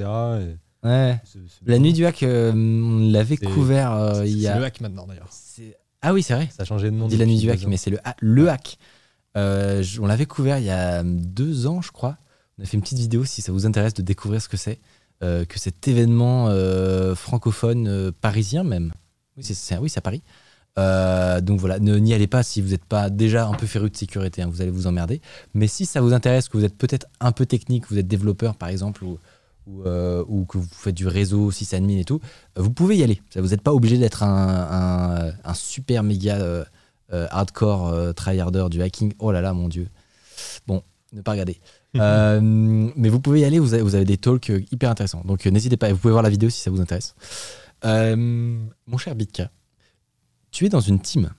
Et 0.82 0.88
Ouais. 0.88 1.20
c'est- 1.24 1.38
c'est- 1.47 1.70
La 1.70 1.78
nuit 1.78 1.93
du 1.93 2.06
hack, 2.06 2.24
euh, 2.24 2.51
on 2.54 3.12
l'avait 3.12 3.38
C'est- 3.38 3.45
couvert 3.45 3.93
euh, 3.93 4.14
c'est- 4.24 4.32
il 4.32 4.38
y 4.39 4.41
C'est 4.43 4.47
a. 4.47 4.58
le 4.58 4.66
hack 4.66 4.82
maintenant 4.82 5.06
d'ailleurs. 5.06 5.28
c'est- 5.30 5.78
Ah 6.01 6.14
oui, 6.14 6.24
c'est 6.24 6.34
vrai. 6.34 6.49
Ça 6.51 6.64
a 6.64 6.66
changé 6.66 6.89
de 6.89 6.95
nom. 6.95 7.06
On 7.06 7.08
dit 7.10 7.16
la 7.18 7.26
nuit 7.26 7.38
du 7.38 7.49
hack, 7.49 7.64
mais 7.68 7.78
c'est 7.78 7.91
le, 7.91 7.99
ha- 8.04 8.16
le 8.20 8.49
hack. 8.49 8.78
Euh, 9.38 9.84
on 9.99 10.05
l'avait 10.05 10.25
couvert 10.25 10.57
il 10.59 10.65
y 10.65 10.69
a 10.69 11.03
deux 11.03 11.67
ans, 11.67 11.81
je 11.81 11.91
crois. 11.91 12.17
On 12.59 12.63
a 12.63 12.65
fait 12.65 12.77
une 12.77 12.84
petite 12.84 12.99
vidéo 12.99 13.25
si 13.25 13.41
ça 13.41 13.51
vous 13.51 13.65
intéresse 13.65 13.93
de 13.93 14.01
découvrir 14.03 14.41
ce 14.41 14.49
que 14.49 14.57
c'est. 14.57 14.79
euh, 15.23 15.45
que 15.45 15.57
cet 15.59 15.88
événement 15.88 16.47
euh, 16.49 17.15
francophone 17.15 18.11
parisien 18.19 18.63
même. 18.63 18.91
Oui, 19.38 19.43
c'est 19.43 19.77
oui, 19.77 19.91
à 19.95 20.01
Paris. 20.01 20.21
Donc 20.77 21.59
voilà, 21.59 21.79
ne- 21.79 21.97
n'y 21.97 22.13
allez 22.13 22.27
pas 22.27 22.43
si 22.43 22.61
vous 22.61 22.69
n'êtes 22.71 22.84
pas 22.86 23.09
déjà 23.09 23.47
un 23.47 23.53
peu 23.53 23.65
féru 23.67 23.89
de 23.89 23.95
sécurité, 23.97 24.41
hein, 24.41 24.49
vous 24.51 24.61
allez 24.61 24.71
vous 24.71 24.86
emmerder. 24.88 25.21
Mais 25.53 25.67
si 25.67 25.86
ça 25.86 26.01
vous 26.01 26.13
intéresse, 26.13 26.49
que 26.49 26.57
vous 26.57 26.65
êtes 26.65 26.75
peut-être 26.77 27.07
un 27.19 27.31
peu 27.31 27.45
technique, 27.45 27.89
vous 27.89 27.97
êtes 27.97 28.07
développeur 28.07 28.55
par 28.55 28.69
exemple, 28.69 29.03
ou, 29.05 29.15
que 30.45 30.57
vous 30.57 30.67
faites 30.71 30.95
du 30.95 31.07
réseau, 31.07 31.49
sysadmin 31.51 31.97
et 31.99 32.03
tout, 32.05 32.19
vous 32.57 32.71
pouvez 32.71 32.97
y 32.97 33.03
aller. 33.03 33.21
Vous 33.36 33.47
n'êtes 33.49 33.61
pas 33.61 33.73
obligé 33.73 33.97
d'être 33.97 34.23
un, 34.23 35.31
un- 35.45 35.53
super 35.53 36.03
méga 36.03 36.65
hardcore 37.32 37.89
euh, 37.89 38.14
tryharder 38.14 38.68
du 38.70 38.82
hacking. 38.82 39.14
Oh 39.20 39.32
là 39.32 39.41
là, 39.41 39.53
mon 39.53 39.68
dieu. 39.68 39.88
Bon, 40.68 40.84
ne 41.11 41.22
pas 41.22 41.32
regarder. 41.32 41.59
Euh, 41.95 42.39
mais 42.41 43.09
vous 43.09 43.20
pouvez 43.20 43.41
y 43.41 43.45
aller, 43.45 43.59
vous 43.59 43.74
avez, 43.74 43.84
vous 43.84 43.95
avez 43.95 44.05
des 44.05 44.18
talks 44.18 44.49
euh, 44.49 44.64
hyper 44.72 44.89
intéressants. 44.89 45.22
Donc 45.26 45.45
euh, 45.45 45.51
n'hésitez 45.51 45.78
pas, 45.78 45.91
vous 45.91 45.99
pouvez 45.99 46.11
voir 46.11 46.24
la 46.24 46.30
vidéo 46.30 46.49
si 46.49 46.59
ça 46.59 46.72
vous 46.72 46.82
intéresse. 46.82 47.14
Euh, 47.86 48.16
mon 48.88 48.97
cher 48.97 49.14
Bitka, 49.16 49.51
tu 50.51 50.66
es 50.66 50.70
dans 50.70 50.80
une 50.80 50.99
team. 50.99 51.32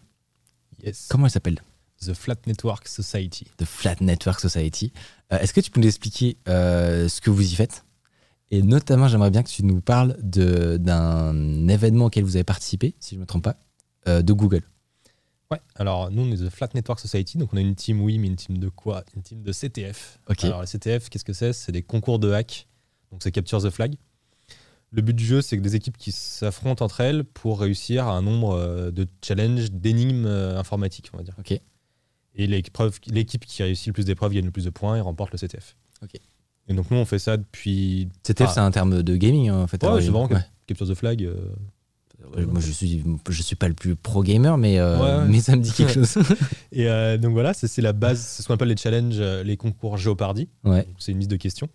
Yes. 0.84 1.06
Comment 1.10 1.26
elle 1.26 1.32
s'appelle? 1.32 1.58
The 2.04 2.12
Flat 2.14 2.36
Network 2.46 2.86
Society. 2.86 3.46
The 3.56 3.64
Flat 3.64 3.96
Network 4.00 4.38
Society. 4.38 4.92
Euh, 5.32 5.38
Est-ce 5.38 5.54
que 5.54 5.60
tu 5.60 5.70
peux 5.70 5.80
nous 5.80 5.86
expliquer 5.88 6.36
euh, 6.48 7.08
ce 7.08 7.20
que 7.20 7.30
vous 7.30 7.50
y 7.50 7.54
faites? 7.54 7.84
Et 8.50 8.62
notamment, 8.62 9.08
j'aimerais 9.08 9.30
bien 9.30 9.42
que 9.42 9.48
tu 9.48 9.64
nous 9.64 9.80
parles 9.80 10.16
d'un 10.20 11.66
événement 11.66 12.06
auquel 12.06 12.24
vous 12.24 12.36
avez 12.36 12.44
participé, 12.44 12.94
si 13.00 13.14
je 13.14 13.16
ne 13.16 13.22
me 13.22 13.26
trompe 13.26 13.44
pas, 13.44 13.56
euh, 14.06 14.22
de 14.22 14.32
Google. 14.32 14.62
Ouais, 15.50 15.60
alors 15.76 16.10
nous 16.10 16.22
on 16.22 16.30
est 16.32 16.36
The 16.38 16.48
Flat 16.50 16.70
Network 16.74 16.98
Society, 17.00 17.38
donc 17.38 17.52
on 17.52 17.56
a 17.56 17.60
une 17.60 17.74
team, 17.74 18.00
oui, 18.00 18.18
mais 18.18 18.28
une 18.28 18.36
team 18.36 18.58
de 18.58 18.68
quoi? 18.68 19.04
Une 19.14 19.22
team 19.22 19.42
de 19.42 19.52
CTF. 19.52 20.18
Ok. 20.28 20.44
Alors 20.44 20.62
les 20.62 20.66
CTF, 20.66 21.08
qu'est-ce 21.10 21.24
que 21.24 21.32
c'est? 21.34 21.52
C'est 21.52 21.72
des 21.72 21.82
concours 21.82 22.18
de 22.18 22.32
hack, 22.32 22.66
donc 23.10 23.22
c'est 23.22 23.30
Capture 23.32 23.62
the 23.62 23.70
Flag. 23.70 23.94
Le 24.90 25.02
but 25.02 25.14
du 25.14 25.24
jeu, 25.24 25.42
c'est 25.42 25.56
que 25.56 25.62
des 25.62 25.74
équipes 25.76 25.96
qui 25.98 26.12
s'affrontent 26.12 26.84
entre 26.84 27.00
elles 27.00 27.24
pour 27.24 27.60
réussir 27.60 28.06
à 28.06 28.12
un 28.12 28.22
nombre 28.22 28.54
euh, 28.54 28.90
de 28.92 29.06
challenges, 29.24 29.70
d'énigmes 29.72 30.24
euh, 30.26 30.56
informatiques, 30.58 31.10
on 31.12 31.16
va 31.16 31.24
dire. 31.24 31.34
Ok. 31.38 31.60
Et 32.36 32.46
l'équipe 32.46 33.44
qui 33.44 33.62
réussit 33.62 33.88
le 33.88 33.92
plus 33.92 34.04
d'épreuves 34.06 34.32
gagne 34.32 34.44
le 34.44 34.50
plus 34.50 34.64
de 34.64 34.70
points 34.70 34.96
et 34.96 35.00
remporte 35.00 35.32
le 35.32 35.38
CTF. 35.38 35.76
Ok. 36.02 36.14
Et 36.68 36.74
donc 36.74 36.90
nous 36.90 36.96
on 36.96 37.04
fait 37.04 37.18
ça 37.18 37.36
depuis... 37.36 38.08
CTF, 38.22 38.48
Ah. 38.48 38.52
c'est 38.54 38.60
un 38.60 38.70
terme 38.70 39.02
de 39.02 39.16
gaming 39.16 39.50
en 39.50 39.66
fait. 39.66 39.82
Ouais, 39.84 40.00
c'est 40.00 40.08
vraiment 40.10 40.26
Ouais. 40.32 40.40
Capture 40.66 40.88
the 40.88 40.94
Flag. 40.94 41.22
euh, 41.24 41.34
Ouais, 42.36 42.46
Moi, 42.46 42.60
je 42.60 42.70
suis, 42.72 43.02
je 43.28 43.42
suis 43.42 43.56
pas 43.56 43.68
le 43.68 43.74
plus 43.74 43.96
pro 43.96 44.22
gamer, 44.22 44.56
mais, 44.58 44.78
euh, 44.78 44.98
Ouais, 44.98 45.22
ouais. 45.24 45.28
mais 45.30 45.40
ça 45.40 45.54
me 45.56 45.62
dit 45.62 45.72
quelque 45.72 45.92
chose. 45.94 46.16
Et 46.72 46.88
euh, 46.88 47.16
donc 47.18 47.32
voilà, 47.32 47.52
c'est 47.54 47.82
la 47.82 47.92
base, 47.92 48.20
c'est 48.20 48.42
ce 48.42 48.48
qu'on 48.48 48.54
appelle 48.54 48.68
les 48.68 48.76
challenges, 48.76 49.16
euh, 49.20 49.42
les 49.42 49.56
concours. 49.56 49.98
Donc, 50.64 50.84
C'est 50.98 51.12
une 51.12 51.18
liste 51.18 51.30
de 51.30 51.36
questions. 51.36 51.68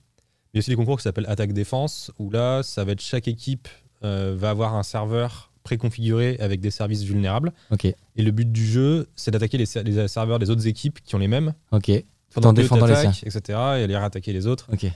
Il 0.54 0.58
y 0.58 0.60
a 0.60 0.60
aussi 0.60 0.70
des 0.72 0.76
concours 0.76 0.98
qui 0.98 1.04
s'appellent 1.04 1.28
attaque-défense, 1.30 2.12
où 2.20 2.30
là, 2.32 2.64
ça 2.64 2.84
va 2.84 2.94
être 2.94 3.02
chaque 3.02 3.28
équipe 3.28 3.68
euh, 4.04 4.36
va 4.38 4.50
avoir 4.50 4.76
un 4.76 4.84
serveur 4.84 5.52
préconfiguré 5.64 6.38
avec 6.40 6.62
des 6.62 6.72
services 6.72 7.04
vulnérables. 7.04 7.52
Ok, 7.70 7.86
Et 7.86 7.96
le 8.24 8.32
but 8.32 8.52
du 8.52 8.66
jeu, 8.66 9.08
c'est 9.16 9.30
d'attaquer 9.30 9.58
les, 9.58 9.66
ser- 9.68 9.84
les 9.84 10.08
serveurs 10.08 10.40
des 10.40 10.50
autres 10.50 10.66
équipes 10.68 11.00
qui 11.04 11.14
ont 11.16 11.20
les 11.20 11.28
mêmes. 11.28 11.54
ok, 11.72 11.92
pendant 12.34 12.50
en 12.50 12.54
défendant 12.54 12.86
les 12.88 12.94
t'attaques, 12.94 13.24
etc. 13.24 13.42
et 13.50 13.84
aller 13.84 13.96
rattaquer 13.98 14.34
les 14.34 14.48
autres. 14.48 14.68
ok. 14.74 14.88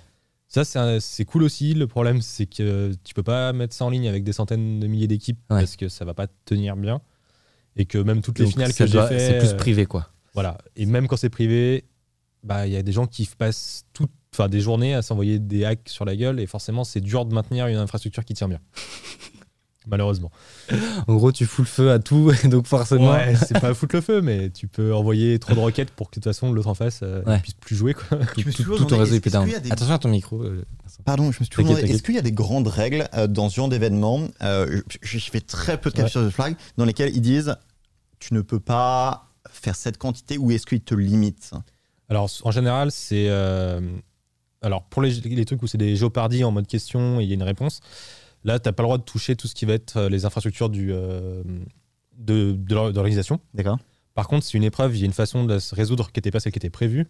Ça, 0.54 1.00
c'est 1.00 1.26
cool 1.26 1.44
aussi. 1.44 1.74
Le 1.74 1.88
problème, 1.88 2.22
c'est 2.22 2.46
que 2.46 2.92
tu 3.04 3.14
peux 3.14 3.24
pas 3.24 3.54
mettre 3.54 3.74
ça 3.76 3.86
en 3.86 3.90
ligne 3.90 4.08
avec 4.08 4.24
des 4.24 4.34
centaines 4.34 4.80
de 4.80 4.88
milliers 4.88 5.08
d'équipes 5.08 5.40
Ouais. 5.50 5.60
parce 5.62 5.76
que 5.76 5.90
ça 5.90 6.06
va 6.06 6.14
pas 6.14 6.28
tenir 6.46 6.76
bien. 6.76 7.02
Et 7.76 7.86
que 7.86 7.98
même 7.98 8.22
toutes 8.22 8.38
les 8.38 8.46
Donc, 8.46 8.54
finales 8.54 8.74
que 8.74 8.86
j'ai 8.86 9.08
fait, 9.08 9.20
C'est 9.20 9.40
plus 9.40 9.54
euh, 9.54 9.58
privé, 9.58 9.86
quoi. 9.88 10.10
voilà. 10.36 10.60
Et 10.76 10.86
même 10.86 11.08
quand 11.08 11.18
c'est 11.18 11.30
privé, 11.32 11.86
bah 12.44 12.68
il 12.68 12.74
y 12.74 12.78
a 12.78 12.84
des 12.84 12.92
gens 12.92 13.08
qui 13.08 13.28
passent 13.36 13.86
tout, 13.94 14.08
enfin 14.34 14.48
des 14.48 14.60
journées 14.60 14.94
à 14.94 15.02
s'envoyer 15.02 15.40
des 15.40 15.66
hacks 15.66 15.88
sur 15.90 16.06
la 16.06 16.16
gueule 16.16 16.40
et 16.40 16.46
forcément 16.46 16.84
c'est 16.84 17.02
dur 17.02 17.26
de 17.26 17.34
maintenir 17.34 17.66
une 17.68 17.78
infrastructure 17.78 18.24
qui 18.26 18.34
tient 18.36 18.48
bien. 18.50 18.60
Malheureusement. 19.88 20.32
En 21.08 21.16
gros, 21.16 21.32
tu 21.32 21.46
fous 21.46 21.62
le 21.64 21.68
feu 21.68 21.92
à 21.92 22.00
tout, 22.00 22.32
et 22.44 22.48
donc 22.50 22.68
forcément. 22.68 23.12
Ouais, 23.12 23.36
c'est 23.36 23.60
pas 23.60 23.74
foutre 23.74 23.96
le 23.96 24.02
feu, 24.02 24.22
mais 24.22 24.50
tu 24.50 24.68
peux 24.68 24.94
envoyer 24.96 25.40
trop 25.40 25.54
de 25.54 25.60
requêtes 25.60 25.92
pour 25.92 26.10
que 26.10 26.12
de 26.12 26.22
toute 26.22 26.24
façon 26.34 26.52
l'autre 26.54 26.68
en 26.70 26.74
face 26.74 27.02
euh, 27.04 27.22
Ouais. 27.26 27.40
puisse 27.40 27.54
plus 27.56 27.76
jouer. 27.76 27.94
Quoi. 27.94 28.18
Tout, 28.34 28.44
tout 28.52 28.86
ton 28.86 28.98
réseau 28.98 29.16
est 29.16 29.20
des- 29.62 29.72
Attention 29.72 29.94
à 29.94 30.00
ton 30.00 30.10
micro. 30.10 30.42
euh. 30.44 30.64
Pardon, 31.06 31.24
je 31.32 31.40
me 31.40 31.46
suis 31.46 31.50
toujours 31.50 31.78
est-ce 31.78 32.04
qu'il 32.04 32.16
y 32.16 32.20
a 32.20 32.22
des 32.22 32.32
grandes 32.32 32.68
règles 32.68 33.08
euh, 33.14 33.28
dans 33.28 33.50
ce 33.50 33.56
genre 33.56 33.68
d'événement 33.70 34.28
euh, 34.42 34.82
je, 35.02 35.18
fais 35.20 35.42
très 35.42 35.80
peu 35.80 35.90
de 35.90 35.96
Ouais. 35.96 36.04
capture 36.04 36.24
de 36.24 36.30
flag 36.30 36.56
dans 36.78 36.86
lesquelles 36.86 37.14
ils 37.16 37.22
disent 37.22 37.56
tu 38.20 38.34
ne 38.34 38.42
peux 38.42 38.60
pas 38.60 39.30
faire 39.50 39.76
cette 39.76 39.98
quantité 39.98 40.38
ou 40.38 40.52
est-ce 40.52 40.66
qu'ils 40.66 40.82
te 40.82 40.96
limitent 40.96 41.52
Alors 42.10 42.30
en 42.44 42.52
général, 42.52 42.92
c'est 42.92 43.26
euh, 43.28 43.82
alors 44.62 44.84
pour 44.84 45.02
les, 45.02 45.12
les 45.12 45.46
trucs 45.46 45.62
où 45.64 45.68
c'est 45.68 45.78
des 45.78 45.96
géopardies 45.96 46.44
en 46.44 46.52
mode 46.52 46.68
question 46.68 47.20
et 47.20 47.24
il 47.24 47.28
y 47.28 47.32
a 47.32 47.36
une 47.36 47.44
réponse, 47.44 47.82
là 48.44 48.60
t'as 48.60 48.72
pas 48.72 48.84
le 48.84 48.88
droit 48.88 48.98
de 48.98 49.04
toucher 49.04 49.36
tout 49.36 49.48
ce 49.48 49.56
qui 49.56 49.66
va 49.66 49.74
être 49.74 49.98
euh, 49.98 50.10
les 50.10 50.26
infrastructures 50.26 50.70
du 50.70 50.92
euh, 50.92 51.44
de, 52.18 52.54
de 52.54 52.74
l'or- 52.76 52.90
de 52.92 52.96
l'organisation. 52.96 53.40
D'accord 53.54 53.80
Par 54.14 54.28
contre, 54.28 54.46
si 54.46 54.58
une 54.58 54.64
épreuve, 54.64 54.96
il 54.96 55.00
y 55.00 55.04
a 55.04 55.06
une 55.06 55.14
façon 55.14 55.44
de 55.46 55.54
la 55.54 55.60
se 55.60 55.74
résoudre 55.76 56.12
qui 56.12 56.20
n'était 56.20 56.32
pas 56.32 56.40
celle 56.40 56.52
qui 56.52 56.60
était 56.60 56.70
prévue, 56.70 57.08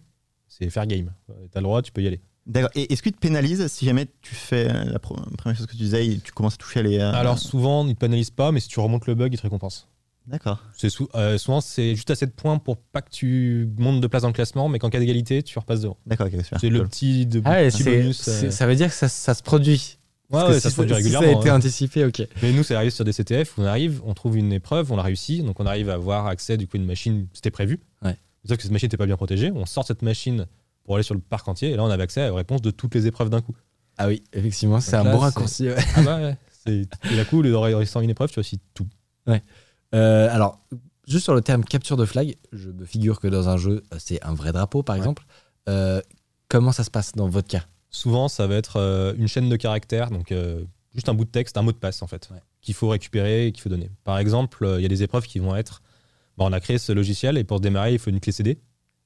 c'est 0.48 0.68
faire 0.70 0.86
game. 0.86 1.12
T'as 1.52 1.60
le 1.60 1.64
droit, 1.64 1.82
tu 1.82 1.92
peux 1.92 2.02
y 2.02 2.06
aller. 2.06 2.20
D'accord. 2.46 2.70
Et 2.74 2.92
est-ce 2.92 3.02
qu'ils 3.02 3.12
te 3.12 3.18
pénalisent 3.18 3.66
si 3.68 3.86
jamais 3.86 4.06
tu 4.20 4.34
fais 4.34 4.68
euh, 4.70 4.84
la 4.84 4.98
première 4.98 5.56
chose 5.56 5.66
que 5.66 5.72
tu 5.72 5.78
disais, 5.78 6.06
et 6.06 6.18
tu 6.18 6.30
commences 6.32 6.54
à 6.54 6.58
toucher 6.58 6.82
les. 6.82 6.98
euh, 6.98 7.12
Alors 7.12 7.38
souvent, 7.38 7.86
ils 7.86 7.94
te 7.94 8.00
pénalisent 8.00 8.30
pas, 8.30 8.52
mais 8.52 8.60
si 8.60 8.68
tu 8.68 8.80
remontes 8.80 9.06
le 9.06 9.14
bug, 9.14 9.32
ils 9.32 9.36
te 9.38 9.42
récompensent. 9.42 9.88
D'accord. 10.26 10.62
C'est 10.76 10.88
sou- 10.90 11.08
euh, 11.14 11.36
souvent, 11.38 11.60
c'est 11.60 11.94
juste 11.94 12.10
assez 12.10 12.26
de 12.26 12.30
points 12.32 12.56
pour 12.58 12.78
pas 12.78 13.02
que 13.02 13.10
tu 13.10 13.68
montes 13.78 14.00
de 14.00 14.06
place 14.06 14.22
dans 14.22 14.28
le 14.28 14.34
classement, 14.34 14.68
mais 14.70 14.78
qu'en 14.78 14.88
cas 14.90 14.98
d'égalité, 14.98 15.42
tu 15.42 15.58
repasses 15.58 15.80
devant. 15.82 15.98
D'accord, 16.06 16.26
ok, 16.26 16.42
super. 16.42 16.60
C'est 16.60 16.70
le 16.70 16.84
petit, 16.86 17.26
de, 17.26 17.42
Ah 17.44 17.50
ouais, 17.52 17.68
petit 17.68 17.82
c'est- 17.82 17.98
bonus. 18.00 18.20
c'est- 18.20 18.46
euh. 18.46 18.50
ça 18.50 18.66
veut 18.66 18.74
dire 18.76 18.88
que 18.88 18.94
ça, 18.94 19.08
ça 19.08 19.34
se 19.34 19.42
produit. 19.42 19.98
Ouais, 20.34 20.40
Parce 20.42 20.54
ouais, 20.54 20.60
ça 20.60 20.70
se 20.70 20.74
produit 20.74 20.90
si 20.94 20.96
régulièrement. 20.96 21.28
Ça 21.32 21.36
a 21.36 21.40
été 21.40 21.50
hein. 21.50 21.56
anticipé, 21.56 22.04
ok. 22.04 22.26
Mais 22.42 22.52
nous, 22.52 22.62
c'est 22.62 22.74
arrivé 22.74 22.90
sur 22.90 23.04
des 23.04 23.12
CTF 23.12 23.56
où 23.58 23.62
on 23.62 23.64
arrive, 23.64 24.00
on 24.04 24.14
trouve 24.14 24.36
une 24.36 24.52
épreuve, 24.52 24.92
on 24.92 24.96
l'a 24.96 25.02
réussi, 25.02 25.42
donc 25.42 25.60
on 25.60 25.66
arrive 25.66 25.90
à 25.90 25.94
avoir 25.94 26.26
accès 26.26 26.56
du 26.56 26.66
coup 26.66 26.76
à 26.76 26.80
une 26.80 26.86
machine, 26.86 27.26
c'était 27.32 27.50
prévu. 27.50 27.80
Ouais. 28.02 28.16
Sauf 28.46 28.56
que 28.58 28.62
cette 28.62 28.72
machine 28.72 28.86
n'était 28.86 28.96
pas 28.96 29.06
bien 29.06 29.16
protégée. 29.16 29.50
On 29.54 29.66
sort 29.66 29.86
cette 29.86 30.02
machine 30.02 30.46
pour 30.84 30.96
aller 30.96 31.02
sur 31.04 31.14
le 31.14 31.20
parc 31.20 31.48
entier, 31.48 31.70
et 31.70 31.76
là 31.76 31.82
on 31.84 31.90
avait 31.90 32.02
accès 32.02 32.28
aux 32.28 32.34
réponses 32.34 32.60
de 32.62 32.70
toutes 32.70 32.94
les 32.94 33.06
épreuves 33.06 33.30
d'un 33.30 33.40
coup. 33.40 33.54
Ah 33.96 34.08
oui, 34.08 34.22
effectivement, 34.32 34.80
c'est 34.80 34.96
un 34.96 35.04
bon 35.04 35.18
raccourci. 35.18 35.68
ouais. 35.68 35.76
Ah 35.96 36.02
bah 36.02 36.18
ouais. 36.20 36.36
Et 36.66 36.86
d'un 37.16 37.24
coup, 37.24 37.42
le 37.42 37.56
restant 37.56 38.00
une 38.00 38.10
épreuve, 38.10 38.30
tu 38.30 38.38
as 38.38 38.40
aussi 38.40 38.58
tout. 38.74 38.86
Euh, 39.94 40.28
alors, 40.30 40.60
juste 41.06 41.24
sur 41.24 41.34
le 41.34 41.40
terme 41.40 41.64
capture 41.64 41.96
de 41.96 42.04
flag, 42.04 42.34
je 42.52 42.70
me 42.70 42.84
figure 42.84 43.20
que 43.20 43.28
dans 43.28 43.48
un 43.48 43.56
jeu, 43.56 43.82
c'est 43.98 44.22
un 44.24 44.34
vrai 44.34 44.52
drapeau, 44.52 44.82
par 44.82 44.94
Ouais. 44.94 45.00
exemple. 45.00 45.24
Euh, 45.68 46.00
comment 46.48 46.72
ça 46.72 46.82
se 46.84 46.90
passe 46.90 47.12
dans 47.12 47.28
votre 47.28 47.48
cas? 47.48 47.64
Souvent, 47.94 48.26
ça 48.28 48.46
va 48.48 48.56
être 48.56 48.76
euh, 48.76 49.14
une 49.16 49.28
chaîne 49.28 49.48
de 49.48 49.56
caractères, 49.56 50.10
donc 50.10 50.32
euh, 50.32 50.64
juste 50.94 51.08
un 51.08 51.14
bout 51.14 51.24
de 51.24 51.30
texte, 51.30 51.56
un 51.56 51.62
mot 51.62 51.70
de 51.72 51.76
passe 51.76 52.02
en 52.02 52.06
fait, 52.08 52.28
Ouais. 52.32 52.40
qu'il 52.60 52.74
faut 52.74 52.88
récupérer 52.88 53.46
et 53.46 53.52
qu'il 53.52 53.62
faut 53.62 53.68
donner. 53.68 53.88
Par 54.02 54.18
exemple, 54.18 54.64
euh, 54.64 54.80
il 54.80 54.82
y 54.82 54.86
a 54.86 54.88
des 54.88 55.02
épreuves 55.04 55.26
qui 55.26 55.38
vont 55.38 55.54
être 55.54 55.80
bah, 56.36 56.44
on 56.48 56.52
a 56.52 56.58
créé 56.58 56.78
ce 56.78 56.90
logiciel 56.92 57.38
et 57.38 57.44
pour 57.44 57.58
se 57.58 57.62
démarrer, 57.62 57.92
il 57.92 57.98
faut 58.00 58.10
une 58.10 58.18
clé 58.18 58.32
CD. 58.32 58.58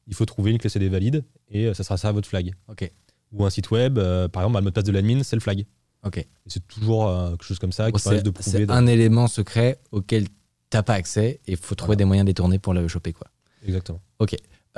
Il 0.06 0.14
faut 0.14 0.24
trouver 0.24 0.50
une 0.52 0.58
clé 0.58 0.70
CD 0.70 0.88
valide 0.88 1.22
et 1.50 1.74
ça 1.74 1.84
sera 1.84 1.98
ça 1.98 2.10
votre 2.12 2.26
flag. 2.28 2.54
Ok. 2.68 2.90
Ou 3.32 3.44
un 3.44 3.50
site 3.50 3.70
web, 3.70 3.96
par 4.32 4.42
exemple, 4.42 4.54
bah, 4.54 4.60
le 4.60 4.64
mot 4.64 4.70
de 4.70 4.74
passe 4.74 4.84
de 4.84 4.92
l'admin, 4.92 5.22
c'est 5.22 5.36
le 5.36 5.40
flag. 5.40 5.66
Ok. 6.06 6.26
C'est 6.46 6.66
toujours 6.66 7.14
quelque 7.32 7.44
chose 7.44 7.58
comme 7.58 7.72
ça 7.72 7.92
qui 7.92 8.02
permet 8.02 8.22
de 8.22 8.30
prouver. 8.30 8.50
c'est 8.66 8.70
un 8.70 8.86
élément 8.86 9.26
secret 9.28 9.78
auquel 9.92 10.26
t'as 10.70 10.82
pas 10.82 10.94
accès 10.94 11.40
et 11.46 11.52
il 11.52 11.56
faut 11.58 11.74
trouver 11.74 11.88
Voilà. 11.88 11.96
des 11.96 12.04
moyens 12.06 12.24
détournés 12.26 12.58
pour 12.58 12.72
le 12.72 12.88
choper. 12.88 13.12
Quoi. 13.12 13.26
Exactement. 13.66 14.00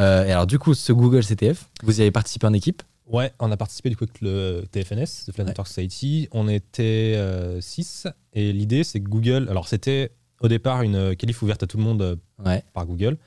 Euh, 0.00 0.24
et 0.24 0.32
alors, 0.32 0.46
du 0.46 0.58
coup, 0.58 0.74
ce 0.74 0.92
Google 0.92 1.22
CTF, 1.24 1.68
vous 1.82 1.98
y 1.98 2.02
avez 2.02 2.10
participé 2.10 2.46
en 2.46 2.52
équipe 2.52 2.82
Ouais, 3.10 3.32
on 3.40 3.50
a 3.50 3.56
participé 3.56 3.90
du 3.90 3.96
coup 3.96 4.04
avec 4.04 4.20
le 4.20 4.64
TFNS, 4.70 5.26
The 5.26 5.32
Flat 5.32 5.44
Ouais. 5.44 5.50
Network 5.50 5.68
Society. 5.68 6.28
On 6.32 6.48
était 6.48 7.18
6 7.60 8.06
et 8.32 8.52
l'idée 8.52 8.84
c'est 8.84 9.00
que 9.00 9.08
Google. 9.08 9.48
Alors 9.50 9.68
c'était 9.68 10.12
au 10.40 10.48
départ 10.48 10.82
une 10.82 11.14
qualif 11.16 11.42
ouverte 11.42 11.62
à 11.62 11.66
tout 11.66 11.76
le 11.76 11.82
monde 11.82 12.02
euh, 12.02 12.16
Ouais. 12.44 12.62
par 12.72 12.86
Google 12.86 13.18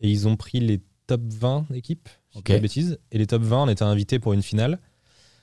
et 0.00 0.08
ils 0.10 0.26
ont 0.28 0.36
pris 0.36 0.60
les 0.60 0.80
top 1.06 1.20
20 1.24 1.66
équipes, 1.74 2.08
si 2.08 2.14
je 2.30 2.32
dis 2.34 2.38
Ok. 2.40 2.46
pas 2.48 2.54
de 2.56 2.62
bêtises. 2.62 2.98
Et 3.12 3.18
les 3.18 3.26
top 3.26 3.42
20, 3.42 3.62
on 3.64 3.68
était 3.68 3.82
invités 3.84 4.18
pour 4.18 4.32
une 4.32 4.42
finale 4.42 4.78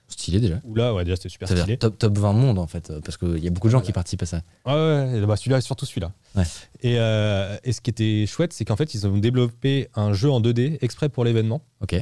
Stylé 0.10 0.40
déjà. 0.40 0.62
où 0.64 0.74
là, 0.74 0.94
ouais, 0.94 1.04
déjà 1.04 1.18
c'était 1.18 1.28
super 1.28 1.50
Ça 1.50 1.58
stylé. 1.58 1.76
top, 1.78 1.98
top 1.98 2.18
20 2.18 2.32
monde 2.32 2.60
en 2.60 2.68
fait, 2.68 2.90
euh, 2.92 3.02
parce 3.02 3.18
qu'il 3.18 3.40
y 3.44 3.48
a 3.48 3.50
beaucoup 3.50 3.68
de 3.68 3.72
gens 3.74 3.80
Voilà. 3.80 3.86
qui 3.88 3.92
participent 3.92 4.22
à 4.22 4.26
ça. 4.26 4.42
Ouais, 4.66 4.74
ouais, 4.74 5.26
bah 5.26 5.36
celui-là, 5.36 5.60
surtout 5.60 5.86
celui-là. 5.86 6.14
Ouais. 6.36 6.44
Et, 6.82 6.98
euh, 6.98 7.58
et 7.66 7.74
ce 7.74 7.82
qui 7.82 7.90
était 7.90 8.26
chouette, 8.26 8.54
c'est 8.54 8.64
qu'en 8.64 8.78
fait, 8.78 8.94
ils 8.94 9.06
ont 9.06 9.18
développé 9.18 9.90
un 9.96 10.14
jeu 10.14 10.32
en 10.32 10.40
2D 10.40 10.78
exprès 10.82 11.10
pour 11.10 11.26
l'événement. 11.26 11.62
Ok. 11.82 11.96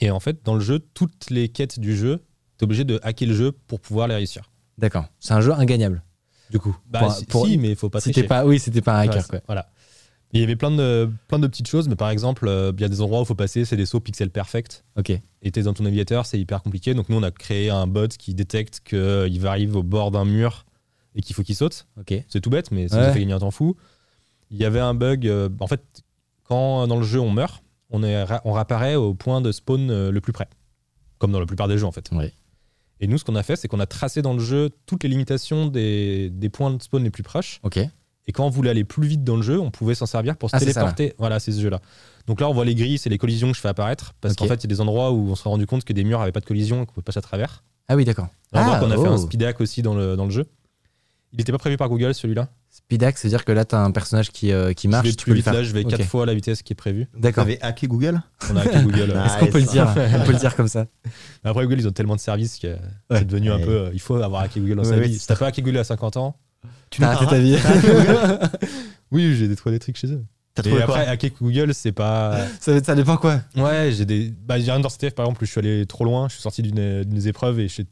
Et 0.00 0.10
en 0.10 0.20
fait, 0.20 0.44
dans 0.44 0.54
le 0.54 0.60
jeu, 0.60 0.80
toutes 0.94 1.30
les 1.30 1.48
quêtes 1.48 1.78
du 1.80 1.96
jeu, 1.96 2.22
t'es 2.58 2.64
obligé 2.64 2.84
de 2.84 2.98
hacker 3.02 3.28
le 3.28 3.34
jeu 3.34 3.52
pour 3.52 3.80
pouvoir 3.80 4.08
les 4.08 4.14
réussir. 4.14 4.50
D'accord. 4.78 5.06
C'est 5.20 5.34
un 5.34 5.40
jeu 5.40 5.52
ingagnable. 5.52 6.02
Du 6.50 6.58
coup. 6.58 6.76
Bah, 6.90 7.00
Pour- 7.00 7.12
si, 7.12 7.24
pour- 7.26 7.46
si, 7.46 7.58
mais 7.58 7.70
il 7.70 7.76
faut 7.76 7.90
pas 7.90 8.00
tricher. 8.00 8.24
pas, 8.24 8.44
oui, 8.44 8.58
c'était 8.58 8.82
pas 8.82 8.94
un 8.96 9.00
hacker 9.00 9.16
Ouais, 9.22 9.28
quoi. 9.28 9.40
Voilà. 9.46 9.70
Et 10.32 10.38
il 10.38 10.40
y 10.40 10.44
avait 10.44 10.56
plein 10.56 10.70
de, 10.72 11.08
plein 11.28 11.38
de 11.38 11.46
petites 11.46 11.68
choses, 11.68 11.88
mais 11.88 11.94
par 11.96 12.10
exemple, 12.10 12.48
euh, 12.48 12.72
il 12.76 12.80
y 12.80 12.84
a 12.84 12.88
des 12.88 13.00
endroits 13.00 13.20
où 13.20 13.22
il 13.22 13.26
faut 13.26 13.34
passer, 13.36 13.64
c'est 13.64 13.76
des 13.76 13.86
sauts 13.86 14.00
pixel 14.00 14.30
perfect. 14.30 14.84
Ok. 14.96 15.10
Et 15.42 15.50
t'es 15.52 15.62
dans 15.62 15.72
ton 15.74 15.84
navigateur, 15.84 16.26
c'est 16.26 16.38
hyper 16.40 16.62
compliqué. 16.62 16.92
Donc 16.94 17.08
nous, 17.08 17.16
on 17.16 17.22
a 17.22 17.30
créé 17.30 17.70
un 17.70 17.86
bot 17.86 18.08
qui 18.08 18.34
détecte 18.34 18.80
qu'il 18.84 19.40
va 19.40 19.50
arriver 19.50 19.76
au 19.76 19.82
bord 19.84 20.10
d'un 20.10 20.24
mur 20.24 20.66
et 21.14 21.22
qu'il 21.22 21.34
faut 21.36 21.42
qu'il 21.44 21.54
saute. 21.54 21.86
Ok. 22.00 22.14
C'est 22.28 22.40
tout 22.40 22.50
bête, 22.50 22.72
mais 22.72 22.88
ça 22.88 22.98
Ouais. 23.00 23.12
fait 23.12 23.20
gagner 23.20 23.32
un 23.32 23.38
temps 23.38 23.52
fou. 23.52 23.76
Il 24.50 24.56
y 24.58 24.64
avait 24.64 24.80
un 24.80 24.94
bug. 24.94 25.26
euh, 25.28 25.48
en 25.60 25.66
fait, 25.68 25.82
quand 26.42 26.86
dans 26.88 26.96
le 26.98 27.04
jeu 27.04 27.20
on 27.20 27.30
meurt, 27.30 27.62
on, 27.94 28.02
est, 28.02 28.24
on 28.44 28.52
réapparaît 28.52 28.94
au 28.96 29.14
point 29.14 29.40
de 29.40 29.52
spawn 29.52 29.90
euh, 29.90 30.10
le 30.10 30.20
plus 30.20 30.32
près. 30.32 30.48
Comme 31.18 31.32
dans 31.32 31.40
la 31.40 31.46
plupart 31.46 31.68
des 31.68 31.78
jeux, 31.78 31.86
en 31.86 31.92
fait. 31.92 32.10
Et 33.00 33.06
nous, 33.06 33.18
ce 33.18 33.24
qu'on 33.24 33.36
a 33.36 33.42
fait, 33.42 33.56
c'est 33.56 33.68
qu'on 33.68 33.80
a 33.80 33.86
tracé 33.86 34.20
dans 34.22 34.34
le 34.34 34.40
jeu 34.40 34.70
toutes 34.86 35.02
les 35.02 35.08
limitations 35.08 35.66
des, 35.66 36.30
des 36.30 36.48
points 36.48 36.70
de 36.72 36.82
spawn 36.82 37.02
les 37.02 37.10
plus 37.10 37.22
proches. 37.22 37.60
Ok. 37.62 37.78
Et 38.26 38.32
quand 38.32 38.46
on 38.46 38.50
voulait 38.50 38.70
aller 38.70 38.84
plus 38.84 39.06
vite 39.06 39.22
dans 39.22 39.36
le 39.36 39.42
jeu, 39.42 39.60
on 39.60 39.70
pouvait 39.70 39.94
s'en 39.94 40.06
servir 40.06 40.36
pour 40.36 40.48
se 40.50 40.56
Ah, 40.56 40.58
ça, 40.58 40.64
téléporter. 40.64 41.14
voilà, 41.18 41.38
c'est 41.40 41.52
ce 41.52 41.60
jeu-là. 41.60 41.80
Donc 42.26 42.40
là, 42.40 42.48
on 42.48 42.54
voit 42.54 42.64
les 42.64 42.74
grilles, 42.74 42.96
c'est 42.98 43.10
les 43.10 43.18
collisions 43.18 43.50
que 43.50 43.56
je 43.56 43.60
fais 43.60 43.68
apparaître. 43.68 44.14
Parce 44.20 44.34
qu'en 44.34 44.46
fait, 44.46 44.54
il 44.54 44.64
y 44.64 44.66
a 44.66 44.74
des 44.74 44.80
endroits 44.80 45.12
où 45.12 45.28
on 45.30 45.34
s'est 45.34 45.48
rendu 45.48 45.66
compte 45.66 45.84
que 45.84 45.92
des 45.92 46.04
murs 46.04 46.20
n'avaient 46.20 46.32
pas 46.32 46.40
de 46.40 46.46
collision 46.46 46.82
et 46.82 46.86
qu'on 46.86 46.92
pouvait 46.94 47.04
passer 47.04 47.18
à 47.18 47.22
travers. 47.22 47.62
Ah 47.88 47.96
oui, 47.96 48.04
d'accord. 48.06 48.28
Alors, 48.52 48.74
Ah, 48.74 48.80
on 48.82 48.90
a 48.90 48.94
fait 48.94 49.08
oh. 49.08 49.12
un 49.12 49.18
speed 49.18 49.42
hack 49.42 49.60
aussi 49.60 49.82
dans 49.82 49.94
le, 49.94 50.16
dans 50.16 50.24
le 50.24 50.30
jeu. 50.30 50.46
Il 51.34 51.38
n'était 51.38 51.50
pas 51.52 51.58
prévu 51.58 51.76
par 51.76 51.88
Google, 51.88 52.14
celui-là. 52.14 52.48
Speedax, 52.70 53.20
c'est-à-dire 53.20 53.44
que 53.44 53.50
là, 53.52 53.64
t'as 53.64 53.80
un 53.80 53.90
personnage 53.90 54.30
qui, 54.30 54.52
euh, 54.52 54.72
qui 54.72 54.86
marche. 54.88 55.04
je 55.06 55.10
vais 55.10 55.16
tu 55.16 55.24
plus 55.24 55.34
vite, 55.34 55.44
faire. 55.44 55.52
là, 55.54 55.62
je 55.64 55.72
vais 55.72 55.84
Ok. 55.84 55.90
4 55.90 56.04
fois 56.04 56.26
la 56.26 56.34
vitesse 56.34 56.62
qui 56.62 56.72
est 56.72 56.76
prévue. 56.76 57.08
Vous 57.12 57.20
D'accord. 57.20 57.42
avez 57.42 57.60
hacké 57.60 57.86
Google 57.88 58.20
On 58.50 58.56
a 58.56 58.60
hacké 58.62 58.82
Google. 58.82 59.10
Est-ce 59.26 59.38
qu'on 59.38 59.46
peut 59.46 59.58
le 59.60 59.64
dire 59.66 59.88
On 60.16 60.24
peut 60.24 60.32
le 60.32 60.38
dire 60.38 60.54
comme 60.56 60.68
ça. 60.68 60.86
Après, 61.42 61.64
Google, 61.64 61.80
ils 61.80 61.88
ont 61.88 61.92
tellement 61.92 62.14
de 62.16 62.20
services 62.20 62.58
que 62.58 62.68
Ouais. 62.68 62.76
c'est 63.18 63.24
devenu 63.26 63.50
un 63.50 63.58
peu. 63.58 63.70
euh, 63.76 63.90
il 63.92 64.00
faut 64.00 64.14
avoir 64.16 64.42
hacké 64.42 64.60
Google 64.60 64.76
dans 64.76 64.82
Ouais, 64.84 64.88
sa 64.90 65.00
vie. 65.00 65.18
Si 65.18 65.26
t'as 65.26 65.36
pas 65.36 65.46
hacké 65.48 65.60
Google 65.62 65.78
à 65.78 65.84
50 65.84 66.16
ans, 66.16 66.36
Tu 66.90 67.00
nous 67.02 67.08
raté 67.08 67.26
ta 67.26 67.38
vie. 67.40 67.56
T'as 67.60 67.68
hacké 67.70 67.88
Google 67.88 68.38
oui, 69.10 69.34
j'ai 69.36 69.48
des 69.48 69.56
trouvé 69.56 69.74
des 69.74 69.80
trucs 69.80 69.96
chez 69.96 70.08
eux. 70.12 70.24
T'as 70.54 70.62
Et 70.62 70.66
trouvé 70.68 70.82
après, 70.82 71.04
hacker 71.06 71.30
Google, 71.42 71.74
c'est 71.74 71.90
pas. 71.92 72.38
ça, 72.60 72.80
ça 72.82 72.94
dépend 72.94 73.16
quoi 73.16 73.40
Ouais, 73.56 73.90
j'ai 73.92 74.04
des. 74.04 74.32
Bah, 74.46 74.58
j'ai 74.60 74.70
rien 74.70 74.78
dans 74.80 74.88
CTF, 74.88 75.12
par 75.14 75.26
exemple, 75.26 75.42
où 75.42 75.46
je 75.46 75.50
suis 75.50 75.58
allé 75.58 75.84
trop 75.86 76.04
loin. 76.04 76.28
Je 76.28 76.34
suis 76.34 76.42
sorti 76.42 76.62
d'une 76.62 77.02
d'une 77.02 77.26
épreuve 77.26 77.58
et 77.58 77.66
je 77.66 77.72
suis 77.72 77.86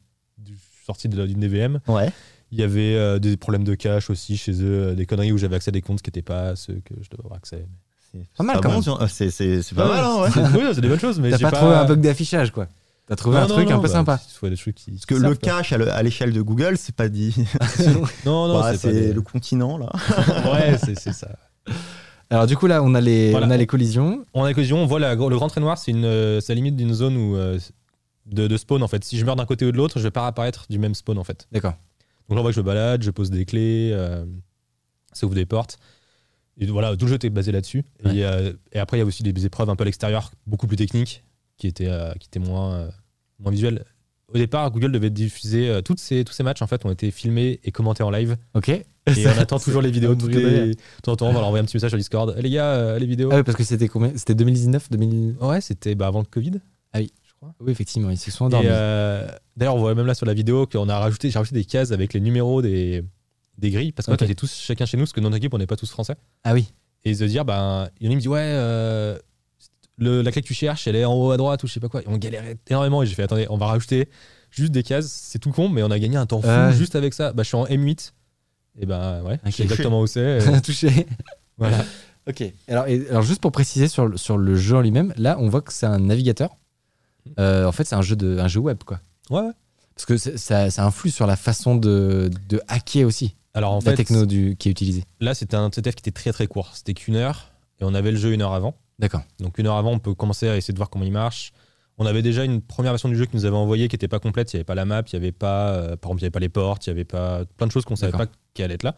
sorti 0.86 1.08
d'une 1.08 1.40
DVM. 1.40 1.80
Ouais. 1.88 2.10
Il 2.52 2.60
y 2.60 2.62
avait 2.62 2.94
euh, 2.94 3.18
des 3.18 3.36
problèmes 3.36 3.64
de 3.64 3.74
cache 3.74 4.10
aussi 4.10 4.36
chez 4.36 4.52
eux, 4.62 4.88
euh, 4.90 4.94
des 4.94 5.06
conneries 5.06 5.32
où 5.32 5.38
j'avais 5.38 5.56
accès 5.56 5.70
à 5.70 5.72
des 5.72 5.80
comptes 5.82 6.02
qui 6.02 6.08
n'étaient 6.10 6.22
pas 6.22 6.54
ceux 6.54 6.74
que 6.84 6.94
je 7.00 7.08
devais 7.10 7.24
avoir 7.24 7.38
accès. 7.38 7.66
C'est 8.12 8.20
Pas 8.36 8.44
mal, 8.44 8.60
quand 8.62 8.68
même. 8.70 8.82
Euh, 9.00 9.06
C'est 9.08 9.30
c'est- 9.30 9.62
c'est 9.62 9.74
pas 9.74 9.88
mal, 9.88 10.04
hein, 10.04 10.20
ouais. 10.22 10.30
C'est- 10.30 10.40
oui, 10.58 10.62
c'est 10.74 10.80
des 10.82 10.88
bonnes 10.88 11.00
choses, 11.00 11.18
mais 11.18 11.30
T'as 11.30 11.38
j'ai 11.38 11.42
pas, 11.44 11.50
trouvé 11.52 11.72
un 11.74 11.84
bug 11.86 12.00
d'affichage 12.02 12.50
quoi 12.52 12.68
T'as 13.08 13.16
trouvé 13.16 13.36
Non, 13.38 13.42
un 13.44 13.46
non, 13.48 13.54
truc 13.54 13.68
non, 13.68 13.76
un 13.76 13.78
peu 13.78 13.88
bah, 13.88 13.92
sympa. 13.92 14.20
des 14.42 14.56
trucs 14.56 14.74
qui. 14.76 14.90
Parce 14.92 15.06
que 15.06 15.14
le 15.14 15.34
cache 15.34 15.72
à 15.72 15.78
le- 15.78 15.90
à 15.90 16.02
l'échelle 16.02 16.32
de 16.32 16.40
Google, 16.42 16.76
c'est 16.78 16.94
pas 16.94 17.08
dit. 17.08 17.34
Non, 18.26 18.46
non, 18.48 18.60
Bah, 18.60 18.72
c'est 18.72 18.78
c'est 18.78 18.88
pas 18.88 18.94
des- 18.94 19.12
le 19.12 19.22
continent, 19.22 19.76
là. 19.78 19.90
Ouais, 20.52 20.76
c'est 20.78 20.98
c'est 20.98 21.12
ça. 21.12 21.28
Alors 22.30 22.46
du 22.46 22.56
coup 22.56 22.66
là, 22.66 22.82
on 22.82 22.94
a 22.94 23.00
les, 23.00 23.30
Voilà. 23.30 23.46
on 23.46 23.50
a 23.50 23.56
les 23.56 23.66
collisions. 23.66 24.24
On 24.34 24.44
a 24.44 24.48
la 24.48 24.54
collision, 24.54 24.78
on 24.78 24.86
voit 24.86 25.00
la- 25.00 25.14
le 25.14 25.36
grand 25.36 25.48
trait 25.48 25.60
noir, 25.60 25.76
c'est 25.78 25.90
une, 25.90 26.04
euh, 26.04 26.40
c'est 26.40 26.52
la 26.52 26.56
limite 26.56 26.76
d'une 26.76 26.94
zone 26.94 27.16
où, 27.16 27.36
euh, 27.36 27.58
de, 28.26 28.46
de 28.46 28.56
spawn 28.56 28.82
en 28.82 28.88
fait. 28.88 29.04
Si 29.04 29.18
je 29.18 29.24
meurs 29.24 29.36
d'un 29.36 29.46
côté 29.46 29.66
ou 29.66 29.72
de 29.72 29.76
l'autre, 29.76 29.98
je 29.98 30.04
vais 30.04 30.10
pas 30.10 30.26
apparaître 30.26 30.64
du 30.70 30.78
même 30.78 30.94
spawn 30.94 31.18
en 31.18 31.24
fait. 31.24 31.46
D'accord. 31.52 31.74
Donc 32.32 32.36
là, 32.36 32.40
on 32.40 32.44
voit 32.44 32.50
que 32.52 32.56
je 32.56 32.60
me 32.62 32.64
balade, 32.64 33.02
je 33.02 33.10
pose 33.10 33.30
des 33.30 33.44
clés, 33.44 33.90
euh, 33.92 34.24
ça 35.12 35.26
ouvre 35.26 35.34
des 35.34 35.44
portes. 35.44 35.76
Et 36.56 36.64
voilà, 36.64 36.96
tout 36.96 37.04
le 37.04 37.10
jeu 37.10 37.16
était 37.16 37.28
basé 37.28 37.52
là-dessus. 37.52 37.84
Et, 38.06 38.24
euh, 38.24 38.54
et 38.72 38.78
après, 38.78 38.96
il 38.96 39.00
y 39.00 39.02
a 39.02 39.04
aussi 39.04 39.22
des 39.22 39.44
épreuves 39.44 39.68
un 39.68 39.76
peu 39.76 39.82
à 39.82 39.84
l'extérieur, 39.84 40.32
beaucoup 40.46 40.66
plus 40.66 40.78
techniques, 40.78 41.24
qui 41.58 41.66
étaient, 41.66 41.90
euh, 41.90 42.10
qui 42.14 42.28
étaient 42.28 42.38
moins, 42.38 42.88
moins 43.38 43.52
visuelles. 43.52 43.84
au 44.28 44.38
départ, 44.38 44.70
Google 44.70 44.92
devait 44.92 45.10
diffuser 45.10 45.80
toutes 45.84 46.00
ces, 46.00 46.24
tous 46.24 46.32
ces 46.32 46.42
matchs 46.42 46.62
en 46.62 46.66
fait 46.66 46.86
ont 46.86 46.90
été 46.90 47.10
filmés 47.10 47.60
et 47.64 47.70
commentés 47.70 48.02
en 48.02 48.10
live. 48.10 48.38
Ok. 48.54 48.70
Et 48.70 48.84
on 49.26 49.38
attend 49.38 49.58
toujours 49.58 49.82
les 49.82 49.90
vidéos. 49.90 50.14
Les... 50.14 50.70
De 50.70 50.76
temps 51.02 51.12
en 51.12 51.16
temps, 51.16 51.26
on 51.26 51.34
va 51.34 51.40
leur 51.40 51.48
envoyer 51.48 51.62
un 51.62 51.66
petit 51.66 51.76
message 51.76 51.90
sur 51.90 51.98
Discord. 51.98 52.34
Eh, 52.38 52.40
les 52.40 52.48
gars, 52.48 52.98
les 52.98 53.04
vidéos. 53.04 53.28
Ah 53.30 53.36
oui, 53.36 53.42
parce 53.42 53.58
que 53.58 53.64
c'était 53.64 53.88
combien? 53.88 54.12
C'était 54.16 54.34
2019 54.34 54.90
2000... 54.90 55.36
Ouais, 55.38 55.60
c'était 55.60 55.94
bah, 55.94 56.06
avant 56.06 56.20
le 56.20 56.24
Covid. 56.24 56.62
Ah 56.94 57.00
oui. 57.00 57.12
Crois. 57.42 57.54
Oui, 57.60 57.72
effectivement, 57.72 58.10
ils 58.10 58.16
se 58.18 58.30
sont 58.30 58.44
Et, 58.44 58.46
endormis. 58.48 58.68
euh, 58.70 59.28
D'ailleurs, 59.56 59.76
on 59.76 59.80
voit 59.80 59.94
même 59.94 60.06
là 60.06 60.14
sur 60.14 60.26
la 60.26 60.34
vidéo 60.34 60.66
qu'on 60.66 60.88
a 60.88 60.98
rajouté, 60.98 61.30
j'ai 61.30 61.38
rajouté 61.38 61.56
des 61.56 61.64
cases 61.64 61.92
avec 61.92 62.14
les 62.14 62.20
numéros 62.20 62.62
des, 62.62 63.04
des 63.58 63.70
grilles 63.70 63.92
parce 63.92 64.06
qu'en 64.06 64.12
Ok. 64.12 64.20
fait, 64.20 64.24
on 64.24 64.28
était 64.28 64.34
tous 64.34 64.52
chacun 64.54 64.86
chez 64.86 64.96
nous 64.96 65.02
parce 65.04 65.12
que 65.12 65.20
dans 65.20 65.28
notre 65.28 65.36
équipe, 65.38 65.52
on 65.54 65.58
n'est 65.58 65.66
pas 65.66 65.76
tous 65.76 65.90
français. 65.90 66.16
Ah 66.44 66.54
oui. 66.54 66.72
Et 67.04 67.14
se 67.14 67.24
dire, 67.24 67.44
ben, 67.44 67.88
il 68.00 68.06
y 68.06 68.08
en 68.08 68.10
a 68.10 68.12
qui 68.12 68.16
me 68.16 68.20
dit, 68.20 68.28
ouais, 68.28 68.40
euh, 68.42 69.18
le- 69.98 70.22
la 70.22 70.30
clé 70.32 70.40
que 70.42 70.46
tu 70.46 70.54
cherches, 70.54 70.86
elle 70.86 70.96
est 70.96 71.04
en 71.04 71.14
haut 71.14 71.30
à 71.32 71.36
droite 71.36 71.62
ou 71.64 71.66
je 71.66 71.72
sais 71.72 71.80
pas 71.80 71.88
quoi. 71.88 72.00
Et 72.02 72.04
on 72.08 72.16
galérait 72.16 72.56
énormément. 72.68 73.02
Et 73.02 73.06
j'ai 73.06 73.14
fait, 73.14 73.24
attendez, 73.24 73.46
on 73.50 73.56
va 73.58 73.66
rajouter 73.66 74.08
juste 74.50 74.72
des 74.72 74.82
cases. 74.82 75.06
C'est 75.10 75.38
tout 75.38 75.50
con, 75.50 75.68
mais 75.68 75.82
on 75.82 75.90
a 75.90 75.98
gagné 75.98 76.16
un 76.16 76.26
temps 76.26 76.40
fou 76.40 76.72
juste 76.72 76.94
avec 76.96 77.12
ça. 77.14 77.32
Bah, 77.32 77.42
je 77.42 77.48
suis 77.48 77.56
en 77.56 77.66
M8. 77.66 78.12
Et 78.78 78.86
ben, 78.86 79.22
ouais, 79.24 79.34
Ok. 79.34 79.40
je 79.46 79.50
sais 79.50 79.62
exactement 79.64 80.00
où 80.00 80.06
c'est. 80.06 80.38
Touché. 80.62 81.06
voilà. 81.58 81.84
Ok. 82.28 82.40
Alors, 82.68 82.86
et- 82.86 83.08
alors 83.10 83.22
juste 83.22 83.40
pour 83.40 83.50
préciser 83.50 83.88
sur, 83.88 84.16
sur 84.16 84.38
le 84.38 84.54
jeu 84.54 84.76
en 84.76 84.80
lui-même, 84.80 85.12
là, 85.16 85.36
on 85.40 85.48
voit 85.48 85.60
que 85.60 85.72
c'est 85.72 85.86
un 85.86 85.98
navigateur. 85.98 86.56
Euh, 87.38 87.66
en 87.66 87.72
fait, 87.72 87.84
c'est 87.84 87.94
un 87.94 88.02
jeu 88.02 88.16
de 88.16 88.38
un 88.38 88.48
jeu 88.48 88.60
web, 88.60 88.78
quoi. 88.84 89.00
Ouais, 89.30 89.40
ouais. 89.40 89.52
Parce 89.94 90.06
que 90.06 90.16
ça, 90.16 90.70
ça 90.70 90.84
influe 90.86 91.10
sur 91.10 91.26
la 91.26 91.36
façon 91.36 91.76
de, 91.76 92.30
de 92.48 92.60
hacker 92.68 93.06
aussi 93.06 93.36
Alors, 93.54 93.72
en 93.72 93.76
la 93.76 93.82
fait, 93.82 93.94
techno 93.96 94.24
du, 94.26 94.56
qui 94.58 94.68
est 94.68 94.72
utilisée. 94.72 95.04
là, 95.20 95.34
c'était 95.34 95.56
un 95.56 95.68
CTF 95.70 95.94
qui 95.94 96.00
était 96.00 96.10
très 96.10 96.32
très 96.32 96.46
court. 96.46 96.70
C'était 96.74 96.94
qu'une 96.94 97.16
heure. 97.16 97.52
Et 97.80 97.84
on 97.84 97.94
avait 97.94 98.10
le 98.10 98.16
jeu 98.16 98.32
une 98.32 98.42
heure 98.42 98.54
avant. 98.54 98.74
D'accord. 98.98 99.22
Donc 99.40 99.58
une 99.58 99.66
heure 99.66 99.76
avant, 99.76 99.90
on 99.92 99.98
peut 99.98 100.14
commencer 100.14 100.48
à 100.48 100.56
essayer 100.56 100.72
de 100.72 100.78
voir 100.78 100.88
comment 100.90 101.04
il 101.04 101.12
marche. 101.12 101.52
On 101.98 102.06
avait 102.06 102.22
déjà 102.22 102.44
une 102.44 102.62
première 102.62 102.92
version 102.92 103.08
du 103.08 103.16
jeu 103.16 103.26
qui 103.26 103.36
nous 103.36 103.44
avait 103.44 103.56
envoyé 103.56 103.88
qui 103.88 103.94
n'était 103.94 104.08
pas 104.08 104.18
complète. 104.18 104.52
Il 104.52 104.56
n'y 104.56 104.60
avait 104.60 104.64
pas 104.64 104.74
la 104.74 104.84
map, 104.86 105.02
il 105.12 105.14
n'y 105.14 105.22
avait 105.24 105.32
pas, 105.32 105.68
euh, 105.74 105.96
par 105.96 106.10
exemple, 106.10 106.20
il 106.20 106.22
y 106.22 106.24
avait 106.26 106.30
pas 106.30 106.40
les 106.40 106.48
portes, 106.48 106.86
il 106.86 106.90
n'y 106.90 106.92
avait 106.92 107.04
pas 107.04 107.44
plein 107.56 107.66
de 107.66 107.72
choses 107.72 107.84
qu'on 107.84 107.96
savait 107.96 108.12
D'accord. 108.12 108.28
pas 108.28 108.32
qui 108.54 108.62
allaient 108.62 108.74
être 108.74 108.82
là. 108.82 108.92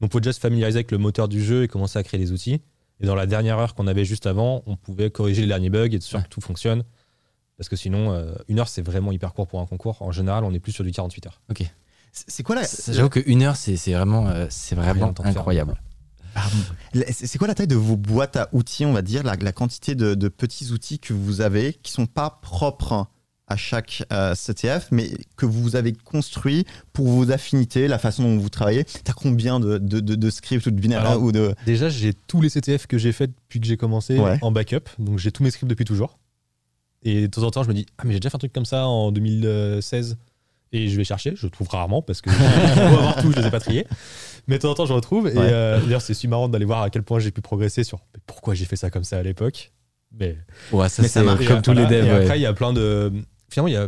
Donc 0.00 0.06
on 0.06 0.08
pouvait 0.08 0.20
déjà 0.22 0.32
se 0.32 0.40
familiariser 0.40 0.76
avec 0.78 0.90
le 0.92 0.98
moteur 0.98 1.28
du 1.28 1.42
jeu 1.42 1.64
et 1.64 1.68
commencer 1.68 1.98
à 1.98 2.02
créer 2.02 2.20
des 2.20 2.30
outils. 2.32 2.60
Et 3.00 3.06
dans 3.06 3.14
la 3.16 3.26
dernière 3.26 3.58
heure 3.58 3.74
qu'on 3.74 3.86
avait 3.86 4.04
juste 4.04 4.26
avant, 4.26 4.62
on 4.66 4.76
pouvait 4.76 5.10
corriger 5.10 5.42
les 5.42 5.48
derniers 5.48 5.70
bugs 5.70 5.88
et 5.90 5.96
être 5.96 6.02
sûr 6.02 6.18
Ouais. 6.18 6.24
que 6.24 6.28
tout 6.28 6.40
fonctionne. 6.40 6.84
Parce 7.60 7.68
que 7.68 7.76
sinon, 7.76 8.10
euh, 8.14 8.32
une 8.48 8.58
heure, 8.58 8.68
c'est 8.68 8.80
vraiment 8.80 9.12
hyper 9.12 9.34
court 9.34 9.46
pour 9.46 9.60
un 9.60 9.66
concours. 9.66 10.00
En 10.00 10.12
général, 10.12 10.44
on 10.44 10.54
est 10.54 10.58
plus 10.60 10.72
sur 10.72 10.82
du 10.82 10.92
48 10.92 11.26
heures. 11.26 11.42
C'est 12.10 12.24
c'est 12.30 12.42
quoi 12.42 12.54
la, 12.56 12.62
J'avoue 12.88 13.10
qu'une 13.10 13.42
heure, 13.42 13.54
c'est 13.54 13.74
vraiment, 13.92 14.26
euh, 14.28 14.46
c'est 14.48 14.74
vraiment 14.74 15.12
faire. 15.14 15.26
incroyable. 15.26 15.78
C'est 17.12 17.36
quoi 17.38 17.48
la 17.48 17.54
taille 17.54 17.66
de 17.66 17.74
vos 17.76 17.96
boîtes 17.96 18.36
à 18.36 18.48
outils, 18.52 18.86
on 18.86 18.92
va 18.94 19.02
dire, 19.02 19.22
la, 19.24 19.36
la 19.36 19.52
quantité 19.52 19.94
de, 19.94 20.14
de 20.14 20.28
petits 20.28 20.70
outils 20.70 20.98
que 20.98 21.12
vous 21.12 21.40
avez 21.42 21.74
qui 21.82 21.92
sont 21.92 22.06
pas 22.06 22.38
propres 22.42 23.06
à 23.46 23.56
chaque 23.56 24.04
euh, 24.12 24.34
CTF, 24.36 24.88
mais 24.92 25.10
que 25.36 25.44
vous 25.44 25.74
avez 25.74 25.92
construit 25.92 26.64
pour 26.92 27.08
vos 27.08 27.32
affinités, 27.32 27.88
la 27.88 27.98
façon 27.98 28.22
dont 28.22 28.38
vous 28.38 28.48
travaillez? 28.48 28.84
T'as 29.02 29.12
combien 29.12 29.58
de, 29.58 29.76
de, 29.78 29.98
de- 29.98 30.14
de 30.14 30.30
scripts 30.30 30.66
ou 30.66 30.70
de 30.70 30.80
binaires 30.80 31.00
Alors, 31.00 31.20
ou 31.20 31.32
de 31.32 31.54
Déjà, 31.66 31.88
j'ai 31.88 32.14
tous 32.14 32.40
les 32.40 32.48
CTF 32.48 32.86
que 32.86 32.96
j'ai 32.96 33.10
fait 33.10 33.26
depuis 33.26 33.60
que 33.60 33.66
j'ai 33.66 33.76
commencé 33.76 34.18
Ouais. 34.18 34.38
en 34.40 34.52
backup. 34.52 34.88
Donc 35.00 35.18
j'ai 35.18 35.32
tous 35.32 35.42
mes 35.42 35.50
scripts 35.50 35.68
depuis 35.68 35.84
toujours. 35.84 36.19
Et 37.02 37.22
de 37.22 37.26
temps 37.28 37.42
en 37.44 37.50
temps, 37.50 37.62
je 37.62 37.68
me 37.68 37.74
dis, 37.74 37.86
ah, 37.98 38.02
mais 38.04 38.12
j'ai 38.12 38.20
déjà 38.20 38.30
fait 38.30 38.36
un 38.36 38.38
truc 38.40 38.52
comme 38.52 38.64
ça 38.66 38.86
en 38.86 39.10
2016. 39.12 40.18
Et 40.72 40.88
je 40.88 40.96
vais 40.96 41.02
chercher, 41.04 41.32
je 41.34 41.46
trouve 41.48 41.68
rarement 41.68 42.00
parce 42.00 42.20
que 42.20 42.30
pour 42.30 42.98
avoir 42.98 43.16
tout, 43.20 43.32
je 43.32 43.40
les 43.40 43.46
ai 43.46 43.50
pas 43.50 43.58
triés. 43.58 43.86
Mais 44.46 44.56
de 44.56 44.62
temps 44.62 44.70
en 44.70 44.74
temps, 44.74 44.86
je 44.86 44.92
retrouve. 44.92 45.26
Et 45.28 45.32
Ouais. 45.32 45.38
euh, 45.52 45.80
d'ailleurs, 45.80 46.00
c'est 46.02 46.14
super 46.14 46.30
marrant 46.38 46.48
d'aller 46.48 46.64
voir 46.64 46.82
à 46.82 46.90
quel 46.90 47.02
point 47.02 47.18
j'ai 47.18 47.30
pu 47.32 47.40
progresser 47.40 47.82
sur 47.82 47.98
mais 48.14 48.20
pourquoi 48.26 48.54
j'ai 48.54 48.64
fait 48.66 48.76
ça 48.76 48.88
comme 48.90 49.02
ça 49.04 49.18
à 49.18 49.22
l'époque? 49.22 49.72
Mais 50.12 50.36
Ouais, 50.72 50.88
ça, 50.88 51.02
Mais 51.02 51.08
ça 51.08 51.22
marche. 51.24 51.44
comme 51.46 51.62
tous 51.62 51.72
les 51.72 51.86
devs. 51.86 52.06
Et 52.06 52.10
ouais. 52.12 52.22
après, 52.22 52.38
il 52.38 52.42
y 52.42 52.46
a 52.46 52.52
plein 52.52 52.72
de. 52.72 53.12
Finalement, 53.48 53.68
il 53.68 53.74
y 53.74 53.76
a, 53.76 53.84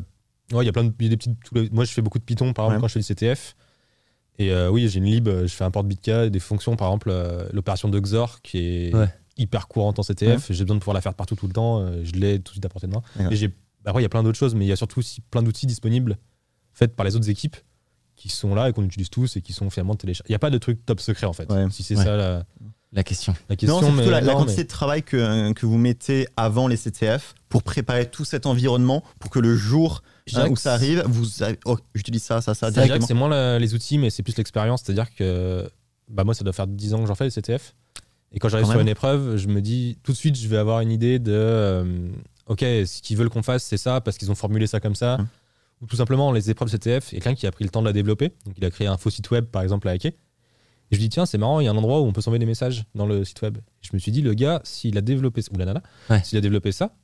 ouais, 0.57 0.65
il 0.65 0.67
y 0.67 0.69
a 0.69 0.73
plein 0.73 0.85
de 0.85 0.93
il 0.99 1.05
y 1.05 1.07
a 1.07 1.11
des 1.11 1.17
petites. 1.17 1.73
Moi, 1.73 1.85
je 1.85 1.93
fais 1.93 2.03
beaucoup 2.03 2.19
de 2.19 2.25
Python, 2.25 2.53
par 2.53 2.65
exemple, 2.67 2.77
Ouais. 2.77 2.81
quand 2.83 2.89
je 2.89 2.93
fais 2.95 3.01
du 3.01 3.07
CTF. 3.07 3.55
Et 4.39 4.51
euh, 4.51 4.69
oui, 4.71 4.89
j'ai 4.89 4.99
une 4.99 5.05
lib, 5.05 5.29
je 5.29 5.47
fais 5.55 5.63
un 5.65 5.71
port 5.71 5.85
bitka, 5.85 6.31
des 6.31 6.41
fonctions, 6.41 6.75
par 6.75 6.89
exemple, 6.89 7.11
euh, 7.13 7.45
l'opération 7.53 7.89
de 7.89 8.01
XOR 8.01 8.41
qui 8.43 8.59
est 8.89 8.95
Ouais. 8.95 9.07
Hyper 9.37 9.69
courante 9.69 9.99
en 9.99 10.03
CTF. 10.03 10.51
J'ai 10.53 10.65
besoin 10.65 10.77
de 10.77 10.81
pouvoir 10.81 10.95
la 10.95 11.01
faire 11.01 11.15
partout 11.15 11.35
tout 11.37 11.47
le 11.47 11.53
temps. 11.53 11.81
euh, 11.81 12.03
Je 12.05 12.13
l'ai 12.13 12.39
tout 12.39 12.51
de 12.51 12.55
suite 12.55 12.65
à 12.65 12.69
portée 12.69 12.87
de 12.87 12.93
main. 12.93 13.03
Ouais. 13.19 13.33
Et 13.33 13.37
j'ai. 13.37 13.51
Après, 13.85 14.01
il 14.01 14.05
y 14.05 14.07
a 14.07 14.09
plein 14.09 14.23
d'autres 14.23 14.39
choses, 14.39 14.55
mais 14.55 14.65
il 14.65 14.69
y 14.69 14.73
a 14.73 14.77
surtout 14.77 15.01
aussi 15.01 15.21
plein 15.21 15.43
d'outils 15.43 15.67
disponibles 15.67 16.17
faits 16.73 16.95
par 16.95 17.05
les 17.05 17.17
autres 17.17 17.29
équipes 17.29 17.57
qui 18.15 18.29
sont 18.29 18.55
là 18.55 18.69
et 18.69 18.73
qu'on 18.73 18.85
utilise 18.85 19.11
tous 19.11 19.37
et 19.37 19.43
qui 19.43 19.53
sont 19.53 19.69
finalement 19.71 19.97
téléchargés. 19.97 20.29
Il 20.29 20.33
n'y 20.33 20.37
a 20.37 20.39
pas 20.39 20.51
de 20.51 20.59
truc 20.59 20.85
top 20.87 21.01
secret 21.01 21.27
en 21.27 21.33
fait. 21.33 21.51
Ouais. 21.51 21.67
Si 21.71 21.83
c'est 21.83 21.97
Ouais. 21.97 22.05
ça 22.05 22.17
la, 22.17 22.45
La 22.93 23.03
question. 23.03 23.35
la 23.49 23.57
question. 23.57 23.81
Non, 23.81 23.87
c'est 23.87 23.93
plutôt 23.93 24.05
mais 24.07 24.11
la, 24.13 24.21
la 24.21 24.33
non, 24.35 24.39
quantité 24.41 24.59
mais- 24.59 24.65
de 24.65 24.69
travail 24.69 25.03
que, 25.03 25.53
que 25.55 25.67
vous 25.67 25.79
mettez 25.79 26.29
avant 26.37 26.69
les 26.69 26.77
CTF 26.77 27.35
pour 27.49 27.63
préparer 27.65 28.09
tout 28.09 28.25
cet 28.25 28.47
environnement 28.47 29.03
pour 29.19 29.31
que 29.31 29.39
le 29.41 29.57
jour 29.57 30.03
hein, 30.35 30.49
où 30.51 30.57
ça 30.57 30.75
arrive, 30.75 31.03
vous 31.09 31.43
avez- 31.43 31.59
oh, 31.65 31.77
j'utilise 31.95 32.23
ça, 32.23 32.41
ça, 32.43 32.55
ça 32.55 32.71
c'est 32.71 33.15
moins 33.15 33.29
la- 33.31 33.59
les 33.59 33.75
outils, 33.75 33.99
mais 33.99 34.11
c'est 34.11 34.23
plus 34.23 34.37
l'expérience. 34.37 34.83
C'est-à-dire 34.85 35.13
que 35.15 35.69
bah 36.09 36.23
moi, 36.25 36.35
ça 36.35 36.45
doit 36.45 36.53
faire 36.53 36.67
10 36.69 36.95
ans 36.95 37.01
que 37.01 37.07
j'en 37.09 37.15
fais, 37.15 37.25
les 37.25 37.31
CTF. 37.31 37.75
Et 38.35 38.39
quand 38.39 38.49
j'arrive 38.49 38.67
sur 38.67 38.75
même. 38.77 38.83
une 38.83 38.89
épreuve, 38.91 39.37
je 39.37 39.49
me 39.49 39.61
dis 39.61 39.99
tout 40.03 40.13
de 40.13 40.17
suite, 40.17 40.37
je 40.37 40.49
vais 40.49 40.57
avoir 40.57 40.81
une 40.81 40.91
idée 40.91 41.19
de 41.19 41.33
euh, 41.35 42.09
OK, 42.47 42.61
ce 42.61 43.03
qu'ils 43.03 43.17
veulent 43.17 43.29
qu'on 43.31 43.43
fasse, 43.43 43.65
c'est 43.65 43.77
ça, 43.77 44.01
parce 44.01 44.17
qu'ils 44.19 44.31
ont 44.31 44.35
formulé 44.35 44.67
ça 44.67 44.81
comme 44.81 44.95
ça. 44.95 45.17
Hum. 45.17 45.27
Ou 45.83 45.87
tout 45.87 45.97
simplement, 45.97 46.31
les 46.31 46.49
épreuves 46.49 46.71
CTF, 46.71 47.13
il 47.13 47.17
y 47.17 47.19
a 47.19 47.21
quelqu'un 47.21 47.35
qui 47.35 47.47
a 47.47 47.51
pris 47.51 47.65
le 47.65 47.71
temps 47.71 47.81
de 47.81 47.87
la 47.87 47.93
développer. 47.93 48.29
Donc, 48.47 48.55
il 48.57 48.65
a 48.65 48.71
créé 48.71 48.87
un 48.87 48.97
faux 48.97 49.11
site 49.11 49.29
web, 49.33 49.47
par 49.47 49.63
exemple, 49.63 49.89
à 49.89 49.91
hacker. 49.93 50.13
Et 50.13 50.95
je 50.95 50.97
me 50.97 51.01
dis, 51.01 51.09
tiens, 51.09 51.27
c'est 51.27 51.39
marrant, 51.39 51.59
il 51.59 51.65
y 51.65 51.69
a 51.69 51.73
un 51.73 51.77
endroit 51.77 52.01
où 52.01 52.05
on 52.05 52.13
peut 52.13 52.21
s'envoyer 52.21 52.39
des 52.39 52.47
messages 52.47 52.85
dans 52.95 53.07
le 53.07 53.25
site 53.25 53.43
web. 53.43 53.59
Je 53.81 53.91
me 53.93 53.99
suis 53.99 54.13
dit, 54.13 54.23
le 54.23 54.35
gars, 54.35 54.61
s'il 54.63 54.97
a 54.97 55.01
développé, 55.01 55.41
ou 55.53 55.59
la 55.59 55.65
nana, 55.65 55.83
Ouais. 56.09 56.23
s'il 56.23 56.39
a 56.39 56.41
développé 56.41 56.71
ça, 56.71 56.95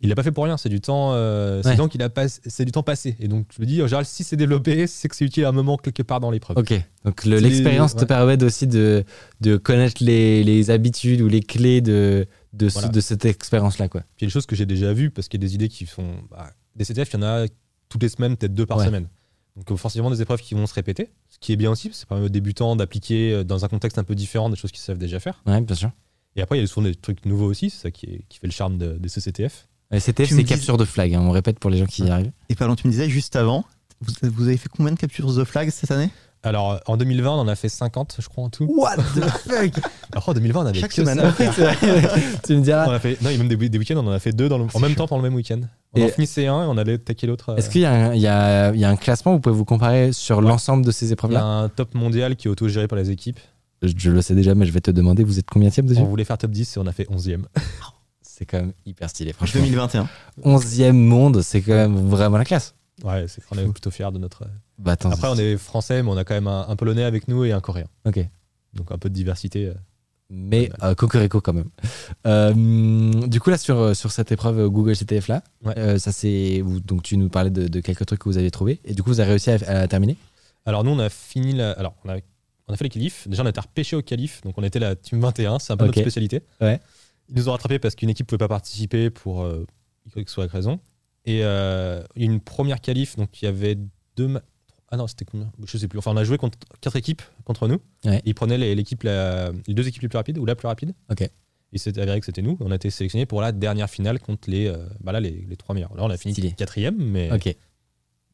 il 0.00 0.08
l'a 0.08 0.14
pas 0.14 0.22
fait 0.22 0.32
pour 0.32 0.44
rien. 0.44 0.56
C'est 0.56 0.68
du 0.68 0.80
temps, 0.80 1.12
euh, 1.14 1.62
Ouais. 1.62 1.76
temps 1.76 1.88
qu'il 1.88 2.02
a 2.02 2.10
pas, 2.10 2.28
c'est 2.28 2.64
du 2.64 2.72
temps 2.72 2.82
passé. 2.82 3.16
Et 3.20 3.28
donc, 3.28 3.46
je 3.56 3.60
me 3.62 3.66
dis, 3.66 3.80
en 3.82 3.86
général, 3.86 4.04
si 4.04 4.22
c'est 4.24 4.36
développé, 4.36 4.86
c'est 4.86 5.08
que 5.08 5.16
c'est 5.16 5.24
utile 5.24 5.44
à 5.44 5.48
un 5.48 5.52
moment 5.52 5.76
quelque 5.76 6.02
part 6.02 6.20
dans 6.20 6.30
l'épreuve. 6.30 6.58
Ok. 6.58 6.74
Donc 7.04 7.24
le- 7.24 7.38
l'expérience 7.38 7.94
te 7.96 8.04
permet 8.04 8.42
aussi 8.42 8.66
de, 8.66 9.04
de 9.40 9.56
connaître 9.56 10.02
les, 10.04 10.44
les 10.44 10.70
habitudes 10.70 11.20
ou 11.22 11.28
les 11.28 11.40
clés 11.40 11.80
de, 11.80 12.26
de, 12.52 12.68
ce- 12.68 12.74
Voilà. 12.74 12.88
de 12.88 13.00
cette 13.00 13.24
expérience-là. 13.24 13.88
Quoi. 13.88 14.02
Puis 14.02 14.08
il 14.20 14.24
y 14.24 14.26
a 14.26 14.28
des 14.28 14.32
choses 14.32 14.46
que 14.46 14.56
j'ai 14.56 14.66
déjà 14.66 14.92
vues 14.92 15.10
parce 15.10 15.28
qu'il 15.28 15.40
y 15.40 15.44
a 15.44 15.46
des 15.48 15.54
idées 15.54 15.68
qui 15.68 15.86
font. 15.86 16.16
bah, 16.30 16.50
des 16.76 16.84
CTF, 16.84 17.08
il 17.12 17.14
y 17.14 17.16
en 17.18 17.22
a 17.22 17.46
toutes 17.88 18.02
les 18.02 18.08
semaines, 18.08 18.36
peut-être 18.36 18.54
deux 18.54 18.66
par 18.66 18.78
Ouais. 18.78 18.86
semaine. 18.86 19.08
Donc 19.56 19.70
euh, 19.70 19.76
forcément 19.76 20.10
des 20.10 20.20
épreuves 20.20 20.40
qui 20.40 20.54
vont 20.54 20.66
se 20.66 20.74
répéter, 20.74 21.10
ce 21.30 21.38
qui 21.38 21.52
est 21.52 21.56
bien 21.56 21.70
aussi, 21.70 21.88
parce 21.88 21.98
que 21.98 22.00
ça 22.00 22.06
permet 22.06 22.24
aux 22.24 22.28
débutants 22.28 22.74
d'appliquer 22.74 23.32
euh, 23.32 23.44
dans 23.44 23.64
un 23.64 23.68
contexte 23.68 23.98
un 23.98 24.02
peu 24.04 24.16
différent 24.16 24.50
des 24.50 24.56
choses 24.56 24.72
qu'ils 24.72 24.80
savent 24.82 24.98
déjà 24.98 25.20
faire. 25.20 25.42
Ouais, 25.46 25.60
bien 25.60 25.76
sûr. 25.76 25.92
Et 26.34 26.42
après, 26.42 26.58
il 26.58 26.60
y 26.60 26.64
a 26.64 26.66
souvent 26.66 26.88
des 26.88 26.96
trucs 26.96 27.24
nouveaux 27.26 27.46
aussi, 27.46 27.70
c'est 27.70 27.80
ça 27.82 27.90
qui, 27.92 28.06
est- 28.06 28.24
qui 28.28 28.40
fait 28.40 28.48
le 28.48 28.52
charme 28.52 28.76
de, 28.78 28.98
de 28.98 29.08
ces 29.08 29.20
CTF. 29.90 30.28
C'est 30.28 30.34
dis- 30.36 30.44
capture 30.44 30.76
de 30.76 30.84
flag. 30.84 31.14
hein, 31.14 31.20
on 31.22 31.30
répète 31.30 31.58
pour 31.58 31.70
les 31.70 31.78
gens 31.78 31.86
qui 31.86 32.04
y 32.04 32.10
arrivent. 32.10 32.32
Et 32.48 32.54
pardon, 32.54 32.74
tu 32.74 32.86
me 32.86 32.92
disais 32.92 33.08
juste 33.08 33.36
avant, 33.36 33.64
vous, 34.00 34.12
vous 34.30 34.48
avez 34.48 34.56
fait 34.56 34.68
combien 34.74 34.92
de 34.92 34.98
captures 34.98 35.32
de 35.32 35.44
flag 35.44 35.70
cette 35.70 35.90
année? 35.90 36.10
Alors 36.42 36.72
euh, 36.72 36.78
en 36.86 36.98
2020, 36.98 37.30
on 37.30 37.38
en 37.38 37.48
a 37.48 37.54
fait 37.56 37.70
50, 37.70 38.16
je 38.20 38.28
crois, 38.28 38.44
en 38.44 38.50
tout. 38.50 38.66
What 38.68 38.96
the 38.96 39.24
fuck? 39.48 39.72
Alors 40.12 40.28
en 40.28 40.34
2020, 40.34 40.60
on 40.60 40.66
avait 40.66 40.78
Chaque 40.78 40.90
que 40.90 40.96
semaine. 40.96 41.16
tu 42.44 42.52
me 42.52 42.58
On 42.58 42.60
diras. 42.60 42.92
a 42.92 42.98
fait, 42.98 43.20
non, 43.22 43.30
il 43.30 43.32
y 43.32 43.34
a 43.36 43.38
même 43.38 43.48
des, 43.48 43.68
des 43.70 43.78
week-ends, 43.78 43.96
on 43.96 44.06
en 44.06 44.10
a 44.12 44.18
fait 44.18 44.32
deux 44.32 44.48
dans 44.50 44.58
le- 44.58 44.66
en 44.74 44.78
même 44.78 44.94
temps 44.94 45.06
pendant 45.06 45.22
le 45.22 45.28
même 45.30 45.36
week-end. 45.36 45.60
On 45.94 46.00
Et- 46.00 46.04
en 46.04 46.08
finissait 46.08 46.46
un 46.46 46.64
et 46.64 46.66
on 46.66 46.76
allait 46.76 46.94
attaquer 46.94 47.26
l'autre. 47.26 47.50
euh, 47.50 47.56
Est-ce 47.56 47.70
qu'il 47.70 47.80
y, 47.80 47.86
a 47.86 47.92
un- 47.92 48.14
il 48.14 48.20
y 48.20 48.26
a, 48.26 48.74
il 48.74 48.80
y 48.80 48.84
a 48.84 48.90
un 48.90 48.96
classement 48.96 49.32
Vous 49.32 49.40
pouvez 49.40 49.54
vous 49.56 49.64
comparer 49.64 50.12
sur 50.12 50.38
Ouais. 50.38 50.44
l'ensemble 50.44 50.84
de 50.84 50.90
ces 50.90 51.10
Il 51.12 51.32
y 51.32 51.36
a 51.36 51.42
un 51.44 51.68
top 51.70 51.94
mondial 51.94 52.36
qui 52.36 52.48
est 52.48 52.50
auto-géré 52.50 52.88
par 52.88 52.98
les 52.98 53.10
équipes. 53.10 53.38
je, 53.82 53.92
je 53.96 54.10
le 54.10 54.20
sais 54.20 54.34
déjà, 54.34 54.54
mais 54.54 54.66
je 54.66 54.72
vais 54.72 54.80
te 54.82 54.90
demander, 54.90 55.24
vous 55.24 55.38
êtes 55.38 55.48
combien 55.50 55.68
dessus? 55.70 55.82
On 55.98 56.04
voulait 56.04 56.24
faire 56.24 56.36
top 56.36 56.50
10 56.50 56.76
et 56.76 56.80
on 56.80 56.86
a 56.86 56.92
fait 56.92 57.06
11e. 57.10 57.44
C'est 58.44 58.50
quand 58.50 58.60
même 58.60 58.72
hyper 58.84 59.08
stylé, 59.08 59.32
franchement. 59.32 59.60
2021. 59.62 60.06
11e 60.42 60.92
monde, 60.92 61.40
c'est 61.40 61.62
quand 61.62 61.72
même 61.72 61.96
vraiment 62.08 62.36
la 62.36 62.44
classe. 62.44 62.74
Ouais, 63.02 63.24
c'est 63.26 63.42
on 63.50 63.56
est 63.58 63.64
plutôt 63.64 63.90
fiers 63.90 64.10
de 64.12 64.18
notre. 64.18 64.44
Bah, 64.78 64.92
attends, 64.92 65.10
Après, 65.10 65.28
on 65.28 65.36
est 65.36 65.56
français, 65.56 66.02
mais 66.02 66.10
on 66.10 66.16
a 66.16 66.24
quand 66.24 66.34
même 66.34 66.46
un, 66.46 66.66
un 66.68 66.76
polonais 66.76 67.04
avec 67.04 67.26
nous 67.28 67.44
et 67.44 67.52
un 67.52 67.60
coréen. 67.60 67.86
Ok. 68.04 68.20
Donc 68.74 68.92
un 68.92 68.98
peu 68.98 69.08
de 69.08 69.14
diversité. 69.14 69.66
euh. 69.66 69.74
Mais 70.30 70.70
euh, 70.82 70.94
Cocorico 70.94 71.40
quand 71.40 71.52
même. 71.54 71.68
Euh, 72.26 73.26
du 73.26 73.40
coup, 73.40 73.50
là, 73.50 73.58
sur, 73.58 73.94
sur 73.96 74.10
cette 74.12 74.32
épreuve 74.32 74.58
euh, 74.58 74.68
Google 74.68 74.96
CTF 74.96 75.28
là, 75.28 75.42
Ouais. 75.64 75.74
euh, 75.78 75.98
ça 75.98 76.12
c'est. 76.12 76.62
Donc, 76.84 77.02
tu 77.02 77.16
nous 77.16 77.28
parlais 77.28 77.50
de, 77.50 77.68
de 77.68 77.80
quelques 77.80 78.04
trucs 78.06 78.20
que 78.20 78.28
vous 78.28 78.38
avez 78.38 78.50
trouvés. 78.50 78.80
Et 78.84 78.94
du 78.94 79.02
coup, 79.02 79.10
vous 79.10 79.20
avez 79.20 79.30
réussi 79.30 79.50
à, 79.50 79.54
à 79.80 79.88
terminer? 79.88 80.16
Alors 80.66 80.82
nous, 80.84 80.90
on 80.92 80.98
a 80.98 81.08
fini 81.10 81.52
la... 81.52 81.72
Alors, 81.72 81.94
on 82.04 82.08
a, 82.10 82.16
on 82.68 82.72
a 82.72 82.76
fait 82.76 82.84
les 82.84 82.90
qualifs. 82.90 83.28
Déjà, 83.28 83.42
on 83.42 83.46
a 83.46 83.50
été 83.50 83.60
repêché 83.60 83.96
au 83.96 84.02
qualif. 84.02 84.40
Donc, 84.42 84.54
on 84.56 84.62
était 84.62 84.78
la 84.78 84.96
team 84.96 85.20
21. 85.20 85.58
C'est 85.58 85.72
un 85.72 85.76
peu 85.76 85.84
Ok. 85.84 85.88
notre 85.88 86.00
spécialité. 86.00 86.42
Ouais. 86.60 86.80
Ils 87.28 87.36
nous 87.36 87.48
ont 87.48 87.52
rattrapés 87.52 87.78
parce 87.78 87.94
qu'une 87.94 88.10
équipe 88.10 88.26
ne 88.26 88.28
pouvait 88.28 88.38
pas 88.38 88.48
participer 88.48 89.10
pour 89.10 89.42
euh, 89.42 89.64
quelque 90.14 90.30
soit 90.30 90.46
raison. 90.50 90.78
Et 91.26 91.40
euh, 91.42 92.02
une 92.16 92.40
première 92.40 92.80
qualif, 92.80 93.16
donc 93.16 93.40
il 93.40 93.46
y 93.46 93.48
avait 93.48 93.78
deux... 94.16 94.38
Ah 94.90 94.96
non, 94.96 95.06
c'était 95.06 95.24
combien? 95.24 95.50
Je 95.66 95.78
sais 95.78 95.88
plus. 95.88 95.98
Enfin, 95.98 96.12
on 96.12 96.16
a 96.16 96.24
joué 96.24 96.36
contre 96.38 96.58
quatre 96.80 96.96
équipes 96.96 97.22
contre 97.44 97.66
nous. 97.66 97.78
Ouais. 98.04 98.20
Ils 98.24 98.34
prenaient 98.34 98.58
les, 98.58 98.74
l'équipe 98.74 99.02
la- 99.02 99.50
les 99.66 99.74
deux 99.74 99.88
équipes 99.88 100.02
les 100.02 100.08
plus 100.08 100.18
rapides 100.18 100.38
ou 100.38 100.44
la 100.44 100.54
plus 100.54 100.68
rapide. 100.68 100.92
Ok. 101.10 101.22
Et 101.72 101.78
c'est 101.78 101.98
avéré 101.98 102.20
que 102.20 102.26
c'était 102.26 102.42
nous. 102.42 102.56
On 102.60 102.70
a 102.70 102.76
été 102.76 102.90
sélectionnés 102.90 103.26
pour 103.26 103.40
la 103.40 103.50
dernière 103.50 103.90
finale 103.90 104.20
contre 104.20 104.48
les, 104.48 104.68
euh, 104.68 104.86
bah 105.00 105.10
là, 105.10 105.18
les, 105.18 105.30
les 105.48 105.56
trois 105.56 105.74
meilleurs. 105.74 105.92
Là, 105.96 106.04
on 106.04 106.10
a 106.10 106.16
fini 106.16 106.54
quatrième, 106.54 106.96
mais 106.98 107.30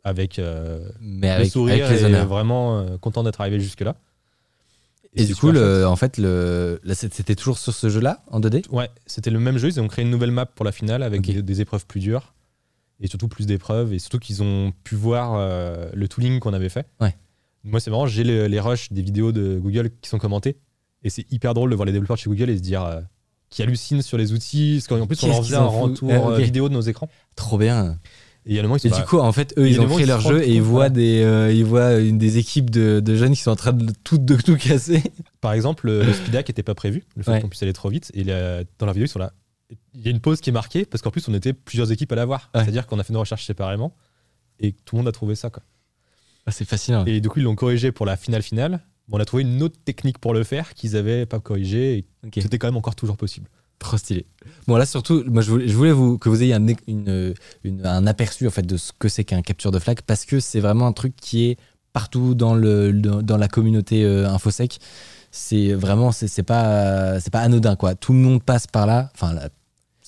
avec 0.03 0.39
euh, 0.39 0.91
Mais 1.01 1.39
le 1.39 1.45
sourire 1.47 1.87
avec 1.87 1.97
les 1.99 2.03
et 2.03 2.07
honneurs. 2.07 2.27
vraiment 2.27 2.79
euh, 2.81 2.99
content 2.99 3.23
d'être 3.23 3.41
arrivé 3.41 3.61
jusque-là. 3.61 3.97
Et, 5.17 5.25
du 5.25 5.35
coup, 5.35 5.51
le, 5.51 5.87
en 5.87 5.97
fait, 5.97 6.19
le, 6.19 6.81
c'était 6.95 7.35
toujours 7.35 7.59
sur 7.59 7.75
ce 7.75 7.89
jeu-là, 7.89 8.23
en 8.29 8.39
2D 8.41 8.65
chouette. 8.65 8.71
Ouais, 8.73 8.91
c'était 9.07 9.31
le 9.31 9.41
même 9.41 9.59
jeu. 9.59 9.69
Ils 9.69 9.81
ont 9.81 9.89
créé 9.89 10.05
une 10.05 10.11
nouvelle 10.11 10.31
map 10.31 10.47
pour 10.47 10.65
la 10.65 10.71
finale 10.73 11.03
avec 11.03 11.23
des, 11.23 11.43
des 11.43 11.61
épreuves 11.61 11.85
plus 11.87 11.99
dures. 12.01 12.33
et 13.01 13.09
surtout 13.09 13.27
plus 13.29 13.47
d'épreuves 13.47 13.93
et 13.93 13.99
surtout 13.99 14.19
qu'ils 14.21 14.43
ont 14.43 14.73
pu 14.85 14.95
voir 14.95 15.35
euh, 15.35 15.89
le 15.95 16.07
tooling 16.07 16.39
qu'on 16.39 16.53
avait 16.53 16.69
fait. 16.69 16.87
Ouais. 17.01 17.17
Moi, 17.65 17.81
c'est 17.81 17.91
marrant, 17.91 18.07
j'ai 18.07 18.23
les, 18.25 18.49
les 18.49 18.61
rushs 18.61 18.93
des 18.93 19.03
vidéos 19.03 19.33
de 19.33 19.59
Google 19.59 19.91
qui 20.01 20.09
sont 20.09 20.19
commentées 20.19 20.57
et 21.03 21.11
c'est 21.11 21.27
hyper 21.33 21.55
drôle 21.55 21.71
de 21.71 21.75
voir 21.77 21.87
les 21.87 21.93
développeurs 21.93 22.17
de 22.17 22.21
chez 22.21 22.31
Google 22.31 22.51
et 22.51 22.57
se 22.57 22.63
dire 22.63 22.85
euh, 22.85 23.01
qui 23.49 23.63
hallucinent 23.63 24.03
sur 24.03 24.17
les 24.17 24.33
outils. 24.33 24.77
Parce 24.87 25.01
qu'en 25.01 25.07
plus, 25.07 25.23
on 25.25 25.27
leur 25.29 25.39
faisait 25.45 25.57
un 25.57 25.65
retour 25.65 26.09
ok. 26.11 26.33
euh, 26.33 26.37
vidéo 26.37 26.69
de 26.69 26.75
nos 26.75 26.81
écrans. 26.83 27.09
Trop 27.37 27.59
bien. 27.59 27.99
Et 28.59 28.91
du 28.91 29.03
coup, 29.07 29.19
en 29.19 29.31
fait, 29.33 29.55
eux, 29.59 29.69
ils 29.69 29.81
ont 29.81 29.87
qui 29.97 30.05
leur 30.05 30.21
jeu 30.21 30.43
et 30.43 30.55
ils 30.55 30.63
voient, 30.63 30.89
des, 30.89 31.23
euh, 31.23 31.53
ils 31.53 31.65
voient 31.65 31.99
une, 32.01 32.19
des 32.19 32.39
équipes 32.39 32.69
de, 32.71 32.99
de 33.01 33.15
jeunes 33.15 33.33
qui 33.35 33.43
sont 33.43 33.53
en 33.53 33.57
train 33.57 33.73
de 33.73 33.93
tout, 34.05 34.19
de 34.19 34.35
tout 34.37 34.57
casser. 34.57 35.03
Par 35.41 35.53
exemple, 35.53 35.87
le, 35.87 36.03
le 36.03 36.13
speed 36.13 36.35
hack 36.35 36.49
n'était 36.49 36.63
pas 36.65 36.75
prévu, 36.75 37.05
le 37.17 37.23
fait 37.23 37.31
Ouais. 37.31 37.41
qu'on 37.41 37.49
puisse 37.49 37.63
aller 37.63 37.73
trop 37.73 37.89
vite. 37.91 38.11
Et 38.15 38.25
la- 38.25 38.65
dans 38.79 38.87
la 38.87 38.93
vidéo, 38.93 39.05
ils 39.07 39.09
sont 39.09 39.21
là. 39.21 39.33
Il 39.95 40.01
y 40.05 40.09
a 40.09 40.11
une 40.11 40.19
pause 40.21 40.41
qui 40.41 40.51
est 40.51 40.53
marquée 40.53 40.85
parce 40.85 41.01
qu'en 41.01 41.11
plus, 41.13 41.29
on 41.29 41.35
était 41.35 41.53
plusieurs 41.53 41.93
équipes 41.93 42.11
à 42.11 42.17
l'avoir. 42.17 42.51
Ouais. 42.55 42.63
C'est-à-dire 42.63 42.87
qu'on 42.89 42.99
a 42.99 43.05
fait 43.05 43.13
nos 43.13 43.21
recherches 43.21 43.47
séparément 43.47 43.95
et 44.59 44.73
tout 44.73 44.97
le 44.97 45.03
monde 45.03 45.09
a 45.09 45.13
trouvé 45.13 45.37
ça. 45.37 45.49
Quoi. 45.51 45.63
Ah, 46.47 46.51
c'est 46.51 46.65
fascinant. 46.65 47.05
Et 47.05 47.21
du 47.21 47.29
coup, 47.29 47.39
ils 47.39 47.45
l'ont 47.45 47.55
corrigé 47.55 47.93
pour 47.93 48.05
la 48.05 48.17
finale 48.17 48.43
finale. 48.43 48.81
On 49.13 49.21
a 49.21 49.25
trouvé 49.25 49.43
une 49.45 49.63
autre 49.63 49.77
technique 49.85 50.19
pour 50.19 50.35
le 50.35 50.43
faire 50.45 50.75
qu'ils 50.75 50.97
avaient 50.97 51.25
pas 51.27 51.39
corrigé 51.41 51.99
et 51.99 52.05
Ok. 52.27 52.39
c'était 52.43 52.59
quand 52.59 52.67
même 52.69 52.77
encore 52.77 52.97
toujours 52.97 53.17
possible. 53.17 53.49
Trop 53.81 53.97
stylé. 53.97 54.27
Bon, 54.69 54.77
là, 54.77 54.87
surtout, 54.87 55.25
moi, 55.27 55.43
je 55.43 55.51
voulais, 55.51 55.67
je 55.67 55.75
voulais 55.77 55.91
vous, 55.93 56.17
que 56.19 56.29
vous 56.29 56.43
ayez 56.43 56.55
un, 56.55 56.65
une, 56.87 57.35
une- 57.65 57.85
un 57.87 58.07
aperçu 58.07 58.47
en 58.47 58.51
fait, 58.51 58.63
de 58.63 58.77
ce 58.77 58.93
que 58.97 59.09
c'est 59.09 59.25
qu'un 59.25 59.43
capture 59.43 59.73
de 59.73 59.79
flag 59.81 60.01
parce 60.07 60.25
que 60.25 60.39
c'est 60.39 60.61
vraiment 60.61 60.87
un 60.87 60.93
truc 60.93 61.17
qui 61.17 61.47
est 61.49 61.57
partout 61.93 62.35
dans, 62.37 62.55
le, 62.55 62.93
le- 62.93 63.23
dans 63.23 63.37
la 63.39 63.49
communauté 63.49 64.05
euh, 64.05 64.29
InfoSec. 64.31 64.79
C'est 65.33 65.73
vraiment, 65.73 66.13
c'est 66.13 66.43
pas, 66.43 67.19
c'est 67.21 67.31
pas 67.33 67.41
anodin, 67.41 67.75
quoi. 67.75 67.95
Tout 67.97 68.13
le 68.13 68.19
monde 68.21 68.43
passe 68.43 68.67
par 68.69 68.87
là. 68.87 69.11
Enfin, 69.15 69.33
là, 69.33 69.49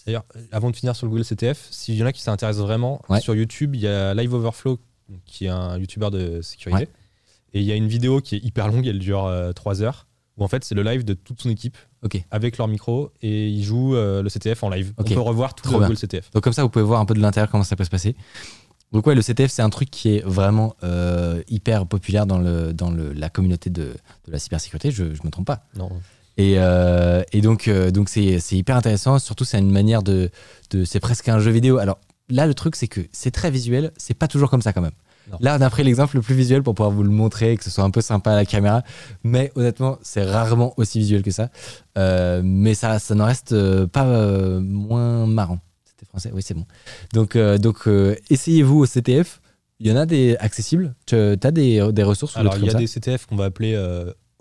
D'ailleurs, 0.05 0.25
avant 0.51 0.71
de 0.71 0.77
finir 0.77 0.95
sur 0.97 1.07
le 1.07 1.11
Google 1.13 1.25
CTF, 1.25 1.69
s'il 1.71 1.95
y 1.95 2.03
en 2.03 2.07
a 2.07 2.13
qui 2.13 2.23
s'intéressent 2.23 2.65
vraiment, 2.67 3.01
Ouais. 3.09 3.21
sur 3.21 3.35
YouTube, 3.37 3.75
il 3.77 3.81
y 3.83 3.87
a 3.87 4.15
Live 4.15 4.35
Overflow, 4.35 4.81
qui 5.25 5.47
est 5.47 5.49
un 5.49 5.79
YouTuber 5.79 6.11
de 6.11 6.43
sécurité. 6.43 6.83
Ouais. 6.83 6.89
Et 7.55 7.61
il 7.61 7.67
y 7.67 7.71
a 7.71 7.77
une 7.77 7.87
vidéo 7.87 8.21
qui 8.21 8.35
est 8.35 8.45
hyper 8.45 8.67
longue, 8.69 8.87
elle 8.87 8.99
dure 8.99 9.31
3 9.55 9.81
heures, 9.83 10.09
où 10.43 10.45
en 10.45 10.49
fait, 10.49 10.65
c'est 10.65 10.75
le 10.75 10.83
live 10.83 11.05
de 11.05 11.15
toute 11.15 11.41
son 11.41 11.49
équipe 11.51 11.77
avec 12.31 12.59
leur 12.59 12.69
micro 12.69 13.13
et 13.23 13.49
ils 13.49 13.63
jouent 13.65 13.95
euh, 13.95 14.23
le 14.23 14.29
CTF 14.29 14.63
en 14.65 14.71
live. 14.71 14.93
On 14.99 15.05
peut 15.05 15.19
revoir 15.21 15.55
tout 15.55 15.65
Trop 15.65 15.81
le 15.81 15.87
bien. 15.87 15.95
CTF. 15.95 16.31
Donc 16.33 16.43
comme 16.43 16.53
ça, 16.53 16.63
vous 16.63 16.69
pouvez 16.69 16.85
voir 16.85 17.01
un 17.01 17.05
peu 17.05 17.15
de 17.15 17.21
l'intérieur 17.21 17.51
comment 17.51 17.65
ça 17.65 17.77
peut 17.77 17.85
se 17.85 17.91
passer. 17.91 18.17
Donc 18.93 19.07
ouais, 19.07 19.15
le 19.15 19.23
CTF, 19.23 19.51
c'est 19.51 19.63
un 19.63 19.71
truc 19.71 19.91
qui 19.91 20.17
est 20.17 20.23
vraiment 20.25 20.77
euh, 20.83 21.43
hyper 21.49 21.87
populaire 21.87 22.27
dans, 22.27 22.39
le, 22.39 22.73
dans 22.75 22.91
le, 22.91 23.13
la 23.13 23.31
communauté 23.31 23.71
de, 23.71 23.85
de 24.27 24.33
la 24.33 24.39
cybersécurité, 24.39 24.91
je 24.91 25.05
ne 25.05 25.11
me 25.11 25.31
trompe 25.31 25.47
pas. 25.47 25.65
Non. 25.77 25.91
Et, 26.37 26.55
euh, 26.57 27.23
et 27.33 27.41
donc 27.43 27.69
donc 27.69 28.09
c'est 28.09 28.41
c'est 28.41 28.57
hyper 28.57 28.77
intéressant, 28.77 29.19
surtout 29.19 29.45
c'est 29.45 29.59
une 29.59 29.71
manière 29.71 30.03
de, 30.03 30.31
de 30.71 30.85
c'est 30.85 31.01
presque 31.01 31.29
un 31.29 31.39
jeu 31.39 31.51
vidéo. 31.51 31.79
Alors 31.79 31.99
là, 32.29 32.47
le 32.47 32.55
truc, 32.55 32.77
c'est 32.77 32.89
que 32.89 33.01
c'est 33.13 33.31
très 33.31 33.51
visuel, 33.51 33.93
c'est 33.97 34.15
pas 34.15 34.29
toujours 34.29 34.51
comme 34.51 34.63
ça 34.63 34.73
quand 34.73 34.81
même. 34.81 34.93
Non. 35.31 35.39
Là, 35.41 35.57
on 35.59 35.63
a 35.63 35.71
pris 35.71 35.85
l'exemple 35.85 36.17
le 36.17 36.23
plus 36.23 36.35
visuel 36.35 36.63
pour 36.63 36.75
pouvoir 36.75 36.91
vous 36.91 37.03
le 37.03 37.11
montrer, 37.11 37.57
que 37.57 37.65
ce 37.65 37.71
soit 37.71 37.85
un 37.85 37.91
peu 37.91 38.01
sympa 38.01 38.33
à 38.33 38.35
la 38.35 38.45
caméra. 38.45 38.83
Mais 39.23 39.53
honnêtement, 39.55 39.99
c'est 40.03 40.25
rarement 40.25 40.75
aussi 40.79 40.99
visuel 40.99 41.23
que 41.23 41.31
ça. 41.31 41.49
Euh, 41.97 42.43
mais 42.45 42.75
ça, 42.75 42.99
ça 42.99 43.15
n'en 43.15 43.27
reste 43.27 43.53
euh, 43.53 43.87
pas 43.87 44.05
euh, 44.07 44.61
moins 44.61 45.27
marrant. 45.27 45.61
C'était 45.85 46.07
français 46.07 46.31
Oui, 46.35 46.43
c'est 46.43 46.55
bon. 46.55 46.67
Donc, 47.13 47.37
euh, 47.37 47.59
donc 47.59 47.89
essayez-vous 48.31 48.79
au 48.81 48.87
CTF. 48.87 49.41
Il 49.81 49.89
y 49.89 49.93
en 49.93 49.97
a 49.97 50.07
des 50.07 50.37
accessibles. 50.39 50.95
Tu 51.07 51.15
as 51.17 51.37
des, 51.51 51.93
des 51.93 52.03
ressources 52.03 52.37
Alors, 52.37 52.57
il 52.57 52.65
y 52.65 52.71
a 52.71 52.75
des 52.75 52.87
CTF 52.87 53.27
qu'on 53.27 53.37
va 53.37 53.45
appeler 53.47 53.75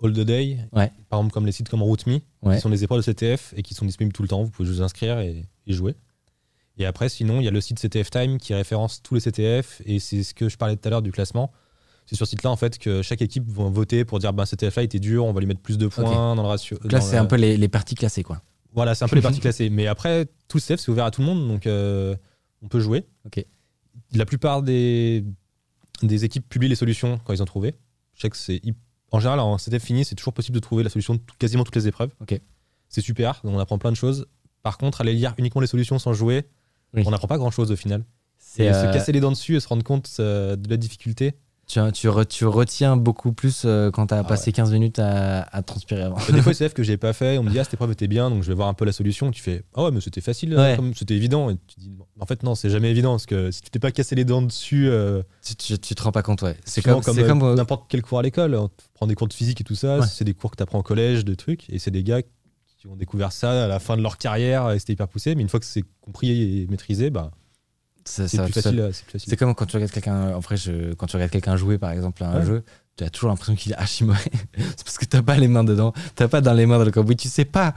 All 0.04 0.12
the 0.12 0.20
Day, 0.20 0.58
Ouais. 0.72 0.90
par 1.08 1.20
exemple 1.20 1.32
comme 1.32 1.46
les 1.46 1.52
sites 1.52 1.68
comme 1.68 1.82
Ouais. 1.82 2.56
qui 2.56 2.60
sont 2.60 2.70
des 2.70 2.82
épreuves 2.84 2.98
de 2.98 3.04
CTF 3.12 3.54
et 3.56 3.62
qui 3.62 3.74
sont 3.74 3.84
disponibles 3.84 4.12
tout 4.12 4.22
le 4.22 4.28
temps. 4.28 4.42
Vous 4.42 4.50
pouvez 4.50 4.68
vous 4.68 4.82
inscrire 4.82 5.18
et, 5.20 5.44
et 5.66 5.72
jouer. 5.72 5.94
Et 6.78 6.86
après, 6.86 7.08
sinon, 7.08 7.38
il 7.40 7.44
y 7.44 7.48
a 7.48 7.50
le 7.50 7.60
site 7.60 7.78
CTF 7.78 8.10
Time 8.10 8.38
qui 8.38 8.54
référence 8.54 9.02
tous 9.02 9.14
les 9.14 9.20
CTF 9.20 9.82
et 9.84 9.98
c'est 9.98 10.22
ce 10.22 10.32
que 10.34 10.48
je 10.48 10.56
parlais 10.56 10.76
tout 10.76 10.86
à 10.88 10.90
l'heure 10.90 11.02
du 11.02 11.12
classement. 11.12 11.52
C'est 12.06 12.16
sur 12.16 12.26
ce 12.26 12.30
site-là 12.30 12.50
en 12.50 12.56
fait 12.56 12.78
que 12.78 13.02
chaque 13.02 13.22
équipe 13.22 13.48
va 13.48 13.64
voter 13.68 14.04
pour 14.04 14.18
dire 14.18 14.32
ben 14.32 14.44
CTF 14.44 14.76
là 14.76 14.82
était 14.82 14.98
dur, 14.98 15.24
on 15.24 15.32
va 15.32 15.40
lui 15.40 15.46
mettre 15.46 15.60
plus 15.60 15.78
de 15.78 15.86
points 15.86 16.34
dans 16.34 16.42
le 16.42 16.48
ratio. 16.48 16.78
Donc 16.78 16.90
là, 16.92 17.00
c'est 17.00 17.16
un 17.16 17.26
peu 17.26 17.36
les, 17.36 17.56
les 17.56 17.68
parties 17.68 17.94
classées, 17.94 18.22
quoi. 18.22 18.42
Voilà, 18.74 18.94
c'est 18.94 19.04
un 19.04 19.08
peu 19.08 19.16
les 19.16 19.22
parties 19.22 19.40
classées. 19.40 19.68
Mais 19.70 19.86
après, 19.86 20.26
tout 20.48 20.56
le 20.58 20.62
CF, 20.62 20.80
c'est 20.80 20.90
ouvert 20.90 21.04
à 21.04 21.10
tout 21.10 21.20
le 21.20 21.26
monde, 21.26 21.46
donc 21.46 21.66
euh, 21.66 22.16
on 22.62 22.68
peut 22.68 22.80
jouer. 22.80 23.06
Ok. 23.26 23.44
La 24.14 24.24
plupart 24.24 24.62
des, 24.62 25.24
des 26.02 26.24
équipes 26.24 26.48
publient 26.48 26.68
les 26.70 26.74
solutions 26.74 27.20
quand 27.24 27.32
ils 27.34 27.42
ont 27.42 27.46
trouvé. 27.46 27.74
Je 28.14 28.22
sais 28.22 28.30
que 28.30 28.36
c'est 28.36 28.60
en 29.10 29.20
général 29.20 29.40
en 29.40 29.58
CTF 29.58 29.82
fini, 29.84 30.04
c'est 30.06 30.14
toujours 30.14 30.32
possible 30.32 30.54
de 30.54 30.60
trouver 30.60 30.82
la 30.82 30.88
solution 30.90 31.14
de 31.14 31.18
tout- 31.20 31.36
quasiment 31.38 31.64
toutes 31.64 31.76
les 31.76 31.86
épreuves. 31.86 32.12
Ok. 32.20 32.40
C'est 32.88 33.02
super, 33.02 33.40
donc 33.44 33.54
on 33.54 33.58
apprend 33.58 33.78
plein 33.78 33.90
de 33.92 33.96
choses. 33.96 34.26
Par 34.62 34.78
contre, 34.78 35.00
aller 35.02 35.12
lire 35.12 35.34
uniquement 35.38 35.60
les 35.60 35.66
solutions 35.66 35.98
sans 35.98 36.12
jouer, 36.14 36.44
Oui. 36.94 37.02
on 37.06 37.10
n'apprend 37.10 37.28
pas 37.28 37.38
grand 37.38 37.50
chose 37.50 37.70
au 37.72 37.76
final. 37.76 38.04
C'est 38.38 38.64
Et 38.64 38.68
euh, 38.70 38.86
se 38.88 38.92
casser 38.92 39.12
les 39.12 39.20
dents 39.20 39.30
dessus 39.30 39.56
et 39.56 39.60
se 39.60 39.68
rendre 39.68 39.82
compte 39.84 40.10
euh, 40.20 40.56
de 40.56 40.68
la 40.68 40.76
difficulté. 40.76 41.32
tu, 41.66 41.80
tu, 41.94 42.08
re- 42.08 42.26
tu 42.26 42.44
retiens 42.44 42.98
beaucoup 42.98 43.32
plus 43.32 43.62
euh, 43.64 43.90
quand 43.90 44.08
tu 44.08 44.14
as 44.14 44.18
Ah 44.18 44.24
passé 44.24 44.52
15 44.52 44.72
minutes 44.72 44.98
à, 44.98 45.42
à 45.42 45.62
transpirer 45.62 46.02
avant. 46.02 46.16
des 46.30 46.42
fois, 46.42 46.52
CF 46.58 46.74
que 46.74 46.82
j'ai 46.82 46.98
pas 46.98 47.14
fait, 47.14 47.38
on 47.38 47.44
me 47.44 47.50
dit 47.50 47.58
ah 47.58 47.64
cette 47.64 47.72
épreuve 47.74 47.92
était 47.92 48.08
bien, 48.08 48.28
donc 48.28 48.42
je 48.42 48.48
vais 48.48 48.54
voir 48.54 48.68
un 48.68 48.74
peu 48.74 48.84
la 48.84 48.92
solution. 48.92 49.30
Tu 49.30 49.40
fais 49.40 49.62
ah 49.74 49.84
ouais 49.84 49.90
mais 49.90 50.02
c'était 50.02 50.20
facile, 50.20 50.54
Ouais. 50.54 50.76
c'était 50.94 51.14
évident. 51.14 51.48
Et 51.48 51.56
tu 51.66 51.80
dis 51.80 51.90
en 52.20 52.26
fait 52.26 52.42
non 52.42 52.54
c'est 52.54 52.68
jamais 52.68 52.90
évident 52.90 53.12
parce 53.12 53.24
que 53.26 53.50
si 53.50 53.62
tu 53.62 53.70
t'es 53.70 53.78
pas 53.78 53.90
cassé 53.92 54.14
les 54.16 54.26
dents 54.26 54.42
dessus, 54.42 54.90
tu, 55.42 55.54
tu, 55.56 55.78
tu 55.78 55.94
te 55.94 56.02
rends 56.02 56.12
pas 56.12 56.22
compte, 56.22 56.42
ouais. 56.42 56.56
C'est 56.66 56.82
comme, 56.82 57.00
c'est 57.02 57.26
comme 57.26 57.54
n'importe 57.54 57.86
quel 57.88 58.02
cours 58.02 58.18
à 58.18 58.22
l'école. 58.22 58.54
On 58.54 58.68
prend 58.92 59.06
des 59.06 59.14
cours 59.14 59.28
de 59.28 59.32
physique 59.32 59.62
et 59.62 59.64
tout 59.64 59.76
ça, 59.76 60.00
Ouais. 60.00 60.06
c'est 60.06 60.24
des 60.24 60.34
cours 60.34 60.50
que 60.50 60.56
tu 60.56 60.62
apprends 60.62 60.80
au 60.80 60.82
collège, 60.82 61.24
de 61.24 61.34
trucs, 61.34 61.70
et 61.70 61.78
c'est 61.78 61.90
des 61.90 62.02
gars 62.02 62.20
qui 62.82 62.88
ont 62.88 62.96
découvert 62.96 63.30
ça 63.30 63.64
à 63.64 63.68
la 63.68 63.78
fin 63.78 63.96
de 63.96 64.02
leur 64.02 64.18
carrière 64.18 64.72
et 64.72 64.78
c'était 64.80 64.94
hyper 64.94 65.06
poussé. 65.06 65.36
Mais 65.36 65.42
une 65.42 65.48
fois 65.48 65.60
que 65.60 65.66
c'est 65.66 65.84
compris 66.00 66.30
et 66.62 66.66
maîtrisé, 66.68 67.10
bah 67.10 67.30
c'est 68.04 68.24
plus 68.42 68.52
facile. 68.52 68.90
C'est 69.18 69.36
comme 69.36 69.54
quand 69.54 69.66
tu 69.66 69.76
regardes 69.76 69.92
quelqu'un, 69.92 70.34
en 70.34 70.40
vrai, 70.40 70.56
je- 70.56 70.92
quand 70.94 71.06
tu 71.06 71.14
regardes 71.14 71.30
quelqu'un 71.30 71.56
jouer 71.56 71.78
par 71.78 71.92
exemple 71.92 72.24
à 72.24 72.30
un 72.30 72.40
Ouais. 72.40 72.44
jeu, 72.46 72.64
tu 72.96 73.04
as 73.04 73.10
toujours 73.10 73.30
l'impression 73.30 73.54
qu'il 73.54 73.70
est 73.70 73.76
archi 73.76 74.02
mauvais. 74.02 74.18
c'est 74.58 74.82
parce 74.84 74.98
que 74.98 75.04
t'as 75.04 75.22
pas 75.22 75.36
les 75.36 75.46
mains 75.46 75.62
dedans, 75.62 75.92
t'as 76.16 76.26
pas 76.26 76.40
dans 76.40 76.54
les 76.54 76.66
mains 76.66 76.78
dans 76.78 76.84
le 76.84 76.90
cambouis, 76.90 77.14
tu 77.16 77.28
sais 77.28 77.44
pas 77.44 77.72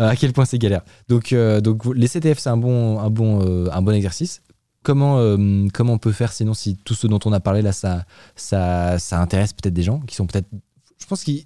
euh, 0.00 0.08
à 0.08 0.16
quel 0.16 0.32
point 0.32 0.46
c'est 0.46 0.58
galère. 0.58 0.80
Donc, 1.08 1.34
euh, 1.34 1.60
donc 1.60 1.84
les 1.94 2.08
CTF 2.08 2.38
c'est 2.38 2.48
un 2.48 2.56
bon, 2.56 2.98
un 3.00 3.10
bon, 3.10 3.44
euh, 3.44 3.68
un 3.70 3.82
bon 3.82 3.92
exercice. 3.92 4.40
Comment, 4.82 5.18
euh, 5.18 5.66
comment 5.74 5.92
on 5.94 5.98
peut 5.98 6.12
faire 6.12 6.32
sinon 6.32 6.54
si 6.54 6.76
tout 6.76 6.94
ce 6.94 7.06
dont 7.06 7.18
on 7.26 7.32
a 7.34 7.40
parlé 7.40 7.60
là, 7.60 7.72
ça, 7.72 8.06
ça, 8.34 8.98
ça 8.98 9.20
intéresse 9.20 9.52
peut-être 9.52 9.74
des 9.74 9.82
gens 9.82 10.00
qui 10.00 10.14
sont 10.14 10.26
peut-être. 10.26 10.48
Je 10.98 11.04
pense 11.04 11.22
qu'il 11.24 11.44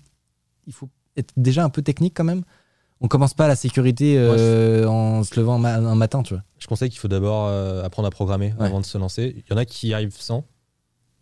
il 0.69 0.73
faut 0.73 0.89
être 1.17 1.33
déjà 1.37 1.65
un 1.65 1.71
peu 1.71 1.83
technique 1.83 2.15
quand 2.15 2.23
même. 2.25 2.43
On 3.03 3.09
commence 3.09 3.35
pas 3.35 3.49
la 3.49 3.57
sécurité 3.57 4.15
euh, 4.17 4.87
en 4.87 5.25
se 5.25 5.39
levant 5.39 5.59
ma- 5.59 5.75
un 5.77 5.95
matin, 5.97 6.23
tu 6.23 6.35
vois. 6.35 6.43
Je 6.59 6.67
conseille 6.69 6.89
qu'il 6.89 7.01
faut 7.01 7.09
d'abord 7.09 7.49
euh, 7.49 7.83
apprendre 7.85 8.07
à 8.07 8.11
programmer 8.11 8.55
Ouais. 8.59 8.67
avant 8.67 8.81
de 8.81 8.85
se 8.87 8.97
lancer. 8.97 9.35
Il 9.37 9.51
y 9.51 9.55
en 9.55 9.57
a 9.59 9.65
qui 9.65 9.93
arrivent 9.93 10.15
sans, 10.17 10.45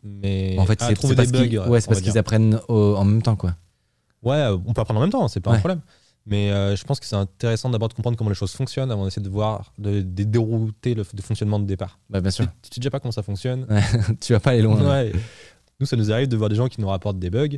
mais 0.02 0.56
En 0.58 0.66
fait, 0.66 0.80
c'est 0.80 0.94
parce 1.14 1.30
qu'ils 1.32 1.58
ouais, 1.58 2.18
apprennent 2.18 2.60
au- 2.68 2.94
en 2.96 3.04
même 3.04 3.22
temps, 3.22 3.36
quoi. 3.36 3.54
Ouais, 4.22 4.36
euh, 4.36 4.56
on 4.66 4.72
peut 4.74 4.80
apprendre 4.82 5.00
en 5.00 5.02
même 5.02 5.10
temps, 5.12 5.26
c'est 5.28 5.40
pas 5.40 5.52
un 5.52 5.58
problème. 5.58 5.80
Mais 6.26 6.52
euh, 6.52 6.76
je 6.76 6.84
pense 6.84 7.00
que 7.00 7.06
c'est 7.06 7.16
intéressant 7.16 7.70
d'abord 7.70 7.88
de 7.88 7.94
comprendre 7.94 8.16
comment 8.18 8.28
les 8.30 8.36
choses 8.36 8.52
fonctionnent 8.52 8.90
avant 8.92 9.04
d'essayer 9.06 9.22
de 9.22 9.30
voir, 9.30 9.72
de, 9.78 10.02
de 10.02 10.22
dérouter 10.24 10.92
le, 10.94 11.02
le 11.16 11.22
fonctionnement 11.22 11.58
de 11.58 11.64
départ. 11.64 11.98
Bah, 12.10 12.20
bien 12.20 12.30
sûr. 12.30 12.44
Tu 12.62 12.68
sais 12.74 12.80
déjà 12.80 12.90
pas 12.90 13.00
comment 13.00 13.10
ça 13.12 13.22
fonctionne. 13.22 13.66
tu 14.20 14.34
vas 14.34 14.40
pas 14.40 14.50
aller 14.50 14.60
loin. 14.62 14.78
Nous, 15.80 15.86
ça 15.86 15.96
nous 15.96 16.12
arrive 16.12 16.28
de 16.28 16.36
voir 16.36 16.50
des 16.50 16.56
gens 16.56 16.68
qui 16.68 16.78
nous 16.82 16.88
rapportent 16.88 17.18
des 17.18 17.30
bugs. 17.30 17.56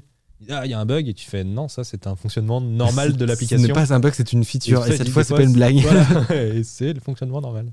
Ah, 0.49 0.64
il 0.64 0.70
y 0.70 0.74
a 0.74 0.80
un 0.80 0.86
bug 0.86 1.09
et 1.09 1.14
tu 1.14 1.28
fais 1.28 1.45
non, 1.45 1.68
ça 1.68 1.84
c'est 1.84 2.07
un 2.07 2.16
fonctionnement 2.16 2.61
normal 2.61 3.12
de 3.16 3.18
Ce 3.20 3.24
l'application. 3.24 3.66
n'est 3.66 3.72
pas 3.72 3.93
un 3.93 4.01
bug, 4.01 4.12
c'est 4.14 4.32
une 4.32 4.45
feature. 4.45 4.86
Et, 4.86 4.97
cette 4.97 5.09
fois, 5.09 5.24
c'est 5.24 5.34
pas 5.34 5.43
une 5.43 5.53
blague. 5.53 5.76
Voilà, 5.80 6.34
et 6.55 6.64
c'est 6.64 6.93
le 6.93 7.01
fonctionnement 7.01 7.40
normal. 7.40 7.72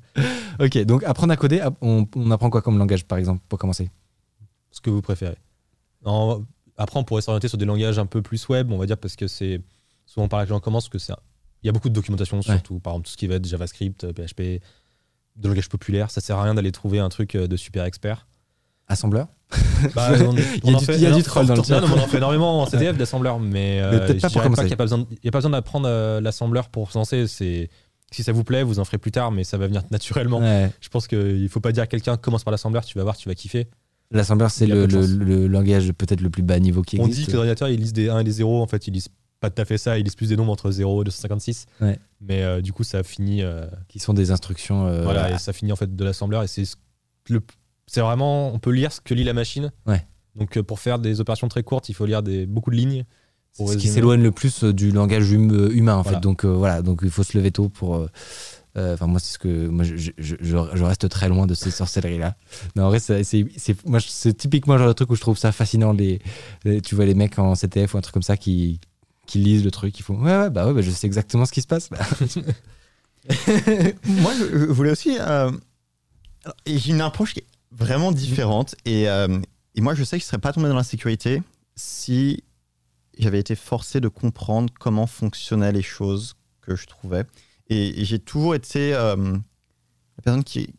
ok, 0.60 0.78
donc 0.86 1.04
apprendre 1.04 1.34
à 1.34 1.38
coder, 1.38 1.68
on, 1.82 2.08
on 2.16 2.32
apprend 2.32 2.50
quoi 2.50 2.62
comme 2.62 2.78
langage, 2.78 3.06
par 3.06 3.18
exemple, 3.18 3.42
pour 3.50 3.60
commencer? 3.60 3.90
Ce 4.72 4.82
que 4.82 4.90
vous 4.90 5.02
préférez. 5.02 5.38
Non, 6.06 6.46
après, 6.78 7.00
on 7.00 7.04
pourrait 7.04 7.22
s'orienter 7.22 7.48
sur 7.48 7.58
des 7.58 7.66
langages 7.66 8.00
un 8.00 8.06
peu 8.06 8.22
plus 8.22 8.48
web, 8.50 8.72
on 8.72 8.78
va 8.78 8.86
dire, 8.86 8.98
parce 8.98 9.16
que 9.16 9.28
c'est 9.28 9.62
souvent 10.06 10.28
par 10.28 10.40
là 10.40 10.46
que 10.46 10.50
les 10.50 10.56
gens 10.56 10.60
commencent, 10.60 10.90
que 10.90 10.98
c'est 11.00 11.14
il 11.62 11.68
y 11.68 11.70
a 11.70 11.74
beaucoup 11.74 11.90
de 11.90 11.94
documentation, 11.94 12.42
surtout 12.42 12.80
par 12.80 12.94
exemple 12.94 13.08
tout 13.08 13.12
ce 13.12 13.18
qui 13.18 13.28
va 13.28 13.36
être 13.36 13.46
JavaScript, 13.46 14.06
euh, 14.06 14.14
PHP, 14.14 14.64
de 15.36 15.48
langage 15.48 15.70
populaire. 15.70 16.10
Ça 16.10 16.22
sert 16.22 16.38
à 16.38 16.44
rien 16.44 16.54
d'aller 16.54 16.72
trouver 16.72 17.00
un 17.00 17.10
truc 17.10 17.36
euh, 17.36 17.48
de 17.48 17.58
super 17.58 17.84
expert. 17.86 18.28
Assembleur? 18.88 19.28
Bah, 19.96 20.10
on- 20.12 20.34
Il 20.34 20.40
y 20.40 20.42
a 20.42 20.46
on 20.66 20.74
en 20.76 20.80
du- 20.80 20.86
fait- 20.86 20.96
il 20.96 21.02
y 21.02 21.06
a 21.06 21.10
non, 21.12 21.18
du 21.18 21.24
troll 21.24 21.46
dans 21.48 21.56
le 21.56 21.60
non, 21.62 21.88
on 21.96 22.00
en 22.00 22.08
fait 22.08 22.18
énormément 22.18 22.62
en 22.62 22.66
CDF 22.66 22.98
d'assembleur, 22.98 23.40
mais, 23.40 23.80
euh, 23.82 23.92
Mais 23.92 23.98
peut-être 24.00 24.22
pas 24.22 24.28
je 24.28 24.34
pour 24.34 24.42
dirais 24.42 24.44
commencer. 24.44 24.62
qu'il 24.64 24.68
n'y 24.70 24.74
a 24.74 24.78
pas 24.78 24.84
besoin, 24.84 25.06
il 25.10 25.18
y 25.24 25.28
a 25.28 25.32
pas 25.32 25.38
besoin 25.40 25.52
d'apprendre 25.52 25.88
euh, 25.88 26.22
l'assembleur 26.22 26.70
pour 26.70 26.92
se 26.92 26.98
lancer. 26.98 27.28
C'est 27.28 27.70
si 28.12 28.24
ça 28.24 28.32
vous 28.32 28.44
plaît, 28.44 28.64
vous 28.64 28.80
en 28.80 28.86
ferez 28.86 28.98
plus 28.98 29.12
tard, 29.12 29.32
mais 29.32 29.44
ça 29.44 29.58
va 29.58 29.68
venir 29.68 29.84
naturellement. 29.92 30.40
Ouais. 30.40 30.72
Je 30.82 30.90
pense 30.90 31.08
qu'il 31.08 31.48
faut 31.50 31.60
pas 31.62 31.72
dire 31.72 31.84
à 31.84 31.88
quelqu'un 31.88 32.18
commence 32.18 32.44
par 32.44 32.52
l'assembleur, 32.52 32.84
tu 32.86 32.98
vas 32.98 33.04
voir, 33.04 33.16
tu 33.18 33.30
vas 33.30 33.36
kiffer. 33.36 33.68
L'assembleur, 34.12 34.50
c'est 34.52 34.66
le, 34.68 35.48
langage 35.48 35.92
peut-être 35.94 36.22
le 36.22 36.30
plus 36.32 36.42
bas 36.44 36.60
niveau 36.60 36.82
qui 36.82 37.00
On 37.00 37.06
existe. 37.06 37.20
dit 37.22 37.26
que 37.28 37.32
les 37.34 37.38
ordinateurs 37.38 37.70
ils 37.70 37.80
lisent 37.80 37.94
des 37.94 38.10
1 38.10 38.20
et 38.20 38.24
des 38.24 38.32
0, 38.32 38.62
en 38.62 38.68
fait 38.68 38.88
ils 38.88 38.92
lisent 38.94 39.10
pas 39.40 39.50
tout 39.52 39.62
à 39.62 39.66
fait 39.66 39.78
ça, 39.78 39.98
ils 40.00 40.04
lisent 40.04 40.16
plus 40.16 40.30
des 40.30 40.36
nombres 40.36 40.52
entre 40.52 40.70
0 40.72 41.04
et 41.04 41.06
256. 41.06 41.66
Ouais. 41.80 41.98
Mais 42.20 42.42
euh, 42.44 42.60
du 42.62 42.74
coup 42.74 42.84
ça 42.84 43.04
finit 43.04 43.42
euh, 43.44 43.66
qui 43.88 44.00
sont 44.00 44.14
des 44.14 44.32
instructions. 44.32 44.86
euh, 44.88 45.04
voilà 45.04 45.32
et 45.32 45.38
ça 45.38 45.54
finit 45.54 45.72
en 45.72 45.76
fait 45.76 45.96
de 45.96 46.04
l'assembleur 46.04 46.44
et 46.44 46.48
c'est 46.48 46.66
ce- 46.66 46.76
le 47.30 47.42
c'est 47.92 48.02
vraiment 48.02 48.54
on 48.54 48.60
peut 48.60 48.72
lire 48.72 48.92
ce 48.92 49.02
que 49.02 49.14
lit 49.14 49.24
la 49.24 49.34
machine. 49.34 49.72
Ouais. 49.86 50.06
Donc 50.36 50.58
euh, 50.58 50.64
pour 50.64 50.80
faire 50.80 51.00
des 51.00 51.20
opérations 51.22 51.48
très 51.48 51.64
courtes, 51.64 51.90
il 51.90 51.94
faut 51.96 52.06
lire 52.06 52.22
des 52.24 52.46
beaucoup 52.46 52.70
de 52.72 52.76
lignes. 52.76 53.04
c'est 53.52 53.64
pour 53.64 53.72
ce 53.74 53.78
qui 53.78 53.88
s'éloigne 53.88 54.22
le 54.22 54.32
plus 54.32 54.64
euh, 54.64 54.72
du 54.74 54.92
langage 54.92 55.32
hum- 55.34 55.70
humain, 55.74 55.96
en 55.98 56.02
Voilà. 56.04 56.18
fait. 56.18 56.24
Donc 56.24 56.46
euh, 56.46 56.50
voilà, 56.54 56.82
donc 56.82 57.00
il 57.04 57.10
faut 57.10 57.24
se 57.24 57.38
lever 57.38 57.52
tôt 57.52 57.70
pour, 57.70 57.96
euh, 57.98 58.08
Euh, 58.78 58.94
Enfin, 58.94 59.08
moi, 59.08 59.20
c'est 59.20 59.34
ce 59.34 59.40
que. 59.40 59.68
Moi, 59.68 59.84
je, 59.84 59.96
je, 59.98 60.12
je, 60.20 60.36
je 60.40 60.84
reste 60.84 61.10
très 61.10 61.28
loin 61.28 61.48
de 61.48 61.56
ces 61.56 61.72
sorcelleries-là. 61.72 62.36
Non, 62.76 62.84
en 62.86 62.90
vrai, 62.90 63.00
c'est, 63.00 63.24
c'est, 63.24 63.44
c'est- 63.58 63.84
moi, 63.86 63.98
je- 63.98 64.08
c'est 64.10 64.34
typiquement 64.36 64.76
le 64.76 64.80
genre 64.80 64.88
de 64.90 64.94
truc 64.94 65.10
où 65.10 65.16
je 65.16 65.22
trouve 65.22 65.40
ça 65.40 65.52
fascinant. 65.52 65.92
Les, 65.92 66.20
les- 66.64 66.80
tu 66.80 66.94
vois, 66.96 67.06
les 67.06 67.16
mecs 67.16 67.40
en 67.40 67.56
CTF 67.56 67.96
ou 67.96 67.98
un 67.98 68.02
truc 68.02 68.14
comme 68.14 68.22
ça 68.22 68.38
qui, 68.38 68.80
qui 69.26 69.40
lisent 69.40 69.64
le 69.66 69.72
truc, 69.72 70.00
ils 70.00 70.04
font 70.04 70.18
Ouais, 70.22 70.38
ouais, 70.38 70.50
bah 70.52 70.68
ouais, 70.68 70.74
bah, 70.74 70.82
je 70.82 70.92
sais 70.92 71.08
exactement 71.08 71.46
ce 71.46 71.52
qui 71.52 71.62
se 71.64 71.68
passe. 71.68 71.90
là. 71.90 71.98
Moi, 74.06 74.32
je, 74.40 74.46
je 74.60 74.66
voulais 74.66 74.92
aussi. 74.92 75.18
euh, 75.20 75.52
J'ai 76.68 76.92
une 76.92 77.02
approche 77.02 77.34
qui 77.34 77.40
est 77.40 77.48
vraiment 77.72 78.12
différente. 78.12 78.76
Et, 78.86 79.10
euh, 79.10 79.40
et 79.76 79.82
moi, 79.82 79.94
je 79.96 80.04
sais 80.04 80.18
que 80.18 80.22
je 80.22 80.26
ne 80.26 80.30
serais 80.30 80.38
pas 80.42 80.54
tombé 80.54 80.68
dans 80.70 80.76
la 80.76 80.84
sécurité 80.84 81.42
si 81.76 82.44
j'avais 83.18 83.40
été 83.40 83.56
forcé 83.56 84.00
de 84.00 84.08
comprendre 84.08 84.74
comment 84.80 85.08
fonctionnaient 85.08 85.72
les 85.72 85.82
choses 85.82 86.36
que 86.62 86.76
je 86.76 86.86
trouvais. 86.88 87.26
Et, 87.68 88.02
et 88.02 88.06
j'ai 88.06 88.20
toujours 88.20 88.56
été 88.56 88.94
euh, 88.94 89.16
la 90.18 90.22
personne 90.24 90.44
qui. 90.44 90.74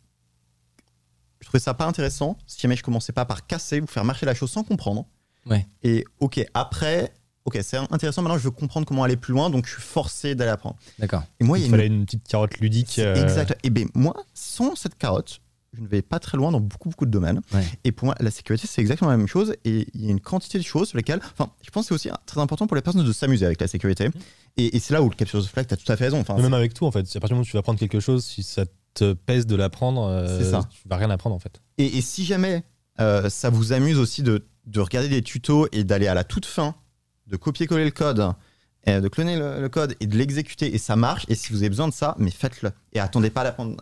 Je 1.41 1.47
trouvais 1.47 1.61
ça 1.61 1.73
pas 1.75 1.87
intéressant 1.87 2.37
si 2.47 2.61
jamais 2.61 2.77
je 2.77 2.83
commençais 2.83 3.13
pas 3.13 3.25
par 3.25 3.47
casser 3.47 3.81
ou 3.81 3.87
faire 3.87 4.05
marcher 4.05 4.27
la 4.27 4.35
chose 4.35 4.51
sans 4.51 4.63
comprendre. 4.65 5.07
Ouais. 5.47 5.67
Et 5.83 6.05
ok, 6.21 6.45
après, 6.53 7.15
ok, 7.47 7.59
c'est 7.63 7.79
intéressant. 7.79 8.21
Maintenant, 8.23 8.37
je 8.37 8.45
veux 8.45 8.51
comprendre 8.51 8.87
comment 8.87 9.05
aller 9.05 9.17
plus 9.17 9.33
loin, 9.33 9.49
donc 9.49 9.67
je 9.67 9.73
suis 9.73 9.83
forcé 9.83 10.35
d'aller 10.35 10.51
apprendre. 10.51 10.77
D'accord. 10.99 11.23
Et 11.41 11.45
moi, 11.45 11.59
il 11.59 11.63
y 11.63 11.65
a 11.65 11.67
Il 11.67 11.71
une 11.71 11.77
fallait 11.77 11.87
une 11.87 12.05
petite 12.05 12.29
carotte 12.29 12.59
ludique. 12.59 12.99
euh, 12.99 13.15
Exact. 13.15 13.57
Et 13.63 13.71
bien, 13.71 13.87
moi, 13.95 14.15
sans 14.35 14.75
cette 14.77 14.99
carotte, 14.99 15.41
je 15.73 15.81
ne 15.83 15.87
vais 15.87 16.03
pas 16.03 16.19
très 16.19 16.37
loin 16.37 16.51
dans 16.51 16.61
beaucoup, 16.61 16.89
beaucoup 16.89 17.07
de 17.07 17.11
domaines. 17.11 17.41
Ouais. 17.55 17.65
Et 17.85 17.93
pour 17.93 18.07
moi, 18.07 18.15
la 18.19 18.31
sécurité, 18.31 18.67
c'est 18.69 18.81
exactement 18.81 19.11
la 19.11 19.17
même 19.17 19.29
chose. 19.29 19.55
Et 19.65 19.87
il 19.95 20.05
y 20.05 20.09
a 20.09 20.11
une 20.11 20.21
quantité 20.21 20.59
de 20.59 20.65
choses 20.65 20.89
sur 20.89 20.97
lesquelles. 20.97 21.21
Enfin, 21.33 21.53
je 21.63 21.71
pense 21.71 21.85
que 21.85 21.97
c'est 21.97 22.09
aussi 22.11 22.11
très 22.27 22.41
important 22.41 22.67
pour 22.67 22.75
les 22.77 22.83
personnes 22.83 23.05
de 23.05 23.13
s'amuser 23.13 23.47
avec 23.47 23.61
la 23.61 23.69
sécurité. 23.69 24.09
Et, 24.57 24.77
et 24.77 24.81
c'est 24.81 24.95
là 24.95 25.03
où 25.03 25.09
le 25.09 25.15
capture 25.15 25.41
the 25.41 25.47
flag, 25.47 25.67
tu 25.69 25.75
as 25.75 25.77
tout 25.77 25.91
à 25.93 25.97
fait 25.97 26.05
raison. 26.05 26.19
Enfin, 26.21 26.35
mais 26.37 26.43
Même 26.43 26.55
avec 26.55 26.75
tout, 26.75 26.87
en 26.87 26.91
fait. 26.91 27.01
À 27.01 27.21
partir 27.21 27.29
du 27.29 27.33
moment 27.35 27.43
où 27.43 27.45
tu 27.47 27.53
vas 27.53 27.61
apprendre 27.61 27.79
quelque 27.79 28.01
chose, 28.01 28.25
si 28.25 28.43
ça 28.43 28.65
te 28.95 29.13
pèse 29.13 29.47
de 29.47 29.55
l'apprendre, 29.55 30.03
euh, 30.07 30.39
C'est 30.39 30.51
ça. 30.51 30.69
tu 30.71 30.89
vas 30.89 30.97
rien 30.97 31.11
apprendre, 31.11 31.37
en 31.37 31.39
fait. 31.39 31.61
Et, 31.79 31.99
et 31.99 32.01
si 32.01 32.25
jamais 32.25 32.65
euh, 32.99 33.31
ça 33.31 33.49
vous 33.51 33.73
amuse 33.73 33.99
aussi 33.99 34.25
de, 34.25 34.45
de 34.67 34.81
regarder 34.81 35.09
des 35.09 35.23
tutos 35.23 35.69
et 35.71 35.85
d'aller 35.85 36.09
à 36.09 36.15
la 36.15 36.25
toute 36.25 36.47
fin, 36.47 36.75
de 37.29 37.37
copier-coller 37.37 37.85
le 37.85 37.91
code, 37.93 38.33
euh, 38.89 39.01
de 39.01 39.09
cloner 39.09 39.37
le, 39.37 39.61
le 39.61 39.69
code 39.69 39.95
et 40.01 40.09
de 40.09 40.17
l'exécuter, 40.17 40.75
et 40.75 40.79
ça 40.79 40.97
marche, 40.97 41.25
et 41.29 41.37
si 41.37 41.53
vous 41.53 41.59
avez 41.59 41.69
besoin 41.69 41.87
de 41.87 41.93
ça, 41.95 42.17
mais 42.19 42.33
faites-le. 42.33 42.73
Et 42.93 42.99
attendez 42.99 43.31
pas 43.31 43.43
à 43.43 43.45
l'apprendre. 43.45 43.77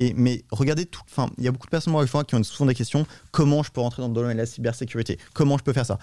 Et, 0.00 0.12
mais 0.16 0.42
regardez 0.50 0.86
tout. 0.86 1.02
Enfin, 1.08 1.30
il 1.38 1.44
y 1.44 1.48
a 1.48 1.52
beaucoup 1.52 1.66
de 1.66 1.70
personnes 1.70 1.92
moi, 1.92 2.04
je 2.04 2.10
vois, 2.10 2.24
qui 2.24 2.34
ont 2.34 2.42
souvent 2.42 2.66
des 2.66 2.74
questions. 2.74 3.06
Comment 3.30 3.62
je 3.62 3.70
peux 3.70 3.80
rentrer 3.80 4.02
dans 4.02 4.08
le 4.08 4.14
domaine 4.14 4.32
de 4.36 4.42
la 4.42 4.46
cybersécurité? 4.46 5.18
Comment 5.34 5.56
je 5.56 5.62
peux 5.62 5.72
faire 5.72 5.86
ça? 5.86 5.98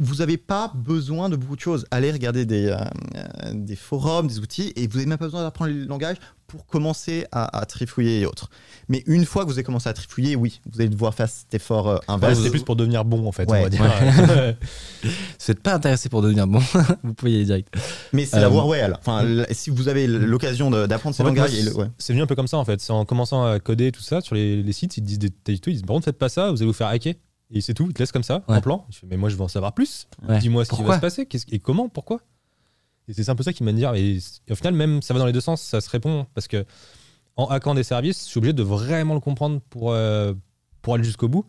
Vous 0.00 0.16
n'avez 0.16 0.36
pas 0.36 0.70
besoin 0.74 1.28
de 1.30 1.36
beaucoup 1.36 1.56
de 1.56 1.60
choses. 1.60 1.86
Allez 1.90 2.12
regarder 2.12 2.44
des, 2.44 2.66
euh, 2.66 2.76
euh, 3.16 3.52
des 3.54 3.76
forums, 3.76 4.26
des 4.26 4.38
outils, 4.38 4.72
et 4.76 4.86
vous 4.86 4.96
n'avez 4.98 5.06
même 5.08 5.18
pas 5.18 5.24
besoin 5.26 5.42
d'apprendre 5.42 5.70
le 5.72 5.84
langage 5.84 6.16
pour 6.46 6.66
commencer 6.66 7.24
à, 7.32 7.58
à 7.58 7.64
trifouiller 7.64 8.20
et 8.20 8.26
autres. 8.26 8.50
Mais 8.90 9.02
une 9.06 9.24
fois 9.24 9.44
que 9.44 9.46
vous 9.48 9.54
avez 9.54 9.62
commencé 9.62 9.88
à 9.88 9.94
trifouiller, 9.94 10.36
oui, 10.36 10.60
vous 10.70 10.80
allez 10.82 10.90
devoir 10.90 11.14
faire 11.14 11.30
cet 11.30 11.54
effort 11.54 11.88
euh, 11.88 11.94
Ouais, 11.94 12.00
inverse. 12.08 12.36
C'était 12.38 12.50
plus 12.50 12.62
pour 12.62 12.76
devenir 12.76 13.06
bon, 13.06 13.26
en 13.26 13.32
fait, 13.32 13.50
Ouais. 13.50 13.60
on 13.60 13.62
va 13.62 13.70
dire. 13.70 14.54
Si 15.02 15.08
vous 15.46 15.52
n'êtes 15.52 15.62
pas 15.62 15.74
intéressé 15.74 16.08
pour 16.08 16.22
devenir 16.22 16.46
bon, 16.46 16.60
vous 17.02 17.14
pouvez 17.14 17.32
y 17.32 17.34
aller 17.36 17.44
direct. 17.44 17.74
Mais 18.12 18.26
c'est 18.26 18.38
la 18.40 18.46
Euh, 18.46 18.48
voie 18.48 18.62
royale. 18.62 18.96
Enfin, 19.00 19.24
si 19.50 19.70
vous 19.70 19.88
avez 19.88 20.06
l'occasion 20.06 20.70
d'apprendre 20.70 21.14
ces 21.16 21.22
langages, 21.22 21.52
ouais. 21.74 21.86
C'est 21.98 22.12
venu 22.12 22.22
un 22.22 22.26
peu 22.26 22.34
comme 22.34 22.48
ça 22.48 22.58
en 22.58 22.64
fait. 22.64 22.80
C'est 22.80 22.92
en 22.92 23.04
commençant 23.04 23.44
à 23.44 23.58
coder 23.60 23.92
tout 23.92 24.02
ça 24.02 24.20
sur 24.20 24.34
les, 24.34 24.62
les 24.62 24.72
sites, 24.72 24.96
ils 24.96 25.02
te 25.02 25.06
disent 25.06 25.18
des 25.18 25.30
tutos, 25.30 25.70
ils 25.70 25.74
disent 25.74 25.82
par 25.82 25.94
contre 25.94 26.04
faites 26.04 26.18
pas 26.18 26.28
ça, 26.28 26.50
vous 26.50 26.56
allez 26.58 26.66
vous 26.66 26.72
faire 26.72 26.88
hacker. 26.88 27.14
Et 27.54 27.60
c'est 27.60 27.74
tout, 27.74 27.86
ils 27.86 27.92
te 27.92 27.98
laissent 27.98 28.12
comme 28.12 28.22
ça, 28.22 28.42
Ouais. 28.48 28.56
en 28.56 28.60
plan. 28.62 28.86
Je 28.90 28.98
fais, 29.00 29.06
mais 29.10 29.16
moi 29.18 29.28
je 29.28 29.36
veux 29.36 29.42
en 29.42 29.48
savoir 29.48 29.74
plus. 29.74 30.06
Ouais. 30.26 30.38
Dis-moi 30.38 30.64
ce 30.64 30.70
qui 30.70 30.82
va 30.82 30.96
se 30.96 31.00
passer, 31.00 31.28
et 31.50 31.58
comment, 31.58 31.88
pourquoi? 31.88 32.20
Et 33.08 33.12
c'est 33.14 33.28
un 33.28 33.34
peu 33.34 33.42
ça 33.42 33.52
qui 33.52 33.62
m'a 33.64 33.72
dit. 33.72 33.84
Et, 33.96 34.16
et 34.48 34.52
au 34.52 34.54
final, 34.54 34.74
même 34.74 35.02
ça 35.02 35.12
va 35.12 35.20
dans 35.20 35.26
les 35.26 35.32
deux 35.32 35.40
sens, 35.40 35.60
ça 35.60 35.80
se 35.80 35.90
répond. 35.90 36.26
Parce 36.34 36.46
que 36.48 36.64
en 37.36 37.46
hackant 37.46 37.74
des 37.74 37.82
services, 37.82 38.24
je 38.24 38.28
suis 38.30 38.38
obligé 38.38 38.52
de 38.52 38.62
vraiment 38.62 39.14
le 39.14 39.20
comprendre 39.20 39.60
pour, 39.70 39.90
euh, 39.92 40.34
pour 40.82 40.94
aller 40.94 41.04
jusqu'au 41.04 41.28
bout. 41.28 41.44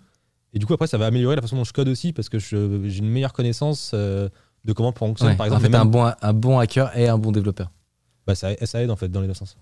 Et 0.53 0.59
du 0.59 0.65
coup, 0.65 0.73
après, 0.73 0.87
ça 0.87 0.97
va 0.97 1.07
améliorer 1.07 1.35
la 1.35 1.41
façon 1.41 1.55
dont 1.55 1.63
je 1.63 1.73
code 1.73 1.87
aussi, 1.87 2.13
parce 2.13 2.29
que 2.29 2.37
j'ai 2.39 2.57
une 2.99 3.09
meilleure 3.09 3.33
connaissance 3.33 3.91
euh, 3.93 4.29
de 4.65 4.73
comment 4.73 4.91
fonctionne, 4.91 5.29
Ouais. 5.29 5.35
par 5.35 5.45
en 5.45 5.57
exemple. 5.57 5.63
fait, 5.63 5.69
les 5.69 5.75
un 5.77 5.85
bon, 5.85 6.11
un 6.21 6.33
bon 6.33 6.59
hacker 6.59 6.95
et 6.97 7.07
un 7.07 7.17
bon 7.17 7.31
développeur. 7.31 7.71
bah, 8.27 8.35
ça, 8.35 8.55
ça 8.65 8.81
aide 8.83 8.91
en 8.91 8.95
fait 8.95 9.09
dans 9.09 9.21
les 9.21 9.27
deux 9.27 9.33
sens. 9.33 9.57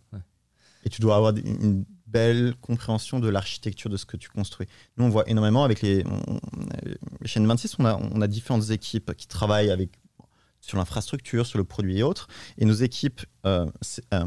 Et 0.83 0.89
tu 0.89 0.99
dois 1.01 1.15
avoir 1.15 1.33
une 1.35 1.85
belle 2.07 2.55
compréhension 2.59 3.19
de 3.19 3.29
l'architecture 3.29 3.89
de 3.89 3.95
ce 3.97 4.05
que 4.05 4.17
tu 4.17 4.29
construis. 4.29 4.67
Nous, 4.97 5.05
on 5.05 5.09
voit 5.09 5.29
énormément 5.29 5.63
avec 5.63 5.81
les, 5.81 6.03
on- 6.05 6.39
chez 7.25 7.39
N26, 7.39 7.75
on 7.79 7.85
a, 7.85 7.95
on 7.95 8.19
a 8.21 8.27
différentes 8.27 8.69
équipes 8.71 9.13
qui 9.15 9.27
travaillent 9.27 9.69
avec, 9.71 9.91
sur 10.59 10.77
l'infrastructure, 10.77 11.45
sur 11.45 11.57
le 11.57 11.63
produit 11.63 11.99
et 11.99 12.03
autres. 12.03 12.27
Et 12.57 12.65
nos 12.65 12.73
équipes 12.73 13.21
euh, 13.45 13.65
euh, 14.13 14.25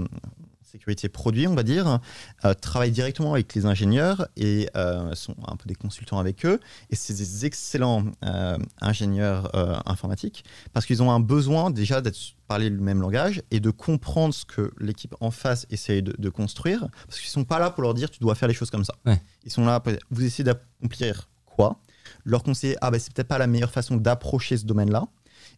sécurité 0.75 1.09
produit, 1.09 1.47
on 1.47 1.55
va 1.55 1.63
dire, 1.63 2.01
euh, 2.45 2.53
travaillent 2.55 2.91
directement 2.91 3.33
avec 3.33 3.55
les 3.55 3.65
ingénieurs 3.65 4.27
et 4.37 4.69
euh, 4.77 5.15
sont 5.15 5.37
un 5.47 5.55
peu 5.55 5.69
des 5.69 5.77
consultants 5.77 6.19
avec 6.19 6.45
eux. 6.45 6.59
Et 6.91 6.97
c'est 6.97 7.15
des 7.15 7.47
excellents 7.47 8.05
euh, 8.25 8.59
ingénieurs 8.81 9.55
euh, 9.55 9.77
informatiques 9.87 10.45
parce 10.73 10.85
qu'ils 10.85 11.01
ont 11.01 11.13
un 11.13 11.21
besoin 11.21 11.71
déjà 11.71 12.01
d'être 12.01 12.19
parler 12.49 12.69
le 12.69 12.81
même 12.81 13.01
langage 13.01 13.41
et 13.53 13.61
de 13.61 13.71
comprendre 13.71 14.35
ce 14.35 14.45
que 14.45 14.73
l'équipe 14.79 15.15
en 15.21 15.31
face 15.31 15.65
essaye 15.71 16.03
de, 16.03 16.15
de 16.19 16.29
construire 16.29 16.89
parce 17.07 17.21
qu'ils 17.21 17.31
sont 17.31 17.45
pas 17.45 17.59
là 17.59 17.71
pour 17.71 17.83
leur 17.83 17.95
dire 17.95 18.11
tu 18.11 18.19
dois 18.19 18.35
faire 18.35 18.49
les 18.49 18.55
choses 18.55 18.71
comme 18.71 18.85
ça. 18.85 18.95
Ouais. 19.07 19.23
Ils 19.45 19.53
sont 19.53 19.65
là 19.65 19.81
pour 19.81 19.93
vous 20.11 20.25
essayez 20.25 20.45
d'accomplir 20.45 21.31
quoi? 21.47 21.81
Leur 22.25 22.43
conseiller 22.43 22.77
ah 22.83 22.91
ben 22.91 22.99
c'est 23.01 23.15
peut-être 23.15 23.29
pas 23.29 23.39
la 23.39 23.47
meilleure 23.47 23.71
façon 23.71 23.97
d'approcher 23.97 24.59
ce 24.59 24.67
domaine-là 24.67 25.07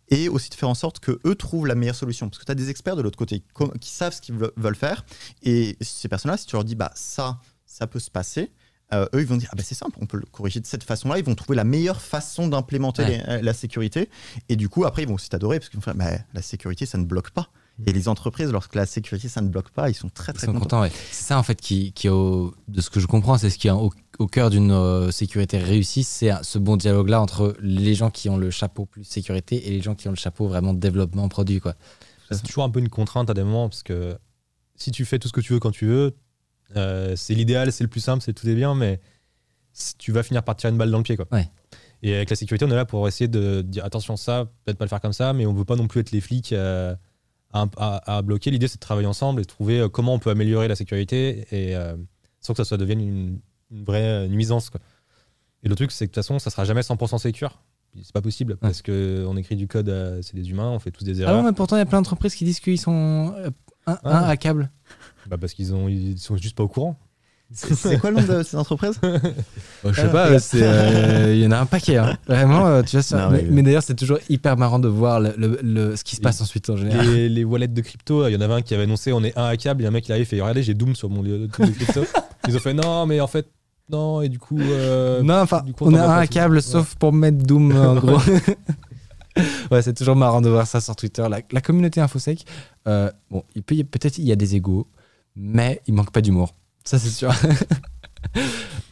et 0.09 0.29
aussi 0.29 0.51
de 0.51 0.55
faire 0.55 0.69
en 0.69 0.75
sorte 0.75 1.01
que 1.01 1.19
eux 1.27 1.35
trouvent 1.35 1.67
la 1.67 1.75
meilleure 1.75 1.95
solution 1.97 2.29
parce 2.29 2.39
que 2.39 2.45
tu 2.45 2.53
as 2.53 2.55
des 2.55 2.71
experts 2.71 2.97
de 2.97 3.03
l'autre 3.03 3.19
côté 3.19 3.43
qui 3.81 3.91
savent 3.91 4.13
ce 4.15 4.21
qu'ils 4.21 4.37
ve- 4.37 4.53
veulent 4.57 4.77
faire 4.77 5.05
et 5.43 5.77
ces 5.81 6.09
personnes-là 6.09 6.37
si 6.37 6.47
tu 6.47 6.55
leur 6.57 6.65
dis 6.65 6.75
bah 6.77 6.93
ça 6.95 7.41
ça 7.65 7.87
peut 7.87 7.99
se 7.99 8.11
passer 8.11 8.53
euh, 8.95 9.07
eux 9.15 9.21
ils 9.21 9.27
vont 9.27 9.37
dire 9.37 9.49
ah 9.53 9.57
ben 9.57 9.65
c'est 9.65 9.75
simple 9.75 9.99
on 10.01 10.07
peut 10.07 10.17
le 10.19 10.27
corriger 10.27 10.61
de 10.61 10.67
cette 10.67 10.85
façon-là 10.85 11.19
ils 11.19 11.25
vont 11.25 11.35
trouver 11.35 11.57
la 11.57 11.65
meilleure 11.65 12.01
façon 12.01 12.47
d'implémenter 12.47 13.03
Ouais. 13.03 13.23
euh, 13.29 13.43
la 13.43 13.53
sécurité 13.53 14.09
et 14.49 14.55
du 14.57 14.69
coup 14.69 14.85
après 14.85 15.03
ils 15.03 15.09
vont 15.09 15.15
aussi 15.15 15.29
t'adorer 15.29 15.59
parce 15.59 15.69
qu'ils 15.71 15.79
vont 15.81 15.85
faire 15.85 15.97
bah, 15.97 16.11
la 16.35 16.43
sécurité 16.43 16.87
ça 16.87 16.99
ne 16.99 17.05
bloque 17.05 17.31
pas 17.31 17.49
et 17.85 17.93
les 17.93 18.09
entreprises 18.09 18.51
lorsque 18.53 18.75
la 18.75 18.87
sécurité 18.87 19.29
ça 19.29 19.43
ne 19.43 19.49
bloque 19.49 19.69
pas 19.71 19.91
ils 19.91 19.95
sont 19.95 20.09
très 20.09 20.33
Ils 20.33 20.37
très 20.37 20.47
sont 20.47 20.53
contents 20.55 20.63
contents, 20.63 20.81
ouais. 20.83 20.93
C'est 21.11 21.25
ça, 21.25 21.39
en 21.39 21.43
fait, 21.43 21.61
qui, 21.61 21.93
qui 21.93 22.09
au- 22.09 22.55
de 22.69 22.81
ce 22.81 22.89
que 22.89 23.01
je 23.01 23.07
comprends, 23.07 23.37
c'est 23.37 23.51
ce 23.51 23.59
qui 23.59 23.69
est 23.69 23.73
au, 23.73 23.93
au 24.19 24.27
cœur 24.27 24.49
d'une 24.49 24.71
euh, 24.71 25.11
sécurité 25.11 25.59
réussie, 25.59 26.03
c'est 26.05 26.31
ce 26.43 26.59
bon 26.59 26.77
dialogue-là 26.79 27.21
entre 27.21 27.55
les 27.61 27.95
gens 27.95 28.11
qui 28.11 28.31
ont 28.31 28.39
le 28.39 28.51
chapeau 28.51 28.87
plus 28.87 29.05
sécurité 29.05 29.69
et 29.69 29.71
les 29.73 29.83
gens 29.83 29.95
qui 29.95 30.09
ont 30.09 30.13
le 30.13 30.17
chapeau 30.17 30.49
vraiment 30.49 30.73
développement 30.73 31.29
produit, 31.29 31.61
quoi. 31.61 31.75
C'est 32.31 32.43
toujours 32.43 32.65
un 32.65 32.71
peu 32.71 32.81
une 32.81 32.89
contrainte 32.89 33.29
à 33.31 33.35
des 33.35 33.45
moments 33.45 33.69
parce 33.69 33.83
que 33.83 34.17
si 34.75 34.91
tu 34.91 35.05
fais 35.05 35.19
tout 35.19 35.29
ce 35.29 35.33
que 35.33 35.41
tu 35.43 35.53
veux 35.53 35.61
quand 35.61 35.71
tu 35.71 35.87
veux, 35.87 36.17
euh, 36.77 37.15
c'est 37.15 37.35
l'idéal, 37.35 37.71
c'est 37.73 37.85
le 37.85 37.89
plus 37.91 38.01
simple, 38.01 38.23
c'est 38.25 38.33
tout 38.33 38.49
est 38.49 38.55
bien, 38.55 38.75
mais 38.75 39.01
tu 39.99 40.11
vas 40.13 40.23
finir 40.23 40.43
par 40.43 40.57
tirer 40.57 40.73
une 40.73 40.79
balle 40.79 40.91
dans 40.91 40.97
le 40.99 41.05
pied. 41.05 41.17
Quoi. 41.17 41.27
Ouais. 41.31 41.49
Et 42.03 42.15
avec 42.15 42.31
la 42.31 42.37
sécurité, 42.37 42.65
on 42.65 42.71
est 42.71 42.75
là 42.75 42.85
pour 42.85 43.07
essayer 43.07 43.29
de 43.29 43.63
dire 43.63 43.85
attention, 43.85 44.17
ça, 44.17 44.47
peut-être 44.65 44.79
pas 44.79 44.85
le 44.85 44.89
faire 44.89 45.01
comme 45.01 45.13
ça, 45.13 45.33
mais 45.35 45.47
on 45.47 45.53
veut 45.55 45.65
pas 45.65 45.77
non 45.77 45.87
plus 45.87 46.01
être 46.01 46.11
les 46.11 46.21
flics 46.21 46.53
euh, 46.53 46.95
à, 47.53 47.67
à- 47.77 48.17
à 48.19 48.23
bloquer. 48.23 48.51
L'idée, 48.51 48.69
c'est 48.69 48.77
de 48.77 48.81
travailler 48.81 49.07
ensemble 49.07 49.41
et 49.41 49.45
de 49.45 49.49
trouver 49.49 49.81
euh, 49.81 49.89
comment 49.89 50.15
on 50.15 50.19
peut 50.19 50.31
améliorer 50.31 50.69
la 50.69 50.77
sécurité 50.77 51.47
et 51.51 51.75
euh, 51.77 51.97
sans 52.41 52.53
que 52.53 52.59
ça 52.59 52.65
soit 52.65 52.77
devienne 52.79 53.01
une, 53.01 53.39
une 53.71 53.85
vraie 53.85 54.29
nuisance. 54.29 54.71
Quoi. 54.71 54.81
Et 55.63 55.69
le 55.69 55.75
truc, 55.75 55.91
c'est 55.91 56.07
que 56.07 56.11
de 56.11 56.15
toute 56.15 56.23
façon, 56.25 56.39
ça 56.39 56.51
sera 56.51 56.65
jamais 56.65 56.83
100% 56.83 57.19
sécure. 57.19 57.63
C'est 58.03 58.13
pas 58.13 58.21
possible 58.21 58.57
parce 58.59 58.83
que 58.83 59.25
on 59.27 59.37
écrit 59.39 59.57
du 59.57 59.67
code, 59.69 59.89
euh, 59.89 60.21
c'est 60.21 60.35
des 60.37 60.51
humains, 60.51 60.69
on 60.71 60.79
fait 60.79 60.91
tous 60.91 61.03
des 61.05 61.21
Ah 61.21 61.23
erreurs. 61.23 61.37
non, 61.39 61.43
mais 61.49 61.55
pourtant, 61.55 61.77
il 61.77 61.79
y 61.79 61.83
a 61.83 61.87
plein 61.87 61.99
d'entreprises 61.99 62.35
qui 62.35 62.45
disent 62.45 62.61
qu'ils 62.61 62.79
sont 62.79 63.33
euh, 63.39 63.49
un, 63.87 63.99
Ah. 64.05 64.19
un 64.19 64.29
à 64.29 64.37
câble. 64.37 64.71
Bah 65.29 65.39
parce 65.39 65.55
qu'ils 65.55 65.73
ont, 65.75 65.89
ils 65.89 66.19
sont 66.19 66.37
juste 66.37 66.57
pas 66.57 66.63
au 66.63 66.69
courant. 66.69 66.99
C'est 67.53 67.99
quoi 68.01 68.11
le 68.11 68.21
nom 68.21 68.39
de 68.39 68.43
ces 68.43 68.57
entreprises 68.57 68.99
je 69.03 69.93
sais 69.93 70.03
Ah, 70.05 70.09
pas, 70.09 70.27
euh, 70.31 70.39
euh, 70.55 71.33
il 71.35 71.43
y 71.43 71.47
en 71.47 71.53
a 71.53 71.59
un 71.59 71.67
paquet. 71.67 71.97
hein. 71.97 72.17
Vraiment, 72.27 72.67
euh, 72.67 72.83
tu 72.83 72.97
vois, 72.97 73.03
ça- 73.03 73.27
Non, 73.27 73.31
mais, 73.31 73.43
mais- 73.43 73.49
mais 73.51 73.63
d'ailleurs, 73.63 73.83
c'est 73.85 73.95
toujours 73.95 74.19
hyper 74.29 74.57
marrant 74.57 74.79
de 74.81 74.89
voir 74.89 75.21
le, 75.21 75.33
le- 75.39 75.61
le- 75.63 75.95
ce 75.97 76.03
qui 76.03 76.17
se 76.17 76.21
passe 76.21 76.41
ensuite 76.41 76.69
en 76.71 76.77
général. 76.77 77.07
Les, 77.09 77.29
les 77.29 77.45
wallets 77.45 77.69
de 77.69 77.81
crypto, 77.81 78.27
il 78.27 78.33
y 78.35 78.37
en 78.37 78.41
avait 78.41 78.55
un 78.55 78.63
qui 78.63 78.75
avait 78.75 78.83
annoncé 78.83 79.13
on 79.13 79.23
est 79.23 79.37
un 79.39 79.45
hackable, 79.45 79.85
et 79.85 79.87
un 79.87 79.91
mec 79.93 80.09
il 80.09 80.13
arrive 80.13 80.29
et 80.33 80.41
regardez 80.41 80.63
j'ai 80.65 80.75
Doom 80.75 80.97
sur 80.97 81.09
mon 81.09 81.23
truc 81.49 81.71
de 81.71 81.85
crypto. 81.85 82.05
Ils 82.49 82.57
ont 82.57 82.61
fait 82.61 82.75
non 82.75 83.07
mais 83.07 83.21
en 83.21 83.27
fait 83.27 83.47
non 83.91 84.23
et 84.23 84.29
du 84.29 84.39
coup 84.39 84.59
euh, 84.61 85.23
non, 85.23 85.41
enfin, 85.41 85.63
on 85.81 85.95
a 85.95 85.99
pas 86.05 86.19
un 86.19 86.27
câble 86.27 86.57
Ouais. 86.57 86.61
sauf 86.63 86.95
pour 86.97 87.13
mettre 87.13 87.39
Doom 87.39 87.77
en 87.77 87.95
gros. 87.95 88.19
ouais, 89.71 89.83
c'est 89.83 89.95
toujours 89.95 90.17
marrant 90.17 90.41
de 90.41 90.49
voir 90.49 90.67
ça 90.67 90.81
sur 90.81 90.97
Twitter. 90.97 91.25
La, 91.31 91.41
la 91.53 91.61
communauté 91.61 92.01
InfoSec, 92.01 92.45
euh, 92.89 93.11
bon, 93.31 93.43
il 93.55 93.63
peut 93.63 93.75
y- 93.75 93.85
peut-être 93.85 94.19
il 94.19 94.25
y 94.25 94.33
a 94.33 94.37
des 94.37 94.55
égaux, 94.57 94.87
mais 95.37 95.81
il 95.87 95.95
manque 95.95 96.11
pas 96.11 96.21
d'humour. 96.21 96.53
Ça, 96.87 96.99
c'est 96.99 97.11
sûr. 97.11 97.33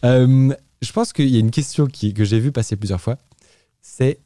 Euh, 0.05 0.55
je 0.81 0.93
pense 0.93 1.13
qu'il 1.13 1.29
y 1.29 1.37
a 1.37 1.41
une 1.41 1.51
question 1.51 1.87
que 1.87 2.25
j'ai 2.25 2.39
vue 2.39 2.53
passer 2.53 2.77
plusieurs 2.77 3.01
fois. 3.01 3.17
C'est 3.81 4.21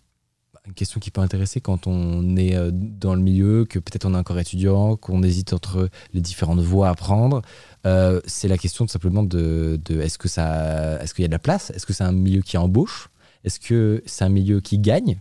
une 0.66 0.74
question 0.74 1.00
qui 1.00 1.10
peut 1.10 1.20
intéresser 1.20 1.60
quand 1.60 1.86
on 1.86 2.36
est 2.36 2.56
euh, 2.56 2.70
dans 2.72 3.14
le 3.14 3.20
milieu, 3.20 3.64
que 3.64 3.78
peut-être 3.78 4.04
on 4.04 4.14
est 4.14 4.18
encore 4.18 4.38
étudiant, 4.38 4.96
qu'on 4.96 5.22
hésite 5.22 5.52
entre 5.52 5.88
les 6.12 6.20
différentes 6.20 6.60
voies 6.60 6.88
à 6.88 6.94
prendre. 6.94 7.42
Euh, 7.86 8.20
c'est 8.26 8.48
la 8.48 8.58
question 8.58 8.86
tout 8.86 8.92
simplement 8.92 9.22
de, 9.22 9.80
est-ce 9.88 10.18
que 10.18 10.28
est-ce 10.28 11.14
qu'il 11.14 11.22
y 11.22 11.24
a 11.24 11.28
de 11.28 11.32
la 11.32 11.38
place? 11.38 11.70
Est-ce 11.70 11.86
que 11.86 11.92
c'est 11.92 12.04
un 12.04 12.12
milieu 12.12 12.42
qui 12.42 12.58
embauche? 12.58 13.08
Est-ce 13.44 13.60
que 13.60 14.02
c'est 14.04 14.24
un 14.24 14.30
milieu 14.30 14.60
qui 14.60 14.78
gagne? 14.78 15.20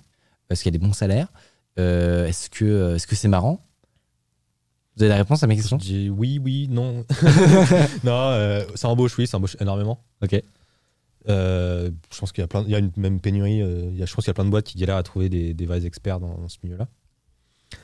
Est-ce 0.50 0.64
qu'il 0.64 0.74
y 0.74 0.76
a 0.76 0.80
des 0.80 0.86
bons 0.86 0.94
salaires? 0.94 1.32
Est-ce 1.78 2.50
que, 2.50 2.96
est-ce 2.96 3.06
que 3.08 3.16
c'est 3.16 3.30
marrant? 3.30 3.67
Vous 4.98 5.04
avez 5.04 5.10
la 5.10 5.18
réponse 5.18 5.44
à 5.44 5.48
mes 5.48 5.56
questions? 5.56 5.78
Je 5.80 5.86
dis 5.86 6.10
oui, 6.10 6.40
oui, 6.44 6.68
non. 6.70 7.06
non, 8.04 8.12
euh, 8.32 8.66
ça 8.76 8.90
embauche, 8.90 9.18
oui, 9.18 9.28
ça 9.28 9.38
embauche 9.38 9.56
énormément. 9.60 10.04
Ok. 10.24 10.42
Euh, 11.30 11.92
je 12.12 12.18
pense 12.20 12.32
qu'il 12.32 12.42
y 12.42 12.46
a 12.46 12.48
plein, 12.48 12.64
il 12.64 12.72
y 12.72 12.76
a 12.76 12.80
une 12.80 12.92
même 12.98 13.20
pénurie. 13.20 13.62
euh, 13.62 13.90
il 13.92 13.98
y 13.98 14.04
a, 14.04 14.06
je 14.06 14.14
pense 14.16 14.24
qu'il 14.26 14.30
y 14.30 14.32
a 14.32 14.34
plein 14.34 14.46
de 14.46 14.50
boîtes 14.50 14.66
qui 14.66 14.78
galèrent 14.78 14.96
à 14.96 15.04
trouver 15.04 15.30
des, 15.30 15.54
des 15.54 15.66
vrais 15.66 15.86
experts 15.86 16.20
dans, 16.20 16.36
dans 16.38 16.48
ce 16.48 16.58
milieu-là. 16.64 16.88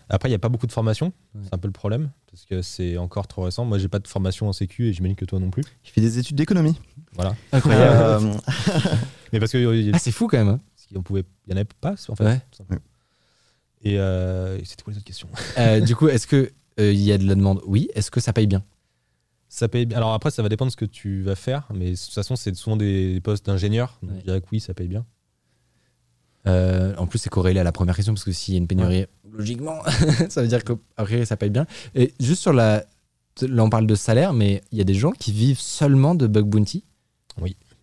Après, 0.10 0.30
il 0.30 0.32
n'y 0.32 0.36
a 0.36 0.40
pas 0.40 0.48
beaucoup 0.50 0.66
de 0.66 0.72
formation. 0.72 1.08
Ouais. 1.36 1.42
C'est 1.44 1.54
un 1.54 1.58
peu 1.58 1.68
le 1.68 1.74
problème 1.74 2.10
parce 2.32 2.46
que 2.46 2.62
c'est 2.62 2.98
encore 2.98 3.28
trop 3.28 3.44
récent. 3.44 3.66
Moi, 3.66 3.78
j'ai 3.80 3.90
pas 3.90 4.00
de 4.00 4.08
formation 4.08 4.48
en 4.48 4.54
sécu 4.54 4.88
et 4.88 4.94
j'imagine 4.94 5.16
que 5.18 5.26
toi 5.26 5.40
non 5.40 5.50
plus. 5.52 5.64
Je 5.84 5.92
fais 5.92 6.00
des 6.02 6.18
études 6.20 6.38
d'économie. 6.38 6.80
Voilà. 7.14 7.36
Incroyable. 7.52 8.28
Euh, 8.28 8.34
Mais 9.34 9.40
parce 9.40 9.52
que 9.52 9.92
Ah, 9.94 10.00
c'est 10.00 10.12
fou 10.12 10.28
quand 10.28 10.38
même. 10.38 10.48
hein. 10.48 10.60
parce 10.76 10.88
qu'on 10.94 11.04
pouvait, 11.04 11.26
il 11.46 11.52
y 11.52 11.54
en 11.54 11.58
avait 11.58 11.68
pas 11.82 11.96
en 12.08 12.16
fait. 12.16 12.24
Ouais. 12.24 12.42
Et, 13.84 14.00
euh, 14.00 14.58
c'était 14.64 14.84
quoi 14.84 14.92
les 14.94 14.98
autres 14.98 15.06
questions? 15.06 15.28
Euh, 15.58 15.82
du 15.82 15.96
coup, 15.98 16.08
est-ce 16.08 16.28
que 16.28 16.50
euh, 16.80 16.92
il 16.92 17.02
y 17.02 17.12
a 17.12 17.18
de 17.18 17.26
la 17.28 17.36
demande 17.36 17.62
Oui. 17.66 17.90
Est-ce 17.96 18.10
que 18.12 18.20
ça 18.20 18.34
paye 18.34 18.48
bien? 18.48 18.64
Ça 19.50 19.68
paye 19.68 19.86
bien. 19.86 19.98
Alors 19.98 20.14
après, 20.14 20.32
ça 20.32 20.42
va 20.42 20.50
dépendre 20.50 20.70
de 20.70 20.72
ce 20.72 20.78
que 20.78 20.86
tu 20.86 21.22
vas 21.22 21.36
faire, 21.36 21.68
mais 21.74 21.92
de 21.92 21.96
toute 21.96 22.14
façon, 22.14 22.36
c'est 22.36 22.56
souvent 22.56 22.76
des 22.78 23.20
postes 23.24 23.46
d'ingénieur. 23.46 23.98
Donc 24.02 24.12
Ouais. 24.12 24.18
je 24.20 24.24
dirais 24.26 24.42
que 24.42 24.48
oui, 24.52 24.60
ça 24.60 24.74
paye 24.74 24.88
bien. 24.88 25.06
Euh, 26.48 26.94
En 26.98 27.08
plus, 27.08 27.20
c'est 27.20 27.30
corrélé 27.30 27.60
à 27.60 27.64
la 27.64 27.72
première 27.72 27.96
question 27.96 28.14
parce 28.14 28.24
que 28.26 28.32
s'il 28.32 28.54
y 28.54 28.58
a 28.58 28.60
une 28.60 28.68
pénurie, 28.68 29.06
logiquement, 29.32 29.80
ça 30.30 30.42
veut 30.42 30.48
dire 30.48 30.64
qu'après 30.64 31.26
ça 31.26 31.38
paye 31.38 31.50
bien. 31.50 31.66
Et 31.96 32.14
juste 32.20 32.42
sur 32.42 32.52
la, 32.54 32.86
là 33.42 33.64
on 33.64 33.70
parle 33.70 33.88
de 33.88 33.96
salaire, 33.96 34.34
mais 34.34 34.62
il 34.72 34.78
y 34.78 34.82
a 34.82 34.84
des 34.84 34.94
gens 34.94 35.12
qui 35.12 35.32
vivent 35.32 35.60
seulement 35.60 36.16
de 36.16 36.28
bug 36.28 36.46
bounty? 36.46 36.84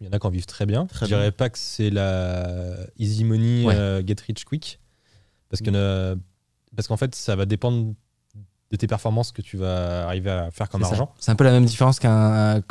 Il 0.02 0.06
y 0.06 0.08
en 0.08 0.12
a 0.12 0.18
qui 0.18 0.26
en 0.26 0.30
vivent 0.30 0.46
très 0.46 0.64
bien. 0.66 0.86
Très 0.86 1.04
je 1.06 1.14
dirais 1.14 1.30
pas 1.32 1.50
que 1.50 1.58
c'est 1.58 1.90
la 1.90 2.76
easy 2.98 3.22
money, 3.24 3.64
Ouais. 3.66 3.74
euh, 3.74 4.02
get 4.06 4.16
rich 4.26 4.44
quick. 4.44 4.78
Parce 5.50 5.60
qu'en 6.88 6.96
fait, 6.96 7.14
ça 7.14 7.36
va 7.36 7.44
dépendre 7.46 7.94
de 8.70 8.76
tes 8.76 8.86
performances 8.86 9.32
que 9.32 9.42
tu 9.42 9.56
vas 9.56 10.06
arriver 10.06 10.30
à 10.30 10.50
faire 10.50 10.68
comme 10.68 10.82
argent. 10.84 11.12
C'est 11.18 11.30
un 11.30 11.36
peu 11.36 11.44
la 11.44 11.52
même 11.52 11.64
différence 11.64 11.98
qu'un 11.98 12.62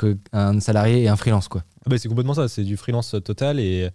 salarié 0.60 1.04
et 1.04 1.08
un 1.10 1.16
freelance, 1.16 1.48
quoi. 1.48 1.64
Ah 1.86 1.90
bah, 1.90 1.98
c'est 1.98 2.08
complètement 2.08 2.34
ça. 2.34 2.48
C'est 2.48 2.64
du 2.64 2.78
freelance 2.78 3.16
total 3.24 3.60
et, 3.60 3.90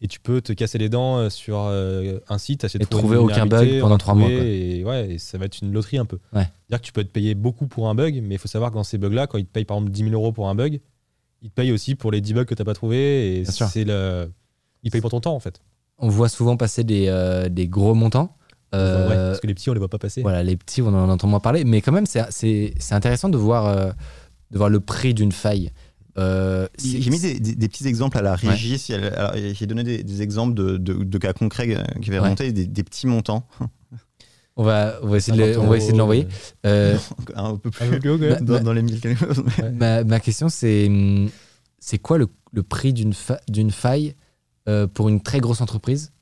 et 0.00 0.08
tu 0.08 0.20
peux 0.20 0.40
te 0.40 0.52
casser 0.52 0.78
les 0.78 0.88
dents 0.88 1.16
euh, 1.16 1.30
sur 1.30 1.58
euh, 1.58 2.18
un 2.28 2.38
site, 2.38 2.62
essayer 2.62 2.78
de 2.78 2.84
Et 2.84 2.86
trouver 2.86 3.16
aucun 3.16 3.46
bug 3.46 3.80
pendant 3.80 3.94
en 3.94 3.98
trois 3.98 4.14
mois, 4.14 4.28
quoi. 4.28 4.38
Et, 4.38 4.84
ouais, 4.84 5.14
et 5.14 5.18
ça 5.18 5.38
va 5.38 5.46
être 5.46 5.60
une 5.62 5.72
loterie 5.72 5.98
un 5.98 6.04
peu. 6.04 6.18
Ouais. 6.32 6.42
C'est-à-dire 6.42 6.80
que 6.80 6.86
tu 6.86 6.92
peux 6.92 7.04
te 7.04 7.08
payer 7.08 7.34
beaucoup 7.34 7.66
pour 7.66 7.88
un 7.88 7.94
bug, 7.94 8.20
mais 8.22 8.34
il 8.34 8.38
faut 8.38 8.48
savoir 8.48 8.70
que 8.70 8.76
dans 8.76 8.84
ces 8.84 8.98
bugs-là, 8.98 9.26
quand 9.26 9.38
ils 9.38 9.46
te 9.46 9.50
payent 9.50 9.64
par 9.64 9.78
exemple 9.78 9.92
10 9.92 10.10
000 10.10 10.14
euros 10.14 10.32
pour 10.32 10.48
un 10.48 10.54
bug, 10.54 10.80
ils 11.42 11.50
te 11.50 11.54
payent 11.54 11.72
aussi 11.72 11.94
pour 11.94 12.10
les 12.12 12.20
10 12.20 12.34
bugs 12.34 12.44
que 12.44 12.54
tu 12.54 12.60
n'as 12.62 12.66
pas 12.66 12.74
trouvé. 12.74 13.40
Et 13.40 13.44
c'est 13.44 13.84
le. 13.84 14.30
Ils 14.82 14.90
payent 14.90 15.00
pour 15.00 15.10
ton 15.10 15.20
temps 15.20 15.34
en 15.34 15.40
fait. 15.40 15.60
On 15.98 16.08
voit 16.08 16.28
souvent 16.28 16.56
passer 16.56 16.84
des, 16.84 17.06
euh, 17.08 17.48
des 17.48 17.68
gros 17.68 17.94
montants. 17.94 18.36
Euh, 18.74 19.08
Ouais, 19.08 19.14
parce 19.14 19.40
que 19.40 19.46
les 19.46 19.54
petits, 19.54 19.70
on 19.70 19.72
les 19.72 19.78
voit 19.78 19.88
pas 19.88 19.98
passer. 19.98 20.22
Voilà, 20.22 20.42
les 20.42 20.56
petits, 20.56 20.82
on 20.82 20.88
en 20.88 21.08
entend 21.08 21.28
moins 21.28 21.40
parler. 21.40 21.64
Mais 21.64 21.80
quand 21.80 21.92
même, 21.92 22.06
c'est- 22.06 22.26
c'est 22.30 22.74
c'est 22.78 22.94
intéressant 22.94 23.28
de 23.28 23.36
voir, 23.38 23.66
euh, 23.66 23.92
de 24.50 24.58
voir 24.58 24.68
le 24.68 24.80
prix 24.80 25.14
d'une 25.14 25.32
faille. 25.32 25.70
Euh, 26.16 26.66
J'ai 26.82 27.10
mis 27.10 27.18
des, 27.20 27.40
des- 27.40 27.54
des 27.56 27.68
petits 27.68 27.86
exemples 27.88 28.18
à 28.18 28.22
la 28.22 28.36
régie. 28.36 28.78
si 28.78 28.94
J'ai 29.54 29.66
donné 29.66 29.82
des, 29.82 30.02
des 30.04 30.22
exemples 30.22 30.54
de, 30.54 30.76
de- 30.76 31.02
de 31.04 31.18
cas 31.18 31.32
concrets 31.32 31.66
qui 31.66 31.74
avaient 31.74 32.18
Ouais. 32.18 32.18
remonté, 32.20 32.52
des, 32.52 32.66
des 32.66 32.84
petits 32.84 33.06
montants. 33.08 33.46
On 34.56 34.62
va, 34.62 35.00
on 35.02 35.08
va 35.08 35.16
essayer 35.16 35.36
de, 35.36 35.44
le- 35.54 35.58
on 35.58 35.66
va 35.66 35.76
essayer 35.76 35.92
de 35.92 35.98
l'envoyer. 35.98 36.28
Euh, 36.64 36.96
un 37.34 37.56
peu 37.56 37.70
plus 37.70 37.84
Un 37.84 37.90
peu 37.90 37.98
plus 37.98 38.10
haut, 38.10 38.18
quand 38.18 38.24
même. 38.26 38.44
dans, 38.44 38.60
dans 38.62 38.72
les 38.72 38.82
mille 38.82 39.00
quelque 39.00 39.18
chose. 39.24 39.42
mais- 39.58 39.70
ma, 39.72 40.04
ma 40.04 40.20
question, 40.20 40.48
c'est 40.48 40.86
hum, 40.86 41.28
c'est 41.80 41.98
quoi 41.98 42.18
le, 42.18 42.28
le 42.52 42.62
prix 42.62 42.92
d'une 42.92 43.12
fa- 43.12 43.40
d'une 43.48 43.72
faille 43.72 44.14
euh, 44.68 44.86
pour 44.86 45.08
une 45.08 45.20
très 45.20 45.40
grosse 45.40 45.60
entreprise? 45.60 46.12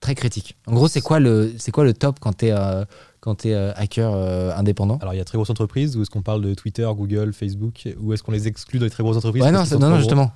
Très 0.00 0.14
critique 0.14 0.56
En 0.66 0.74
gros, 0.74 0.88
c'est 0.88 1.00
quoi 1.00 1.20
le 1.20 1.54
c'est 1.58 1.70
quoi 1.72 1.84
le 1.84 1.92
top 1.94 2.18
quand 2.20 2.32
t'es 2.32 2.52
euh, 2.52 2.84
quand 3.20 3.34
t'es 3.36 3.52
euh, 3.52 3.72
hacker 3.76 4.12
euh, 4.14 4.52
indépendant? 4.56 4.96
Alors 4.98 5.14
il 5.14 5.18
y 5.18 5.20
a 5.20 5.24
très 5.24 5.36
grosses 5.36 5.50
entreprises, 5.50 5.96
ou 5.96 6.02
est-ce 6.02 6.10
qu'on 6.10 6.22
parle 6.22 6.42
de 6.42 6.54
Twitter, 6.54 6.88
Google, 6.96 7.32
Facebook, 7.32 7.88
ou 8.00 8.12
est-ce 8.12 8.22
qu'on 8.22 8.32
les 8.32 8.48
exclut 8.48 8.78
dans 8.78 8.86
les 8.86 8.90
très 8.90 9.02
grosses 9.02 9.16
entreprises? 9.18 9.42
Ouais, 9.42 9.52
non, 9.52 9.64
non, 9.78 9.98
justement. 9.98 10.32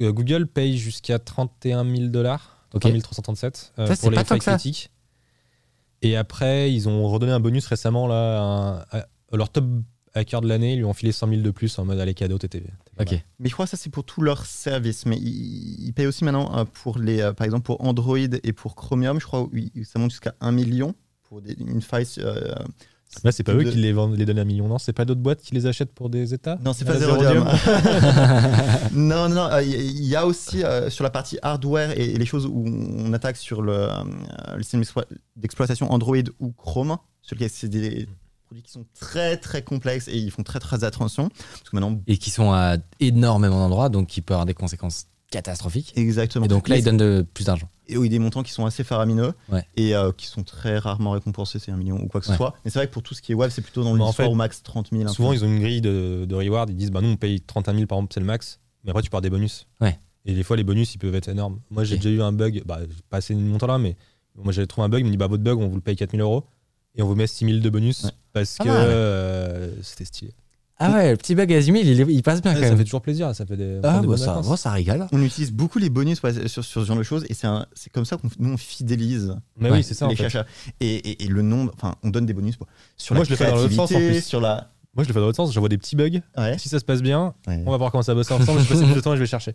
Google 0.00 0.46
paye 0.46 0.76
jusqu'à 0.78 1.18
31 1.18 1.84
000 1.84 2.08
dollars, 2.08 2.66
Ok. 2.74 2.82
31 2.82 3.00
337 3.00 3.72
euh, 3.78 3.86
Ça, 3.86 3.94
c'est 3.94 4.00
pour 4.02 4.10
les 4.10 4.24
failles 4.24 4.40
critiques. 4.40 4.90
Et 6.02 6.16
après, 6.16 6.72
ils 6.72 6.88
ont 6.88 7.08
redonné 7.08 7.32
un 7.32 7.40
bonus 7.40 7.66
récemment 7.66 8.06
là. 8.06 8.84
à- 8.90 9.06
leur 9.32 9.48
top 9.50 9.64
hacker 10.16 10.40
de 10.40 10.48
l'année, 10.48 10.72
ils 10.74 10.78
lui 10.78 10.84
ont 10.84 10.92
filé 10.94 11.12
100 11.12 11.28
000 11.28 11.40
de 11.42 11.50
plus 11.50 11.78
en 11.78 11.84
mode 11.84 12.00
allez 12.00 12.14
cadeau, 12.14 12.38
t'étais 12.38 12.64
Ok. 13.00 13.14
Mais 13.38 13.48
je 13.48 13.52
crois 13.54 13.66
que 13.66 13.70
ça, 13.70 13.76
c'est 13.76 13.90
pour 13.90 14.04
tous 14.04 14.22
leurs 14.22 14.46
services. 14.46 15.06
Mais 15.06 15.16
ils, 15.18 15.86
ils 15.86 15.92
payent 15.92 16.06
aussi 16.06 16.24
maintenant 16.24 16.56
euh, 16.58 16.64
pour 16.64 16.98
les, 16.98 17.20
euh, 17.20 17.32
par 17.32 17.44
exemple, 17.44 17.64
pour 17.64 17.84
Android 17.84 18.16
et 18.18 18.52
pour 18.52 18.74
Chromium. 18.74 19.20
Je 19.20 19.26
crois 19.26 19.46
oui, 19.52 19.70
ça 19.84 19.98
monte 19.98 20.10
jusqu'à 20.10 20.34
1 20.40 20.52
million 20.52 20.94
pour 21.28 21.40
des- 21.42 21.54
une 21.58 21.82
faille. 21.82 22.06
euh, 22.18 22.54
Là, 23.24 23.30
c'est 23.32 23.44
pas 23.44 23.54
de- 23.54 23.60
eux 23.60 23.64
qui 23.70 23.76
les, 23.78 23.92
vendent, 23.92 24.16
les 24.16 24.24
donnent 24.26 24.38
un 24.40 24.44
million, 24.44 24.66
non? 24.68 24.78
C'est 24.78 24.92
pas 24.92 25.04
d'autres 25.04 25.20
boîtes 25.20 25.40
qui 25.40 25.54
les 25.54 25.66
achètent 25.66 25.92
pour 25.94 26.10
des 26.10 26.34
États? 26.34 26.58
Non, 26.64 26.72
c'est 26.72 26.84
pas 26.84 26.98
Zerodium. 26.98 27.46
Non, 28.92 29.28
non, 29.28 29.34
non. 29.34 29.48
euh, 29.52 29.62
Il 29.62 30.04
y, 30.04 30.16
a 30.16 30.26
aussi 30.26 30.64
euh, 30.64 30.90
sur 30.90 31.04
la 31.04 31.10
partie 31.10 31.38
hardware 31.42 31.92
et, 31.98 32.10
et 32.12 32.18
les 32.18 32.26
choses 32.26 32.46
où 32.46 32.64
on 32.66 33.12
attaque 33.12 33.36
sur 33.36 33.62
le, 33.62 33.72
euh, 33.72 33.88
le 34.56 34.62
système 34.62 34.80
d'explo- 34.82 35.04
d'exploitation 35.36 35.90
Android 35.92 36.16
ou 36.40 36.52
Chrome, 36.52 36.96
sur 37.22 37.34
lesquels 37.36 37.50
c'est 37.50 37.68
des 37.68 38.06
produits 38.46 38.62
qui 38.62 38.72
sont 38.72 38.86
très 38.98 39.36
très 39.36 39.62
complexes 39.62 40.08
et 40.08 40.16
ils 40.16 40.30
font 40.30 40.42
très 40.42 40.58
très 40.60 40.84
attention. 40.84 41.28
Parce 41.28 41.68
que 41.70 41.76
maintenant, 41.76 42.00
Et 42.06 42.16
qui 42.18 42.30
sont 42.30 42.52
à 42.52 42.76
énormément 43.00 43.58
d'endroits, 43.58 43.88
donc 43.88 44.06
qui 44.08 44.22
peut 44.22 44.34
avoir 44.34 44.46
des 44.46 44.54
conséquences 44.54 45.06
catastrophiques. 45.30 45.92
exactement. 45.96 46.44
Et 46.44 46.48
donc 46.48 46.68
là, 46.68 46.76
Mais 46.76 46.80
ils 46.80 46.84
donnent 46.84 46.96
de, 46.96 47.26
plus 47.34 47.44
d'argent. 47.46 47.68
et 47.88 47.96
oui, 47.96 48.08
des 48.08 48.20
montants 48.20 48.42
qui 48.44 48.52
sont 48.52 48.64
assez 48.64 48.84
faramineux 48.84 49.32
Ouais. 49.50 49.64
et 49.76 49.94
euh, 49.96 50.12
qui 50.12 50.26
sont 50.26 50.44
très 50.44 50.78
rarement 50.78 51.10
récompensés, 51.10 51.58
c'est 51.58 51.72
un 51.72 51.76
million 51.76 51.96
ou 52.00 52.06
quoi 52.06 52.20
que 52.20 52.26
ce 52.26 52.30
Ouais. 52.32 52.36
soit. 52.36 52.54
Mais 52.64 52.70
c'est 52.70 52.78
vrai 52.78 52.86
que 52.86 52.92
pour 52.92 53.02
tout 53.02 53.12
ce 53.14 53.20
qui 53.22 53.32
est 53.32 53.34
web, 53.34 53.50
c'est 53.50 53.60
plutôt 53.62 53.82
dans 53.82 53.92
le 53.92 53.98
Mais 53.98 54.04
en 54.04 54.12
fait, 54.12 54.26
au 54.26 54.34
max 54.34 54.62
30 54.62 54.90
000. 54.92 55.02
un 55.04 55.08
Souvent, 55.12 55.32
ils 55.32 55.44
ont 55.44 55.48
une 55.48 55.60
grille 55.60 55.80
de, 55.80 56.24
de 56.28 56.34
reward. 56.34 56.70
Ils 56.70 56.76
disent 56.76 56.92
bah, 56.92 57.00
nous, 57.02 57.08
on 57.10 57.16
paye 57.16 57.40
31 57.40 57.74
000 57.74 57.86
par 57.86 57.98
exemple, 57.98 58.14
c'est 58.14 58.20
le 58.20 58.26
max. 58.26 58.60
Mais 58.84 58.90
après, 58.90 59.02
tu 59.02 59.10
pars 59.10 59.20
des 59.20 59.30
bonus. 59.30 59.66
Ouais. 59.80 59.98
Et 60.24 60.34
des 60.34 60.42
fois, 60.44 60.56
les 60.56 60.64
bonus, 60.64 60.94
ils 60.94 60.98
peuvent 60.98 61.14
être 61.14 61.28
énormes. 61.28 61.58
Moi, 61.70 61.82
j'ai 61.84 61.96
déjà 61.96 62.10
eu 62.10 62.22
un 62.22 62.32
bug, 62.32 62.62
bah, 62.64 62.78
pas 63.10 63.16
assez 63.18 63.34
de 63.34 63.40
montant 63.40 63.66
là, 63.66 63.78
mais 63.78 63.96
moi, 64.36 64.52
j'avais 64.52 64.66
trouvé 64.68 64.84
un 64.84 64.88
bug. 64.88 65.00
Il 65.00 65.06
me 65.06 65.10
dit 65.10 65.16
bah, 65.16 65.26
votre 65.26 65.42
bug, 65.42 65.58
on 65.58 65.66
vous 65.68 65.74
le 65.76 65.80
paye 65.80 65.96
4 65.96 66.12
000 66.12 66.22
euros. 66.22 66.44
Et 66.94 67.02
on 67.02 67.06
vous 67.06 67.14
met 67.14 67.26
6 67.26 67.44
000 67.46 67.58
de 67.58 67.68
bonus 67.70 68.04
Ouais. 68.04 68.10
Parce 68.40 68.58
que 68.58 68.68
euh, 68.68 69.70
c'était 69.82 70.04
stylé. 70.04 70.32
Ah 70.78 70.90
ouais, 70.92 71.12
le 71.12 71.16
petit 71.16 71.34
bug 71.34 71.50
à 71.54 71.58
10 71.58 71.64
000, 71.64 71.76
il, 71.78 72.00
est- 72.02 72.06
il 72.12 72.22
passe 72.22 72.42
bien 72.42 72.50
Ouais, 72.52 72.58
quand 72.58 72.62
ça 72.64 72.68
même. 72.68 72.78
fait 72.78 72.84
toujours 72.84 73.00
plaisir. 73.00 73.34
Ça 73.34 73.46
fait 73.46 73.56
des, 73.56 73.76
on 73.76 73.80
Ah, 73.82 73.92
prend 73.92 73.92
des 73.92 74.00
bah, 74.02 74.06
bonnes 74.08 74.16
ça, 74.18 74.26
vacances. 74.26 74.46
bon, 74.46 74.56
ça 74.56 74.70
régale. 74.72 75.06
On 75.10 75.22
utilise 75.22 75.50
beaucoup 75.50 75.78
les 75.78 75.88
bonus 75.88 76.22
ouais, 76.22 76.34
sur, 76.48 76.62
sur 76.62 76.82
ce 76.82 76.86
genre 76.86 76.98
de 76.98 77.02
choses 77.02 77.24
et 77.30 77.34
c'est 77.34 77.46
un- 77.46 77.64
c'est 77.72 77.90
comme 77.90 78.04
ça 78.04 78.18
qu'on 78.18 78.28
nous 78.38 78.52
on 78.52 78.56
fidélise 78.58 79.34
Mais 79.56 79.70
Ouais. 79.70 79.78
oui, 79.78 79.82
c'est 79.82 79.94
ça. 79.94 80.04
en 80.04 80.08
les 80.10 80.16
fait. 80.16 80.24
chercheurs. 80.24 80.44
Et, 80.80 80.94
et- 80.96 81.24
et 81.24 81.28
le 81.28 81.40
nombre, 81.40 81.72
enfin, 81.74 81.94
on 82.02 82.10
donne 82.10 82.26
des 82.26 82.34
bonus 82.34 82.56
pour- 82.56 82.66
sur 82.98 83.14
Moi, 83.14 83.20
la 83.22 83.24
je 83.24 83.30
le 83.30 83.36
fais 83.36 83.46
dans 83.50 83.56
l'autre 83.56 83.70
sens, 83.72 83.80
en 83.80 83.86
créativité, 83.86 84.20
plus. 84.20 84.26
sur 84.28 84.40
la. 84.42 84.70
Moi, 84.94 85.04
je 85.04 85.08
le 85.08 85.14
fais 85.14 85.20
dans 85.20 85.26
l'autre 85.26 85.36
sens. 85.36 85.52
J'envoie 85.54 85.70
des 85.70 85.78
petits 85.78 85.96
bugs. 85.96 86.20
Ouais. 86.36 86.58
Si 86.58 86.68
ça 86.68 86.78
se 86.78 86.84
passe 86.84 87.00
bien, 87.00 87.32
Ouais. 87.46 87.62
on 87.66 87.70
va 87.70 87.78
voir 87.78 87.90
comment 87.90 88.02
ça 88.02 88.14
bosse 88.14 88.30
ensemble. 88.30 88.60
je 88.60 88.64
vais 88.64 88.74
passer 88.74 88.84
plus 88.84 88.94
de 88.96 89.00
temps 89.00 89.14
et 89.14 89.16
je 89.16 89.20
vais 89.22 89.26
chercher. 89.26 89.54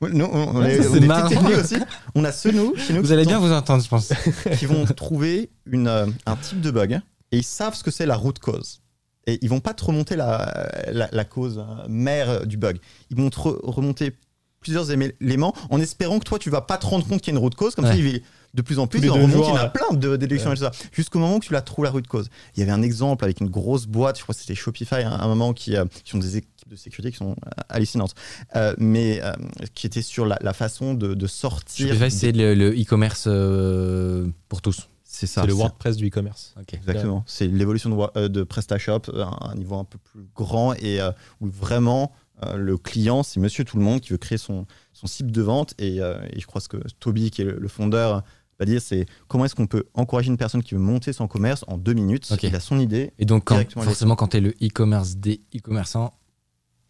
Ouais, 0.00 0.10
Nous, 0.14 0.24
on, 0.24 0.56
on 0.56 0.60
Ouais, 0.60 0.76
est, 0.76 0.82
ça, 0.82 0.88
on 0.88 0.92
c'est 0.94 1.02
est 1.02 1.06
marrant. 1.06 1.28
petites 1.28 1.40
techniques 1.40 1.58
aussi. 1.62 1.76
On 2.14 2.24
a 2.24 2.32
ceux 2.32 2.52
nous, 2.52 2.74
chez 2.76 2.94
nous, 2.94 3.00
Vous 3.02 3.06
qui, 3.08 3.12
allez 3.12 3.24
sont- 3.24 3.28
bien 3.30 3.38
vous 3.38 3.52
entendre, 3.52 3.82
je 3.84 3.88
pense. 3.88 4.12
qui 4.58 4.64
vont 4.64 4.84
trouver 4.86 5.50
une, 5.66 5.88
euh, 5.88 6.06
un 6.26 6.36
type 6.36 6.60
de 6.62 6.70
bug 6.70 7.00
et 7.34 7.38
ils 7.38 7.44
savent 7.44 7.74
ce 7.74 7.82
que 7.82 7.90
c'est 7.90 8.06
la 8.06 8.16
root 8.16 8.34
cause. 8.40 8.80
Et 9.26 9.38
ils 9.42 9.48
vont 9.48 9.60
pas 9.60 9.74
te 9.74 9.84
remonter 9.84 10.16
la, 10.16 10.70
la, 10.92 11.08
la 11.10 11.24
cause 11.24 11.58
euh, 11.58 11.88
mère 11.88 12.46
du 12.46 12.56
bug. 12.58 12.78
Ils 13.10 13.16
vont 13.16 13.30
te 13.30 13.38
re- 13.40 13.58
remonter 13.62 14.12
plusieurs 14.60 14.90
éléments 14.90 15.54
en 15.70 15.80
espérant 15.80 16.18
que 16.18 16.24
toi 16.24 16.38
tu 16.38 16.48
vas 16.50 16.60
pas 16.62 16.78
te 16.78 16.86
rendre 16.86 17.06
compte 17.06 17.20
qu'il 17.22 17.32
y 17.32 17.36
a 17.36 17.38
une 17.38 17.42
root 17.44 17.50
cause. 17.56 17.74
Comme 17.74 17.84
Ouais. 17.86 17.92
ça, 17.92 17.96
il 17.98 18.22
de 18.54 18.62
plus 18.62 18.78
en 18.78 18.86
plus, 18.86 19.00
il 19.00 19.10
en 19.10 19.14
remonte, 19.14 19.30
jours, 19.32 19.46
il 19.48 19.48
y 19.48 19.52
en 19.52 19.56
a 19.56 19.64
ouais. 19.64 19.70
plein 19.70 19.96
de 19.96 20.16
déductions 20.16 20.52
et 20.52 20.56
tout 20.56 20.62
ça. 20.62 20.70
Jusqu'au 20.92 21.18
moment 21.18 21.36
où 21.36 21.40
tu 21.40 21.52
la 21.52 21.60
trouves 21.60 21.84
la 21.86 21.90
root 21.90 22.02
cause. 22.08 22.28
Il 22.56 22.60
y 22.60 22.62
avait 22.62 22.70
un 22.70 22.82
exemple 22.82 23.24
avec 23.24 23.40
une 23.40 23.50
grosse 23.50 23.86
boîte, 23.86 24.16
je 24.18 24.22
crois 24.22 24.32
que 24.34 24.40
c'était 24.40 24.54
Shopify, 24.54 25.02
à 25.02 25.22
un 25.24 25.26
moment 25.26 25.52
qui, 25.54 25.76
euh, 25.76 25.84
qui 26.04 26.14
ont 26.14 26.18
des 26.20 26.36
équipes 26.36 26.50
de 26.70 26.76
sécurité 26.76 27.10
qui 27.10 27.16
sont 27.18 27.32
euh, 27.32 27.50
hallucinantes, 27.68 28.14
Euh, 28.54 28.72
mais 28.78 29.20
euh, 29.24 29.32
qui 29.74 29.86
était 29.88 30.02
sur 30.02 30.24
la, 30.24 30.38
la 30.40 30.52
façon 30.52 30.94
de, 30.94 31.14
de 31.14 31.26
sortir. 31.26 31.88
Shopify, 31.88 32.10
c'est 32.12 32.30
le 32.32 32.70
e-commerce 32.80 33.24
euh, 33.26 34.28
pour 34.48 34.62
tous. 34.62 34.88
C'est 35.14 35.26
ça. 35.28 35.42
C'est 35.42 35.46
le 35.46 35.54
WordPress 35.54 35.96
du 35.96 36.08
e-commerce. 36.08 36.54
Exactement. 36.72 37.22
C'est 37.26 37.46
l'évolution 37.46 37.88
de, 37.90 38.18
euh, 38.18 38.28
de 38.28 38.42
PrestaShop 38.42 39.02
euh, 39.08 39.24
à 39.24 39.50
un 39.50 39.54
niveau 39.54 39.76
un 39.76 39.84
peu 39.84 39.98
plus 39.98 40.26
grand 40.34 40.74
et 40.74 41.00
euh, 41.00 41.12
où 41.40 41.46
vraiment 41.46 42.12
euh, 42.42 42.56
le 42.56 42.76
client, 42.76 43.22
c'est 43.22 43.38
monsieur 43.38 43.64
tout 43.64 43.76
le 43.76 43.84
monde 43.84 44.00
qui 44.00 44.10
veut 44.10 44.18
créer 44.18 44.38
son, 44.38 44.66
son 44.92 45.06
site 45.06 45.28
de 45.28 45.42
vente. 45.42 45.74
Et, 45.78 46.00
euh, 46.00 46.18
et 46.32 46.40
je 46.40 46.46
crois 46.46 46.60
que 46.60 46.64
ce 46.64 46.68
que 46.68 46.94
Toby, 46.98 47.30
qui 47.30 47.42
est 47.42 47.44
le, 47.44 47.58
le 47.58 47.68
fondeur, 47.68 48.24
va 48.58 48.66
dire, 48.66 48.82
c'est 48.82 49.06
comment 49.28 49.44
est-ce 49.44 49.54
qu'on 49.54 49.68
peut 49.68 49.84
encourager 49.94 50.28
une 50.28 50.36
personne 50.36 50.62
qui 50.62 50.74
veut 50.74 50.80
monter 50.80 51.12
son 51.12 51.28
commerce 51.28 51.64
en 51.68 51.78
deux 51.78 51.94
minutes? 51.94 52.30
Ok. 52.32 52.42
Il 52.42 52.56
a 52.56 52.60
son 52.60 52.80
idée. 52.80 53.12
Et 53.18 53.24
donc, 53.24 53.44
quand, 53.44 53.62
forcément, 53.82 54.16
quand 54.16 54.28
tu 54.28 54.38
es 54.38 54.40
le 54.40 54.50
e-commerce 54.62 55.16
des 55.16 55.40
e-commerçants, 55.56 56.12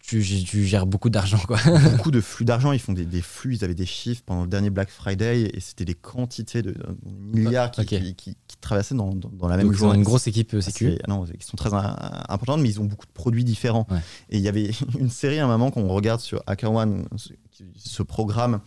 tu, 0.07 0.21
tu 0.43 0.65
gères 0.65 0.85
beaucoup 0.85 1.09
d'argent. 1.09 1.39
quoi. 1.47 1.57
beaucoup 1.91 2.11
de 2.11 2.21
flux 2.21 2.45
d'argent. 2.45 2.71
Ils 2.71 2.79
font 2.79 2.93
des, 2.93 3.05
des 3.05 3.21
flux, 3.21 3.55
ils 3.55 3.63
avaient 3.63 3.73
des 3.75 3.85
chiffres 3.85 4.21
pendant 4.25 4.43
le 4.43 4.47
dernier 4.47 4.69
Black 4.69 4.89
Friday 4.89 5.49
et 5.53 5.59
c'était 5.59 5.85
des 5.85 5.95
quantités 5.95 6.61
de, 6.61 6.71
de 6.71 6.77
milliards 7.05 7.71
qui, 7.71 7.85
qui, 7.85 8.15
qui- 8.15 8.37
qui 8.47 8.57
traversaient 8.61 8.95
dans, 8.95 9.13
dans- 9.15 9.29
dans 9.29 9.47
la 9.47 9.57
même 9.57 9.67
Donc, 9.67 9.75
ils 9.75 9.77
ont 9.77 9.87
journée. 9.87 9.97
une 9.97 10.03
grosse 10.03 10.27
équipe 10.27 10.53
euh, 10.53 10.61
sécu. 10.61 10.97
ah 11.03 11.07
non, 11.07 11.25
ils 11.25 11.43
sont 11.43 11.57
très 11.57 11.71
importants, 11.73 12.57
mais 12.57 12.69
ils 12.69 12.79
ont 12.79 12.85
beaucoup 12.85 13.05
de 13.05 13.11
produits 13.11 13.43
différents. 13.43 13.87
Ouais. 13.89 13.99
Et 14.29 14.37
il 14.37 14.43
y 14.43 14.47
avait 14.47 14.71
une 14.99 15.09
série 15.09 15.39
à 15.39 15.45
un 15.45 15.47
moment 15.47 15.71
qu'on 15.71 15.87
regarde 15.87 16.21
sur 16.21 16.43
HackerOne, 16.47 17.07
ce, 17.17 17.29
ce 17.75 18.03
programme 18.03 18.59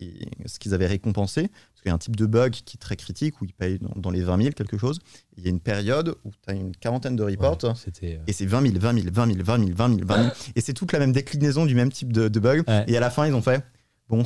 et 0.00 0.26
ce 0.46 0.58
qu'ils 0.58 0.74
avaient 0.74 0.86
récompensé. 0.86 1.48
Parce 1.82 1.86
il 1.86 1.88
y 1.88 1.90
a 1.90 1.94
un 1.94 1.98
type 1.98 2.16
de 2.16 2.26
bug 2.26 2.52
qui 2.52 2.76
est 2.76 2.80
très 2.80 2.96
critique, 2.96 3.40
où 3.40 3.44
il 3.44 3.52
paye 3.52 3.78
dans, 3.80 3.92
dans 3.96 4.10
les 4.10 4.22
20 4.22 4.40
000 4.40 4.50
quelque 4.52 4.78
chose. 4.78 5.00
Il 5.36 5.42
y 5.42 5.46
a 5.46 5.50
une 5.50 5.60
période 5.60 6.14
où 6.24 6.30
tu 6.30 6.52
as 6.52 6.54
une 6.54 6.76
quarantaine 6.76 7.16
de 7.16 7.24
reports. 7.24 7.58
Ouais, 7.64 7.92
euh, 8.04 8.16
Et 8.26 8.32
c'est 8.32 8.46
20 8.46 8.62
000, 8.62 8.74
20 8.78 9.02
000, 9.02 9.06
20 9.12 9.26
000, 9.26 9.38
20 9.44 9.58
000, 9.58 9.70
20 9.74 9.88
000, 9.88 10.00
20 10.06 10.16
000. 10.16 10.30
Et 10.54 10.60
c'est 10.60 10.74
toute 10.74 10.92
la 10.92 11.00
même 11.00 11.12
déclinaison 11.12 11.66
du 11.66 11.74
même 11.74 11.90
type 11.90 12.12
de, 12.12 12.28
de 12.28 12.40
bug. 12.40 12.62
Ouais. 12.68 12.84
Et 12.86 12.96
à 12.96 13.00
la 13.00 13.10
fin, 13.10 13.26
ils 13.26 13.34
ont 13.34 13.42
fait 13.42 13.64
bon, 14.08 14.22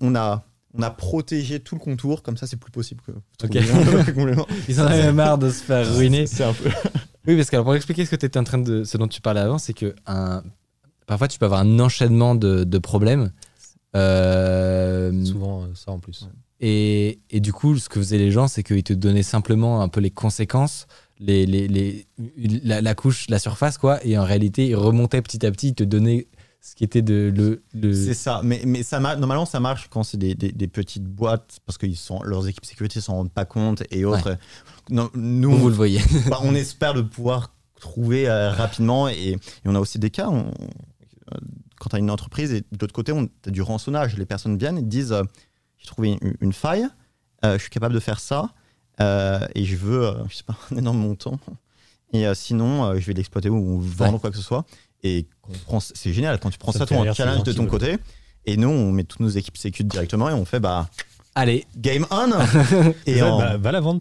on, 0.00 0.14
a, 0.16 0.44
on 0.74 0.82
a 0.82 0.90
protégé 0.90 1.60
tout 1.60 1.74
le 1.76 1.80
contour, 1.80 2.22
comme 2.22 2.36
ça, 2.36 2.46
c'est 2.46 2.56
plus 2.56 2.72
possible 2.72 3.02
que. 3.02 3.12
Ok. 3.44 3.56
Complètement. 3.70 4.46
Ils 4.68 4.80
en 4.80 4.86
avaient 4.86 5.12
marre 5.12 5.38
de 5.38 5.50
se 5.50 5.62
faire 5.62 5.94
ruiner. 5.94 6.26
C'est 6.26 6.44
un 6.44 6.52
peu. 6.52 6.70
Oui, 7.26 7.36
parce 7.36 7.50
que 7.50 7.56
alors, 7.56 7.64
pour 7.64 7.74
expliquer 7.74 8.04
ce 8.04 8.10
que 8.10 8.16
tu 8.16 8.26
étais 8.26 8.38
en 8.38 8.44
train 8.44 8.58
de. 8.58 8.84
ce 8.84 8.96
dont 8.96 9.08
tu 9.08 9.20
parlais 9.20 9.40
avant, 9.40 9.58
c'est 9.58 9.74
que 9.74 9.94
un, 10.06 10.42
parfois 11.06 11.28
tu 11.28 11.38
peux 11.38 11.44
avoir 11.44 11.60
un 11.60 11.78
enchaînement 11.80 12.34
de, 12.34 12.64
de 12.64 12.78
problèmes. 12.78 13.32
Euh, 13.94 15.24
souvent 15.24 15.62
euh, 15.62 15.66
ça 15.74 15.90
en 15.90 15.98
plus. 15.98 16.28
Et, 16.60 17.20
et 17.30 17.40
du 17.40 17.52
coup, 17.52 17.76
ce 17.78 17.88
que 17.88 18.00
faisaient 18.00 18.18
les 18.18 18.30
gens, 18.30 18.48
c'est 18.48 18.62
qu'ils 18.62 18.82
te 18.82 18.92
donnaient 18.92 19.22
simplement 19.22 19.82
un 19.82 19.88
peu 19.88 20.00
les 20.00 20.10
conséquences, 20.10 20.86
les, 21.18 21.44
les, 21.46 21.68
les, 21.68 22.06
la, 22.64 22.80
la 22.80 22.94
couche, 22.94 23.28
la 23.28 23.38
surface, 23.38 23.78
quoi. 23.78 24.04
Et 24.06 24.16
en 24.18 24.24
réalité, 24.24 24.66
ils 24.68 24.74
remontaient 24.76 25.22
petit 25.22 25.44
à 25.46 25.50
petit, 25.50 25.68
ils 25.68 25.74
te 25.74 25.84
donnaient 25.84 26.26
ce 26.60 26.74
qui 26.74 26.82
était 26.84 27.02
de, 27.02 27.32
le. 27.34 27.62
le... 27.74 27.92
C'est 27.94 28.14
ça, 28.14 28.40
mais, 28.42 28.62
mais 28.66 28.82
ça 28.82 28.98
normalement 28.98 29.46
ça 29.46 29.60
marche 29.60 29.86
quand 29.88 30.02
c'est 30.02 30.16
des, 30.16 30.34
des- 30.34 30.50
des 30.50 30.66
petites 30.66 31.04
boîtes 31.04 31.58
parce 31.64 31.78
que 31.78 31.86
ils 31.86 31.96
sont, 31.96 32.20
leurs 32.24 32.48
équipes 32.48 32.64
sécurité 32.64 33.00
s'en 33.00 33.14
rendent 33.14 33.30
pas 33.32 33.44
compte 33.44 33.84
et 33.92 34.04
autres. 34.04 34.36
Non, 34.90 35.08
nous, 35.14 35.52
Vous 35.56 35.68
le 35.68 35.74
voyez. 35.74 36.00
bah, 36.28 36.40
on 36.42 36.54
espère 36.56 36.92
de 36.94 37.02
pouvoir 37.02 37.54
trouver 37.78 38.28
euh, 38.28 38.50
rapidement 38.50 39.08
et, 39.08 39.14
et 39.32 39.38
on 39.66 39.74
a 39.74 39.80
aussi 39.80 39.98
des 39.98 40.10
cas. 40.10 40.28
on- 40.28 40.50
euh, 41.32 41.38
quand 41.78 41.90
tu 41.90 41.96
as 41.96 41.98
une 41.98 42.10
entreprise 42.10 42.52
et 42.52 42.60
de 42.62 42.66
l'autre 42.80 42.94
côté, 42.94 43.12
on 43.12 43.28
as 43.46 43.50
du 43.50 43.60
rançonnage. 43.62 44.16
Les 44.16 44.26
personnes 44.26 44.56
viennent 44.58 44.78
et 44.78 44.82
disent 44.82 45.12
euh, 45.12 45.22
J'ai 45.78 45.86
trouvé 45.86 46.18
une, 46.20 46.34
une 46.40 46.52
faille, 46.52 46.86
euh, 47.44 47.54
je 47.54 47.62
suis 47.62 47.70
capable 47.70 47.94
de 47.94 48.00
faire 48.00 48.20
ça 48.20 48.50
euh, 49.00 49.40
et 49.54 49.64
je 49.64 49.76
veux, 49.76 50.04
euh, 50.06 50.14
je 50.28 50.36
sais 50.36 50.42
pas, 50.44 50.56
un 50.72 50.76
énorme 50.76 50.98
montant. 50.98 51.38
Et 52.12 52.24
sinon, 52.34 52.98
je 52.98 53.04
vais 53.06 53.12
l'exploiter 53.14 53.50
ou 53.50 53.80
vendre 53.80 54.14
Ouais. 54.14 54.18
quoi 54.20 54.30
que 54.30 54.36
ce 54.36 54.42
soit. 54.42 54.64
Et 55.02 55.26
c'est 55.94 56.12
génial 56.12 56.38
quand 56.40 56.50
tu 56.50 56.58
prends 56.58 56.72
Ça 56.72 56.80
ça, 56.80 56.86
toi, 56.86 56.98
en 56.98 57.12
challenge 57.12 57.42
de 57.42 57.52
ton 57.52 57.66
côté. 57.66 57.96
Et 58.46 58.56
nous, 58.56 58.68
on 58.68 58.92
met 58.92 59.04
toutes 59.04 59.20
nos 59.20 59.28
équipes 59.28 59.56
sécu 59.58 59.82
directement 59.84 60.30
et 60.30 60.32
on 60.32 60.44
fait 60.44 60.60
bah 60.60 60.88
Allez, 61.34 61.66
game 61.76 62.06
on. 62.10 62.30
et 63.06 63.20
en- 63.22 63.36
va, 63.38 63.56
va 63.58 63.72
la 63.72 63.80
vendre. 63.80 64.00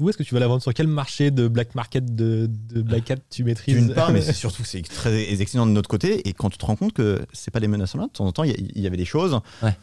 Où 0.00 0.08
est-ce 0.08 0.18
que 0.18 0.22
tu 0.24 0.34
vas 0.34 0.40
la 0.40 0.48
vendre? 0.48 0.60
Sur 0.62 0.74
quel 0.74 0.88
marché 0.88 1.30
de 1.30 1.46
black 1.46 1.74
market 1.76 2.16
de, 2.16 2.48
de 2.50 2.82
black 2.82 3.10
hat 3.12 3.16
tu 3.30 3.44
maîtrises? 3.44 3.76
D'une 3.76 3.94
part, 3.94 4.10
mais 4.10 4.20
c'est 4.22 4.32
surtout 4.32 4.64
c'est 4.64 4.82
très 4.82 5.40
excellent 5.40 5.66
de 5.66 5.70
notre 5.72 5.88
côté. 5.88 6.26
Et 6.28 6.32
quand 6.32 6.50
tu 6.50 6.58
te 6.58 6.64
rends 6.66 6.74
compte 6.76 6.92
que 6.94 7.24
c'est 7.32 7.52
pas 7.52 7.60
des 7.60 7.68
menaces 7.68 7.94
en 7.94 7.98
ligne, 7.98 8.08
de 8.08 8.12
temps 8.12 8.26
en 8.26 8.32
temps, 8.32 8.42
il 8.42 8.72
y, 8.76 8.80
y 8.80 8.86
avait 8.88 8.96
des 8.96 9.04
choses. 9.04 9.38
Ouais. 9.62 9.76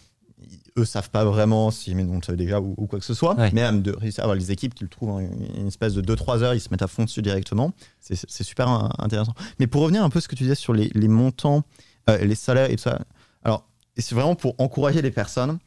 Eux 0.78 0.86
savent 0.86 1.10
pas 1.10 1.26
vraiment 1.26 1.72
si 1.72 1.94
mais 1.96 2.04
on 2.04 2.16
le 2.16 2.22
savait 2.22 2.38
déjà 2.38 2.60
ou, 2.60 2.74
ou 2.78 2.88
quoi 2.88 3.00
que 3.00 3.06
ce 3.06 3.14
soit. 3.14 3.36
Ouais. 3.36 3.50
Mais 3.54 3.62
même 3.62 3.82
de 3.82 3.92
réussir 3.92 4.24
à 4.24 4.26
avoir 4.26 4.36
les 4.36 4.52
équipes 4.52 4.74
qui 4.74 4.84
le 4.84 4.90
trouvent 4.90 5.10
en 5.10 5.20
une, 5.20 5.68
espèce 5.68 5.94
de 5.94 6.02
2-3 6.02 6.44
heures, 6.44 6.54
ils 6.54 6.60
se 6.60 6.70
mettent 6.72 6.82
à 6.82 6.88
fond 6.88 7.04
dessus 7.04 7.22
directement. 7.22 7.74
C'est 8.00 8.44
super 8.44 8.68
intéressant. 9.00 9.34
Mais 9.60 9.68
pour 9.68 9.82
revenir 9.82 10.04
un 10.04 10.10
peu 10.10 10.20
à 10.20 10.22
ce 10.22 10.28
que 10.28 10.36
tu 10.36 10.44
disais 10.44 10.56
sur 10.56 10.74
les, 10.74 10.90
les 10.94 11.08
montants, 11.08 11.64
euh, 12.10 12.18
les 12.18 12.36
salaires 12.36 12.70
et 12.70 12.76
tout 12.76 12.84
ça. 12.84 13.00
Alors, 13.44 13.68
c'est 13.98 14.16
vraiment 14.16 14.36
pour 14.36 14.56
encourager 14.58 15.02
les 15.02 15.12
personnes, 15.12 15.60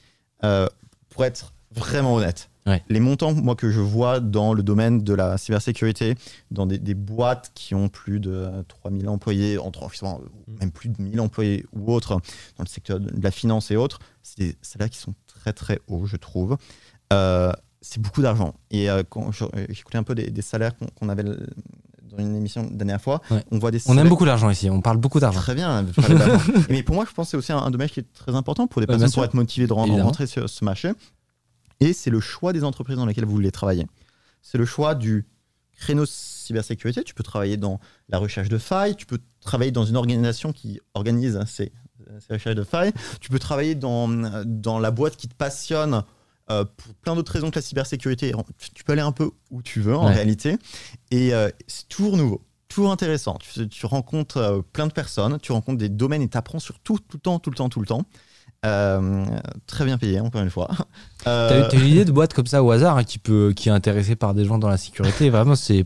euh, 0.42 0.66
pour 1.10 1.24
être 1.24 1.52
vraiment 1.70 2.14
honnête. 2.14 2.51
Ouais. 2.66 2.82
Les 2.88 3.01
montants, 3.01 3.34
moi, 3.34 3.56
que 3.56 3.70
je 3.70 3.80
vois 3.80 4.20
dans 4.20 4.55
le 4.55 4.62
domaine 4.62 5.02
de 5.02 5.12
la 5.12 5.36
cybersécurité, 5.36 6.14
dans 6.51 6.66
des, 6.66 6.78
des 6.78 6.94
boîtes 6.94 7.52
qui 7.55 7.74
ont 7.74 7.88
plus 7.88 8.20
de 8.20 8.32
euh, 8.32 8.62
3000 8.68 9.09
employés, 9.09 9.59
entre 9.59 9.86
même 10.60 10.70
plus 10.70 10.88
de 10.88 11.01
1000 11.01 11.20
employés 11.20 11.66
ou 11.72 11.92
autres, 11.92 12.14
dans 12.56 12.64
le 12.64 12.68
secteur 12.68 13.01
de 13.01 13.22
la 13.22 13.30
finance 13.30 13.70
et 13.70 13.76
autres, 13.76 13.98
c'est 14.24 14.38
des 14.38 14.56
salaires 14.62 14.90
qui 14.90 14.98
sont 14.98 15.14
très 15.26 15.52
très 15.52 15.78
hauts, 15.86 16.06
je 16.06 16.16
trouve. 16.16 16.56
Euh, 17.12 17.52
c'est 17.80 18.01
beaucoup 18.01 18.22
d'argent. 18.22 18.55
Et 18.70 18.90
euh, 18.90 19.02
quand 19.09 19.30
je- 19.30 19.44
j'écoutais 19.68 19.98
un 19.98 20.02
peu 20.02 20.14
des, 20.14 20.30
des 20.30 20.42
salaires 20.42 20.72
qu'on 20.98 21.09
avait 21.10 21.22
dans 21.22 22.18
une 22.18 22.34
émission 22.34 22.62
la 22.62 22.70
dernière 22.70 23.01
fois, 23.01 23.20
Ouais. 23.30 23.44
on 23.51 23.59
voit 23.59 23.70
des 23.70 23.80
on 23.86 23.98
aime 23.98 24.09
beaucoup 24.09 24.24
l'argent 24.24 24.48
ici, 24.48 24.70
on 24.70 24.80
parle 24.80 24.96
beaucoup 24.96 25.20
d'argent. 25.20 25.40
Très 25.40 25.55
bien. 25.55 25.82
de. 25.82 25.92
Mais 26.70 26.82
pour 26.82 26.94
moi, 26.94 27.05
je 27.09 27.12
pense 27.14 27.26
que 27.26 27.30
c'est 27.32 27.36
aussi 27.36 27.52
un, 27.52 27.59
un 27.59 27.70
domaine 27.70 27.88
qui 27.90 28.01
est 28.01 28.12
très 28.14 28.34
important 28.34 28.66
pour 28.66 28.80
les 28.80 28.86
bien 28.86 28.96
personnes 28.98 29.12
pour 29.14 29.24
être 29.24 29.34
motivées 29.34 29.66
de 29.66 29.72
rentrer 29.72 30.26
sur 30.26 30.48
ce 30.48 30.64
marché. 30.64 30.92
Et 31.80 31.92
c'est 31.92 32.10
le 32.10 32.20
choix 32.20 32.52
des 32.52 32.64
entreprises 32.64 32.96
dans 32.96 33.05
lesquelles 33.06 33.24
vous 33.26 33.34
voulez 33.34 33.51
travailler. 33.52 33.86
C'est 34.42 34.59
le 34.59 34.64
choix 34.64 34.94
du 34.94 35.26
créneau 35.76 36.06
cybersécurité. 36.06 37.02
Tu 37.02 37.14
peux 37.14 37.24
travailler 37.24 37.56
dans 37.56 37.80
la 38.09 38.18
recherche 38.18 38.48
de 38.48 38.59
failles. 38.59 38.94
Tu 38.96 39.06
peux 39.06 39.18
travailler 39.40 39.72
dans 39.72 39.84
une 39.84 39.96
organisation 39.96 40.52
qui 40.52 40.80
organise 40.94 41.38
ces, 41.46 41.72
recherches 42.31 42.56
de 42.56 42.64
failles. 42.64 42.93
Tu 43.20 43.31
peux 43.31 43.39
travailler 43.39 43.74
dans, 43.74 44.09
dans 44.44 44.78
la 44.78 44.90
boîte 44.90 45.16
qui 45.16 45.28
te 45.28 45.35
passionne 45.35 46.02
euh, 46.51 46.64
pour 46.76 46.94
plein 46.97 47.14
d'autres 47.14 47.32
raisons 47.32 47.51
que 47.51 47.56
la 47.56 47.62
cybersécurité. 47.62 48.32
Tu 48.74 48.85
peux 48.85 48.93
aller 48.93 49.02
un 49.02 49.12
peu 49.12 49.31
où 49.51 49.62
tu 49.62 49.81
veux 49.81 49.97
en 49.97 50.06
Ouais. 50.09 50.14
réalité. 50.14 50.59
Et 51.10 51.32
euh, 51.35 51.48
c'est 51.66 51.89
toujours 51.89 52.16
nouveau, 52.16 52.43
toujours 52.68 52.90
intéressant. 52.93 53.39
Tu, 53.40 53.68
tu 53.68 53.86
rencontres 53.86 54.36
euh, 54.36 54.60
plein 54.72 54.86
de 54.86 54.93
personnes, 54.93 55.39
tu 55.40 55.52
rencontres 55.52 55.78
des 55.78 55.89
domaines 55.89 56.22
et 56.22 56.28
tu 56.28 56.36
apprends 56.36 56.59
sur 56.59 56.78
tout, 56.81 56.98
tout 56.98 57.16
le 57.16 57.20
temps, 57.20 57.39
tout 57.39 57.51
le 57.51 57.56
temps, 57.56 57.68
tout 57.68 57.81
le 57.81 57.86
temps. 57.86 58.02
Euh, 58.66 59.24
très 59.66 59.85
bien 59.85 59.98
payé, 59.98 60.20
encore 60.20 60.40
une 60.43 60.48
fois. 60.51 60.70
Euh, 61.26 61.68
T'as 61.70 61.78
une 61.78 61.86
idée 61.86 62.05
de 62.06 62.12
boîte 62.12 62.32
comme 62.35 62.47
ça 62.47 62.62
au 62.62 62.70
hasard 62.70 62.97
hein, 62.98 63.05
qui, 63.05 63.18
peut, 63.18 63.52
qui 63.55 63.68
est 63.68 63.72
intéressée 63.72 64.16
par 64.16 64.32
des 64.35 64.44
gens 64.44 64.59
dans 64.59 64.68
la 64.68 64.76
sécurité? 64.78 65.28
Vraiment, 65.31 65.55
c'est 65.55 65.85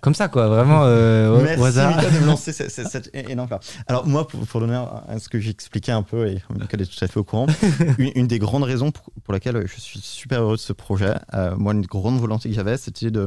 comme 0.00 0.14
ça, 0.14 0.28
quoi. 0.28 0.48
Vraiment, 0.48 0.82
euh, 0.84 1.30
au- 1.36 1.42
Merci 1.42 1.60
au 1.60 1.64
hasard. 1.64 1.96
Mika, 1.96 2.10
de 2.10 2.18
me 2.20 2.26
lancer 2.26 2.52
cette, 2.54 2.70
cette- 2.70 2.88
cette 2.88 3.10
énorme. 3.14 3.48
Alors 3.86 4.06
moi, 4.06 4.26
pour, 4.26 4.40
pour 4.46 4.60
donner 4.60 4.74
à 5.08 5.18
ce 5.18 5.28
que 5.28 5.38
j'expliquais 5.40 5.92
un 5.92 6.02
peu, 6.02 6.26
et 6.28 6.42
Mika 6.58 6.76
est 6.78 6.86
tout 6.86 7.04
à 7.04 7.08
fait 7.08 7.18
au 7.18 7.24
courant, 7.24 7.46
une, 7.98 8.12
une 8.14 8.26
des 8.26 8.38
grandes 8.38 8.64
raisons 8.64 8.90
pour, 8.90 9.04
pour 9.24 9.32
laquelle 9.32 9.66
je 9.66 9.80
suis 9.80 10.00
super 10.00 10.42
heureux 10.42 10.56
de 10.56 10.60
ce 10.60 10.72
projet, 10.72 11.14
euh, 11.34 11.54
moi, 11.56 11.72
une 11.74 11.86
grande 11.86 12.18
volonté 12.20 12.48
que 12.48 12.54
j'avais, 12.54 12.76
c'était 12.76 13.10
de 13.10 13.26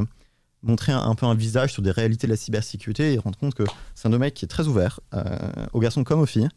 montrer 0.63 0.91
un, 0.93 0.99
un 1.03 1.15
peu 1.15 1.25
un 1.25 1.35
visage 1.35 1.73
sur 1.73 1.81
des 1.81 1.91
réalités 1.91 2.25
de 2.27 2.31
la 2.31 2.37
cybersécurité 2.37 3.13
et 3.13 3.17
rendre 3.17 3.37
compte 3.37 3.53
que 3.53 3.63
c'est 3.95 4.07
un 4.07 4.11
domaine 4.11 4.31
qui 4.31 4.45
est 4.45 4.47
très 4.47 4.67
ouvert, 4.67 4.99
euh, 5.13 5.23
aux 5.73 5.79
garçons 5.79 6.03
comme 6.03 6.21
aux 6.21 6.25
filles, 6.25 6.47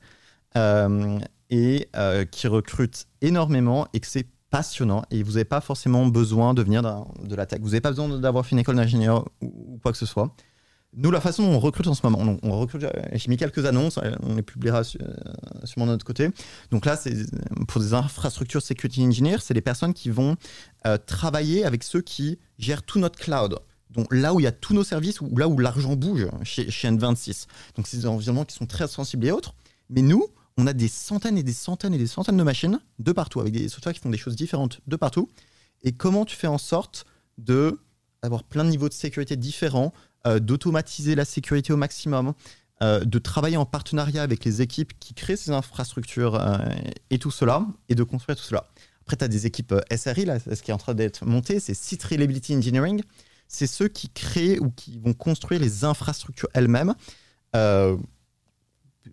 et 1.50 1.88
qui 2.30 2.48
recrute 2.48 3.06
énormément 3.20 3.86
et 3.92 4.00
que 4.00 4.06
c'est 4.06 4.26
passionnant 4.50 5.02
et 5.10 5.22
vous 5.22 5.32
n'avez 5.32 5.44
pas 5.44 5.60
forcément 5.60 6.06
besoin 6.06 6.54
de 6.54 6.62
venir 6.62 6.82
de 6.82 7.34
la 7.34 7.46
tech. 7.46 7.60
Vous 7.60 7.68
n'avez 7.68 7.80
pas 7.80 7.90
besoin 7.90 8.08
d'avoir 8.18 8.44
fait 8.46 8.52
une 8.52 8.58
école 8.60 8.76
d'ingénieur 8.76 9.26
ou, 9.40 9.78
quoi 9.82 9.92
que 9.92 9.98
ce 9.98 10.06
soit. 10.06 10.34
Nous, 10.98 11.10
la 11.10 11.20
façon 11.20 11.42
dont 11.42 11.50
on 11.50 11.58
recrute 11.58 11.86
en 11.88 11.94
ce 11.94 12.06
moment, 12.06 12.38
on, 12.42 12.58
recrute, 12.58 12.84
euh, 12.84 12.90
j'ai 13.12 13.28
mis 13.28 13.36
quelques 13.36 13.66
annonces, 13.66 13.98
euh, 13.98 14.12
on 14.22 14.34
les 14.36 14.42
publiera 14.42 14.82
su- 14.82 14.98
euh, 15.02 15.12
sûrement 15.64 15.84
de 15.86 15.90
notre 15.90 16.06
côté. 16.06 16.30
Donc 16.70 16.86
là, 16.86 16.96
c'est 16.96 17.14
pour 17.68 17.82
des 17.82 17.92
infrastructures 17.92 18.62
security 18.62 19.04
engineers, 19.04 19.38
c'est 19.40 19.52
des 19.52 19.60
personnes 19.60 19.92
qui 19.92 20.08
vont 20.10 20.36
travailler 21.06 21.64
avec 21.64 21.82
ceux 21.82 22.00
qui 22.00 22.38
gèrent 22.58 22.84
tout 22.84 22.98
notre 23.00 23.18
cloud. 23.18 23.58
Donc 23.90 24.12
là 24.14 24.32
où 24.32 24.40
il 24.40 24.44
y 24.44 24.46
a 24.46 24.52
tous 24.52 24.72
nos 24.74 24.84
services, 24.84 25.18
là 25.36 25.48
où 25.48 25.58
l'argent 25.58 25.96
bouge 25.96 26.28
chez, 26.44 26.70
chez 26.70 26.88
N26. 26.88 27.46
Donc 27.76 27.86
c'est 27.88 27.96
des 27.98 28.06
environnements 28.06 28.44
qui 28.44 28.54
sont 28.54 28.66
très 28.66 28.86
sensibles 28.86 29.26
et 29.26 29.32
autres. 29.32 29.54
Mais 29.90 30.02
nous, 30.02 30.26
on 30.56 30.66
a 30.66 30.72
des 30.72 30.88
centaines 30.88 31.38
et 31.38 31.42
des 31.42 31.52
centaines 31.52 31.94
et 31.94 31.98
des 31.98 32.06
centaines 32.06 32.36
de 32.36 32.42
machines 32.42 32.80
de 32.98 33.12
partout, 33.12 33.40
avec 33.40 33.52
des 33.52 33.68
softwares 33.68 33.94
qui 33.94 34.00
font 34.00 34.10
des 34.10 34.18
choses 34.18 34.36
différentes 34.36 34.80
de 34.86 34.96
partout. 34.96 35.28
Et 35.82 35.92
comment 35.92 36.24
tu 36.24 36.36
fais 36.36 36.46
en 36.46 36.58
sorte 36.58 37.06
de 37.38 37.78
avoir 38.22 38.42
plein 38.42 38.64
de 38.64 38.70
niveaux 38.70 38.88
de 38.88 38.94
sécurité 38.94 39.36
différents, 39.36 39.92
euh, 40.26 40.40
d'automatiser 40.40 41.14
la 41.14 41.24
sécurité 41.24 41.72
au 41.72 41.76
maximum, 41.76 42.32
euh, 42.82 43.04
de 43.04 43.18
travailler 43.18 43.56
en 43.56 43.66
partenariat 43.66 44.22
avec 44.22 44.44
les 44.44 44.62
équipes 44.62 44.98
qui 44.98 45.14
créent 45.14 45.36
ces 45.36 45.50
infrastructures 45.50 46.34
euh, 46.34 46.58
et 47.10 47.18
tout 47.18 47.30
cela, 47.30 47.66
et 47.88 47.94
de 47.94 48.02
construire 48.02 48.36
tout 48.36 48.44
cela. 48.44 48.68
Après, 49.02 49.16
tu 49.16 49.24
as 49.24 49.28
des 49.28 49.46
équipes 49.46 49.74
SRI, 49.94 50.24
là, 50.24 50.40
ce 50.40 50.60
qui 50.62 50.70
est 50.70 50.74
en 50.74 50.78
train 50.78 50.94
d'être 50.94 51.24
monté, 51.24 51.60
c'est 51.60 51.74
Site 51.74 52.02
Reliability 52.02 52.56
Engineering. 52.56 53.02
C'est 53.46 53.68
ceux 53.68 53.86
qui 53.86 54.08
créent 54.08 54.58
ou 54.58 54.70
qui 54.70 54.98
vont 54.98 55.12
construire 55.12 55.60
les 55.60 55.84
infrastructures 55.84 56.48
elles-mêmes 56.54 56.94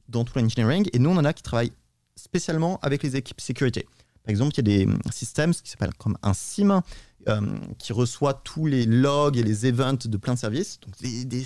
dans 0.10 0.24
tout 0.24 0.38
l'engineering. 0.38 0.88
Et 0.94 1.00
nous, 1.00 1.10
on 1.10 1.18
en 1.18 1.26
a 1.26 1.34
qui 1.34 1.44
travaillent 1.44 1.74
spécialement 2.16 2.80
avec 2.82 3.04
les 3.04 3.16
équipes 3.16 3.42
sécurité. 3.42 3.86
Par 4.24 4.32
exemple, 4.32 4.54
il 4.54 4.58
y 4.58 4.60
a 4.60 4.78
des 4.78 4.86
hum, 4.86 5.00
systèmes 5.12 5.54
qui 5.54 5.70
s'appellent 5.70 5.94
comme 5.98 6.18
un 6.24 6.34
SIM 6.34 6.82
euh, 7.28 7.42
qui 7.78 7.94
reçoit 7.94 8.34
tous 8.34 8.66
les 8.66 8.86
logs 8.86 9.38
et 9.38 9.44
les 9.44 9.66
events 9.66 10.06
de 10.06 10.18
plein 10.18 10.34
de 10.34 10.40
services. 10.40 10.80
Donc, 10.82 10.96
des, 11.02 11.46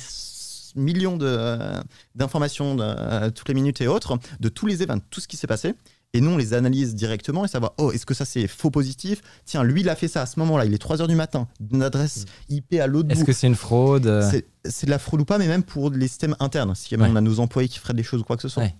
millions 0.75 1.17
euh, 1.21 1.81
d'informations 2.15 2.75
de, 2.75 2.83
euh, 2.83 3.31
toutes 3.31 3.47
les 3.47 3.53
minutes 3.55 3.81
et 3.81 3.87
autres 3.87 4.19
de 4.39 4.49
tous 4.49 4.67
les 4.67 4.83
events, 4.83 4.99
tout 5.09 5.19
ce 5.19 5.27
qui 5.27 5.37
s'est 5.37 5.47
passé. 5.47 5.73
Et 6.13 6.21
nous, 6.21 6.31
on 6.31 6.37
les 6.37 6.53
analyse 6.53 6.95
directement 6.95 7.43
et 7.45 7.47
savoir, 7.47 7.73
oh, 7.77 7.91
est-ce 7.91 8.05
que 8.05 8.13
ça 8.13 8.23
c'est 8.25 8.47
faux 8.47 8.71
positif? 8.71 9.21
Tiens, 9.45 9.63
lui, 9.63 9.81
il 9.81 9.89
a 9.89 9.95
fait 9.95 10.07
ça 10.07 10.21
à 10.21 10.25
ce 10.25 10.39
moment-là, 10.39 10.65
il 10.65 10.73
est 10.73 10.77
3 10.77 11.01
heures 11.01 11.07
du 11.07 11.15
matin, 11.15 11.47
d'une 11.59 11.83
adresse 11.83 12.25
IP 12.49 12.75
à 12.75 12.87
l'autre 12.87 13.11
Est-ce 13.11 13.23
que 13.25 13.33
c'est 13.33 13.47
une 13.47 13.55
fraude? 13.55 14.25
C'est- 14.31 14.85
de 14.85 14.89
la 14.89 14.99
fraude 14.99 15.21
ou 15.21 15.25
pas, 15.25 15.37
mais 15.37 15.47
même 15.47 15.63
pour 15.63 15.89
les 15.91 16.07
systèmes 16.07 16.35
internes. 16.39 16.73
Si 16.75 16.95
Ouais. 16.95 17.07
on 17.09 17.15
a 17.15 17.21
nos 17.21 17.39
employés 17.39 17.67
qui 17.69 17.79
feraient 17.79 17.93
des 17.93 18.03
choses 18.03 18.21
ou 18.21 18.23
quoi 18.23 18.35
que 18.37 18.41
ce 18.41 18.49
soit. 18.49 18.63
Ouais. 18.63 18.75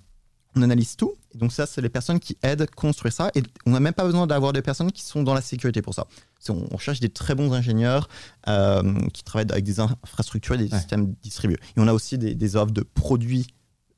On 0.56 0.62
analyse 0.64 0.95
tout. 0.95 1.14
Et 1.36 1.38
donc, 1.38 1.52
ça, 1.52 1.66
c'est 1.68 1.82
les 1.82 1.90
personnes 1.90 2.20
qui 2.20 2.36
aident 2.41 2.62
à 2.64 2.68
construire 2.68 3.14
ça. 3.14 3.30
Et 3.36 3.44
on 3.66 3.72
n'a 3.72 3.80
même 3.80 3.94
pas 3.94 4.04
besoin 4.06 4.26
d'avoir 4.26 4.54
des 4.54 4.62
personnes 4.64 4.91
qui 4.91 5.04
sont 5.04 5.22
dans 5.22 5.34
la 5.36 5.41
sécurité 5.41 5.82
pour 5.84 5.94
ça. 5.94 6.08
On, 6.49 6.66
on 6.72 6.78
cherche 6.78 6.99
des 6.99 7.10
très 7.10 7.36
bons 7.36 7.54
ingénieurs 7.54 8.10
euh, 8.48 8.82
qui 9.14 9.24
travaillent 9.24 9.52
avec 9.52 9.64
des 9.66 9.80
infrastructures 9.80 10.56
et 10.56 10.60
des 10.60 10.72
Ouais. 10.72 10.78
systèmes 10.80 11.14
distribués. 11.22 11.58
Et 11.76 11.80
on 11.80 11.88
a 11.88 11.94
aussi 11.94 12.18
des, 12.18 12.34
des 12.34 12.56
offres 12.56 12.72
de 12.74 12.82
produits, 12.82 13.45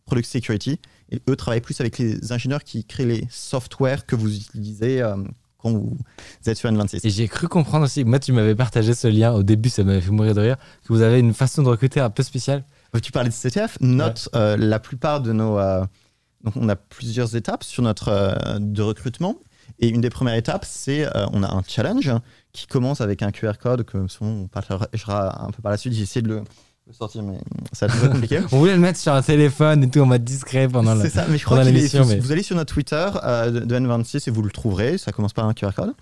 product 0.09 0.27
security. 0.27 0.79
Et 1.11 1.21
eux 1.29 1.35
travaillent 1.35 1.61
plus 1.61 1.79
avec 1.79 1.97
les 1.97 2.31
ingénieurs 2.31 2.63
qui 2.63 2.83
créent 2.83 3.05
les 3.05 3.27
softwares 3.29 4.05
que 4.05 4.15
vous 4.15 4.35
utilisez 4.35 5.01
euh, 5.01 5.15
quand 5.57 5.71
vous 5.71 5.97
êtes 6.45 6.57
sur 6.57 6.71
N26. 6.71 7.01
Et 7.03 7.09
j'ai 7.09 7.27
cru 7.27 7.47
comprendre 7.47 7.85
aussi, 7.85 8.03
moi 8.03 8.19
tu 8.19 8.31
m'avais 8.31 8.55
partagé 8.55 8.93
ce 8.93 9.07
lien 9.07 9.33
au 9.33 9.43
début, 9.43 9.69
ça 9.69 9.83
m'avait 9.83 10.01
fait 10.01 10.11
mourir 10.11 10.33
de 10.33 10.41
rire, 10.41 10.57
que 10.83 10.93
vous 10.93 11.01
avez 11.01 11.19
une 11.19 11.33
façon 11.33 11.63
de 11.63 11.69
recruter 11.69 11.99
un 11.99 12.09
peu 12.09 12.23
spéciale. 12.23 12.63
Tu 13.03 13.11
parlais 13.11 13.29
de 13.29 13.33
CTF, 13.33 13.77
notre, 13.81 14.29
euh, 14.35 14.57
la 14.57 14.79
plupart 14.79 15.21
de 15.21 15.31
nos... 15.31 15.59
euh, 15.59 15.85
donc 16.43 16.55
on 16.55 16.69
a 16.69 16.75
plusieurs 16.75 17.35
étapes 17.35 17.63
sur 17.63 17.83
notre 17.83 18.09
euh, 18.09 18.59
de 18.59 18.81
recrutement. 18.81 19.35
Et 19.79 19.89
une 19.89 20.01
des 20.01 20.09
premières 20.09 20.35
étapes, 20.35 20.65
c'est 20.65 21.05
euh, 21.05 21.25
on 21.31 21.43
a 21.43 21.53
un 21.53 21.61
challenge 21.67 22.11
qui 22.53 22.65
commence 22.65 23.01
avec 23.01 23.21
un 23.21 23.31
QR 23.31 23.53
code 23.61 23.83
que 23.83 24.07
souvent 24.07 24.31
on 24.31 24.47
partagera 24.47 25.45
un 25.45 25.51
peu 25.51 25.61
par 25.61 25.71
la 25.71 25.77
suite. 25.77 25.93
J'ai 25.93 26.03
essayé 26.03 26.21
de 26.21 26.29
le, 26.29 26.43
mais 27.21 27.37
ça 27.73 27.87
compliqué. 28.09 28.39
On 28.51 28.57
voulait 28.59 28.73
le 28.73 28.79
mettre 28.79 28.99
sur 28.99 29.13
un 29.13 29.21
téléphone 29.21 29.83
et 29.83 29.89
tout 29.89 29.99
en 29.99 30.05
mode 30.05 30.23
discret 30.23 30.67
pendant 30.67 30.95
la. 30.95 31.03
C'est 31.03 31.09
ça, 31.11 31.25
mais 31.29 31.37
je 31.37 31.45
crois 31.45 31.63
l'émission, 31.63 32.03
vous, 32.03 32.09
mais- 32.09 32.19
vous 32.19 32.31
allez 32.31 32.43
sur 32.43 32.55
notre 32.55 32.73
Twitter 32.73 33.07
euh, 33.23 33.51
de, 33.51 33.59
de 33.59 33.75
N26 33.79 34.27
et 34.27 34.31
vous 34.31 34.41
le 34.41 34.49
trouverez, 34.51 34.97
ça 34.97 35.11
commence 35.11 35.33
par 35.33 35.45
un 35.45 35.53
QR 35.53 35.69
code. 35.75 35.93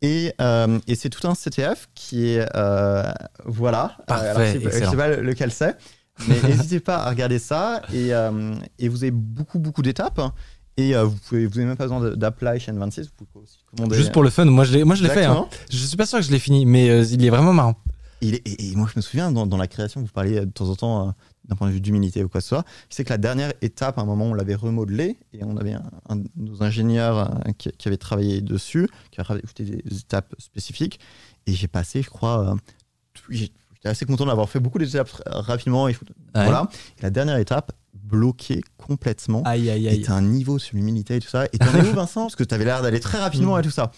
Et, 0.00 0.32
euh, 0.40 0.78
et 0.86 0.94
c'est 0.94 1.10
tout 1.10 1.26
un 1.26 1.34
CTF 1.34 1.88
qui 1.94 2.28
est. 2.28 2.46
euh, 2.54 3.02
voilà. 3.44 3.96
Parfait, 4.06 4.28
alors, 4.28 4.42
je 4.42 4.66
excellent. 4.66 4.90
sais 4.92 4.96
pas 4.96 5.08
lequel 5.16 5.50
c'est, 5.50 5.76
mais 6.28 6.36
n'hésitez 6.48 6.78
pas 6.80 6.98
à 6.98 7.10
regarder 7.10 7.40
ça. 7.40 7.82
Et, 7.92 8.10
et 8.78 8.88
vous 8.88 9.02
avez 9.02 9.10
beaucoup, 9.10 9.58
beaucoup 9.58 9.82
d'étapes. 9.82 10.20
Et 10.76 10.94
euh, 10.94 11.02
vous 11.02 11.16
pouvez, 11.28 11.44
vous 11.46 11.54
n'avez 11.56 11.64
même 11.66 11.76
pas 11.76 11.88
besoin 11.88 12.10
d'apply 12.14 12.60
chez 12.60 12.70
N26. 12.70 13.08
Vous 13.18 13.26
pouvez 13.26 13.42
aussi 13.42 13.58
commander. 13.76 13.96
Juste 13.96 14.12
pour 14.12 14.22
le 14.22 14.30
fun, 14.30 14.44
moi 14.44 14.62
je 14.62 14.72
l'ai, 14.74 14.84
moi 14.84 14.94
je 14.94 15.02
l'ai 15.02 15.08
fait. 15.08 15.24
hein. 15.24 15.48
Je 15.68 15.76
suis 15.76 15.96
pas 15.96 16.06
sûr 16.06 16.20
que 16.20 16.24
je 16.24 16.30
l'ai 16.30 16.38
fini, 16.38 16.64
mais 16.66 16.88
euh, 16.88 17.02
il 17.10 17.24
est 17.24 17.30
vraiment 17.30 17.52
marrant. 17.52 17.74
Et, 18.20 18.70
et 18.72 18.74
moi, 18.76 18.88
je 18.92 18.98
me 18.98 19.02
souviens, 19.02 19.30
dans, 19.30 19.46
dans 19.46 19.56
la 19.56 19.68
création, 19.68 20.00
vous 20.00 20.08
parliez 20.08 20.40
de 20.40 20.50
temps 20.50 20.68
en 20.70 20.74
temps 20.76 21.08
euh, 21.08 21.12
d'un 21.48 21.54
point 21.56 21.68
de 21.68 21.72
vue 21.72 21.80
d'humilité 21.80 22.24
ou 22.24 22.28
quoi 22.28 22.40
que 22.40 22.44
ce 22.44 22.48
soit. 22.48 22.64
C'est 22.90 23.04
que 23.04 23.10
la 23.10 23.18
dernière 23.18 23.52
étape, 23.62 23.96
à 23.98 24.02
un 24.02 24.04
moment, 24.04 24.26
on 24.26 24.34
l'avait 24.34 24.54
remodelé 24.56 25.16
et 25.32 25.44
on 25.44 25.56
avait 25.56 25.74
un, 25.74 25.82
un 26.08 26.16
de 26.16 26.28
nos 26.36 26.62
ingénieurs 26.62 27.18
euh, 27.46 27.52
qui, 27.56 27.70
qui 27.72 27.88
avait 27.88 27.96
travaillé 27.96 28.40
dessus, 28.40 28.88
qui 29.12 29.20
a 29.20 29.24
rajouté 29.24 29.64
des 29.64 29.96
étapes 29.98 30.34
spécifiques. 30.38 30.98
Et 31.46 31.52
j'ai 31.52 31.68
passé, 31.68 32.02
je 32.02 32.10
crois, 32.10 32.50
euh, 32.52 32.54
j'étais 33.30 33.52
assez 33.84 34.04
content 34.04 34.26
d'avoir 34.26 34.48
fait 34.48 34.60
beaucoup 34.60 34.78
d'étapes 34.78 35.10
rapidement. 35.26 35.88
Et, 35.88 35.92
je- 35.92 35.98
Voilà. 36.34 36.68
Et 36.98 37.02
la 37.02 37.10
dernière 37.10 37.36
étape, 37.36 37.72
bloqué 37.94 38.62
complètement. 38.78 39.42
Aïe 39.44 39.70
aïe 39.70 39.86
Et 39.86 39.90
aïe. 39.90 40.02
t'as 40.02 40.14
un 40.14 40.22
niveau 40.22 40.58
sur 40.58 40.76
l'humilité 40.76 41.16
et 41.16 41.20
tout 41.20 41.28
ça. 41.28 41.44
Et 41.52 41.58
t'en 41.58 41.72
es 41.74 41.82
où, 41.88 41.92
Vincent? 41.94 42.22
Parce 42.22 42.36
que 42.36 42.44
t'avais 42.44 42.64
l'air 42.64 42.82
d'aller 42.82 43.00
très 43.00 43.18
rapidement 43.18 43.58
et 43.58 43.62
tout 43.62 43.70
ça. 43.70 43.92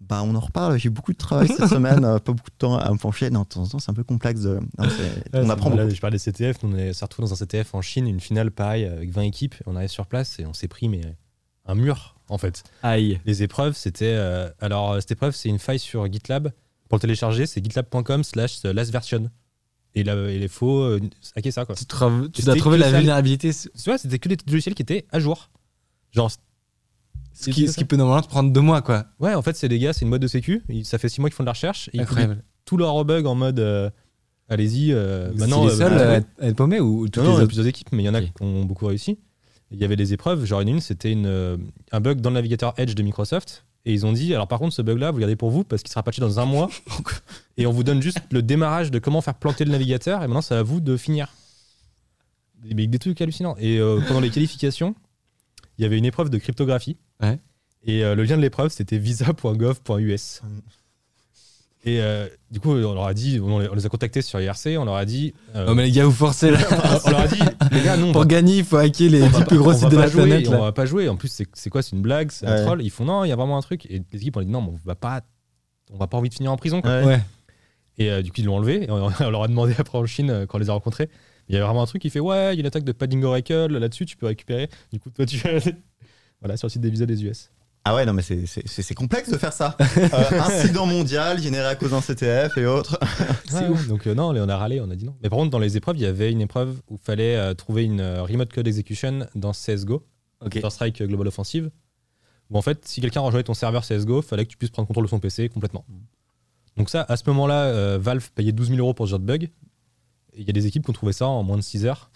Bah, 0.00 0.22
on 0.22 0.34
en 0.34 0.40
reparle. 0.40 0.78
J'ai 0.78 0.90
beaucoup 0.90 1.12
de 1.12 1.18
travail 1.18 1.48
cette 1.48 1.68
semaine, 1.70 2.04
euh, 2.04 2.18
pas 2.18 2.32
beaucoup 2.32 2.50
de 2.50 2.56
temps 2.56 2.76
à 2.76 2.92
me 2.92 2.98
pencher. 2.98 3.30
Non, 3.30 3.42
de 3.42 3.46
temps 3.46 3.62
en 3.62 3.66
temps, 3.66 3.78
c'est 3.78 3.90
un 3.90 3.94
peu 3.94 4.04
complexe. 4.04 4.40
De... 4.42 4.60
non, 4.78 4.88
c'est- 4.90 5.34
Ouais, 5.38 5.44
on 5.44 5.48
apprend 5.50 5.70
beaucoup. 5.70 5.88
Je 5.90 6.00
parlais 6.00 6.16
des 6.16 6.22
CTF, 6.22 6.62
nous, 6.62 6.74
on 6.74 6.78
est- 6.78 6.92
s'est 6.92 7.04
retrouvés 7.04 7.26
dans 7.28 7.32
un 7.32 7.36
CTF 7.36 7.74
en 7.74 7.80
Chine, 7.82 8.06
une 8.06 8.20
finale 8.20 8.50
pareil 8.50 8.84
avec 8.84 9.10
20 9.10 9.22
équipes. 9.22 9.54
On 9.66 9.74
arrive 9.76 9.88
sur 9.88 10.06
place 10.06 10.38
et 10.38 10.46
on 10.46 10.52
s'est 10.52 10.68
pris 10.68 10.88
mais, 10.88 11.00
un 11.64 11.74
mur 11.74 12.14
en 12.28 12.38
fait. 12.38 12.62
Aïe. 12.82 13.20
Les 13.24 13.42
épreuves, 13.42 13.74
c'était. 13.76 14.14
euh, 14.16 14.50
alors, 14.60 14.92
euh, 14.92 15.00
cette 15.00 15.12
épreuve, 15.12 15.34
c'est 15.34 15.48
une 15.48 15.58
faille 15.58 15.78
sur 15.78 16.10
GitLab. 16.12 16.52
Pour 16.88 16.96
le 16.98 17.00
télécharger, 17.00 17.46
c'est 17.46 17.64
gitlab.com 17.64 18.22
slash 18.22 18.62
last 18.64 18.92
version. 18.92 19.30
Et 19.94 20.04
là, 20.04 20.30
il 20.30 20.42
est 20.42 20.48
faux 20.48 20.82
euh, 20.82 21.00
hacker 21.36 21.52
ça 21.52 21.64
quoi. 21.64 21.74
Tu, 21.74 21.86
tu 21.86 22.42
trouver 22.58 22.76
que 22.76 22.82
la 22.82 22.92
vulnérabilité, 22.92 23.50
Tu 23.52 23.68
vois, 23.86 23.96
c'était 23.96 24.18
que 24.18 24.28
des 24.28 24.36
logiciels 24.46 24.74
qui 24.74 24.82
étaient 24.82 25.06
à 25.10 25.18
jour. 25.20 25.48
Genre, 26.12 26.30
ce 27.38 27.50
qui, 27.50 27.68
ce 27.68 27.76
qui 27.76 27.84
peut 27.84 27.96
normalement 27.96 28.22
te 28.22 28.28
prendre 28.28 28.50
deux 28.52 28.60
mois, 28.60 28.82
quoi. 28.82 29.06
ouais, 29.20 29.34
en 29.34 29.42
fait, 29.42 29.54
c'est 29.56 29.68
des 29.68 29.78
gars, 29.78 29.92
c'est 29.92 30.02
une 30.04 30.10
boîte 30.10 30.22
de 30.22 30.26
sécu. 30.28 30.62
Ils- 30.68 30.84
Ça 30.84 30.98
fait 30.98 31.08
six 31.08 31.20
mois 31.20 31.28
qu'ils 31.30 31.36
font 31.36 31.42
de 31.42 31.46
la 31.46 31.52
recherche. 31.52 31.88
Et 31.92 31.98
ils 31.98 32.00
Incroyable. 32.00 32.42
tous 32.64 32.76
leurs 32.76 32.94
en 32.94 33.34
mode. 33.34 33.60
euh, 33.60 33.90
Allez-y. 34.48 34.92
euh, 34.92 35.32
maintenant, 35.34 35.64
les 35.66 35.72
euh, 35.72 35.76
seuls 35.76 35.94
bah, 35.94 36.10
à 36.40 36.46
être- 36.48 36.56
paumés 36.56 36.80
ou, 36.80 37.00
ou 37.00 37.08
toutes 37.08 37.22
Non, 37.22 37.24
non, 37.24 37.28
les 37.30 37.34
il 37.34 37.36
y 37.36 37.40
a 37.40 37.42
autres 37.42 37.46
plusieurs 37.48 37.66
équipes, 37.66 37.88
mais 37.92 38.02
il 38.04 38.06
y 38.06 38.08
en 38.08 38.14
a 38.14 38.22
qui 38.22 38.30
ont 38.40 38.64
beaucoup 38.64 38.86
réussi. 38.86 39.18
Il 39.72 39.78
y 39.80 39.84
avait 39.84 39.96
des 39.96 40.12
épreuves, 40.12 40.44
genre 40.44 40.60
une, 40.60 40.68
une 40.68 40.80
c'était 40.80 41.10
une, 41.10 41.26
euh, 41.26 41.56
un 41.90 42.00
bug 42.00 42.20
dans 42.20 42.30
le 42.30 42.34
navigateur 42.34 42.72
Edge 42.76 42.94
de 42.94 43.02
Microsoft. 43.02 43.64
Et 43.84 43.92
ils 43.92 44.06
ont 44.06 44.12
dit, 44.12 44.32
alors 44.34 44.46
par 44.48 44.58
contre, 44.60 44.74
ce 44.74 44.82
bug-là, 44.82 45.10
vous 45.10 45.18
gardez 45.18 45.36
pour 45.36 45.50
vous 45.50 45.62
parce 45.64 45.82
qu'il 45.82 45.90
sera 45.90 46.02
patché 46.04 46.20
dans 46.20 46.38
un 46.40 46.44
mois. 46.44 46.70
et 47.56 47.66
on 47.66 47.72
vous 47.72 47.82
donne 47.84 48.00
juste 48.02 48.18
le 48.30 48.42
démarrage 48.42 48.90
de 48.92 48.98
comment 49.00 49.20
faire 49.20 49.34
planter 49.34 49.64
le 49.64 49.70
navigateur. 49.72 50.22
Et 50.22 50.26
maintenant, 50.28 50.40
c'est 50.40 50.54
à 50.54 50.62
vous 50.62 50.80
de 50.80 50.96
finir. 50.96 51.28
Des, 52.64 52.86
des 52.86 52.98
trucs 52.98 53.20
hallucinants. 53.20 53.56
Et 53.58 53.78
euh, 53.78 54.00
pendant 54.08 54.20
les 54.20 54.30
qualifications, 54.30 54.94
il 55.78 55.82
y 55.82 55.84
avait 55.84 55.98
une 55.98 56.04
épreuve 56.04 56.30
de 56.30 56.38
cryptographie. 56.38 56.96
Ouais. 57.22 57.38
Et 57.84 58.04
euh, 58.04 58.14
le 58.14 58.24
lien 58.24 58.36
de 58.36 58.42
l'épreuve, 58.42 58.70
c'était 58.70 58.98
visa.gov.us. 58.98 60.42
Et 61.88 62.00
euh, 62.00 62.26
du 62.50 62.58
coup, 62.58 62.72
on 62.72 62.94
leur 62.94 63.04
a 63.06 63.14
dit, 63.14 63.38
on 63.40 63.60
les, 63.60 63.68
on 63.68 63.74
les 63.76 63.86
a 63.86 63.88
contactés 63.88 64.20
sur 64.20 64.40
IRC, 64.40 64.76
on 64.76 64.84
leur 64.86 64.96
a 64.96 65.04
dit. 65.04 65.34
euh, 65.54 65.66
Oh, 65.68 65.74
mais 65.76 65.84
les 65.84 65.92
gars, 65.92 66.04
vous 66.04 66.10
forcez 66.10 66.50
là. 66.50 66.58
on 67.06 67.10
leur 67.10 67.20
a 67.20 67.28
dit, 67.28 67.38
les 67.70 67.82
gars, 67.82 67.96
on 67.96 68.06
va 68.08 68.12
Pour 68.12 68.26
gagner, 68.26 68.56
il 68.58 68.64
faut 68.64 68.76
hacker 68.76 69.08
les 69.08 69.22
on 69.22 69.28
10 69.28 69.32
va 69.38 69.44
plus 69.44 69.58
gros 69.58 69.70
on 69.72 69.78
sites 69.78 69.88
de 69.90 69.96
la 69.96 70.08
jouer, 70.08 70.22
planète. 70.24 70.48
On 70.48 70.52
là. 70.52 70.58
va 70.58 70.72
pas 70.72 70.84
jouer. 70.84 71.08
En 71.08 71.14
plus, 71.14 71.30
c'est 71.52 71.70
quoi 71.70 71.82
C'est 71.82 71.94
une 71.94 72.02
blague 72.02 72.32
C'est 72.32 72.44
un 72.44 72.56
Ouais. 72.56 72.64
troll 72.64 72.82
Ils 72.82 72.90
font 72.90 73.04
non, 73.04 73.22
il 73.22 73.28
y 73.28 73.32
a 73.32 73.36
vraiment 73.36 73.56
un 73.56 73.62
truc. 73.62 73.86
Et 73.86 74.02
les 74.10 74.18
équipes 74.18 74.36
ont 74.36 74.40
dit 74.42 74.48
non, 74.48 74.62
mais 74.62 74.70
on 74.70 74.78
va 74.84 74.96
pas, 74.96 75.20
on 75.92 75.96
va 75.96 76.08
pas 76.08 76.16
envie 76.16 76.28
de 76.28 76.34
finir 76.34 76.50
en 76.50 76.56
prison. 76.56 76.82
quoi. 76.82 77.02
Ouais. 77.04 77.20
Et 77.98 78.10
euh, 78.10 78.20
du 78.20 78.32
coup, 78.32 78.40
ils 78.40 78.46
l'ont 78.46 78.56
enlevé. 78.56 78.82
Et 78.82 78.90
on, 78.90 79.06
on 79.20 79.30
leur 79.30 79.44
a 79.44 79.48
demandé 79.48 79.74
après 79.78 79.96
en 79.96 80.06
Chine, 80.06 80.44
quand 80.48 80.58
on 80.58 80.60
les 80.60 80.70
a 80.70 80.72
rencontrés, 80.72 81.08
il 81.48 81.54
y 81.54 81.56
avait 81.56 81.64
vraiment 81.66 81.82
un 81.84 81.86
truc 81.86 82.02
qui 82.02 82.10
fait 82.10 82.18
ouais, 82.18 82.52
il 82.52 82.56
y 82.56 82.58
a 82.58 82.60
une 82.62 82.66
attaque 82.66 82.82
de 82.82 82.90
padding 82.90 83.22
Oracle 83.22 83.68
là-dessus, 83.78 84.06
tu 84.06 84.16
peux 84.16 84.26
récupérer. 84.26 84.68
Du 84.92 84.98
coup, 84.98 85.10
toi, 85.10 85.24
tu. 85.24 85.40
Voilà, 86.40 86.56
sur 86.56 86.66
le 86.66 86.70
site 86.70 86.82
des 86.82 86.90
visas 86.90 87.06
des 87.06 87.24
US. 87.24 87.50
Ah 87.88 87.94
ouais, 87.94 88.04
non, 88.04 88.12
mais 88.12 88.22
c'est- 88.22 88.46
c'est 88.46 88.66
c'est- 88.66 88.82
c'est 88.82 88.94
complexe 88.94 89.30
de 89.30 89.36
faire 89.38 89.52
ça. 89.52 89.76
Euh, 89.80 90.40
incident 90.40 90.86
mondial 90.86 91.40
généré 91.40 91.66
à 91.66 91.76
cause 91.76 91.90
d'un 91.92 92.00
CTF 92.00 92.56
et 92.58 92.66
autres. 92.66 92.98
C'est 93.48 93.68
ouf. 93.68 93.86
Donc, 93.86 94.08
euh, 94.08 94.14
non, 94.14 94.30
on 94.36 94.48
a 94.48 94.56
râlé, 94.56 94.80
on 94.80 94.90
a 94.90 94.96
dit 94.96 95.04
non. 95.04 95.14
Mais 95.22 95.28
par 95.30 95.38
contre, 95.38 95.50
dans 95.50 95.60
les 95.60 95.76
épreuves, 95.76 95.96
il 95.96 96.02
y 96.02 96.06
avait 96.06 96.32
une 96.32 96.40
épreuve 96.40 96.80
où 96.90 96.94
il 96.94 97.00
fallait 97.04 97.36
euh, 97.36 97.54
trouver 97.54 97.84
une 97.84 98.00
euh, 98.00 98.22
remote 98.24 98.52
code 98.52 98.66
execution 98.66 99.28
dans 99.36 99.52
CSGO. 99.52 100.04
Ok. 100.44 100.50
Counter-Strike 100.54 101.02
Global 101.04 101.28
Offensive, 101.28 101.70
où 102.50 102.58
en 102.58 102.62
fait, 102.62 102.86
si 102.88 103.00
quelqu'un 103.00 103.20
rejoignait 103.20 103.44
ton 103.44 103.54
serveur 103.54 103.84
CSGO, 103.86 104.20
fallait 104.20 104.44
que 104.44 104.50
tu 104.50 104.56
puisses 104.56 104.70
prendre 104.70 104.88
contrôle 104.88 105.04
de 105.04 105.10
son 105.10 105.20
PC 105.20 105.48
complètement. 105.48 105.84
Donc 106.76 106.90
ça, 106.90 107.06
à 107.08 107.16
ce 107.16 107.22
moment-là, 107.28 107.66
euh, 107.66 107.98
Valve 108.00 108.30
payait 108.34 108.50
12 108.52 108.68
000 108.70 108.80
euros 108.80 108.94
pour 108.94 109.06
ce 109.06 109.10
genre 109.10 109.20
de 109.20 109.24
bug. 109.24 109.44
Et 109.44 110.40
il 110.40 110.44
y 110.46 110.50
a 110.50 110.52
des 110.52 110.66
équipes 110.66 110.82
qui 110.84 110.90
ont 110.90 110.92
trouvé 110.92 111.12
ça 111.12 111.26
en 111.28 111.42
moins 111.44 111.56
de 111.56 111.62
6 111.62 111.86
heures. 111.86 112.10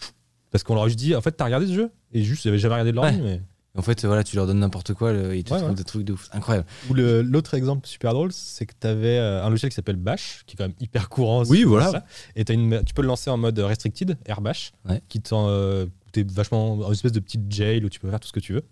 Parce 0.50 0.64
qu'on 0.64 0.74
leur 0.74 0.82
a 0.82 0.88
juste 0.88 0.98
dit, 0.98 1.14
en 1.14 1.20
fait, 1.20 1.30
t'as 1.32 1.44
regardé 1.44 1.66
ce 1.68 1.72
jeu? 1.72 1.90
Et 2.12 2.24
juste, 2.24 2.42
j'avais 2.42 2.58
jamais 2.58 2.74
regardé 2.74 2.90
de 2.90 2.96
l'ordi, 2.96 3.20
mais... 3.22 3.40
En 3.76 3.82
fait, 3.82 4.04
voilà, 4.04 4.24
tu 4.24 4.34
leur 4.34 4.46
donnes 4.48 4.58
n'importe 4.58 4.94
quoi, 4.94 5.12
le- 5.12 5.36
ils 5.36 5.44
te 5.44 5.52
Ouais, 5.52 5.58
trouvent 5.58 5.70
ouais. 5.70 5.76
des 5.76 5.84
trucs 5.84 6.04
de 6.04 6.12
ouf. 6.12 6.28
Incroyable. 6.32 6.66
Ou 6.90 6.94
l'autre 6.94 7.54
exemple 7.54 7.86
super 7.86 8.12
drôle, 8.14 8.32
c'est 8.32 8.66
que 8.66 8.74
t'avais 8.78 9.16
euh, 9.18 9.44
un 9.44 9.48
logiciel 9.48 9.70
qui 9.70 9.76
s'appelle 9.76 9.94
Bash, 9.96 10.42
qui 10.46 10.54
est 10.54 10.56
quand 10.56 10.64
même 10.64 10.74
hyper 10.80 11.08
courant. 11.08 11.44
Oui, 11.48 11.62
voilà. 11.62 11.90
ça. 11.90 12.04
Et 12.34 12.44
t'as 12.44 12.54
une, 12.54 12.82
tu 12.84 12.94
peux 12.94 13.02
le 13.02 13.08
lancer 13.08 13.30
en 13.30 13.36
mode 13.36 13.58
restricted, 13.60 14.18
Airbash, 14.26 14.72
Ouais. 14.88 15.00
qui 15.08 15.20
t'en, 15.20 15.46
euh, 15.48 15.86
t'es 16.10 16.24
vachement 16.24 16.84
une 16.86 16.92
espèce 16.92 17.12
de 17.12 17.20
petite 17.20 17.50
jail 17.52 17.84
où 17.84 17.88
tu 17.88 18.00
peux 18.00 18.10
faire 18.10 18.18
tout 18.18 18.26
ce 18.28 18.32
que 18.32 18.40
tu 18.40 18.54
veux. 18.54 18.64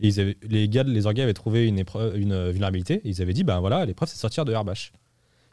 Et 0.00 0.08
ils 0.08 0.18
avaient, 0.20 0.36
les 0.42 0.68
gars, 0.68 0.82
les 0.82 1.06
orgas 1.06 1.22
avaient 1.22 1.32
trouvé 1.32 1.68
une, 1.68 1.78
épreuve, 1.78 2.16
une 2.18 2.32
euh, 2.32 2.50
vulnérabilité 2.50 2.94
et 3.04 3.08
ils 3.10 3.22
avaient 3.22 3.32
dit, 3.34 3.44
ben 3.44 3.60
voilà, 3.60 3.86
l'épreuve 3.86 4.08
c'est 4.08 4.18
sortir 4.18 4.44
de 4.44 4.52
Airbash. 4.52 4.90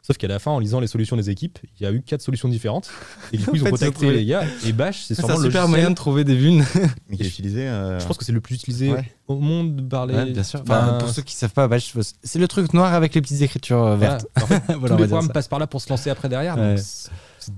Sauf 0.04 0.16
qu'à 0.16 0.26
la 0.26 0.40
fin, 0.40 0.50
en 0.50 0.58
lisant 0.58 0.80
les 0.80 0.88
solutions 0.88 1.14
des 1.16 1.30
équipes, 1.30 1.60
il 1.78 1.84
y 1.84 1.86
a 1.86 1.92
eu 1.92 2.02
quatre 2.02 2.22
solutions 2.22 2.48
différentes. 2.48 2.90
Et 3.32 3.36
du 3.36 3.44
coup, 3.46 3.54
ils 3.54 3.62
ont 3.62 3.66
fait, 3.66 3.70
contacté 3.70 3.94
trouvé- 3.94 4.14
les 4.16 4.24
gars. 4.26 4.42
Et 4.66 4.72
Bash, 4.72 5.02
c'est 5.02 5.14
C'est 5.14 5.22
sûrement 5.22 5.36
un 5.38 5.42
le 5.42 5.44
super 5.44 5.68
moyen 5.68 5.90
de 5.90 5.94
trouver 5.94 6.24
des 6.24 6.34
vunes. 6.34 6.64
Mais 7.08 7.16
qui 7.16 7.22
est 7.22 7.26
utilisé. 7.28 7.68
euh, 7.68 8.00
Je 8.00 8.06
pense 8.06 8.16
que 8.18 8.24
c'est 8.24 8.32
le 8.32 8.40
plus 8.40 8.56
utilisé 8.56 8.90
Ouais. 8.92 9.04
au 9.28 9.36
monde 9.38 9.88
par 9.88 10.06
les. 10.06 10.14
Ouais, 10.14 10.26
bien 10.32 10.42
sûr. 10.42 10.60
Enfin, 10.62 10.80
Enfin, 10.88 10.98
pour 10.98 11.08
ceux 11.08 11.22
qui 11.22 11.36
savent 11.36 11.52
pas, 11.52 11.68
je- 11.78 12.00
c'est 12.22 12.38
le 12.40 12.48
truc 12.48 12.74
noir 12.74 12.92
avec 12.94 13.14
les 13.14 13.20
petites 13.22 13.42
écritures 13.42 13.82
euh, 13.82 13.96
voilà. 13.96 14.18
vertes. 14.18 14.26
En 14.42 14.46
fait, 14.46 14.62
Voilà, 14.78 14.94
on 14.94 14.96
tous 14.96 15.02
les 15.04 15.08
programmes 15.08 15.28
passent 15.32 15.46
par 15.48 15.58
là 15.60 15.68
pour 15.68 15.80
se 15.80 15.88
lancer 15.88 16.10
après 16.10 16.28
derrière. 16.28 16.56
Ouais. 16.58 16.74
donc 16.74 16.84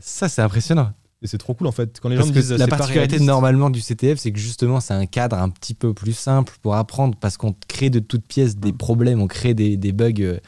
Ça, 0.01 0.29
c'est 0.29 0.43
impressionnant. 0.43 0.93
Et 1.23 1.27
c'est 1.27 1.39
trop 1.39 1.55
cool 1.55 1.67
en 1.69 1.73
fait. 1.73 1.99
Quand 2.03 2.11
les 2.11 2.17
Parce 2.17 2.29
gens 2.29 2.35
que 2.35 2.39
disent 2.41 2.53
la 2.53 2.69
pas 2.69 2.77
particularité 2.77 3.19
normalement 3.19 3.71
du 3.71 3.81
CTF, 3.81 4.19
c'est 4.19 4.31
que 4.31 4.39
justement, 4.39 4.81
c'est 4.81 4.93
un 4.93 5.07
cadre 5.07 5.39
un 5.39 5.49
petit 5.49 5.73
peu 5.73 5.95
plus 5.95 6.13
simple 6.13 6.53
pour 6.61 6.75
apprendre 6.75 7.17
parce 7.19 7.39
qu'on 7.39 7.55
crée 7.67 7.89
de 7.89 7.99
toutes 8.01 8.27
pièces 8.27 8.57
des 8.59 8.75
problèmes, 8.75 9.23
on 9.23 9.27
crée 9.27 9.55
des, 9.55 9.79
des 9.79 9.93
bugs 9.93 10.13
euh, 10.21 10.39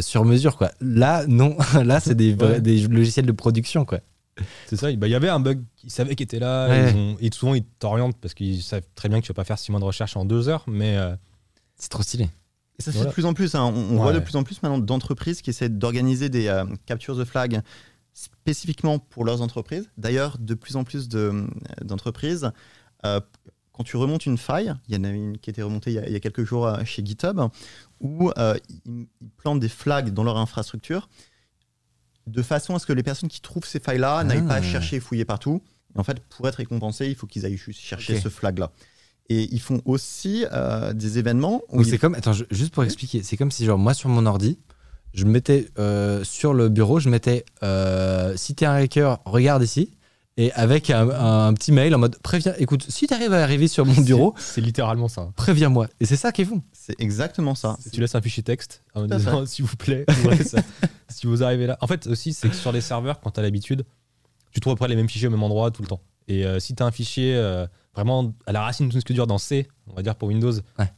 sur 0.00 0.24
mesure. 0.24 0.56
Quoi. 0.56 0.70
Là, 0.80 1.26
non. 1.26 1.56
Là, 1.84 2.00
c'est 2.00 2.14
des, 2.14 2.34
vrais- 2.34 2.52
Ouais. 2.54 2.60
des 2.60 2.86
logiciels 2.88 3.26
de 3.26 3.32
production. 3.32 3.84
Quoi. 3.84 4.00
C'est 4.66 4.76
ça. 4.76 4.90
bah, 4.96 5.06
Il 5.08 5.10
y 5.10 5.14
avait 5.14 5.28
un 5.28 5.40
bug 5.40 5.62
qu'ils 5.76 5.90
savaient 5.90 6.14
qu'il 6.14 6.24
était 6.24 6.38
là. 6.38 6.68
Ouais. 6.68 6.90
ils 6.92 6.96
ont- 6.96 7.16
et 7.20 7.30
souvent, 7.32 7.54
ils 7.54 7.64
t'orientent 7.64 8.16
parce 8.20 8.34
qu'ils 8.34 8.62
savent 8.62 8.86
très 8.94 9.08
bien 9.08 9.20
que 9.20 9.26
tu 9.26 9.32
vas 9.32 9.34
pas 9.34 9.44
faire 9.44 9.58
six 9.58 9.70
mois 9.70 9.80
de 9.80 9.84
recherche 9.84 10.16
en 10.16 10.24
deux 10.24 10.48
heures. 10.48 10.64
Mais 10.66 10.96
euh, 10.96 11.14
C'est 11.76 11.90
trop 11.90 12.02
stylé. 12.02 12.30
Et 12.78 12.82
ça 12.82 12.90
se 12.90 12.96
Voilà. 12.96 13.04
fait 13.04 13.08
de 13.10 13.14
plus 13.14 13.26
en 13.26 13.34
plus. 13.34 13.54
hein. 13.54 13.64
On, 13.64 13.96
on 13.98 14.02
voit 14.02 14.12
de 14.14 14.18
plus 14.20 14.34
en 14.36 14.42
plus 14.44 14.62
maintenant 14.62 14.78
d'entreprises 14.78 15.42
qui 15.42 15.50
essaient 15.50 15.68
d'organiser 15.68 16.30
des 16.30 16.46
euh, 16.48 16.64
captures 16.86 17.16
de 17.16 17.24
flag 17.24 17.60
spécifiquement 18.14 18.98
pour 18.98 19.24
leurs 19.24 19.42
entreprises. 19.42 19.90
D'ailleurs, 19.98 20.36
de 20.38 20.54
plus 20.54 20.76
en 20.76 20.84
plus 20.84 21.08
de, 21.08 21.18
euh, 21.18 21.46
d'entreprises, 21.84 22.50
euh, 23.06 23.20
quand 23.72 23.84
tu 23.84 23.96
remontes 23.96 24.26
une 24.26 24.36
faille, 24.38 24.72
il 24.88 24.94
y 24.94 24.98
en 24.98 25.04
a 25.04 25.08
une 25.08 25.38
qui 25.38 25.50
a 25.50 25.52
été 25.52 25.62
remontée 25.62 25.90
il 25.90 25.94
y 25.94 25.98
a, 25.98 26.06
il 26.06 26.12
y 26.12 26.16
a 26.16 26.20
quelques 26.20 26.44
jours 26.44 26.66
euh, 26.66 26.84
chez 26.84 27.04
GitHub, 27.04 27.40
où 28.02 28.30
euh, 28.36 28.56
ils, 28.86 29.06
ils 29.22 29.28
plantent 29.38 29.60
des 29.60 29.68
flags 29.70 30.10
dans 30.10 30.24
leur 30.24 30.36
infrastructure 30.36 31.08
de 32.26 32.42
façon 32.42 32.74
à 32.74 32.78
ce 32.78 32.86
que 32.86 32.92
les 32.92 33.02
personnes 33.02 33.28
qui 33.28 33.40
trouvent 33.40 33.64
ces 33.66 33.80
failles-là 33.80 34.22
n'aillent 34.24 34.46
pas 34.46 34.56
Ah. 34.56 34.62
chercher 34.62 34.96
et 34.96 35.00
fouiller 35.00 35.24
partout. 35.24 35.62
Et 35.96 35.98
en 35.98 36.04
fait, 36.04 36.20
pour 36.20 36.46
être 36.48 36.56
récompensés, 36.56 37.06
il 37.08 37.14
faut 37.14 37.26
qu'ils 37.26 37.44
aillent 37.46 37.58
chercher 37.72 38.20
ce 38.20 38.28
flag-là. 38.28 38.70
Et 39.28 39.48
ils 39.54 39.60
font 39.60 39.80
aussi 39.84 40.44
euh, 40.52 40.92
des 40.92 41.18
événements 41.18 41.62
où 41.70 41.80
ils- 41.80 41.86
c'est 41.86 41.98
comme, 41.98 42.14
attends, 42.14 42.32
je- 42.32 42.44
juste 42.50 42.72
pour 42.74 42.84
expliquer, 42.84 43.22
c'est 43.22 43.36
comme 43.36 43.50
si 43.50 43.64
genre 43.64 43.78
moi 43.78 43.94
sur 43.94 44.08
mon 44.08 44.26
ordi, 44.26 44.58
je 45.14 45.24
mettais 45.24 45.68
euh, 45.78 46.22
sur 46.24 46.54
le 46.54 46.68
bureau, 46.68 46.98
je 47.00 47.08
mettais 47.08 47.44
si 48.36 48.54
t'es 48.54 48.66
un 48.66 48.74
hacker, 48.74 49.20
regarde 49.24 49.62
ici, 49.62 49.90
et 50.36 50.50
avec 50.52 50.88
un, 50.90 51.08
un 51.10 51.52
petit 51.54 51.72
mail 51.72 51.94
en 51.94 51.98
mode 51.98 52.18
préviens, 52.22 52.54
écoute, 52.58 52.86
si 52.88 53.06
tu 53.06 53.12
arrives 53.14 53.32
à 53.34 53.42
arriver 53.42 53.68
sur 53.68 53.84
mon 53.84 54.00
bureau, 54.00 54.34
C'est 54.38 54.60
littéralement 54.62 55.08
ça. 55.08 55.30
préviens-moi. 55.36 55.88
Et 56.00 56.06
c'est 56.06 56.16
ça 56.16 56.32
qui 56.32 56.42
est 56.42 56.44
fou. 56.46 56.62
C'est 56.72 56.98
exactement 57.00 57.54
ça. 57.54 57.76
Tu 57.92 58.00
laisses 58.00 58.14
un 58.14 58.22
fichier 58.22 58.42
texte 58.42 58.82
en 58.94 59.06
disant 59.06 59.44
s'il 59.46 59.64
vous 59.66 59.76
plaît, 59.76 60.04
ça. 60.44 60.58
si 61.08 61.26
vous 61.26 61.42
arrivez 61.44 61.66
là. 61.66 61.76
En 61.82 61.86
fait, 61.86 62.06
aussi, 62.06 62.32
c'est 62.32 62.48
que 62.48 62.54
sur 62.56 62.72
les 62.72 62.80
serveurs, 62.80 63.20
quand 63.20 63.30
tu 63.32 63.40
as 63.40 63.42
l'habitude, 63.42 63.84
tu 64.52 64.60
trouves 64.60 64.72
après 64.72 64.88
les 64.88 64.96
mêmes 64.96 65.08
fichiers 65.08 65.28
au 65.28 65.30
même 65.30 65.42
endroit 65.42 65.70
tout 65.70 65.82
le 65.82 65.88
temps. 65.88 66.00
Et 66.28 66.46
euh, 66.46 66.58
si 66.60 66.74
tu 66.74 66.82
as 66.82 66.86
un 66.86 66.90
fichier 66.92 67.34
euh, 67.36 67.66
vraiment 67.94 68.32
à 68.46 68.52
la 68.52 68.62
racine 68.62 68.88
de 68.88 68.92
tout 68.92 69.00
ce 69.00 69.04
que 69.04 69.12
dur 69.12 69.26
dans 69.26 69.38
C, 69.38 69.68
on 69.88 69.94
va 69.94 70.02
dire 70.02 70.14
pour 70.14 70.28
Windows, 70.28 70.52
Ouais. 70.78 70.90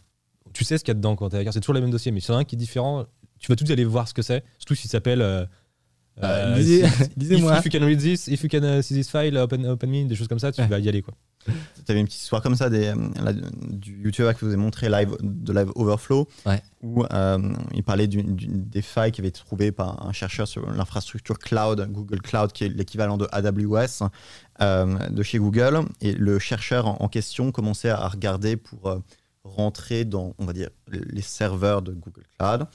tu 0.52 0.65
sais 0.65 0.78
ce 0.78 0.85
qu'il 0.85 0.90
y 0.90 0.97
a 0.97 0.98
dedans 0.98 1.16
quand 1.16 1.31
tu 1.31 1.36
c'est 1.51 1.61
toujours 1.61 1.74
les 1.74 1.81
mêmes 1.81 1.90
dossiers. 1.90 2.12
Mais 2.12 2.20
s'il 2.20 2.31
y 2.31 2.35
en 2.35 2.39
a 2.39 2.40
un 2.43 2.44
qui 2.44 2.55
est 2.55 2.59
différent, 2.59 3.05
tu 3.40 3.48
vas 3.51 3.56
tout 3.56 3.65
de 3.65 3.69
suite 3.69 3.78
aller 3.78 3.85
voir 3.85 4.06
ce 4.06 4.15
que 4.15 4.23
c'est. 4.23 4.44
Surtout 4.59 4.74
s'il 4.77 4.90
s'appelle. 4.90 5.23
euh, 5.23 5.44
Euh, 6.23 6.55
euh, 6.55 6.57
lisez- 6.59 6.89
si- 6.89 7.11
lisez-moi. 7.16 7.53
If, 7.59 7.66
if 7.66 7.73
you 7.73 7.81
can 7.81 7.86
read 7.86 7.99
this, 7.99 8.28
if 8.28 8.43
you 8.45 8.49
can 8.49 8.62
uh, 8.62 8.82
see 8.82 8.95
this 8.95 9.11
file, 9.11 9.36
open, 9.39 9.66
open 9.66 9.91
me, 9.91 10.05
des 10.07 10.15
choses 10.15 10.28
comme 10.28 10.39
ça, 10.39 10.53
tu 10.53 10.61
Ouais. 10.61 10.69
vas 10.69 10.78
y 10.78 10.89
aller. 10.89 11.03
Quoi. 11.03 11.15
Tu 11.45 11.53
avais 11.91 12.01
une 12.01 12.07
petite 12.07 12.23
histoire 12.23 12.41
comme 12.41 12.55
ça 12.55 12.70
des, 12.70 12.93
là, 13.23 13.32
du 13.69 14.01
YouTuber 14.05 14.32
que 14.35 14.41
je 14.41 14.47
vous 14.47 14.53
ai 14.55 14.57
montré 14.57 14.89
live, 14.89 15.16
de 15.20 15.53
Live 15.53 15.70
Overflow, 15.74 16.28
Ouais. 16.47 16.62
où 16.82 17.05
euh, 17.05 17.39
il 17.74 17.82
parlait 17.82 18.07
des 18.07 18.81
failles 18.81 19.11
qui 19.12 19.20
avaient 19.20 19.28
été 19.28 19.41
trouvées 19.41 19.73
par 19.73 20.07
un 20.07 20.12
chercheur 20.12 20.47
sur 20.49 20.70
l'infrastructure 20.70 21.39
cloud, 21.39 21.86
Google 21.91 22.23
Cloud, 22.23 22.53
qui 22.53 22.65
est 22.65 22.69
l'équivalent 22.69 23.16
de 23.19 23.27
AWS 23.32 24.09
euh, 24.62 24.97
de 25.11 25.23
chez 25.24 25.39
Google. 25.39 25.81
Et 26.01 26.12
le 26.12 26.39
chercheur 26.39 26.86
en, 26.86 26.97
en 27.01 27.09
question 27.09 27.51
commençait 27.53 27.91
à 27.91 28.07
regarder 28.09 28.57
pour 28.57 28.86
euh, 28.89 28.99
rentrer 29.43 30.05
dans, 30.05 30.35
on 30.39 30.47
va 30.47 30.53
dire, 30.53 30.70
les 30.91 31.23
serveurs 31.23 31.82
de 31.82 31.93
Google 31.93 32.23
Cloud. 32.39 32.66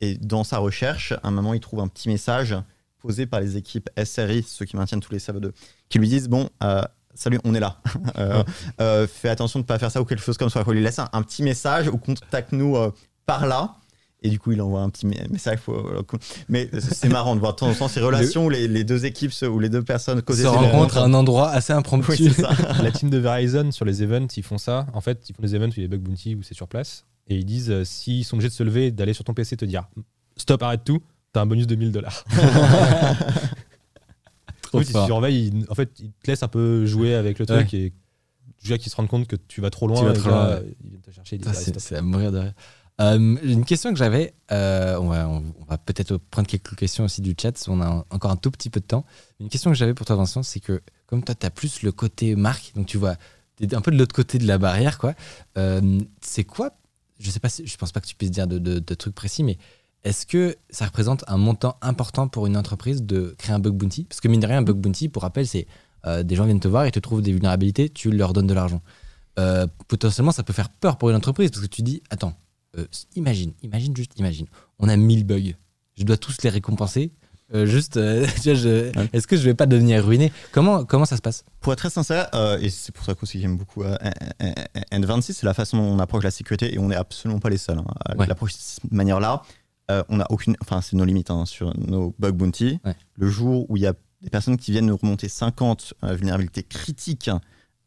Et 0.00 0.16
dans 0.16 0.44
sa 0.44 0.58
recherche, 0.58 1.12
à 1.12 1.20
un 1.28 1.30
moment, 1.30 1.54
il 1.54 1.60
trouve 1.60 1.80
un 1.80 1.88
petit 1.88 2.08
message 2.08 2.54
posé 3.00 3.26
par 3.26 3.40
les 3.40 3.56
équipes 3.56 3.88
SRI, 4.02 4.42
ceux 4.46 4.64
qui 4.64 4.76
maintiennent 4.76 5.00
tous 5.00 5.12
les 5.12 5.18
serveurs 5.18 5.40
de, 5.40 5.52
qui 5.88 5.98
lui 5.98 6.08
disent 6.08 6.28
bon. 6.28 6.48
euh, 6.62 6.82
Salut, 7.14 7.40
on 7.44 7.54
est 7.54 7.60
là. 7.60 7.80
Euh, 8.18 8.42
euh, 8.80 9.06
fais 9.06 9.28
attention 9.28 9.58
de 9.60 9.64
ne 9.64 9.66
pas 9.66 9.78
faire 9.78 9.90
ça 9.90 10.00
ou 10.00 10.04
quelque 10.04 10.22
chose 10.22 10.36
comme 10.38 10.50
ça. 10.50 10.62
Il 10.66 10.72
lui 10.72 10.82
laisse 10.82 10.98
un, 10.98 11.08
un 11.12 11.22
petit 11.22 11.42
message 11.42 11.88
ou 11.88 11.96
contacte-nous 11.98 12.76
euh, 12.76 12.90
par 13.26 13.46
là. 13.46 13.74
Et 14.22 14.30
du 14.30 14.38
coup, 14.40 14.50
il 14.50 14.60
envoie 14.60 14.80
un 14.80 14.90
petit 14.90 15.06
message. 15.06 15.58
faut- 15.60 15.86
mais 16.48 16.68
c'est 16.80 17.08
marrant 17.08 17.34
de 17.36 17.40
voir 17.40 17.52
de 17.52 17.58
temps 17.58 17.68
en 17.68 17.74
temps 17.74 17.86
ces 17.88 18.00
relations 18.00 18.46
où 18.46 18.50
les, 18.50 18.66
les 18.66 18.82
deux 18.82 19.04
équipes 19.04 19.32
ou 19.48 19.60
les 19.60 19.68
deux 19.68 19.82
personnes 19.84 20.22
causent 20.22 20.40
se 20.42 20.46
rencontrent 20.46 20.98
à 20.98 21.04
un 21.04 21.14
endroit 21.14 21.50
assez 21.50 21.72
impromptu. 21.72 22.10
Oui, 22.10 22.32
c'est 22.34 22.42
ça. 22.42 22.50
La 22.82 22.90
team 22.90 23.10
de 23.10 23.18
Verizon 23.18 23.70
sur 23.70 23.84
les 23.84 24.02
events, 24.02 24.26
ils 24.36 24.42
font 24.42 24.58
ça. 24.58 24.86
En 24.92 25.00
fait, 25.00 25.28
ils 25.28 25.34
font 25.36 25.42
des 25.42 25.54
events 25.54 25.68
où 25.68 25.74
il 25.76 25.82
y 25.82 25.84
a 25.84 25.88
des 25.88 25.96
bug 25.96 26.00
bounty 26.00 26.34
où 26.34 26.42
c'est 26.42 26.54
sur 26.54 26.66
place. 26.66 27.04
Et 27.28 27.36
ils 27.36 27.44
disent 27.44 27.70
euh, 27.70 27.84
s'ils 27.84 28.24
sont 28.24 28.34
obligés 28.36 28.48
de 28.48 28.54
se 28.54 28.62
lever, 28.64 28.90
d'aller 28.90 29.12
sur 29.14 29.22
ton 29.24 29.34
PC, 29.34 29.56
te 29.56 29.64
dire 29.64 29.84
stop, 30.36 30.62
arrête 30.64 30.82
tout, 30.84 31.00
t'as 31.32 31.42
un 31.42 31.46
bonus 31.46 31.66
de 31.66 31.74
1000 31.74 31.92
dollars. 31.92 32.24
Trop 34.62 34.78
Oui, 34.78 34.84
fort. 34.84 35.10
en 35.12 35.74
fait, 35.74 35.90
ils 36.00 36.12
te 36.12 36.30
laissent 36.30 36.42
un 36.42 36.48
peu 36.48 36.84
jouer 36.86 37.14
avec 37.14 37.38
le 37.38 37.46
truc 37.46 37.72
et 37.74 37.92
jusqu'à 38.60 38.76
qu'ils 38.78 38.90
se 38.90 38.96
rendent 38.96 39.08
compte 39.08 39.26
que 39.26 39.36
tu 39.36 39.60
vas 39.60 39.70
trop 39.70 39.86
loin. 39.86 40.00
Tu 40.00 40.06
vas 40.06 40.12
trop 40.12 40.28
loin, 40.28 40.56
ouais. 40.56 40.76
Ils 40.84 40.90
viennent 40.90 41.00
te 41.02 41.10
chercher. 41.10 41.38
Disent, 41.38 41.72
c'est 41.78 41.96
à 41.96 42.02
mourir 42.02 42.32
de 42.32 42.38
rire. 42.38 42.52
Euh, 43.00 43.36
une 43.44 43.64
question 43.64 43.92
que 43.92 43.98
j'avais, 43.98 44.34
euh, 44.50 44.96
on 44.98 45.08
va, 45.08 45.78
peut-être 45.78 46.16
prendre 46.16 46.48
quelques 46.48 46.74
questions 46.74 47.04
aussi 47.04 47.22
du 47.22 47.34
chat, 47.40 47.56
si 47.56 47.70
on 47.70 47.80
a 47.80 48.04
encore 48.10 48.32
un 48.32 48.36
tout 48.36 48.50
petit 48.50 48.70
peu 48.70 48.80
de 48.80 48.86
temps. 48.86 49.04
Une 49.38 49.48
question 49.48 49.70
que 49.70 49.76
j'avais 49.76 49.94
pour 49.94 50.04
toi, 50.04 50.16
Vincent, 50.16 50.42
c'est 50.42 50.58
que 50.58 50.82
comme 51.06 51.22
toi, 51.22 51.36
tu 51.36 51.46
as 51.46 51.50
plus 51.50 51.82
le 51.82 51.92
côté 51.92 52.34
marque, 52.34 52.72
donc 52.74 52.86
tu 52.86 52.98
vois, 52.98 53.14
es 53.60 53.72
un 53.72 53.80
peu 53.80 53.92
de 53.92 53.96
l'autre 53.96 54.14
côté 54.16 54.38
de 54.38 54.46
la 54.48 54.58
barrière, 54.58 54.98
quoi. 54.98 55.14
Euh, 55.56 56.00
c'est 56.20 56.42
quoi 56.42 56.72
Je 57.20 57.30
sais 57.30 57.38
pas, 57.40 57.48
si- 57.48 57.66
je 57.68 57.76
pense 57.76 57.92
pas 57.92 58.00
que 58.00 58.06
tu 58.06 58.16
puisses 58.16 58.32
dire 58.32 58.48
de, 58.48 58.58
de- 58.58 58.80
de 58.80 58.94
trucs 58.94 59.14
précis, 59.14 59.44
mais 59.44 59.58
est-ce 60.04 60.26
que 60.26 60.56
ça 60.70 60.86
représente 60.86 61.24
un 61.28 61.36
montant 61.36 61.76
important 61.82 62.28
pour 62.28 62.46
une 62.46 62.56
entreprise 62.56 63.02
de 63.02 63.34
créer 63.38 63.54
un 63.54 63.58
bug 63.58 63.74
bounty? 63.74 64.04
Parce 64.04 64.20
que 64.20 64.28
mine 64.28 64.40
de 64.40 64.46
rien, 64.46 64.58
un 64.58 64.62
bug 64.62 64.76
bounty, 64.76 65.08
pour 65.08 65.22
rappel, 65.22 65.46
c'est 65.46 65.66
euh, 66.06 66.22
des 66.22 66.36
gens 66.36 66.44
viennent 66.44 66.60
te 66.60 66.68
voir 66.68 66.84
et 66.84 66.90
te 66.92 67.00
trouvent 67.00 67.22
des 67.22 67.32
vulnérabilités, 67.32 67.88
tu 67.90 68.10
leur 68.10 68.32
donnes 68.32 68.46
de 68.46 68.54
l'argent. 68.54 68.80
Euh, 69.38 69.66
potentiellement, 69.88 70.32
ça 70.32 70.42
peut 70.42 70.52
faire 70.52 70.68
peur 70.70 70.98
pour 70.98 71.10
une 71.10 71.16
entreprise 71.16 71.50
parce 71.50 71.62
que 71.62 71.66
tu 71.68 71.82
dis, 71.82 72.02
attends, 72.10 72.34
euh, 72.76 72.86
imagine, 73.16 73.52
imagine 73.62 73.96
juste, 73.96 74.12
imagine, 74.18 74.46
on 74.78 74.88
a 74.88 74.96
1000 74.96 75.24
bugs, 75.24 75.54
je 75.96 76.04
dois 76.04 76.16
tous 76.16 76.42
les 76.42 76.50
récompenser. 76.50 77.12
Juste, 77.64 77.96
Ouais. 77.96 78.92
est-ce 79.14 79.26
que 79.26 79.34
je 79.34 79.42
vais 79.42 79.54
pas 79.54 79.64
devenir 79.64 80.04
ruiné? 80.04 80.30
Comment, 80.52 80.84
comment 80.84 81.06
ça 81.06 81.16
se 81.16 81.22
passe? 81.22 81.44
Pour 81.60 81.72
être 81.72 81.78
très 81.78 81.88
sincère, 81.88 82.28
et 82.60 82.68
c'est 82.68 82.92
pour 82.94 83.06
ça 83.06 83.14
aussi 83.22 83.38
que 83.38 83.40
j'aime 83.40 83.56
beaucoup 83.56 83.84
euh, 83.84 83.96
N26, 84.92 85.32
c'est 85.32 85.46
la 85.46 85.54
façon 85.54 85.78
dont 85.78 85.84
on 85.84 85.98
approche 85.98 86.24
la 86.24 86.30
sécurité 86.30 86.74
et 86.74 86.78
on 86.78 86.88
n'est 86.88 86.96
absolument 86.96 87.40
pas 87.40 87.48
les 87.50 87.56
seuls 87.56 87.78
hein, 87.78 87.84
à 88.04 88.16
Ouais. 88.16 88.26
l'approcher 88.26 88.54
de 88.56 88.60
cette 88.60 88.92
manière-là. 88.92 89.42
Euh, 89.90 90.02
on 90.10 90.20
a 90.20 90.26
aucune, 90.30 90.54
enfin 90.60 90.80
c'est 90.82 90.96
nos 90.96 91.04
limites 91.04 91.30
hein, 91.30 91.46
sur 91.46 91.74
nos 91.78 92.14
bug 92.18 92.34
bounty. 92.34 92.78
Ouais. 92.84 92.94
Le 93.14 93.28
jour 93.28 93.64
où 93.70 93.76
il 93.76 93.82
y 93.82 93.86
a 93.86 93.94
des 94.22 94.30
personnes 94.30 94.56
qui 94.58 94.70
viennent 94.72 94.86
nous 94.86 94.96
remonter 94.96 95.28
50 95.28 95.94
euh, 96.04 96.14
vulnérabilités 96.14 96.62
critiques 96.62 97.30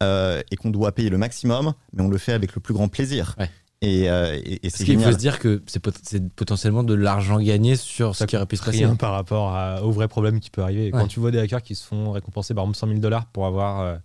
euh, 0.02 0.42
et 0.50 0.56
qu'on 0.56 0.72
doit 0.72 0.92
payer 0.94 1.10
le 1.10 1.18
maximum, 1.20 1.74
mais 1.94 2.02
on 2.04 2.08
le 2.10 2.18
fait 2.18 2.34
avec 2.34 2.56
le 2.56 2.62
plus 2.62 2.74
grand 2.74 2.88
plaisir. 2.88 3.36
Ouais. 3.40 3.50
Et, 3.84 4.10
euh, 4.10 4.36
et- 4.44 4.54
et 4.54 4.60
Parce 4.62 4.76
c'est 4.76 4.84
qu'il 4.86 5.00
faut 5.00 5.12
se 5.12 5.18
dire 5.18 5.38
que 5.40 5.62
c'est 5.68 5.80
pot- 5.80 5.96
c'est 6.04 6.28
potentiellement 6.34 6.84
de 6.84 6.94
l'argent 6.94 7.40
gagné 7.40 7.76
sur 7.76 8.14
ce 8.16 8.20
Ça 8.20 8.26
qui 8.28 8.36
aurait 8.36 8.46
pu 8.46 8.56
se 8.58 8.64
passer. 8.64 8.80
rien 8.86 8.96
par 8.96 9.12
rapport 9.12 9.56
à- 9.56 9.84
au 9.84 9.92
vrai 9.92 10.08
problème 10.08 10.40
qui 10.40 10.50
peut 10.52 10.62
arriver. 10.62 10.86
Ouais. 10.86 10.92
Quand 11.02 11.08
tu 11.08 11.20
vois 11.20 11.32
des 11.32 11.40
hackers 11.40 11.62
qui 11.64 11.76
se 11.76 11.86
font 11.86 12.12
récompenser 12.12 12.54
par 12.54 12.64
exemple 12.64 12.78
100 12.78 12.88
000 12.88 13.00
dollars 13.00 13.26
pour 13.28 13.46
avoir 13.48 13.82
euh, 13.82 13.98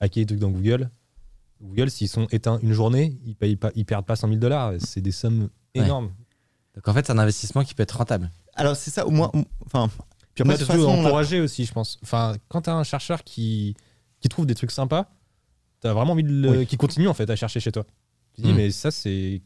hacké 0.00 0.20
des 0.20 0.26
trucs 0.26 0.40
dans 0.40 0.50
Google, 0.50 0.90
Google, 1.62 1.90
s'ils 1.90 2.08
sont 2.08 2.26
éteints 2.30 2.58
une 2.62 2.72
journée, 2.72 3.16
ils, 3.24 3.34
payent 3.36 3.56
pas, 3.56 3.70
ils 3.74 3.84
perdent 3.86 4.04
pas 4.04 4.16
100 4.16 4.28
000 4.28 4.38
dollars. 4.40 4.72
C'est 4.78 5.00
des 5.00 5.12
sommes 5.12 5.48
énormes. 5.74 6.10
Donc 6.74 6.88
en 6.88 6.92
fait, 6.92 7.06
c'est 7.06 7.12
un 7.12 7.18
investissement 7.18 7.62
qui 7.64 7.74
peut 7.74 7.82
être 7.82 7.96
rentable. 7.96 8.30
Alors 8.54 8.76
c'est 8.76 8.90
ça, 8.90 9.06
au 9.06 9.10
moins, 9.10 9.30
enfin. 9.66 9.88
Puis 10.34 10.42
après, 10.42 10.56
surtout 10.56 10.72
façon, 10.72 10.88
encourager 10.88 11.40
aussi, 11.40 11.64
je 11.64 11.72
pense. 11.72 11.98
Enfin, 12.02 12.34
quand 12.48 12.62
tu 12.62 12.70
as 12.70 12.74
un 12.74 12.82
chercheur 12.82 13.22
qui, 13.22 13.76
qui 14.20 14.28
trouve 14.28 14.46
des 14.46 14.54
trucs 14.56 14.72
sympas, 14.72 15.08
tu 15.80 15.86
as 15.86 15.92
vraiment 15.92 16.12
envie 16.12 16.24
de 16.24 16.30
le, 16.32 16.50
Oui. 16.58 16.66
qui 16.66 16.76
continue 16.76 17.06
en 17.08 17.14
fait 17.14 17.30
à 17.30 17.36
chercher 17.36 17.60
chez 17.60 17.70
toi. 17.70 17.84
Tu 18.34 18.42
te 18.42 18.46
dis, 18.48 18.52
Mm. 18.52 18.56
mais 18.56 18.70
ça, 18.72 18.90
c'est 18.90 19.42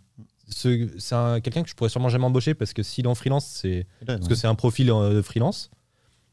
ce- 0.48 0.88
c'est 0.98 1.14
un- 1.14 1.40
quelqu'un 1.40 1.62
que 1.62 1.68
je 1.68 1.74
pourrais 1.74 1.90
sûrement 1.90 2.08
jamais 2.08 2.24
embaucher 2.24 2.54
parce 2.54 2.72
que 2.72 2.82
s'il 2.82 3.04
est 3.04 3.08
en 3.08 3.14
freelance, 3.14 3.44
c'est 3.46 3.86
parce 4.06 4.26
que 4.28 4.34
c'est 4.34 4.46
un 4.46 4.54
profil 4.54 4.90
euh, 4.90 5.12
de 5.12 5.20
freelance. 5.20 5.70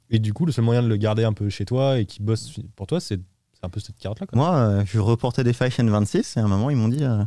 Et 0.10 0.20
du 0.20 0.32
coup, 0.34 0.46
le 0.46 0.54
seul 0.54 0.64
moyen 0.64 0.82
de 0.84 0.88
le 0.88 0.96
garder 0.96 1.26
un 1.26 1.34
peu 1.34 1.50
chez 1.50 1.66
toi 1.66 2.00
et 2.00 2.06
qui 2.06 2.22
bosse 2.22 2.54
pour 2.78 2.88
toi, 2.88 3.02
c'est 3.02 3.20
c'est 3.54 3.66
un 3.66 3.70
peu 3.70 3.80
cette 3.82 3.98
carotte-là. 3.98 4.28
quoi. 4.28 4.38
Moi, 4.38 4.56
euh, 4.56 4.84
je 4.86 5.00
reportais 5.00 5.44
des 5.44 5.52
failles 5.54 5.72
chez 5.72 5.82
26 5.84 6.38
et 6.38 6.40
à 6.40 6.44
un 6.44 6.48
moment, 6.48 6.70
ils 6.70 6.76
m'ont 6.78 6.88
dit 6.90 7.04
euh, 7.04 7.24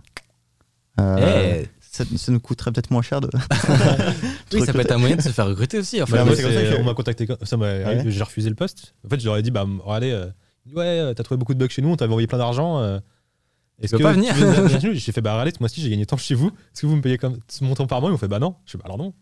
euh, 1.01 1.63
Eh, 1.65 1.69
ça, 1.91 2.05
ça 2.17 2.33
nous 2.33 2.41
coûterait 2.41 2.73
peut-être 2.73 2.91
moins 2.91 3.03
cher 3.03 3.21
de. 3.21 3.29
oui, 4.53 4.65
ça 4.65 4.73
peut 4.73 4.81
être 4.81 4.93
un 4.93 4.99
moyen 4.99 5.17
de 5.17 5.23
se 5.23 5.29
faire 5.31 5.47
recruter 5.47 5.79
aussi. 5.79 6.01
Enfin, 6.03 6.17
Bah, 6.17 6.25
moi, 6.25 6.31
mais 6.33 6.37
c'est 6.37 6.43
comme 6.43 6.53
ça 6.53 6.61
c'est- 6.61 6.77
que- 6.77 6.81
on 6.81 6.85
m'a 6.85 6.95
contacté, 6.95 7.27
ça 7.43 7.57
m'a 7.57 7.67
Ouais. 7.67 8.03
j'ai 8.07 8.23
refusé 8.23 8.49
le 8.49 8.55
poste. 8.57 8.95
En 9.07 9.09
fait, 9.09 9.21
je 9.21 9.25
leur 9.27 9.37
ai 9.37 9.43
dit, 9.43 9.51
bah, 9.51 9.67
regardez, 9.85 10.11
euh, 10.13 10.27
ouais, 10.75 10.85
euh, 11.01 11.15
t'as 11.15 11.23
trouvé 11.23 11.39
beaucoup 11.39 11.55
de 11.55 11.59
bugs 11.59 11.69
chez 11.71 11.83
nous, 11.83 11.89
on 11.91 11.97
t'avait 11.97 12.11
envoyé 12.13 12.27
plein 12.27 12.39
d'argent. 12.39 12.79
euh, 12.81 12.99
Est-ce 13.81 13.93
peux 13.93 13.99
que 13.99 14.03
pas 14.03 14.13
venir 14.13 14.35
J'ai 14.95 15.13
fait, 15.13 15.21
bah, 15.21 15.33
regardez, 15.33 15.53
moi 15.61 15.67
aussi, 15.67 15.81
j'ai 15.81 15.91
gagné 15.91 16.05
tant 16.07 16.17
chez 16.17 16.35
vous. 16.35 16.49
Est-ce 16.49 16.83
que 16.83 16.87
vous 16.87 16.97
me 16.97 17.01
payez 17.03 17.17
comme 17.19 17.39
ce 17.49 17.63
montant 17.65 17.87
par 17.87 18.01
mois? 18.01 18.11
Ils 18.11 18.13
m'ont 18.13 18.19
fait, 18.19 18.29
bah 18.29 18.39
non. 18.41 18.55
Je 18.67 18.73
fais, 18.73 18.79
bah 18.79 18.85
alors 18.87 18.99
non. 18.99 19.15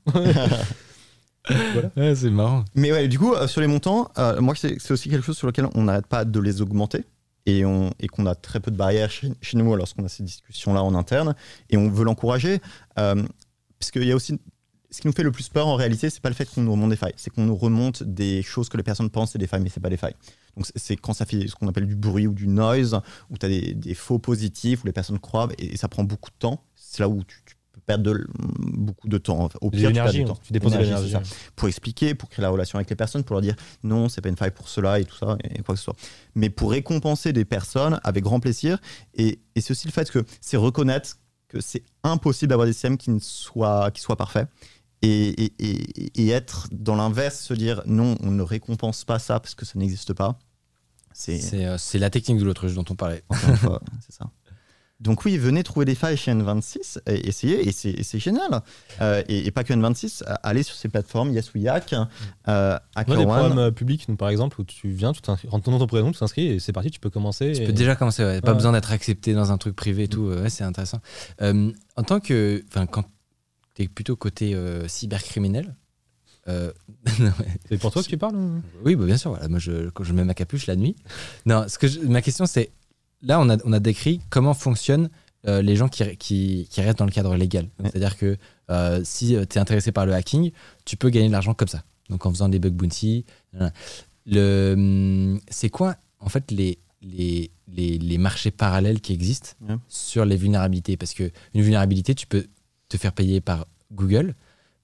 Ouais, 1.97 2.15
c'est 2.17 2.31
marrant. 2.31 2.65
Mais 2.75 2.91
ouais, 2.91 3.07
du 3.07 3.19
coup, 3.19 3.33
euh, 3.35 3.47
sur 3.47 3.61
les 3.61 3.67
montants, 3.69 4.09
euh, 4.19 4.41
moi, 4.41 4.55
c'est 4.57 4.91
aussi 4.91 5.09
quelque 5.09 5.25
chose 5.25 5.37
sur 5.37 5.47
lequel 5.47 5.67
on 5.75 5.85
n'arrête 5.85 6.07
pas 6.07 6.25
de 6.25 6.41
les 6.41 6.61
augmenter 6.61 7.05
et, 7.47 7.65
on- 7.65 7.93
qu'on 8.13 8.27
a 8.27 8.35
très 8.35 8.61
peu 8.61 8.71
de 8.71 8.77
barrières 8.77 9.11
chez, 9.11 9.31
nous 9.55 9.77
lorsqu'on 9.77 10.05
a 10.05 10.09
ces 10.09 10.23
discussions-là 10.23 10.83
en 10.83 10.95
interne 10.95 11.35
et 11.71 11.77
on 11.77 11.89
veut 11.89 12.05
l'encourager. 12.05 12.61
Euh, 12.99 13.23
parce 13.79 13.91
qu'il 13.91 14.05
y 14.05 14.13
a 14.13 14.17
aussi. 14.17 14.39
Ce 14.89 15.01
qui 15.01 15.09
nous 15.09 15.13
fait 15.13 15.25
le 15.25 15.33
plus 15.33 15.49
peur 15.49 15.67
en 15.67 15.75
réalité, 15.75 16.09
c'est 16.11 16.23
pas 16.23 16.29
le 16.29 16.35
fait 16.35 16.49
qu'on 16.49 16.63
nous 16.63 16.71
remonte 16.71 16.91
des 16.91 16.97
failles, 16.97 17.13
c'est 17.17 17.29
qu'on 17.31 17.45
nous 17.45 17.57
remonte 17.57 18.03
des 18.05 18.43
choses 18.43 18.69
que 18.69 18.77
les 18.77 18.85
personnes 18.85 19.11
pensent 19.11 19.33
c'est 19.33 19.39
des 19.39 19.49
failles, 19.49 19.61
mais 19.61 19.69
c'est 19.69 19.81
pas 19.81 19.91
des 19.91 19.97
failles. 19.97 20.15
Donc 20.57 20.67
c'est- 20.75 20.97
quand 20.97 21.13
ça 21.13 21.27
fait 21.27 21.49
ce 21.49 21.55
qu'on 21.55 21.69
appelle 21.69 21.87
du 21.87 21.97
bruit 21.97 22.27
ou 22.27 22.33
du 22.33 22.47
noise, 22.47 22.99
où 23.29 23.37
tu 23.37 23.47
as 23.47 23.49
des, 23.49 23.95
faux 23.95 24.19
positifs, 24.19 24.85
où 24.85 24.87
les 24.87 24.93
personnes 24.93 25.19
croient 25.19 25.49
et, 25.59 25.77
ça 25.77 25.89
prend 25.89 26.05
beaucoup 26.05 26.31
de 26.31 26.37
temps. 26.39 26.63
C'est 26.77 27.01
là 27.01 27.09
où 27.09 27.23
tu, 27.25 27.43
perdre 27.87 28.05
de- 28.13 28.27
beaucoup 28.39 29.09
de 29.09 29.19
temps. 29.19 29.49
Au 29.61 29.71
pire, 29.71 29.71
tu 29.71 29.71
perds 29.71 29.89
l'énergie, 29.91 30.19
du 30.19 30.25
temps. 30.25 30.39
tu 30.43 30.53
dépenses 30.53 30.73
de 30.73 30.79
L'énergie, 30.79 31.15
pour 31.55 31.69
expliquer, 31.69 32.15
pour 32.15 32.29
créer 32.29 32.43
la 32.43 32.49
relation 32.51 32.77
avec 32.79 32.91
les 32.91 32.97
personnes, 32.97 33.23
pour 33.25 33.35
leur 33.35 33.43
dire 33.43 33.57
non, 33.83 34.09
c'est 34.09 34.21
pas 34.21 34.29
une 34.29 34.37
faille 34.37 34.51
pour 34.51 34.69
cela 34.69 34.99
et 35.01 35.05
tout 35.05 35.17
ça, 35.17 35.37
et 35.45 35.63
quoi 35.63 35.75
que 35.75 35.79
ce 35.79 35.85
soit. 35.85 35.97
Mais 36.35 36.51
pour 36.51 36.71
récompenser 36.73 37.33
des 37.33 37.45
personnes 37.45 38.01
avec 38.05 38.25
grand 38.25 38.41
plaisir. 38.41 38.79
Et, 39.15 39.39
et 39.55 39.61
c'est 39.61 39.71
aussi 39.71 39.87
le 39.87 39.93
fait 39.93 40.11
que 40.11 40.25
c'est 40.41 40.57
reconnaître 40.57 41.17
que 41.49 41.61
c'est 41.61 41.85
impossible 42.03 42.51
d'avoir 42.51 42.67
des 42.67 42.73
systèmes 42.73 42.97
qui, 42.99 43.11
ne 43.11 43.21
soient, 43.21 43.91
qui 43.93 44.01
soient 44.01 44.17
parfaits. 44.17 44.49
Et, 45.03 45.29
et- 45.45 45.53
et- 45.61 46.23
et 46.25 46.29
être 46.31 46.69
dans 46.73 46.97
l'inverse, 46.97 47.39
se 47.41 47.55
dire 47.55 47.83
non, 47.87 48.17
on 48.21 48.31
ne 48.33 48.43
récompense 48.43 49.05
pas 49.05 49.19
ça 49.21 49.39
parce 49.39 49.55
que 49.55 49.65
ça 49.65 49.79
n'existe 49.79 50.13
pas. 50.15 50.39
C'est 51.13 51.39
C'est 51.39 51.65
euh, 51.67 51.77
la 51.95 52.11
technique 52.11 52.39
de 52.39 52.45
l'autruche 52.45 52.75
dont 52.75 52.85
on 52.91 52.95
parlait. 52.95 53.23
encore 53.29 53.49
une 53.51 53.57
fois, 53.57 53.81
c'est 54.07 54.13
ça. 54.15 54.29
Donc 54.99 55.27
oui, 55.27 55.37
venez 55.37 55.63
trouver 55.63 55.85
des 55.85 55.95
failles 55.95 56.17
chez 56.17 56.33
N26, 56.33 57.01
et 57.07 57.29
essayez, 57.29 57.69
et 57.69 57.73
c'est 57.73 57.91
et 57.91 58.03
c'est 58.03 58.19
génial. 58.19 58.63
Euh, 59.03 59.23
et, 59.29 59.47
et 59.47 59.51
pas 59.51 59.63
que 59.63 59.75
N26, 59.75 60.23
euh, 60.27 60.35
allez 60.43 60.63
sur 60.63 60.75
ces 60.75 60.89
plateformes, 60.89 61.33
Yes 61.33 61.53
We 61.55 61.67
Hack, 61.67 61.93
euh, 61.93 62.79
On 62.97 63.01
a 63.01 63.05
des 63.05 63.15
programmes 63.15 63.59
euh, 63.59 63.71
publics, 63.71 64.09
nous, 64.09 64.17
par 64.17 64.31
exemple, 64.31 64.59
où 64.59 64.65
tu 64.65 64.89
viens, 64.89 65.13
tu 65.13 65.21
rentres 65.49 65.65
ton 65.65 65.71
nom, 65.71 65.79
ton 65.79 65.87
prénom, 65.87 66.13
tu 66.13 66.19
t'inscris 66.19 66.47
et 66.47 66.61
c'est 66.61 66.73
parti, 66.73 66.91
tu 66.91 66.99
peux 66.99 67.11
commencer. 67.11 67.53
Tu 67.53 67.63
et- 67.63 67.67
peux 67.67 67.73
déjà 67.75 67.95
commencer, 67.95 68.25
ouais. 68.25 68.41
pas 68.41 68.53
Ouais. 68.53 68.57
besoin 68.57 68.73
d'être 68.73 68.91
accepté 68.91 69.35
dans 69.35 69.53
un 69.53 69.59
truc 69.59 69.77
privé 69.77 70.05
et 70.05 70.09
tout. 70.09 70.29
Ouais, 70.29 70.49
c'est 70.49 70.65
intéressant. 70.65 71.01
Euh, 71.43 71.71
en 71.97 72.03
tant 72.03 72.19
que. 72.21 72.65
Enfin, 72.69 72.87
quand 72.87 73.05
tu 73.75 73.83
es 73.83 73.89
plutôt 73.89 74.17
côté 74.17 74.55
euh, 74.55 74.89
cybercriminel, 74.89 75.77
euh, 76.49 76.73
C'est 77.69 77.77
pour 77.79 77.91
toi 77.93 78.03
que 78.03 78.09
tu 78.09 78.17
parles 78.17 78.37
ou? 78.37 78.63
Oui, 78.85 78.97
bah, 78.97 79.05
bien 79.05 79.19
sûr. 79.19 79.31
Voilà. 79.33 79.49
Moi, 79.49 79.59
je, 79.59 79.91
quand 79.91 80.05
je 80.05 80.13
mets 80.15 80.25
ma 80.25 80.33
capuche 80.33 80.67
la 80.67 80.77
nuit. 80.77 80.97
Non, 81.45 81.67
ce 81.69 81.77
que 81.79 81.87
je- 81.87 82.01
ma 82.01 82.23
question, 82.23 82.47
c'est 82.47 82.71
là, 83.23 83.41
on 83.41 83.49
a, 83.49 83.57
on 83.65 83.73
a 83.73 83.81
décrit 83.81 84.21
comment 84.31 84.55
fonctionnent 84.55 85.09
euh, 85.47 85.63
les 85.63 85.77
gens 85.77 85.89
qui, 85.89 86.17
qui, 86.17 86.67
qui 86.71 86.81
restent 86.81 86.99
dans 86.99 87.05
le 87.05 87.11
cadre 87.13 87.35
légal. 87.37 87.69
Ouais. 87.79 87.91
C'est-à-dire 87.91 88.17
que 88.17 88.37
euh, 88.71 89.01
si 89.05 89.29
tu 89.29 89.35
es 89.35 89.59
intéressé 89.59 89.93
par 89.93 90.07
le 90.07 90.13
hacking, 90.15 90.51
tu 90.85 90.97
peux 90.97 91.09
gagner 91.11 91.29
de 91.29 91.33
l'argent 91.33 91.55
comme 91.55 91.69
ça. 91.69 91.83
Donc, 92.09 92.25
en 92.27 92.31
faisant 92.31 92.49
des 92.49 92.59
bug 92.59 92.73
bounty. 92.73 93.25
Le, 94.27 94.73
hum, 94.77 95.41
c'est 95.51 95.69
quoi, 95.71 95.97
en 96.21 96.29
fait, 96.29 96.51
les, 96.51 96.79
les, 97.03 97.51
les, 97.69 97.99
les 97.99 98.19
marchés 98.19 98.51
parallèles 98.51 99.01
qui 99.01 99.13
existent 99.13 99.51
Ouais. 99.69 99.77
sur 99.89 100.25
les 100.25 100.37
vulnérabilités? 100.37 100.97
Parce 100.97 101.15
qu'une 101.15 101.31
vulnérabilité, 101.55 102.15
tu 102.15 102.27
peux 102.27 102.47
te 102.89 102.97
faire 102.97 103.13
payer 103.13 103.41
par 103.41 103.67
Google. 103.93 104.35